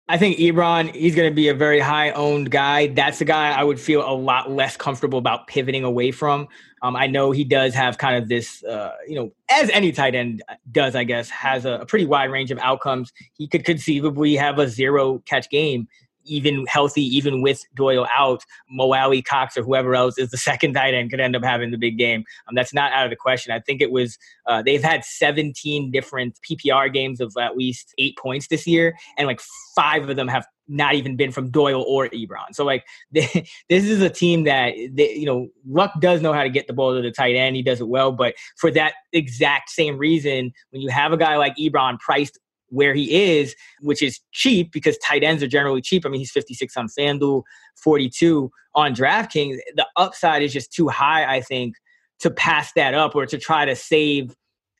I 0.08 0.20
think 0.20 0.38
Ebron, 0.38 0.94
he's 0.94 1.16
going 1.16 1.32
to 1.32 1.34
be 1.34 1.48
a 1.48 1.56
very 1.56 1.80
high 1.80 2.12
owned 2.12 2.52
guy. 2.52 2.88
That's 2.88 3.18
the 3.18 3.26
guy 3.26 3.52
I 3.52 3.64
would 3.64 3.80
feel 3.80 4.08
a 4.08 4.14
lot 4.14 4.52
less 4.52 4.78
comfortable 4.78 5.18
about 5.18 5.48
pivoting 5.48 5.84
away 5.84 6.12
from. 6.12 6.48
Um, 6.84 6.96
I 6.96 7.08
know 7.08 7.32
he 7.32 7.44
does 7.44 7.74
have 7.74 7.98
kind 7.98 8.22
of 8.22 8.30
this, 8.30 8.64
uh, 8.64 8.92
you 9.08 9.16
know, 9.16 9.32
as 9.50 9.72
any 9.72 9.92
tight 9.92 10.14
end 10.14 10.44
does, 10.72 10.96
I 10.96 11.06
guess, 11.06 11.32
has 11.32 11.66
a, 11.66 11.80
a 11.80 11.86
pretty 11.88 12.06
wide 12.06 12.30
range 12.30 12.52
of 12.52 12.60
outcomes. 12.60 13.12
He 13.34 13.48
could 13.48 13.66
conceivably 13.66 14.36
have 14.36 14.60
a 14.60 14.68
zero 14.68 15.24
catch 15.26 15.50
game 15.50 15.88
even 16.26 16.66
healthy, 16.68 17.04
even 17.04 17.42
with 17.42 17.64
Doyle 17.76 18.08
out, 18.16 18.44
Mo 18.70 18.94
Alie-Cox 18.94 19.58
or 19.58 19.64
whoever 19.64 19.96
else 19.96 20.18
is 20.18 20.32
the 20.32 20.38
second 20.50 20.74
tight 20.74 20.94
end 20.94 21.12
could 21.12 21.20
end 21.20 21.36
up 21.36 21.44
having 21.44 21.72
the 21.72 21.78
big 21.78 21.98
game. 21.98 22.24
Um, 22.48 22.56
that's 22.56 22.74
not 22.74 22.92
out 22.92 23.06
of 23.06 23.10
the 23.10 23.16
question. 23.16 23.54
I 23.54 23.60
think 23.60 23.82
it 23.82 23.92
was 23.92 24.18
uh, 24.48 24.62
they've 24.62 24.84
had 24.84 25.04
17 25.04 25.92
different 25.92 26.38
PPR 26.50 26.92
games 26.92 27.20
of 27.20 27.34
at 27.40 27.58
least 27.58 27.94
eight 27.98 28.18
points 28.18 28.48
this 28.48 28.68
year, 28.68 28.96
and 29.18 29.28
like 29.28 29.42
five 29.76 30.10
of 30.10 30.16
them 30.16 30.28
have 30.28 30.46
not 30.68 30.96
even 30.96 31.16
been 31.16 31.32
from 31.32 31.50
Doyle 31.52 31.84
or 31.88 32.10
Ebron. 32.10 32.54
So 32.54 32.66
like 32.66 32.86
they, 33.12 33.48
this 33.70 33.84
is 33.86 34.02
a 34.02 34.10
team 34.10 34.44
that 34.46 34.74
they, 34.92 35.14
you 35.14 35.26
know 35.26 35.48
Luck 35.68 35.92
does 36.00 36.22
know 36.22 36.34
how 36.34 36.44
to 36.44 36.50
get 36.50 36.68
the 36.68 36.74
ball 36.74 36.96
to 36.96 37.02
the 37.02 37.12
tight 37.12 37.36
end. 37.36 37.56
He 37.56 37.62
does 37.62 37.82
it 37.82 37.88
well, 37.88 38.12
but 38.12 38.36
for 38.58 38.72
that 38.72 38.94
exact 39.14 39.70
same 39.70 39.98
reason, 39.98 40.52
when 40.72 40.82
you 40.82 40.90
have 40.90 41.14
a 41.14 41.18
guy 41.18 41.38
like 41.38 41.56
Ebron 41.58 42.00
priced 42.00 42.40
where 42.70 42.94
he 42.94 43.38
is, 43.38 43.56
which 43.82 44.02
is 44.02 44.20
cheap 44.32 44.72
because 44.72 44.98
tight 44.98 45.24
ends 45.24 45.44
are 45.44 45.48
generally 45.48 45.82
cheap. 45.82 46.06
I 46.06 46.10
mean, 46.10 46.20
he's 46.20 46.32
56 46.32 46.76
on 46.78 46.88
FanDuel, 46.88 47.44
42 47.76 48.52
on 48.74 48.96
DraftKings. 48.96 49.58
The 49.76 49.88
upside 49.96 50.44
is 50.44 50.54
just 50.54 50.74
too 50.74 50.88
high, 50.88 51.26
I 51.26 51.42
think, 51.42 51.76
to 52.20 52.30
pass 52.32 52.72
that 52.74 52.94
up 52.94 53.16
or 53.16 53.26
to 53.26 53.38
try 53.38 53.66
to 53.66 53.76
save 53.76 54.36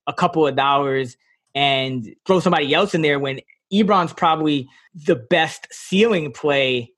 a 0.08 0.14
couple 0.14 0.46
of 0.46 0.56
dollars 0.56 1.18
and 1.54 2.14
throw 2.26 2.40
somebody 2.40 2.74
else 2.74 2.94
in 2.94 3.02
there 3.02 3.20
when 3.20 3.40
Ebron's 3.72 4.14
probably 4.14 4.68
the 4.94 5.16
best 5.16 5.68
ceiling 5.72 6.32
play 6.32 6.92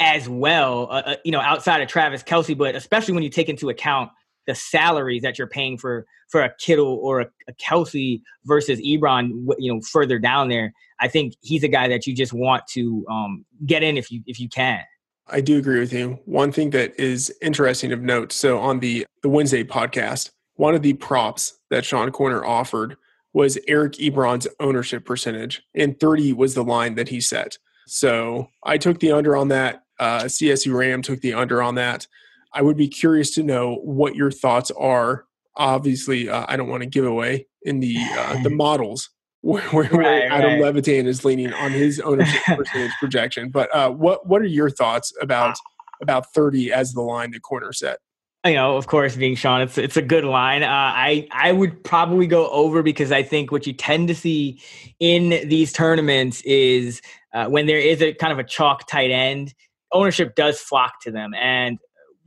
as 0.00 0.28
well, 0.28 0.88
uh, 0.90 1.02
uh 1.06 1.16
you 1.24 1.30
know, 1.32 1.40
outside 1.40 1.80
of 1.80 1.88
Travis 1.88 2.22
Kelce, 2.22 2.56
but 2.56 2.74
especially 2.74 3.14
when 3.14 3.22
you 3.22 3.30
take 3.30 3.48
into 3.48 3.70
account 3.70 4.10
the 4.46 4.54
salaries 4.54 5.22
that 5.22 5.38
you're 5.38 5.48
paying 5.48 5.78
for 5.78 6.06
for 6.30 6.42
a 6.42 6.52
Kittle 6.58 6.98
or 7.02 7.20
a, 7.20 7.26
a 7.48 7.52
Kelce 7.54 8.20
versus 8.44 8.80
Ebron, 8.80 9.30
you 9.58 9.72
know, 9.72 9.80
further 9.80 10.18
down 10.18 10.48
there. 10.48 10.72
I 11.00 11.08
think 11.08 11.34
he's 11.42 11.62
a 11.62 11.68
guy 11.68 11.88
that 11.88 12.06
you 12.06 12.14
just 12.14 12.32
want 12.32 12.66
to 12.68 13.04
um, 13.10 13.44
get 13.66 13.82
in 13.82 13.96
if 13.96 14.10
you 14.10 14.22
if 14.26 14.38
you 14.40 14.48
can. 14.48 14.80
I 15.26 15.40
do 15.40 15.58
agree 15.58 15.80
with 15.80 15.92
you. 15.92 16.18
One 16.26 16.52
thing 16.52 16.70
that 16.70 16.98
is 17.00 17.32
interesting 17.40 17.92
of 17.92 18.02
note. 18.02 18.32
So 18.32 18.58
on 18.58 18.80
the 18.80 19.06
the 19.22 19.28
Wednesday 19.28 19.64
podcast, 19.64 20.30
one 20.54 20.74
of 20.74 20.82
the 20.82 20.94
props 20.94 21.58
that 21.70 21.84
Sean 21.84 22.10
Koerner 22.10 22.44
offered 22.44 22.96
was 23.32 23.58
Eric 23.66 23.94
Ebron's 23.94 24.46
ownership 24.60 25.04
percentage, 25.04 25.62
and 25.74 25.98
30 25.98 26.34
was 26.34 26.54
the 26.54 26.62
line 26.62 26.94
that 26.94 27.08
he 27.08 27.20
set. 27.20 27.58
So 27.86 28.48
I 28.62 28.78
took 28.78 29.00
the 29.00 29.12
under 29.12 29.36
on 29.36 29.48
that. 29.48 29.82
Uh, 29.98 30.22
CSU 30.24 30.74
Ram 30.74 31.02
took 31.02 31.20
the 31.20 31.34
under 31.34 31.62
on 31.62 31.74
that. 31.74 32.06
I 32.54 32.62
would 32.62 32.76
be 32.76 32.88
curious 32.88 33.32
to 33.34 33.42
know 33.42 33.76
what 33.82 34.14
your 34.14 34.30
thoughts 34.30 34.70
are. 34.72 35.26
Obviously, 35.56 36.28
uh, 36.28 36.46
I 36.48 36.56
don't 36.56 36.68
want 36.68 36.82
to 36.82 36.88
give 36.88 37.04
away 37.04 37.46
in 37.62 37.80
the 37.80 37.96
uh, 37.98 38.42
the 38.42 38.50
models 38.64 39.10
where, 39.40 39.62
where, 39.64 39.90
right, 39.90 40.22
Adam 40.22 40.52
right. 40.52 40.62
Levitan 40.62 41.06
is 41.06 41.24
leaning 41.24 41.52
on 41.52 41.70
his 41.70 42.00
ownership 42.00 42.42
percentage 42.46 42.92
projection. 42.98 43.50
But 43.50 43.74
uh, 43.74 43.90
what 43.90 44.26
what 44.26 44.40
are 44.40 44.46
your 44.46 44.70
thoughts 44.70 45.12
about 45.20 45.56
about 46.00 46.32
thirty 46.32 46.72
as 46.72 46.92
the 46.92 47.02
line 47.02 47.30
the 47.30 47.40
Koerner 47.40 47.74
set? 47.74 47.98
You 48.46 48.54
know, 48.54 48.76
of 48.76 48.86
course, 48.86 49.16
being 49.16 49.36
Sean, 49.36 49.60
it's 49.60 49.78
it's 49.78 49.96
a 49.96 50.02
good 50.02 50.24
line. 50.24 50.62
Uh, 50.62 50.68
I 50.68 51.28
I 51.30 51.52
would 51.52 51.82
probably 51.84 52.26
go 52.26 52.48
over 52.50 52.82
because 52.82 53.12
I 53.12 53.22
think 53.22 53.52
what 53.52 53.66
you 53.66 53.72
tend 53.72 54.08
to 54.08 54.14
see 54.14 54.60
in 54.98 55.48
these 55.48 55.72
tournaments 55.72 56.42
is 56.42 57.02
uh, 57.32 57.46
when 57.46 57.66
there 57.66 57.78
is 57.78 58.00
a 58.02 58.14
kind 58.14 58.32
of 58.32 58.38
a 58.38 58.44
chalk 58.44 58.86
tight 58.86 59.10
end, 59.10 59.54
ownership 59.92 60.34
does 60.36 60.60
flock 60.60 61.00
to 61.02 61.10
them, 61.10 61.34
and 61.34 61.78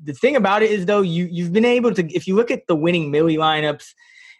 the 0.03 0.13
thing 0.13 0.35
about 0.35 0.63
it 0.63 0.71
is 0.71 0.85
though 0.85 1.01
you 1.01 1.27
you've 1.31 1.53
been 1.53 1.65
able 1.65 1.93
to 1.93 2.05
if 2.13 2.27
you 2.27 2.35
look 2.35 2.51
at 2.51 2.67
the 2.67 2.75
winning 2.75 3.11
Millie 3.11 3.37
lineups 3.37 3.93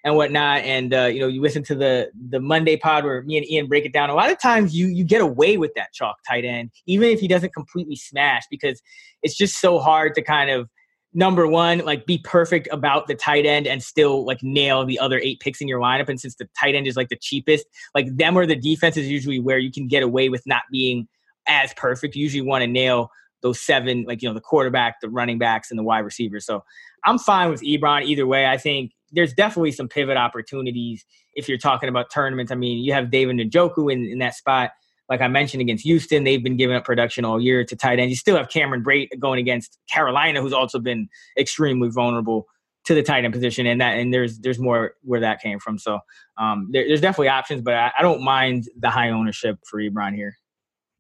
and 0.04 0.16
whatnot, 0.16 0.62
and 0.62 0.94
uh, 0.94 1.06
you 1.06 1.20
know 1.20 1.28
you 1.28 1.42
listen 1.42 1.64
to 1.64 1.76
the 1.76 2.10
the 2.30 2.40
Monday 2.40 2.78
pod 2.78 3.04
where 3.04 3.22
me 3.24 3.38
and 3.38 3.50
Ian 3.50 3.68
break 3.68 3.86
it 3.86 3.94
down. 3.94 4.10
A 4.10 4.16
lot 4.16 4.32
of 4.32 4.40
times 4.40 4.76
you 4.76 4.88
you 4.88 5.04
get 5.04 5.22
away 5.22 5.58
with 5.58 5.72
that 5.76 5.94
chalk 5.94 6.18
tight 6.28 6.46
end, 6.46 6.72
even 6.86 7.10
if 7.10 7.20
he 7.20 7.28
doesn't 7.28 7.54
completely 7.54 7.96
smash, 7.96 8.44
because 8.50 8.82
it's 9.24 9.36
just 9.36 9.60
so 9.60 9.80
hard 9.80 10.16
to 10.16 10.22
kind 10.22 10.50
of 10.50 10.70
number 11.14 11.48
one 11.48 11.80
like 11.80 12.06
be 12.06 12.20
perfect 12.20 12.68
about 12.72 13.08
the 13.08 13.16
tight 13.16 13.46
end 13.46 13.66
and 13.66 13.82
still 13.82 14.26
like 14.26 14.44
nail 14.44 14.86
the 14.86 15.00
other 15.00 15.20
eight 15.20 15.40
picks 15.40 15.62
in 15.62 15.68
your 15.68 15.80
lineup. 15.80 16.10
And 16.10 16.20
since 16.20 16.36
the 16.36 16.48
tight 16.60 16.76
end 16.76 16.86
is 16.86 16.96
like 16.96 17.10
the 17.10 17.18
cheapest, 17.20 17.66
like 17.96 18.16
them 18.16 18.38
or 18.38 18.46
the 18.46 18.56
defense 18.56 18.98
is 18.98 19.08
usually 19.08 19.40
where 19.40 19.58
you 19.58 19.72
can 19.72 19.88
get 19.88 20.04
away 20.04 20.30
with 20.30 20.44
not 20.46 20.64
being 20.72 21.08
as 21.48 21.74
perfect. 21.74 22.16
You 22.16 22.24
usually 22.24 22.48
want 22.48 22.62
to 22.62 22.68
nail 22.68 23.10
those 23.42 23.60
seven, 23.60 24.06
like, 24.08 24.22
you 24.22 24.30
know, 24.30 24.34
the 24.34 24.42
quarterback, 24.42 24.96
the 25.02 25.10
running 25.10 25.38
backs, 25.38 25.70
and 25.70 25.78
the 25.78 25.84
wide 25.84 26.00
receivers. 26.00 26.46
So 26.46 26.64
I'm 27.06 27.20
fine 27.20 27.50
with 27.50 27.62
Ebron 27.62 28.04
either 28.06 28.26
way. 28.26 28.48
I 28.48 28.58
think 28.58 28.92
there's 29.12 29.34
definitely 29.34 29.72
some 29.72 29.88
pivot 29.88 30.18
opportunities 30.18 31.06
if 31.34 31.48
you're 31.48 31.58
talking 31.58 31.90
about 31.90 32.12
tournaments. 32.12 32.52
I 32.52 32.56
mean, 32.56 32.84
you 32.84 32.94
have 32.94 33.12
David 33.12 33.38
Njoku 33.38 33.92
in, 33.92 34.06
in 34.06 34.20
that 34.20 34.36
spot. 34.36 34.72
Like 35.10 35.22
I 35.22 35.28
mentioned 35.30 35.62
against 35.62 35.86
Houston, 35.86 36.26
they've 36.26 36.44
been 36.44 36.58
giving 36.58 36.76
up 36.76 36.84
production 36.84 37.24
all 37.24 37.42
year 37.42 37.64
to 37.64 37.76
tight 37.76 38.00
end. 38.00 38.10
You 38.10 38.18
still 38.18 38.36
have 38.36 38.50
Cameron 38.50 38.84
Brate 38.84 39.08
going 39.20 39.40
against 39.40 39.80
Carolina, 39.90 40.42
who's 40.42 40.52
also 40.52 40.80
been 40.80 41.08
extremely 41.38 41.90
vulnerable 41.90 42.48
to 42.88 42.94
the 42.94 43.04
tight 43.04 43.24
end 43.24 43.34
position, 43.34 43.66
and 43.66 43.82
that 43.82 43.98
and 43.98 44.14
there's 44.14 44.40
there's 44.40 44.60
more 44.60 44.94
where 45.04 45.20
that 45.20 45.42
came 45.42 45.60
from. 45.60 45.78
So 45.78 46.00
um, 46.38 46.70
there, 46.72 46.88
there's 46.88 47.02
definitely 47.02 47.30
options, 47.30 47.62
but 47.62 47.74
I, 47.74 47.92
I, 48.00 48.02
don't 48.02 48.22
mind 48.24 48.66
the 48.78 48.90
high 48.90 49.10
ownership 49.10 49.60
for 49.70 49.80
Ebron 49.80 50.16
here. 50.16 50.38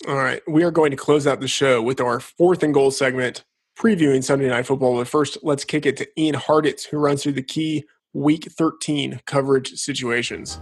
All 0.06 0.16
right. 0.16 0.42
We 0.48 0.64
are 0.64 0.72
going 0.72 0.92
to 0.92 0.98
close 0.98 1.26
out 1.26 1.40
the 1.40 1.48
show 1.48 1.82
with 1.82 2.00
our 2.00 2.20
fourth 2.20 2.62
and 2.62 2.74
goal 2.74 2.92
segment, 2.92 3.44
previewing 3.78 4.24
Sunday 4.24 4.48
Night 4.48 4.68
Football. 4.68 4.98
But 4.98 5.08
first, 5.08 5.40
let's 5.42 5.66
kick 5.66 5.86
it 5.86 5.98
to 5.98 6.08
Ian 6.20 6.36
Hartitz, 6.36 6.86
who 6.86 6.98
runs 6.98 7.24
through 7.24 7.34
the 7.34 7.42
key 7.42 7.86
Week 8.14 8.46
13 8.52 9.22
coverage 9.26 9.74
situations. 9.74 10.60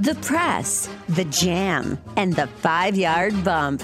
The 0.00 0.16
press, 0.22 0.88
the 1.10 1.24
jam, 1.26 1.98
and 2.16 2.34
the 2.34 2.46
five 2.46 2.96
yard 2.96 3.44
bump. 3.44 3.82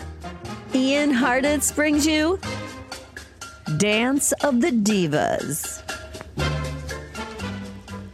Ian 0.75 1.13
Hartitz 1.13 1.75
brings 1.75 2.07
you 2.07 2.39
Dance 3.77 4.33
of 4.43 4.61
the 4.61 4.71
Divas. 4.71 5.83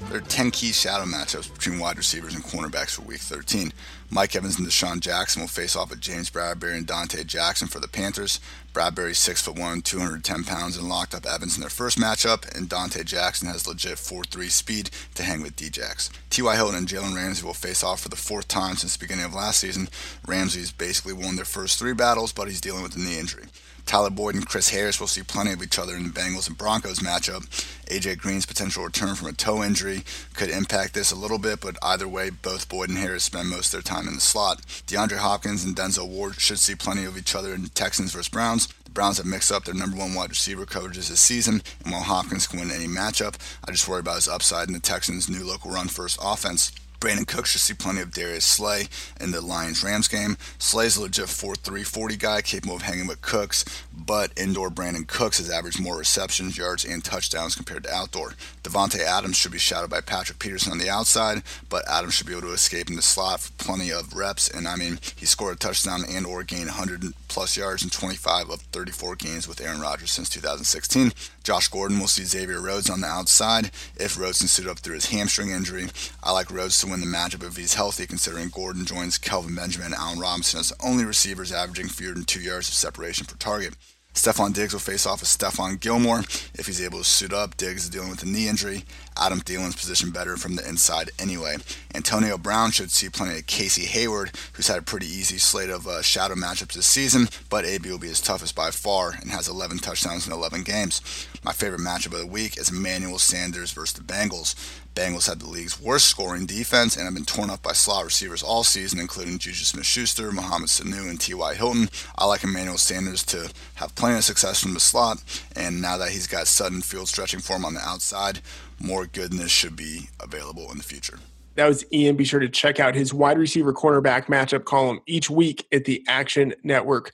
There 0.08 0.18
are 0.18 0.20
10 0.20 0.50
key 0.50 0.72
shadow 0.72 1.04
matchups 1.04 1.52
between 1.52 1.78
wide 1.78 1.96
receivers 1.96 2.34
and 2.34 2.44
cornerbacks 2.44 2.90
for 2.90 3.02
Week 3.02 3.20
13. 3.20 3.72
Mike 4.10 4.36
Evans 4.36 4.58
and 4.58 4.66
DeSean 4.66 5.00
Jackson 5.00 5.42
will 5.42 5.48
face 5.48 5.74
off 5.74 5.90
with 5.90 6.00
James 6.00 6.30
Bradberry 6.30 6.76
and 6.76 6.86
Donte 6.86 7.26
Jackson 7.26 7.68
for 7.68 7.80
the 7.80 7.88
Panthers. 7.88 8.38
Bradberry's 8.72 9.18
6'1", 9.18 9.82
210 9.84 10.44
pounds, 10.44 10.76
and 10.76 10.88
locked 10.88 11.14
up 11.14 11.26
Evans 11.26 11.56
in 11.56 11.60
their 11.60 11.70
first 11.70 11.98
matchup, 11.98 12.52
and 12.56 12.68
Donte 12.68 13.04
Jackson 13.04 13.48
has 13.48 13.66
legit 13.66 13.98
4'3 13.98 14.50
speed 14.50 14.90
to 15.14 15.22
hang 15.22 15.42
with 15.42 15.56
Djax. 15.56 16.10
T.Y. 16.30 16.54
Hilton 16.56 16.76
and 16.76 16.88
Jalen 16.88 17.14
Ramsey 17.14 17.44
will 17.44 17.54
face 17.54 17.82
off 17.82 18.00
for 18.00 18.08
the 18.08 18.16
fourth 18.16 18.48
time 18.48 18.76
since 18.76 18.96
the 18.96 19.04
beginning 19.04 19.24
of 19.24 19.34
last 19.34 19.60
season. 19.60 19.88
Ramsey's 20.26 20.72
basically 20.72 21.12
won 21.12 21.36
their 21.36 21.44
first 21.44 21.78
three 21.78 21.94
battles, 21.94 22.32
but 22.32 22.48
he's 22.48 22.60
dealing 22.60 22.82
with 22.82 22.96
a 22.96 23.00
knee 23.00 23.18
injury. 23.18 23.44
Tyler 23.86 24.10
Boyd 24.10 24.34
and 24.34 24.46
Chris 24.46 24.70
Harris 24.70 24.98
will 24.98 25.06
see 25.06 25.22
plenty 25.22 25.52
of 25.52 25.62
each 25.62 25.78
other 25.78 25.94
in 25.94 26.04
the 26.04 26.10
Bengals 26.10 26.48
and 26.48 26.56
Broncos 26.56 27.00
matchup. 27.00 27.46
AJ 27.86 28.18
Green's 28.18 28.46
potential 28.46 28.84
return 28.84 29.14
from 29.14 29.28
a 29.28 29.32
toe 29.32 29.62
injury 29.62 30.02
could 30.34 30.48
impact 30.48 30.94
this 30.94 31.12
a 31.12 31.16
little 31.16 31.38
bit, 31.38 31.60
but 31.60 31.76
either 31.82 32.08
way, 32.08 32.30
both 32.30 32.68
Boyd 32.68 32.88
and 32.88 32.98
Harris 32.98 33.24
spend 33.24 33.50
most 33.50 33.66
of 33.66 33.72
their 33.72 33.82
time 33.82 34.08
in 34.08 34.14
the 34.14 34.20
slot. 34.20 34.62
DeAndre 34.86 35.18
Hopkins 35.18 35.64
and 35.64 35.76
Denzel 35.76 36.08
Ward 36.08 36.40
should 36.40 36.58
see 36.58 36.74
plenty 36.74 37.04
of 37.04 37.18
each 37.18 37.34
other 37.34 37.54
in 37.54 37.66
Texans 37.66 38.12
versus 38.12 38.28
Browns. 38.28 38.68
The 38.84 38.90
Browns 38.90 39.18
have 39.18 39.26
mixed 39.26 39.52
up 39.52 39.64
their 39.64 39.74
number 39.74 39.96
one 39.96 40.14
wide 40.14 40.30
receiver 40.30 40.64
coverages 40.64 41.08
this 41.08 41.20
season, 41.20 41.62
and 41.84 41.92
while 41.92 42.02
Hopkins 42.02 42.46
can 42.46 42.60
win 42.60 42.70
any 42.70 42.86
matchup, 42.86 43.34
I 43.66 43.70
just 43.70 43.88
worry 43.88 44.00
about 44.00 44.16
his 44.16 44.28
upside 44.28 44.68
in 44.68 44.74
the 44.74 44.80
Texans' 44.80 45.28
new 45.28 45.44
local 45.44 45.70
run 45.70 45.88
first 45.88 46.18
offense. 46.22 46.72
Brandin 47.04 47.26
Cooks 47.26 47.50
should 47.50 47.60
see 47.60 47.74
plenty 47.74 48.00
of 48.00 48.12
Darius 48.12 48.46
Slay 48.46 48.88
in 49.20 49.30
the 49.30 49.42
Lions 49.42 49.84
Rams 49.84 50.08
game. 50.08 50.38
Slay's 50.58 50.96
a 50.96 51.02
legit 51.02 51.26
4'3, 51.26 51.84
40 51.84 52.16
guy 52.16 52.40
capable 52.40 52.76
of 52.76 52.80
hanging 52.80 53.06
with 53.06 53.20
Cooks, 53.20 53.62
but 53.94 54.32
indoor 54.38 54.70
Brandin 54.70 55.06
Cooks 55.06 55.36
has 55.36 55.50
averaged 55.50 55.78
more 55.78 55.98
receptions, 55.98 56.56
yards, 56.56 56.82
and 56.82 57.04
touchdowns 57.04 57.56
compared 57.56 57.84
to 57.84 57.92
outdoor. 57.92 58.32
Davante 58.62 59.00
Adams 59.00 59.36
should 59.36 59.52
be 59.52 59.58
shadowed 59.58 59.90
by 59.90 60.00
Patrick 60.00 60.38
Peterson 60.38 60.72
on 60.72 60.78
the 60.78 60.88
outside, 60.88 61.42
but 61.68 61.86
Adams 61.86 62.14
should 62.14 62.26
be 62.26 62.32
able 62.32 62.48
to 62.48 62.54
escape 62.54 62.88
in 62.88 62.96
the 62.96 63.02
slot 63.02 63.40
for 63.40 63.52
plenty 63.62 63.92
of 63.92 64.16
reps. 64.16 64.48
And 64.48 64.66
I 64.66 64.76
mean, 64.76 64.98
he 65.14 65.26
scored 65.26 65.56
a 65.56 65.58
touchdown 65.58 66.04
and 66.08 66.24
or 66.24 66.42
gained 66.42 66.68
100 66.68 67.12
plus 67.28 67.56
yards 67.56 67.82
in 67.82 67.90
25 67.90 68.48
of 68.48 68.60
34 68.72 69.16
games 69.16 69.46
with 69.46 69.60
Aaron 69.60 69.80
Rodgers 69.80 70.12
since 70.12 70.30
2016. 70.30 71.12
Josh 71.42 71.68
Gordon 71.68 71.98
will 71.98 72.08
see 72.08 72.24
Xavier 72.24 72.60
Rhodes 72.60 72.88
on 72.88 73.02
the 73.02 73.06
outside 73.06 73.70
if 73.96 74.18
Rhodes 74.18 74.38
can 74.38 74.48
suit 74.48 74.66
up 74.66 74.78
through 74.78 74.94
his 74.94 75.10
hamstring 75.10 75.50
injury. 75.50 75.88
I 76.22 76.32
like 76.32 76.50
Rhodes 76.50 76.80
to 76.80 76.86
win 76.86 76.93
the 77.00 77.06
matchup 77.06 77.46
if 77.46 77.56
he's 77.56 77.74
healthy, 77.74 78.06
considering 78.06 78.48
Gordon 78.48 78.84
joins 78.84 79.18
Kelvin 79.18 79.54
Benjamin 79.54 79.86
and 79.86 79.94
Allen 79.94 80.18
Robinson 80.18 80.60
as 80.60 80.70
the 80.70 80.86
only 80.86 81.04
receivers 81.04 81.52
averaging 81.52 81.88
fewer 81.88 82.14
than 82.14 82.24
two 82.24 82.40
yards 82.40 82.68
of 82.68 82.74
separation 82.74 83.26
per 83.26 83.36
target. 83.36 83.74
Stefon 84.14 84.54
Diggs 84.54 84.72
will 84.72 84.80
face 84.80 85.06
off 85.06 85.20
with 85.20 85.28
Stephon 85.28 85.78
Gilmore 85.80 86.20
if 86.54 86.66
he's 86.66 86.80
able 86.80 86.98
to 86.98 87.04
suit 87.04 87.32
up. 87.32 87.56
Diggs 87.56 87.84
is 87.84 87.90
dealing 87.90 88.10
with 88.10 88.22
a 88.22 88.26
knee 88.26 88.46
injury. 88.46 88.84
Adam 89.16 89.40
Thielen's 89.40 89.74
positioned 89.74 90.14
better 90.14 90.36
from 90.36 90.54
the 90.54 90.66
inside 90.66 91.10
anyway. 91.18 91.56
Antonio 91.96 92.38
Brown 92.38 92.70
should 92.70 92.92
see 92.92 93.08
plenty 93.08 93.38
of 93.38 93.46
Casey 93.46 93.86
Hayward, 93.86 94.30
who's 94.52 94.68
had 94.68 94.78
a 94.78 94.82
pretty 94.82 95.06
easy 95.06 95.38
slate 95.38 95.68
of 95.68 95.88
uh, 95.88 96.00
shadow 96.00 96.36
matchups 96.36 96.74
this 96.74 96.86
season, 96.86 97.28
but 97.50 97.64
AB 97.64 97.90
will 97.90 97.98
be 97.98 98.08
his 98.08 98.20
toughest 98.20 98.54
by 98.54 98.70
far 98.70 99.10
and 99.20 99.30
has 99.32 99.48
11 99.48 99.78
touchdowns 99.78 100.28
in 100.28 100.32
11 100.32 100.62
games. 100.62 101.02
My 101.42 101.52
favorite 101.52 101.80
matchup 101.80 102.14
of 102.14 102.20
the 102.20 102.26
week 102.26 102.56
is 102.56 102.70
Emmanuel 102.70 103.18
Sanders 103.18 103.72
versus 103.72 103.98
the 103.98 104.04
Bengals. 104.04 104.54
Bengals 104.94 105.28
had 105.28 105.40
the 105.40 105.48
league's 105.48 105.80
worst 105.80 106.06
scoring 106.08 106.46
defense 106.46 106.96
and 106.96 107.04
have 107.04 107.14
been 107.14 107.24
torn 107.24 107.50
up 107.50 107.62
by 107.62 107.72
slot 107.72 108.04
receivers 108.04 108.44
all 108.44 108.62
season, 108.62 109.00
including 109.00 109.38
Juju 109.38 109.64
Smith-Schuster, 109.64 110.30
Mohamed 110.30 110.68
Sanu, 110.68 111.10
and 111.10 111.20
T.Y. 111.20 111.54
Hilton. 111.54 111.90
I 112.16 112.26
like 112.26 112.44
Emmanuel 112.44 112.78
Sanders 112.78 113.24
to 113.24 113.50
have 113.74 113.94
plenty 113.96 114.18
of 114.18 114.24
success 114.24 114.62
from 114.62 114.72
the 114.72 114.80
slot, 114.80 115.22
and 115.56 115.82
now 115.82 115.98
that 115.98 116.10
he's 116.10 116.28
got 116.28 116.46
Sutton 116.46 116.80
field 116.80 117.08
stretching 117.08 117.40
for 117.40 117.56
him 117.56 117.64
on 117.64 117.74
the 117.74 117.80
outside, 117.80 118.40
more 118.78 119.06
goodness 119.06 119.50
should 119.50 119.74
be 119.74 120.10
available 120.20 120.70
in 120.70 120.78
the 120.78 120.84
future. 120.84 121.18
That 121.56 121.66
was 121.66 121.84
Ian. 121.92 122.16
Be 122.16 122.24
sure 122.24 122.40
to 122.40 122.48
check 122.48 122.78
out 122.78 122.94
his 122.94 123.12
wide 123.12 123.38
receiver 123.38 123.72
cornerback 123.72 124.26
matchup 124.26 124.64
column 124.64 125.00
each 125.06 125.28
week 125.28 125.66
at 125.72 125.84
the 125.84 126.04
Action 126.06 126.54
Network. 126.62 127.12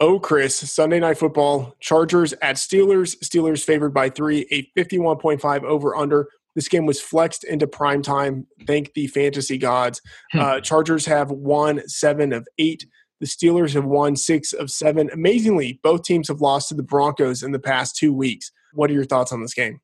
Oh, 0.00 0.20
Chris, 0.20 0.54
Sunday 0.56 1.00
night 1.00 1.18
football, 1.18 1.74
Chargers 1.80 2.32
at 2.34 2.56
Steelers. 2.56 3.18
Steelers 3.18 3.64
favored 3.64 3.92
by 3.92 4.08
three, 4.08 4.46
a 4.50 4.62
51.5 4.78 5.64
over 5.64 5.96
under. 5.96 6.28
This 6.58 6.66
game 6.66 6.86
was 6.86 7.00
flexed 7.00 7.44
into 7.44 7.68
prime 7.68 8.02
time. 8.02 8.44
Thank 8.66 8.94
the 8.94 9.06
fantasy 9.06 9.58
gods. 9.58 10.02
Hmm. 10.32 10.38
Uh, 10.40 10.60
Chargers 10.60 11.06
have 11.06 11.30
won 11.30 11.86
seven 11.88 12.32
of 12.32 12.48
eight. 12.58 12.84
The 13.20 13.26
Steelers 13.26 13.74
have 13.74 13.84
won 13.84 14.16
six 14.16 14.52
of 14.52 14.68
seven. 14.68 15.08
Amazingly, 15.12 15.78
both 15.84 16.02
teams 16.02 16.26
have 16.26 16.40
lost 16.40 16.70
to 16.70 16.74
the 16.74 16.82
Broncos 16.82 17.44
in 17.44 17.52
the 17.52 17.60
past 17.60 17.94
two 17.94 18.12
weeks. 18.12 18.50
What 18.72 18.90
are 18.90 18.92
your 18.92 19.04
thoughts 19.04 19.30
on 19.32 19.40
this 19.40 19.54
game? 19.54 19.80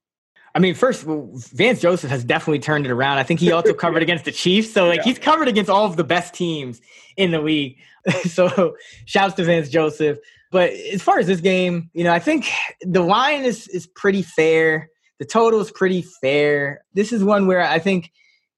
I 0.57 0.59
mean, 0.59 0.75
first, 0.75 1.05
Vance 1.05 1.81
Joseph 1.81 2.11
has 2.11 2.25
definitely 2.25 2.59
turned 2.59 2.87
it 2.87 2.91
around. 2.91 3.19
I 3.19 3.23
think 3.23 3.39
he 3.39 3.53
also 3.53 3.73
covered 3.73 4.03
against 4.09 4.25
the 4.25 4.33
Chiefs. 4.33 4.73
So, 4.73 4.89
like, 4.89 4.97
Yeah. 4.99 5.05
he's 5.05 5.21
covered 5.21 5.47
against 5.47 5.71
all 5.71 5.87
of 5.87 5.95
the 5.95 6.03
best 6.05 6.35
teams 6.35 6.81
in 7.17 7.31
the 7.31 7.41
league. 7.41 7.79
so, 8.25 8.75
shouts 9.05 9.35
to 9.35 9.45
Vance 9.45 9.69
Joseph. 9.69 10.19
But 10.51 10.71
as 10.73 11.03
far 11.03 11.21
as 11.21 11.29
this 11.29 11.41
game, 11.41 11.89
you 11.95 12.03
know, 12.03 12.13
I 12.13 12.19
think 12.19 12.49
the 12.81 13.03
line 13.03 13.45
is 13.45 13.69
is 13.69 13.87
pretty 13.87 14.23
fair. 14.23 14.91
The 15.19 15.25
total 15.25 15.61
is 15.61 15.71
pretty 15.71 16.03
fair. 16.21 16.85
This 16.95 17.13
is 17.13 17.23
one 17.23 17.47
where 17.47 17.63
I 17.63 17.79
think 17.79 18.11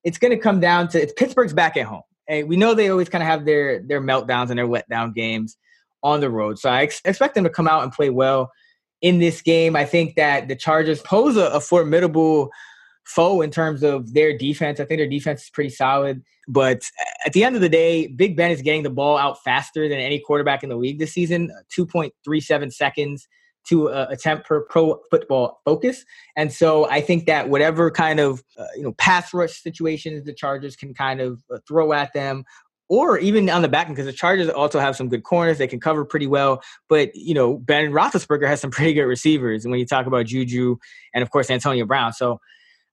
it's 0.04 0.18
going 0.18 0.30
to 0.30 0.38
come 0.38 0.60
down 0.60 0.88
to 0.88 1.02
it's 1.02 1.12
Pittsburgh's 1.12 1.52
back 1.52 1.76
at 1.76 1.86
home. 1.86 2.02
And 2.28 2.48
we 2.48 2.56
know 2.56 2.74
they 2.74 2.88
always 2.88 3.08
kind 3.08 3.22
of 3.22 3.28
have 3.28 3.44
their 3.44 3.80
their 3.82 4.00
meltdowns 4.00 4.50
and 4.50 4.58
their 4.58 4.66
letdown 4.66 5.14
games 5.14 5.56
on 6.02 6.20
the 6.20 6.30
road. 6.30 6.58
So 6.58 6.70
I 6.70 6.82
ex- 6.82 7.00
expect 7.04 7.34
them 7.34 7.44
to 7.44 7.50
come 7.50 7.68
out 7.68 7.82
and 7.82 7.92
play 7.92 8.10
well 8.10 8.50
in 9.02 9.18
this 9.18 9.42
game. 9.42 9.76
I 9.76 9.84
think 9.84 10.16
that 10.16 10.48
the 10.48 10.56
Chargers 10.56 11.02
pose 11.02 11.36
a, 11.36 11.46
a 11.46 11.60
formidable 11.60 12.50
foe 13.04 13.40
in 13.40 13.50
terms 13.50 13.82
of 13.82 14.14
their 14.14 14.36
defense. 14.36 14.80
I 14.80 14.84
think 14.84 14.98
their 14.98 15.08
defense 15.08 15.44
is 15.44 15.50
pretty 15.50 15.70
solid. 15.70 16.22
But 16.48 16.82
at 17.24 17.32
the 17.32 17.44
end 17.44 17.56
of 17.56 17.62
the 17.62 17.68
day, 17.68 18.06
Big 18.08 18.36
Ben 18.36 18.50
is 18.50 18.62
getting 18.62 18.82
the 18.82 18.90
ball 18.90 19.16
out 19.16 19.42
faster 19.42 19.88
than 19.88 19.98
any 19.98 20.20
quarterback 20.20 20.62
in 20.62 20.68
the 20.68 20.76
league 20.76 20.98
this 20.98 21.12
season 21.12 21.50
2.37 21.76 22.72
seconds 22.72 23.28
to 23.68 23.88
uh, 23.88 24.06
attempt 24.10 24.46
per 24.46 24.62
pro 24.62 25.00
football 25.10 25.60
focus. 25.64 26.04
And 26.36 26.52
so 26.52 26.88
I 26.88 27.00
think 27.00 27.26
that 27.26 27.48
whatever 27.48 27.90
kind 27.90 28.20
of 28.20 28.42
uh, 28.58 28.64
you 28.76 28.82
know 28.82 28.92
pass 28.92 29.32
rush 29.34 29.60
situations 29.60 30.24
the 30.24 30.32
Chargers 30.32 30.76
can 30.76 30.94
kind 30.94 31.20
of 31.20 31.42
uh, 31.52 31.58
throw 31.66 31.92
at 31.92 32.12
them 32.12 32.44
or 32.88 33.18
even 33.18 33.50
on 33.50 33.62
the 33.62 33.68
back 33.68 33.86
end, 33.86 33.96
because 33.96 34.06
the 34.06 34.12
Chargers 34.12 34.48
also 34.48 34.78
have 34.78 34.96
some 34.96 35.08
good 35.08 35.24
corners. 35.24 35.58
They 35.58 35.66
can 35.66 35.80
cover 35.80 36.04
pretty 36.04 36.26
well. 36.26 36.62
But, 36.88 37.14
you 37.14 37.34
know, 37.34 37.58
Ben 37.58 37.90
Roethlisberger 37.90 38.46
has 38.46 38.60
some 38.60 38.70
pretty 38.72 38.92
good 38.94 39.06
receivers. 39.06 39.64
And 39.64 39.72
when 39.72 39.80
you 39.80 39.86
talk 39.86 40.06
about 40.06 40.26
Juju 40.26 40.76
and, 41.12 41.22
of 41.22 41.30
course, 41.30 41.50
Antonio 41.50 41.84
Brown. 41.84 42.12
So 42.12 42.40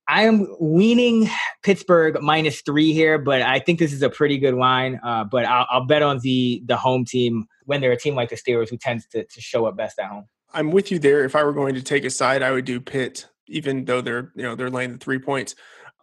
I 0.07 0.23
am 0.23 0.47
leaning 0.59 1.29
Pittsburgh 1.63 2.17
minus 2.21 2.61
three 2.61 2.91
here, 2.91 3.17
but 3.17 3.41
I 3.41 3.59
think 3.59 3.79
this 3.79 3.93
is 3.93 4.01
a 4.01 4.09
pretty 4.09 4.37
good 4.37 4.55
line. 4.55 4.99
Uh, 5.03 5.23
but 5.23 5.45
I'll, 5.45 5.65
I'll 5.69 5.85
bet 5.85 6.01
on 6.01 6.19
the 6.19 6.61
the 6.65 6.75
home 6.75 7.05
team 7.05 7.45
when 7.65 7.79
they're 7.79 7.93
a 7.93 7.97
team 7.97 8.15
like 8.15 8.29
the 8.29 8.35
Steelers 8.35 8.69
who 8.69 8.77
tends 8.77 9.07
to, 9.07 9.23
to 9.23 9.41
show 9.41 9.65
up 9.65 9.77
best 9.77 9.99
at 9.99 10.07
home. 10.07 10.25
I'm 10.53 10.71
with 10.71 10.91
you 10.91 10.99
there. 10.99 11.23
If 11.23 11.35
I 11.35 11.43
were 11.43 11.53
going 11.53 11.75
to 11.75 11.81
take 11.81 12.05
a 12.05 12.09
side, 12.09 12.43
I 12.43 12.51
would 12.51 12.65
do 12.65 12.79
Pitt, 12.79 13.27
even 13.47 13.85
though 13.85 14.01
they're 14.01 14.31
you 14.35 14.43
know 14.43 14.55
they're 14.55 14.69
laying 14.69 14.93
the 14.93 14.97
three 14.97 15.19
points. 15.19 15.55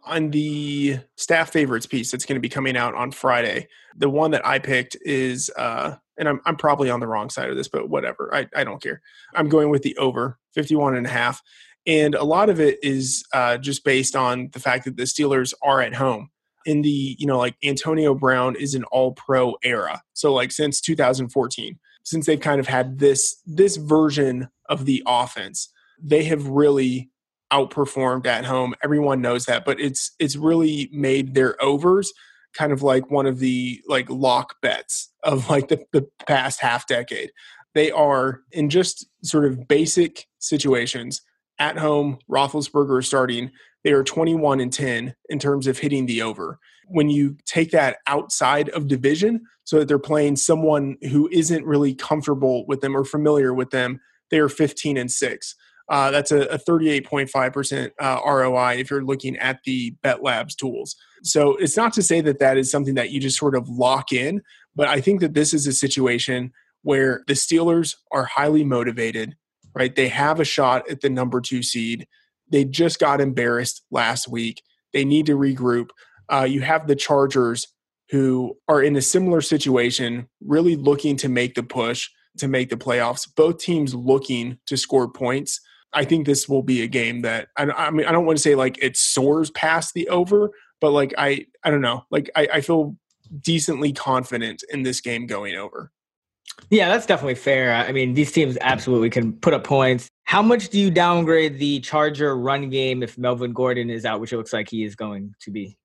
On 0.04 0.30
the 0.30 0.98
staff 1.16 1.52
favorites 1.52 1.86
piece 1.86 2.10
that's 2.10 2.24
going 2.24 2.36
to 2.36 2.40
be 2.40 2.48
coming 2.48 2.76
out 2.76 2.94
on 2.94 3.10
Friday, 3.10 3.68
the 3.96 4.08
one 4.08 4.30
that 4.30 4.46
I 4.46 4.58
picked 4.58 4.96
is, 5.02 5.50
uh, 5.58 5.96
and 6.16 6.26
I'm, 6.26 6.40
I'm 6.46 6.56
probably 6.56 6.88
on 6.88 7.00
the 7.00 7.06
wrong 7.06 7.28
side 7.28 7.50
of 7.50 7.56
this, 7.56 7.68
but 7.68 7.90
whatever. 7.90 8.34
I, 8.34 8.48
I 8.56 8.64
don't 8.64 8.82
care. 8.82 9.02
I'm 9.34 9.50
going 9.50 9.68
with 9.68 9.82
the 9.82 9.96
over 9.98 10.38
51 10.54 10.96
and 10.96 11.06
a 11.06 11.10
half. 11.10 11.42
And 11.86 12.14
a 12.14 12.24
lot 12.24 12.48
of 12.48 12.60
it 12.60 12.78
is 12.82 13.24
uh, 13.32 13.58
just 13.58 13.84
based 13.84 14.16
on 14.16 14.48
the 14.52 14.60
fact 14.60 14.84
that 14.86 14.96
the 14.96 15.04
Steelers 15.04 15.52
are 15.62 15.80
at 15.80 15.94
home. 15.94 16.30
In 16.66 16.82
the, 16.82 17.16
you 17.18 17.26
know, 17.26 17.38
like 17.38 17.56
Antonio 17.64 18.14
Brown 18.14 18.54
is 18.54 18.74
an 18.74 18.84
all 18.84 19.12
pro 19.12 19.54
era. 19.62 20.02
So, 20.12 20.34
like, 20.34 20.52
since 20.52 20.82
2014, 20.82 21.78
since 22.10 22.26
they've 22.26 22.40
kind 22.40 22.58
of 22.58 22.66
had 22.66 22.98
this 22.98 23.40
this 23.46 23.76
version 23.76 24.48
of 24.68 24.84
the 24.84 25.00
offense, 25.06 25.68
they 26.02 26.24
have 26.24 26.48
really 26.48 27.08
outperformed 27.52 28.26
at 28.26 28.44
home. 28.44 28.74
Everyone 28.82 29.20
knows 29.20 29.46
that, 29.46 29.64
but 29.64 29.80
it's 29.80 30.10
it's 30.18 30.34
really 30.34 30.90
made 30.92 31.34
their 31.34 31.62
overs 31.62 32.12
kind 32.52 32.72
of 32.72 32.82
like 32.82 33.12
one 33.12 33.26
of 33.26 33.38
the 33.38 33.80
like 33.86 34.10
lock 34.10 34.60
bets 34.60 35.12
of 35.22 35.48
like 35.48 35.68
the, 35.68 35.84
the 35.92 36.04
past 36.26 36.60
half 36.60 36.84
decade. 36.88 37.30
They 37.74 37.92
are 37.92 38.40
in 38.50 38.70
just 38.70 39.06
sort 39.22 39.44
of 39.44 39.68
basic 39.68 40.26
situations 40.40 41.22
at 41.60 41.78
home. 41.78 42.18
Roethlisberger 42.28 42.98
is 42.98 43.06
starting. 43.06 43.52
They 43.84 43.92
are 43.92 44.02
21 44.02 44.58
and 44.58 44.72
10 44.72 45.14
in 45.28 45.38
terms 45.38 45.68
of 45.68 45.78
hitting 45.78 46.06
the 46.06 46.22
over. 46.22 46.58
When 46.90 47.08
you 47.08 47.36
take 47.46 47.70
that 47.70 47.98
outside 48.06 48.68
of 48.70 48.88
division, 48.88 49.42
so 49.70 49.78
that 49.78 49.86
they're 49.86 50.00
playing 50.00 50.34
someone 50.34 50.96
who 51.12 51.28
isn't 51.30 51.64
really 51.64 51.94
comfortable 51.94 52.66
with 52.66 52.80
them 52.80 52.96
or 52.96 53.04
familiar 53.04 53.54
with 53.54 53.70
them, 53.70 54.00
they 54.30 54.40
are 54.40 54.48
15 54.48 54.96
and 54.96 55.08
6. 55.08 55.54
Uh, 55.88 56.10
that's 56.10 56.32
a, 56.32 56.40
a 56.46 56.58
38.5% 56.58 57.90
uh, 58.00 58.20
ROI 58.24 58.78
if 58.78 58.90
you're 58.90 59.04
looking 59.04 59.36
at 59.36 59.60
the 59.64 59.90
Bet 60.02 60.24
Labs 60.24 60.56
tools. 60.56 60.96
So 61.22 61.54
it's 61.54 61.76
not 61.76 61.92
to 61.92 62.02
say 62.02 62.20
that 62.20 62.40
that 62.40 62.58
is 62.58 62.68
something 62.68 62.94
that 62.94 63.10
you 63.10 63.20
just 63.20 63.38
sort 63.38 63.54
of 63.54 63.68
lock 63.68 64.12
in, 64.12 64.42
but 64.74 64.88
I 64.88 65.00
think 65.00 65.20
that 65.20 65.34
this 65.34 65.54
is 65.54 65.68
a 65.68 65.72
situation 65.72 66.52
where 66.82 67.22
the 67.28 67.34
Steelers 67.34 67.94
are 68.10 68.24
highly 68.24 68.64
motivated. 68.64 69.36
right? 69.74 69.94
They 69.94 70.08
have 70.08 70.40
a 70.40 70.44
shot 70.44 70.90
at 70.90 71.00
the 71.00 71.10
number 71.10 71.40
two 71.40 71.62
seed. 71.62 72.06
They 72.50 72.64
just 72.64 72.98
got 72.98 73.20
embarrassed 73.20 73.84
last 73.90 74.28
week. 74.28 74.62
They 74.92 75.04
need 75.04 75.26
to 75.26 75.36
regroup. 75.36 75.90
Uh, 76.30 76.44
you 76.44 76.60
have 76.60 76.86
the 76.86 76.96
Chargers 76.96 77.66
who 78.10 78.56
are 78.68 78.82
in 78.82 78.96
a 78.96 79.02
similar 79.02 79.40
situation, 79.40 80.28
really 80.44 80.76
looking 80.76 81.16
to 81.16 81.28
make 81.28 81.54
the 81.54 81.62
push 81.62 82.08
to 82.38 82.48
make 82.48 82.70
the 82.70 82.76
playoffs. 82.76 83.28
Both 83.34 83.58
teams 83.58 83.94
looking 83.94 84.58
to 84.66 84.76
score 84.76 85.10
points. 85.10 85.60
I 85.92 86.04
think 86.04 86.26
this 86.26 86.48
will 86.48 86.62
be 86.62 86.82
a 86.82 86.86
game 86.86 87.22
that 87.22 87.48
I, 87.56 87.64
I 87.64 87.90
mean 87.90 88.06
I 88.06 88.12
don't 88.12 88.26
want 88.26 88.38
to 88.38 88.42
say 88.42 88.54
like 88.54 88.78
it 88.82 88.96
soars 88.96 89.50
past 89.50 89.94
the 89.94 90.08
over, 90.08 90.50
but 90.80 90.90
like 90.90 91.12
I 91.18 91.46
I 91.64 91.70
don't 91.70 91.80
know 91.80 92.04
like 92.10 92.30
I, 92.36 92.48
I 92.54 92.60
feel 92.60 92.96
decently 93.42 93.92
confident 93.92 94.62
in 94.72 94.82
this 94.82 95.00
game 95.00 95.26
going 95.26 95.56
over. 95.56 95.90
Yeah, 96.68 96.88
that's 96.88 97.06
definitely 97.06 97.36
fair. 97.36 97.74
I 97.74 97.90
mean, 97.90 98.14
these 98.14 98.32
teams 98.32 98.58
absolutely 98.60 99.08
can 99.08 99.32
put 99.32 99.54
up 99.54 99.64
points. 99.64 100.08
How 100.24 100.42
much 100.42 100.68
do 100.68 100.78
you 100.78 100.90
downgrade 100.90 101.58
the 101.58 101.80
Charger 101.80 102.36
run 102.36 102.68
game 102.70 103.02
if 103.02 103.16
Melvin 103.16 103.52
Gordon 103.52 103.88
is 103.88 104.04
out, 104.04 104.20
which 104.20 104.32
it 104.32 104.36
looks 104.36 104.52
like 104.52 104.68
he 104.68 104.84
is 104.84 104.94
going 104.94 105.34
to 105.40 105.50
be? 105.50 105.78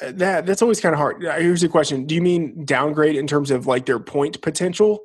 That 0.00 0.46
that's 0.46 0.62
always 0.62 0.80
kind 0.80 0.94
of 0.94 0.98
hard. 0.98 1.22
Here's 1.22 1.60
the 1.60 1.68
question: 1.68 2.06
Do 2.06 2.14
you 2.14 2.22
mean 2.22 2.64
downgrade 2.64 3.16
in 3.16 3.26
terms 3.26 3.50
of 3.50 3.66
like 3.66 3.86
their 3.86 3.98
point 3.98 4.40
potential? 4.42 5.02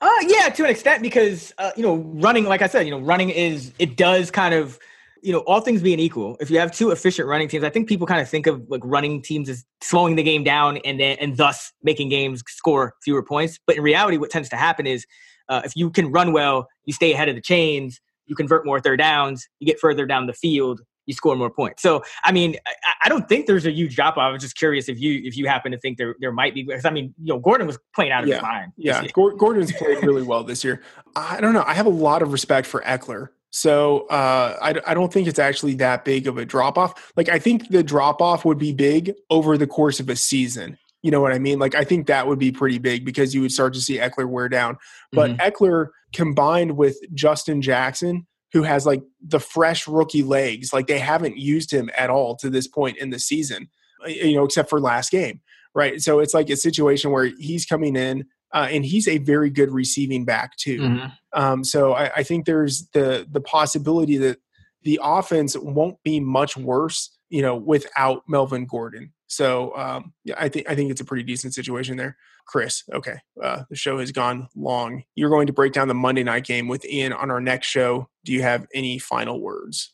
Uh, 0.00 0.10
yeah, 0.26 0.48
to 0.48 0.64
an 0.64 0.70
extent, 0.70 1.02
because 1.02 1.52
uh, 1.58 1.70
you 1.76 1.82
know, 1.82 1.96
running, 1.96 2.44
like 2.44 2.60
I 2.60 2.66
said, 2.66 2.86
you 2.86 2.90
know, 2.90 3.00
running 3.00 3.30
is 3.30 3.72
it 3.78 3.96
does 3.96 4.30
kind 4.30 4.52
of 4.52 4.78
you 5.22 5.32
know, 5.32 5.38
all 5.40 5.60
things 5.60 5.80
being 5.80 6.00
equal, 6.00 6.36
if 6.40 6.50
you 6.50 6.58
have 6.58 6.72
two 6.72 6.90
efficient 6.90 7.28
running 7.28 7.48
teams, 7.48 7.62
I 7.62 7.70
think 7.70 7.88
people 7.88 8.08
kind 8.08 8.20
of 8.20 8.28
think 8.28 8.48
of 8.48 8.68
like 8.68 8.80
running 8.84 9.22
teams 9.22 9.48
as 9.48 9.64
slowing 9.80 10.16
the 10.16 10.22
game 10.24 10.42
down 10.42 10.78
and 10.78 10.98
then 10.98 11.16
and 11.20 11.36
thus 11.36 11.72
making 11.82 12.08
games 12.08 12.42
score 12.48 12.94
fewer 13.02 13.22
points. 13.22 13.58
But 13.64 13.76
in 13.76 13.82
reality, 13.82 14.16
what 14.16 14.30
tends 14.30 14.48
to 14.48 14.56
happen 14.56 14.86
is 14.86 15.06
uh, 15.48 15.62
if 15.64 15.76
you 15.76 15.90
can 15.90 16.10
run 16.10 16.32
well, 16.32 16.66
you 16.84 16.92
stay 16.92 17.12
ahead 17.12 17.28
of 17.28 17.36
the 17.36 17.40
chains, 17.40 18.00
you 18.26 18.34
convert 18.34 18.66
more 18.66 18.80
third 18.80 18.98
downs, 18.98 19.46
you 19.60 19.66
get 19.66 19.78
further 19.78 20.06
down 20.06 20.26
the 20.26 20.32
field, 20.32 20.80
you 21.06 21.14
score 21.14 21.36
more 21.36 21.50
points. 21.50 21.82
So, 21.82 22.02
I 22.24 22.32
mean, 22.32 22.56
I, 22.66 22.92
I 23.04 23.08
don't 23.08 23.28
think 23.28 23.46
there's 23.46 23.66
a 23.66 23.72
huge 23.72 23.96
drop 23.96 24.16
off. 24.16 24.22
I 24.22 24.30
was 24.30 24.42
just 24.42 24.56
curious 24.56 24.88
if 24.88 25.00
you 25.00 25.20
if 25.24 25.36
you 25.36 25.46
happen 25.46 25.72
to 25.72 25.78
think 25.78 25.98
there 25.98 26.14
there 26.20 26.32
might 26.32 26.54
be 26.54 26.62
because 26.62 26.84
I 26.84 26.90
mean, 26.90 27.14
you 27.22 27.32
know, 27.32 27.38
Gordon 27.38 27.66
was 27.66 27.78
playing 27.94 28.12
out 28.12 28.22
of 28.22 28.28
yeah. 28.28 28.36
his 28.36 28.42
mind. 28.42 28.72
Yeah, 28.76 29.06
Gordon's 29.12 29.72
played 29.72 30.02
really 30.02 30.22
well 30.22 30.44
this 30.44 30.64
year. 30.64 30.82
I 31.16 31.40
don't 31.40 31.54
know. 31.54 31.64
I 31.66 31.74
have 31.74 31.86
a 31.86 31.90
lot 31.90 32.22
of 32.22 32.32
respect 32.32 32.66
for 32.66 32.80
Ekeler. 32.82 33.28
So 33.52 34.06
uh, 34.06 34.56
I, 34.62 34.74
I 34.86 34.94
don't 34.94 35.12
think 35.12 35.28
it's 35.28 35.38
actually 35.38 35.74
that 35.74 36.06
big 36.06 36.26
of 36.26 36.38
a 36.38 36.44
drop 36.44 36.78
off. 36.78 37.12
Like 37.16 37.28
I 37.28 37.38
think 37.38 37.68
the 37.68 37.82
drop 37.82 38.22
off 38.22 38.46
would 38.46 38.58
be 38.58 38.72
big 38.72 39.12
over 39.28 39.58
the 39.58 39.66
course 39.66 40.00
of 40.00 40.08
a 40.08 40.16
season. 40.16 40.78
You 41.02 41.10
know 41.10 41.20
what 41.20 41.32
I 41.32 41.38
mean? 41.38 41.58
Like 41.58 41.74
I 41.74 41.84
think 41.84 42.06
that 42.06 42.26
would 42.26 42.38
be 42.38 42.50
pretty 42.50 42.78
big 42.78 43.04
because 43.04 43.34
you 43.34 43.42
would 43.42 43.52
start 43.52 43.74
to 43.74 43.80
see 43.80 43.98
Ekeler 43.98 44.26
wear 44.26 44.48
down. 44.48 44.78
But 45.12 45.32
mm-hmm. 45.32 45.40
Ekeler 45.40 45.88
combined 46.14 46.76
with 46.78 46.96
Justin 47.12 47.60
Jackson, 47.60 48.26
who 48.52 48.62
has 48.62 48.86
like 48.86 49.02
the 49.20 49.40
fresh 49.40 49.88
rookie 49.88 50.22
legs, 50.22 50.72
like 50.72 50.86
they 50.86 50.98
haven't 50.98 51.38
used 51.38 51.72
him 51.72 51.90
at 51.96 52.10
all 52.10 52.36
to 52.36 52.50
this 52.50 52.66
point 52.66 52.98
in 52.98 53.10
the 53.10 53.18
season, 53.18 53.68
you 54.06 54.34
know, 54.34 54.44
except 54.44 54.68
for 54.68 54.80
last 54.80 55.10
game, 55.10 55.40
right? 55.74 56.00
So 56.02 56.20
it's 56.20 56.34
like 56.34 56.50
a 56.50 56.56
situation 56.56 57.10
where 57.10 57.30
he's 57.38 57.64
coming 57.64 57.96
in 57.96 58.26
uh, 58.52 58.68
and 58.70 58.84
he's 58.84 59.08
a 59.08 59.18
very 59.18 59.50
good 59.50 59.70
receiving 59.70 60.24
back 60.24 60.56
too. 60.56 60.80
Mm-hmm. 60.80 61.06
Um, 61.32 61.64
so 61.64 61.94
I, 61.94 62.10
I, 62.16 62.22
think 62.22 62.44
there's 62.44 62.88
the 62.88 63.26
the 63.30 63.40
possibility 63.40 64.18
that 64.18 64.38
the 64.82 65.00
offense 65.02 65.56
won't 65.56 66.02
be 66.02 66.20
much 66.20 66.54
worse, 66.56 67.16
you 67.30 67.40
know, 67.40 67.56
without 67.56 68.24
Melvin 68.28 68.66
Gordon. 68.66 69.12
So 69.28 69.74
um, 69.76 70.12
yeah, 70.24 70.34
I 70.36 70.50
think 70.50 70.68
I 70.68 70.74
think 70.74 70.90
it's 70.90 71.00
a 71.00 71.06
pretty 71.06 71.22
decent 71.22 71.54
situation 71.54 71.96
there. 71.96 72.18
Chris, 72.46 72.84
okay, 72.92 73.16
uh, 73.42 73.62
the 73.70 73.76
show 73.76 73.98
has 73.98 74.12
gone 74.12 74.48
long. 74.54 75.02
You're 75.14 75.30
going 75.30 75.46
to 75.46 75.52
break 75.52 75.72
down 75.72 75.88
the 75.88 75.94
Monday 75.94 76.22
night 76.22 76.44
game 76.44 76.68
with 76.68 76.84
Ian 76.84 77.12
on 77.12 77.30
our 77.30 77.40
next 77.40 77.68
show. 77.68 78.08
Do 78.24 78.32
you 78.32 78.42
have 78.42 78.66
any 78.74 78.98
final 78.98 79.40
words? 79.40 79.92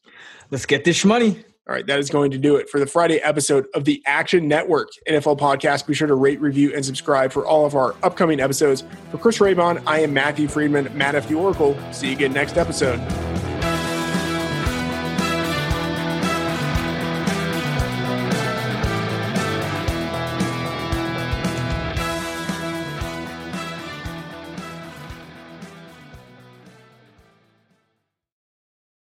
Let's 0.51 0.67
get 0.67 0.85
this 0.85 1.05
money. 1.05 1.45
All 1.69 1.75
right, 1.75 1.87
that 1.87 1.99
is 1.99 2.09
going 2.09 2.31
to 2.31 2.39
do 2.39 2.57
it 2.57 2.71
for 2.71 2.81
the 2.81 2.87
Friday 2.87 3.19
episode 3.19 3.67
of 3.75 3.85
the 3.85 4.03
Action 4.07 4.49
Network 4.49 4.89
NFL 5.07 5.39
podcast. 5.39 5.87
Be 5.87 5.93
sure 5.93 6.09
to 6.09 6.15
rate, 6.15 6.41
review, 6.41 6.73
and 6.75 6.83
subscribe 6.83 7.31
for 7.31 7.45
all 7.45 7.67
of 7.67 7.75
our 7.75 7.95
upcoming 8.03 8.41
episodes. 8.41 8.85
For 9.11 9.19
Chris 9.19 9.39
Raybon, 9.39 9.83
I 9.87 10.01
am 10.01 10.15
Matthew 10.15 10.49
Freedman, 10.49 10.89
Matt 10.97 11.15
F. 11.15 11.29
the 11.29 11.35
Oracle. 11.35 11.79
See 11.93 12.09
you 12.09 12.13
again 12.15 12.33
next 12.33 12.57
episode. 12.57 12.99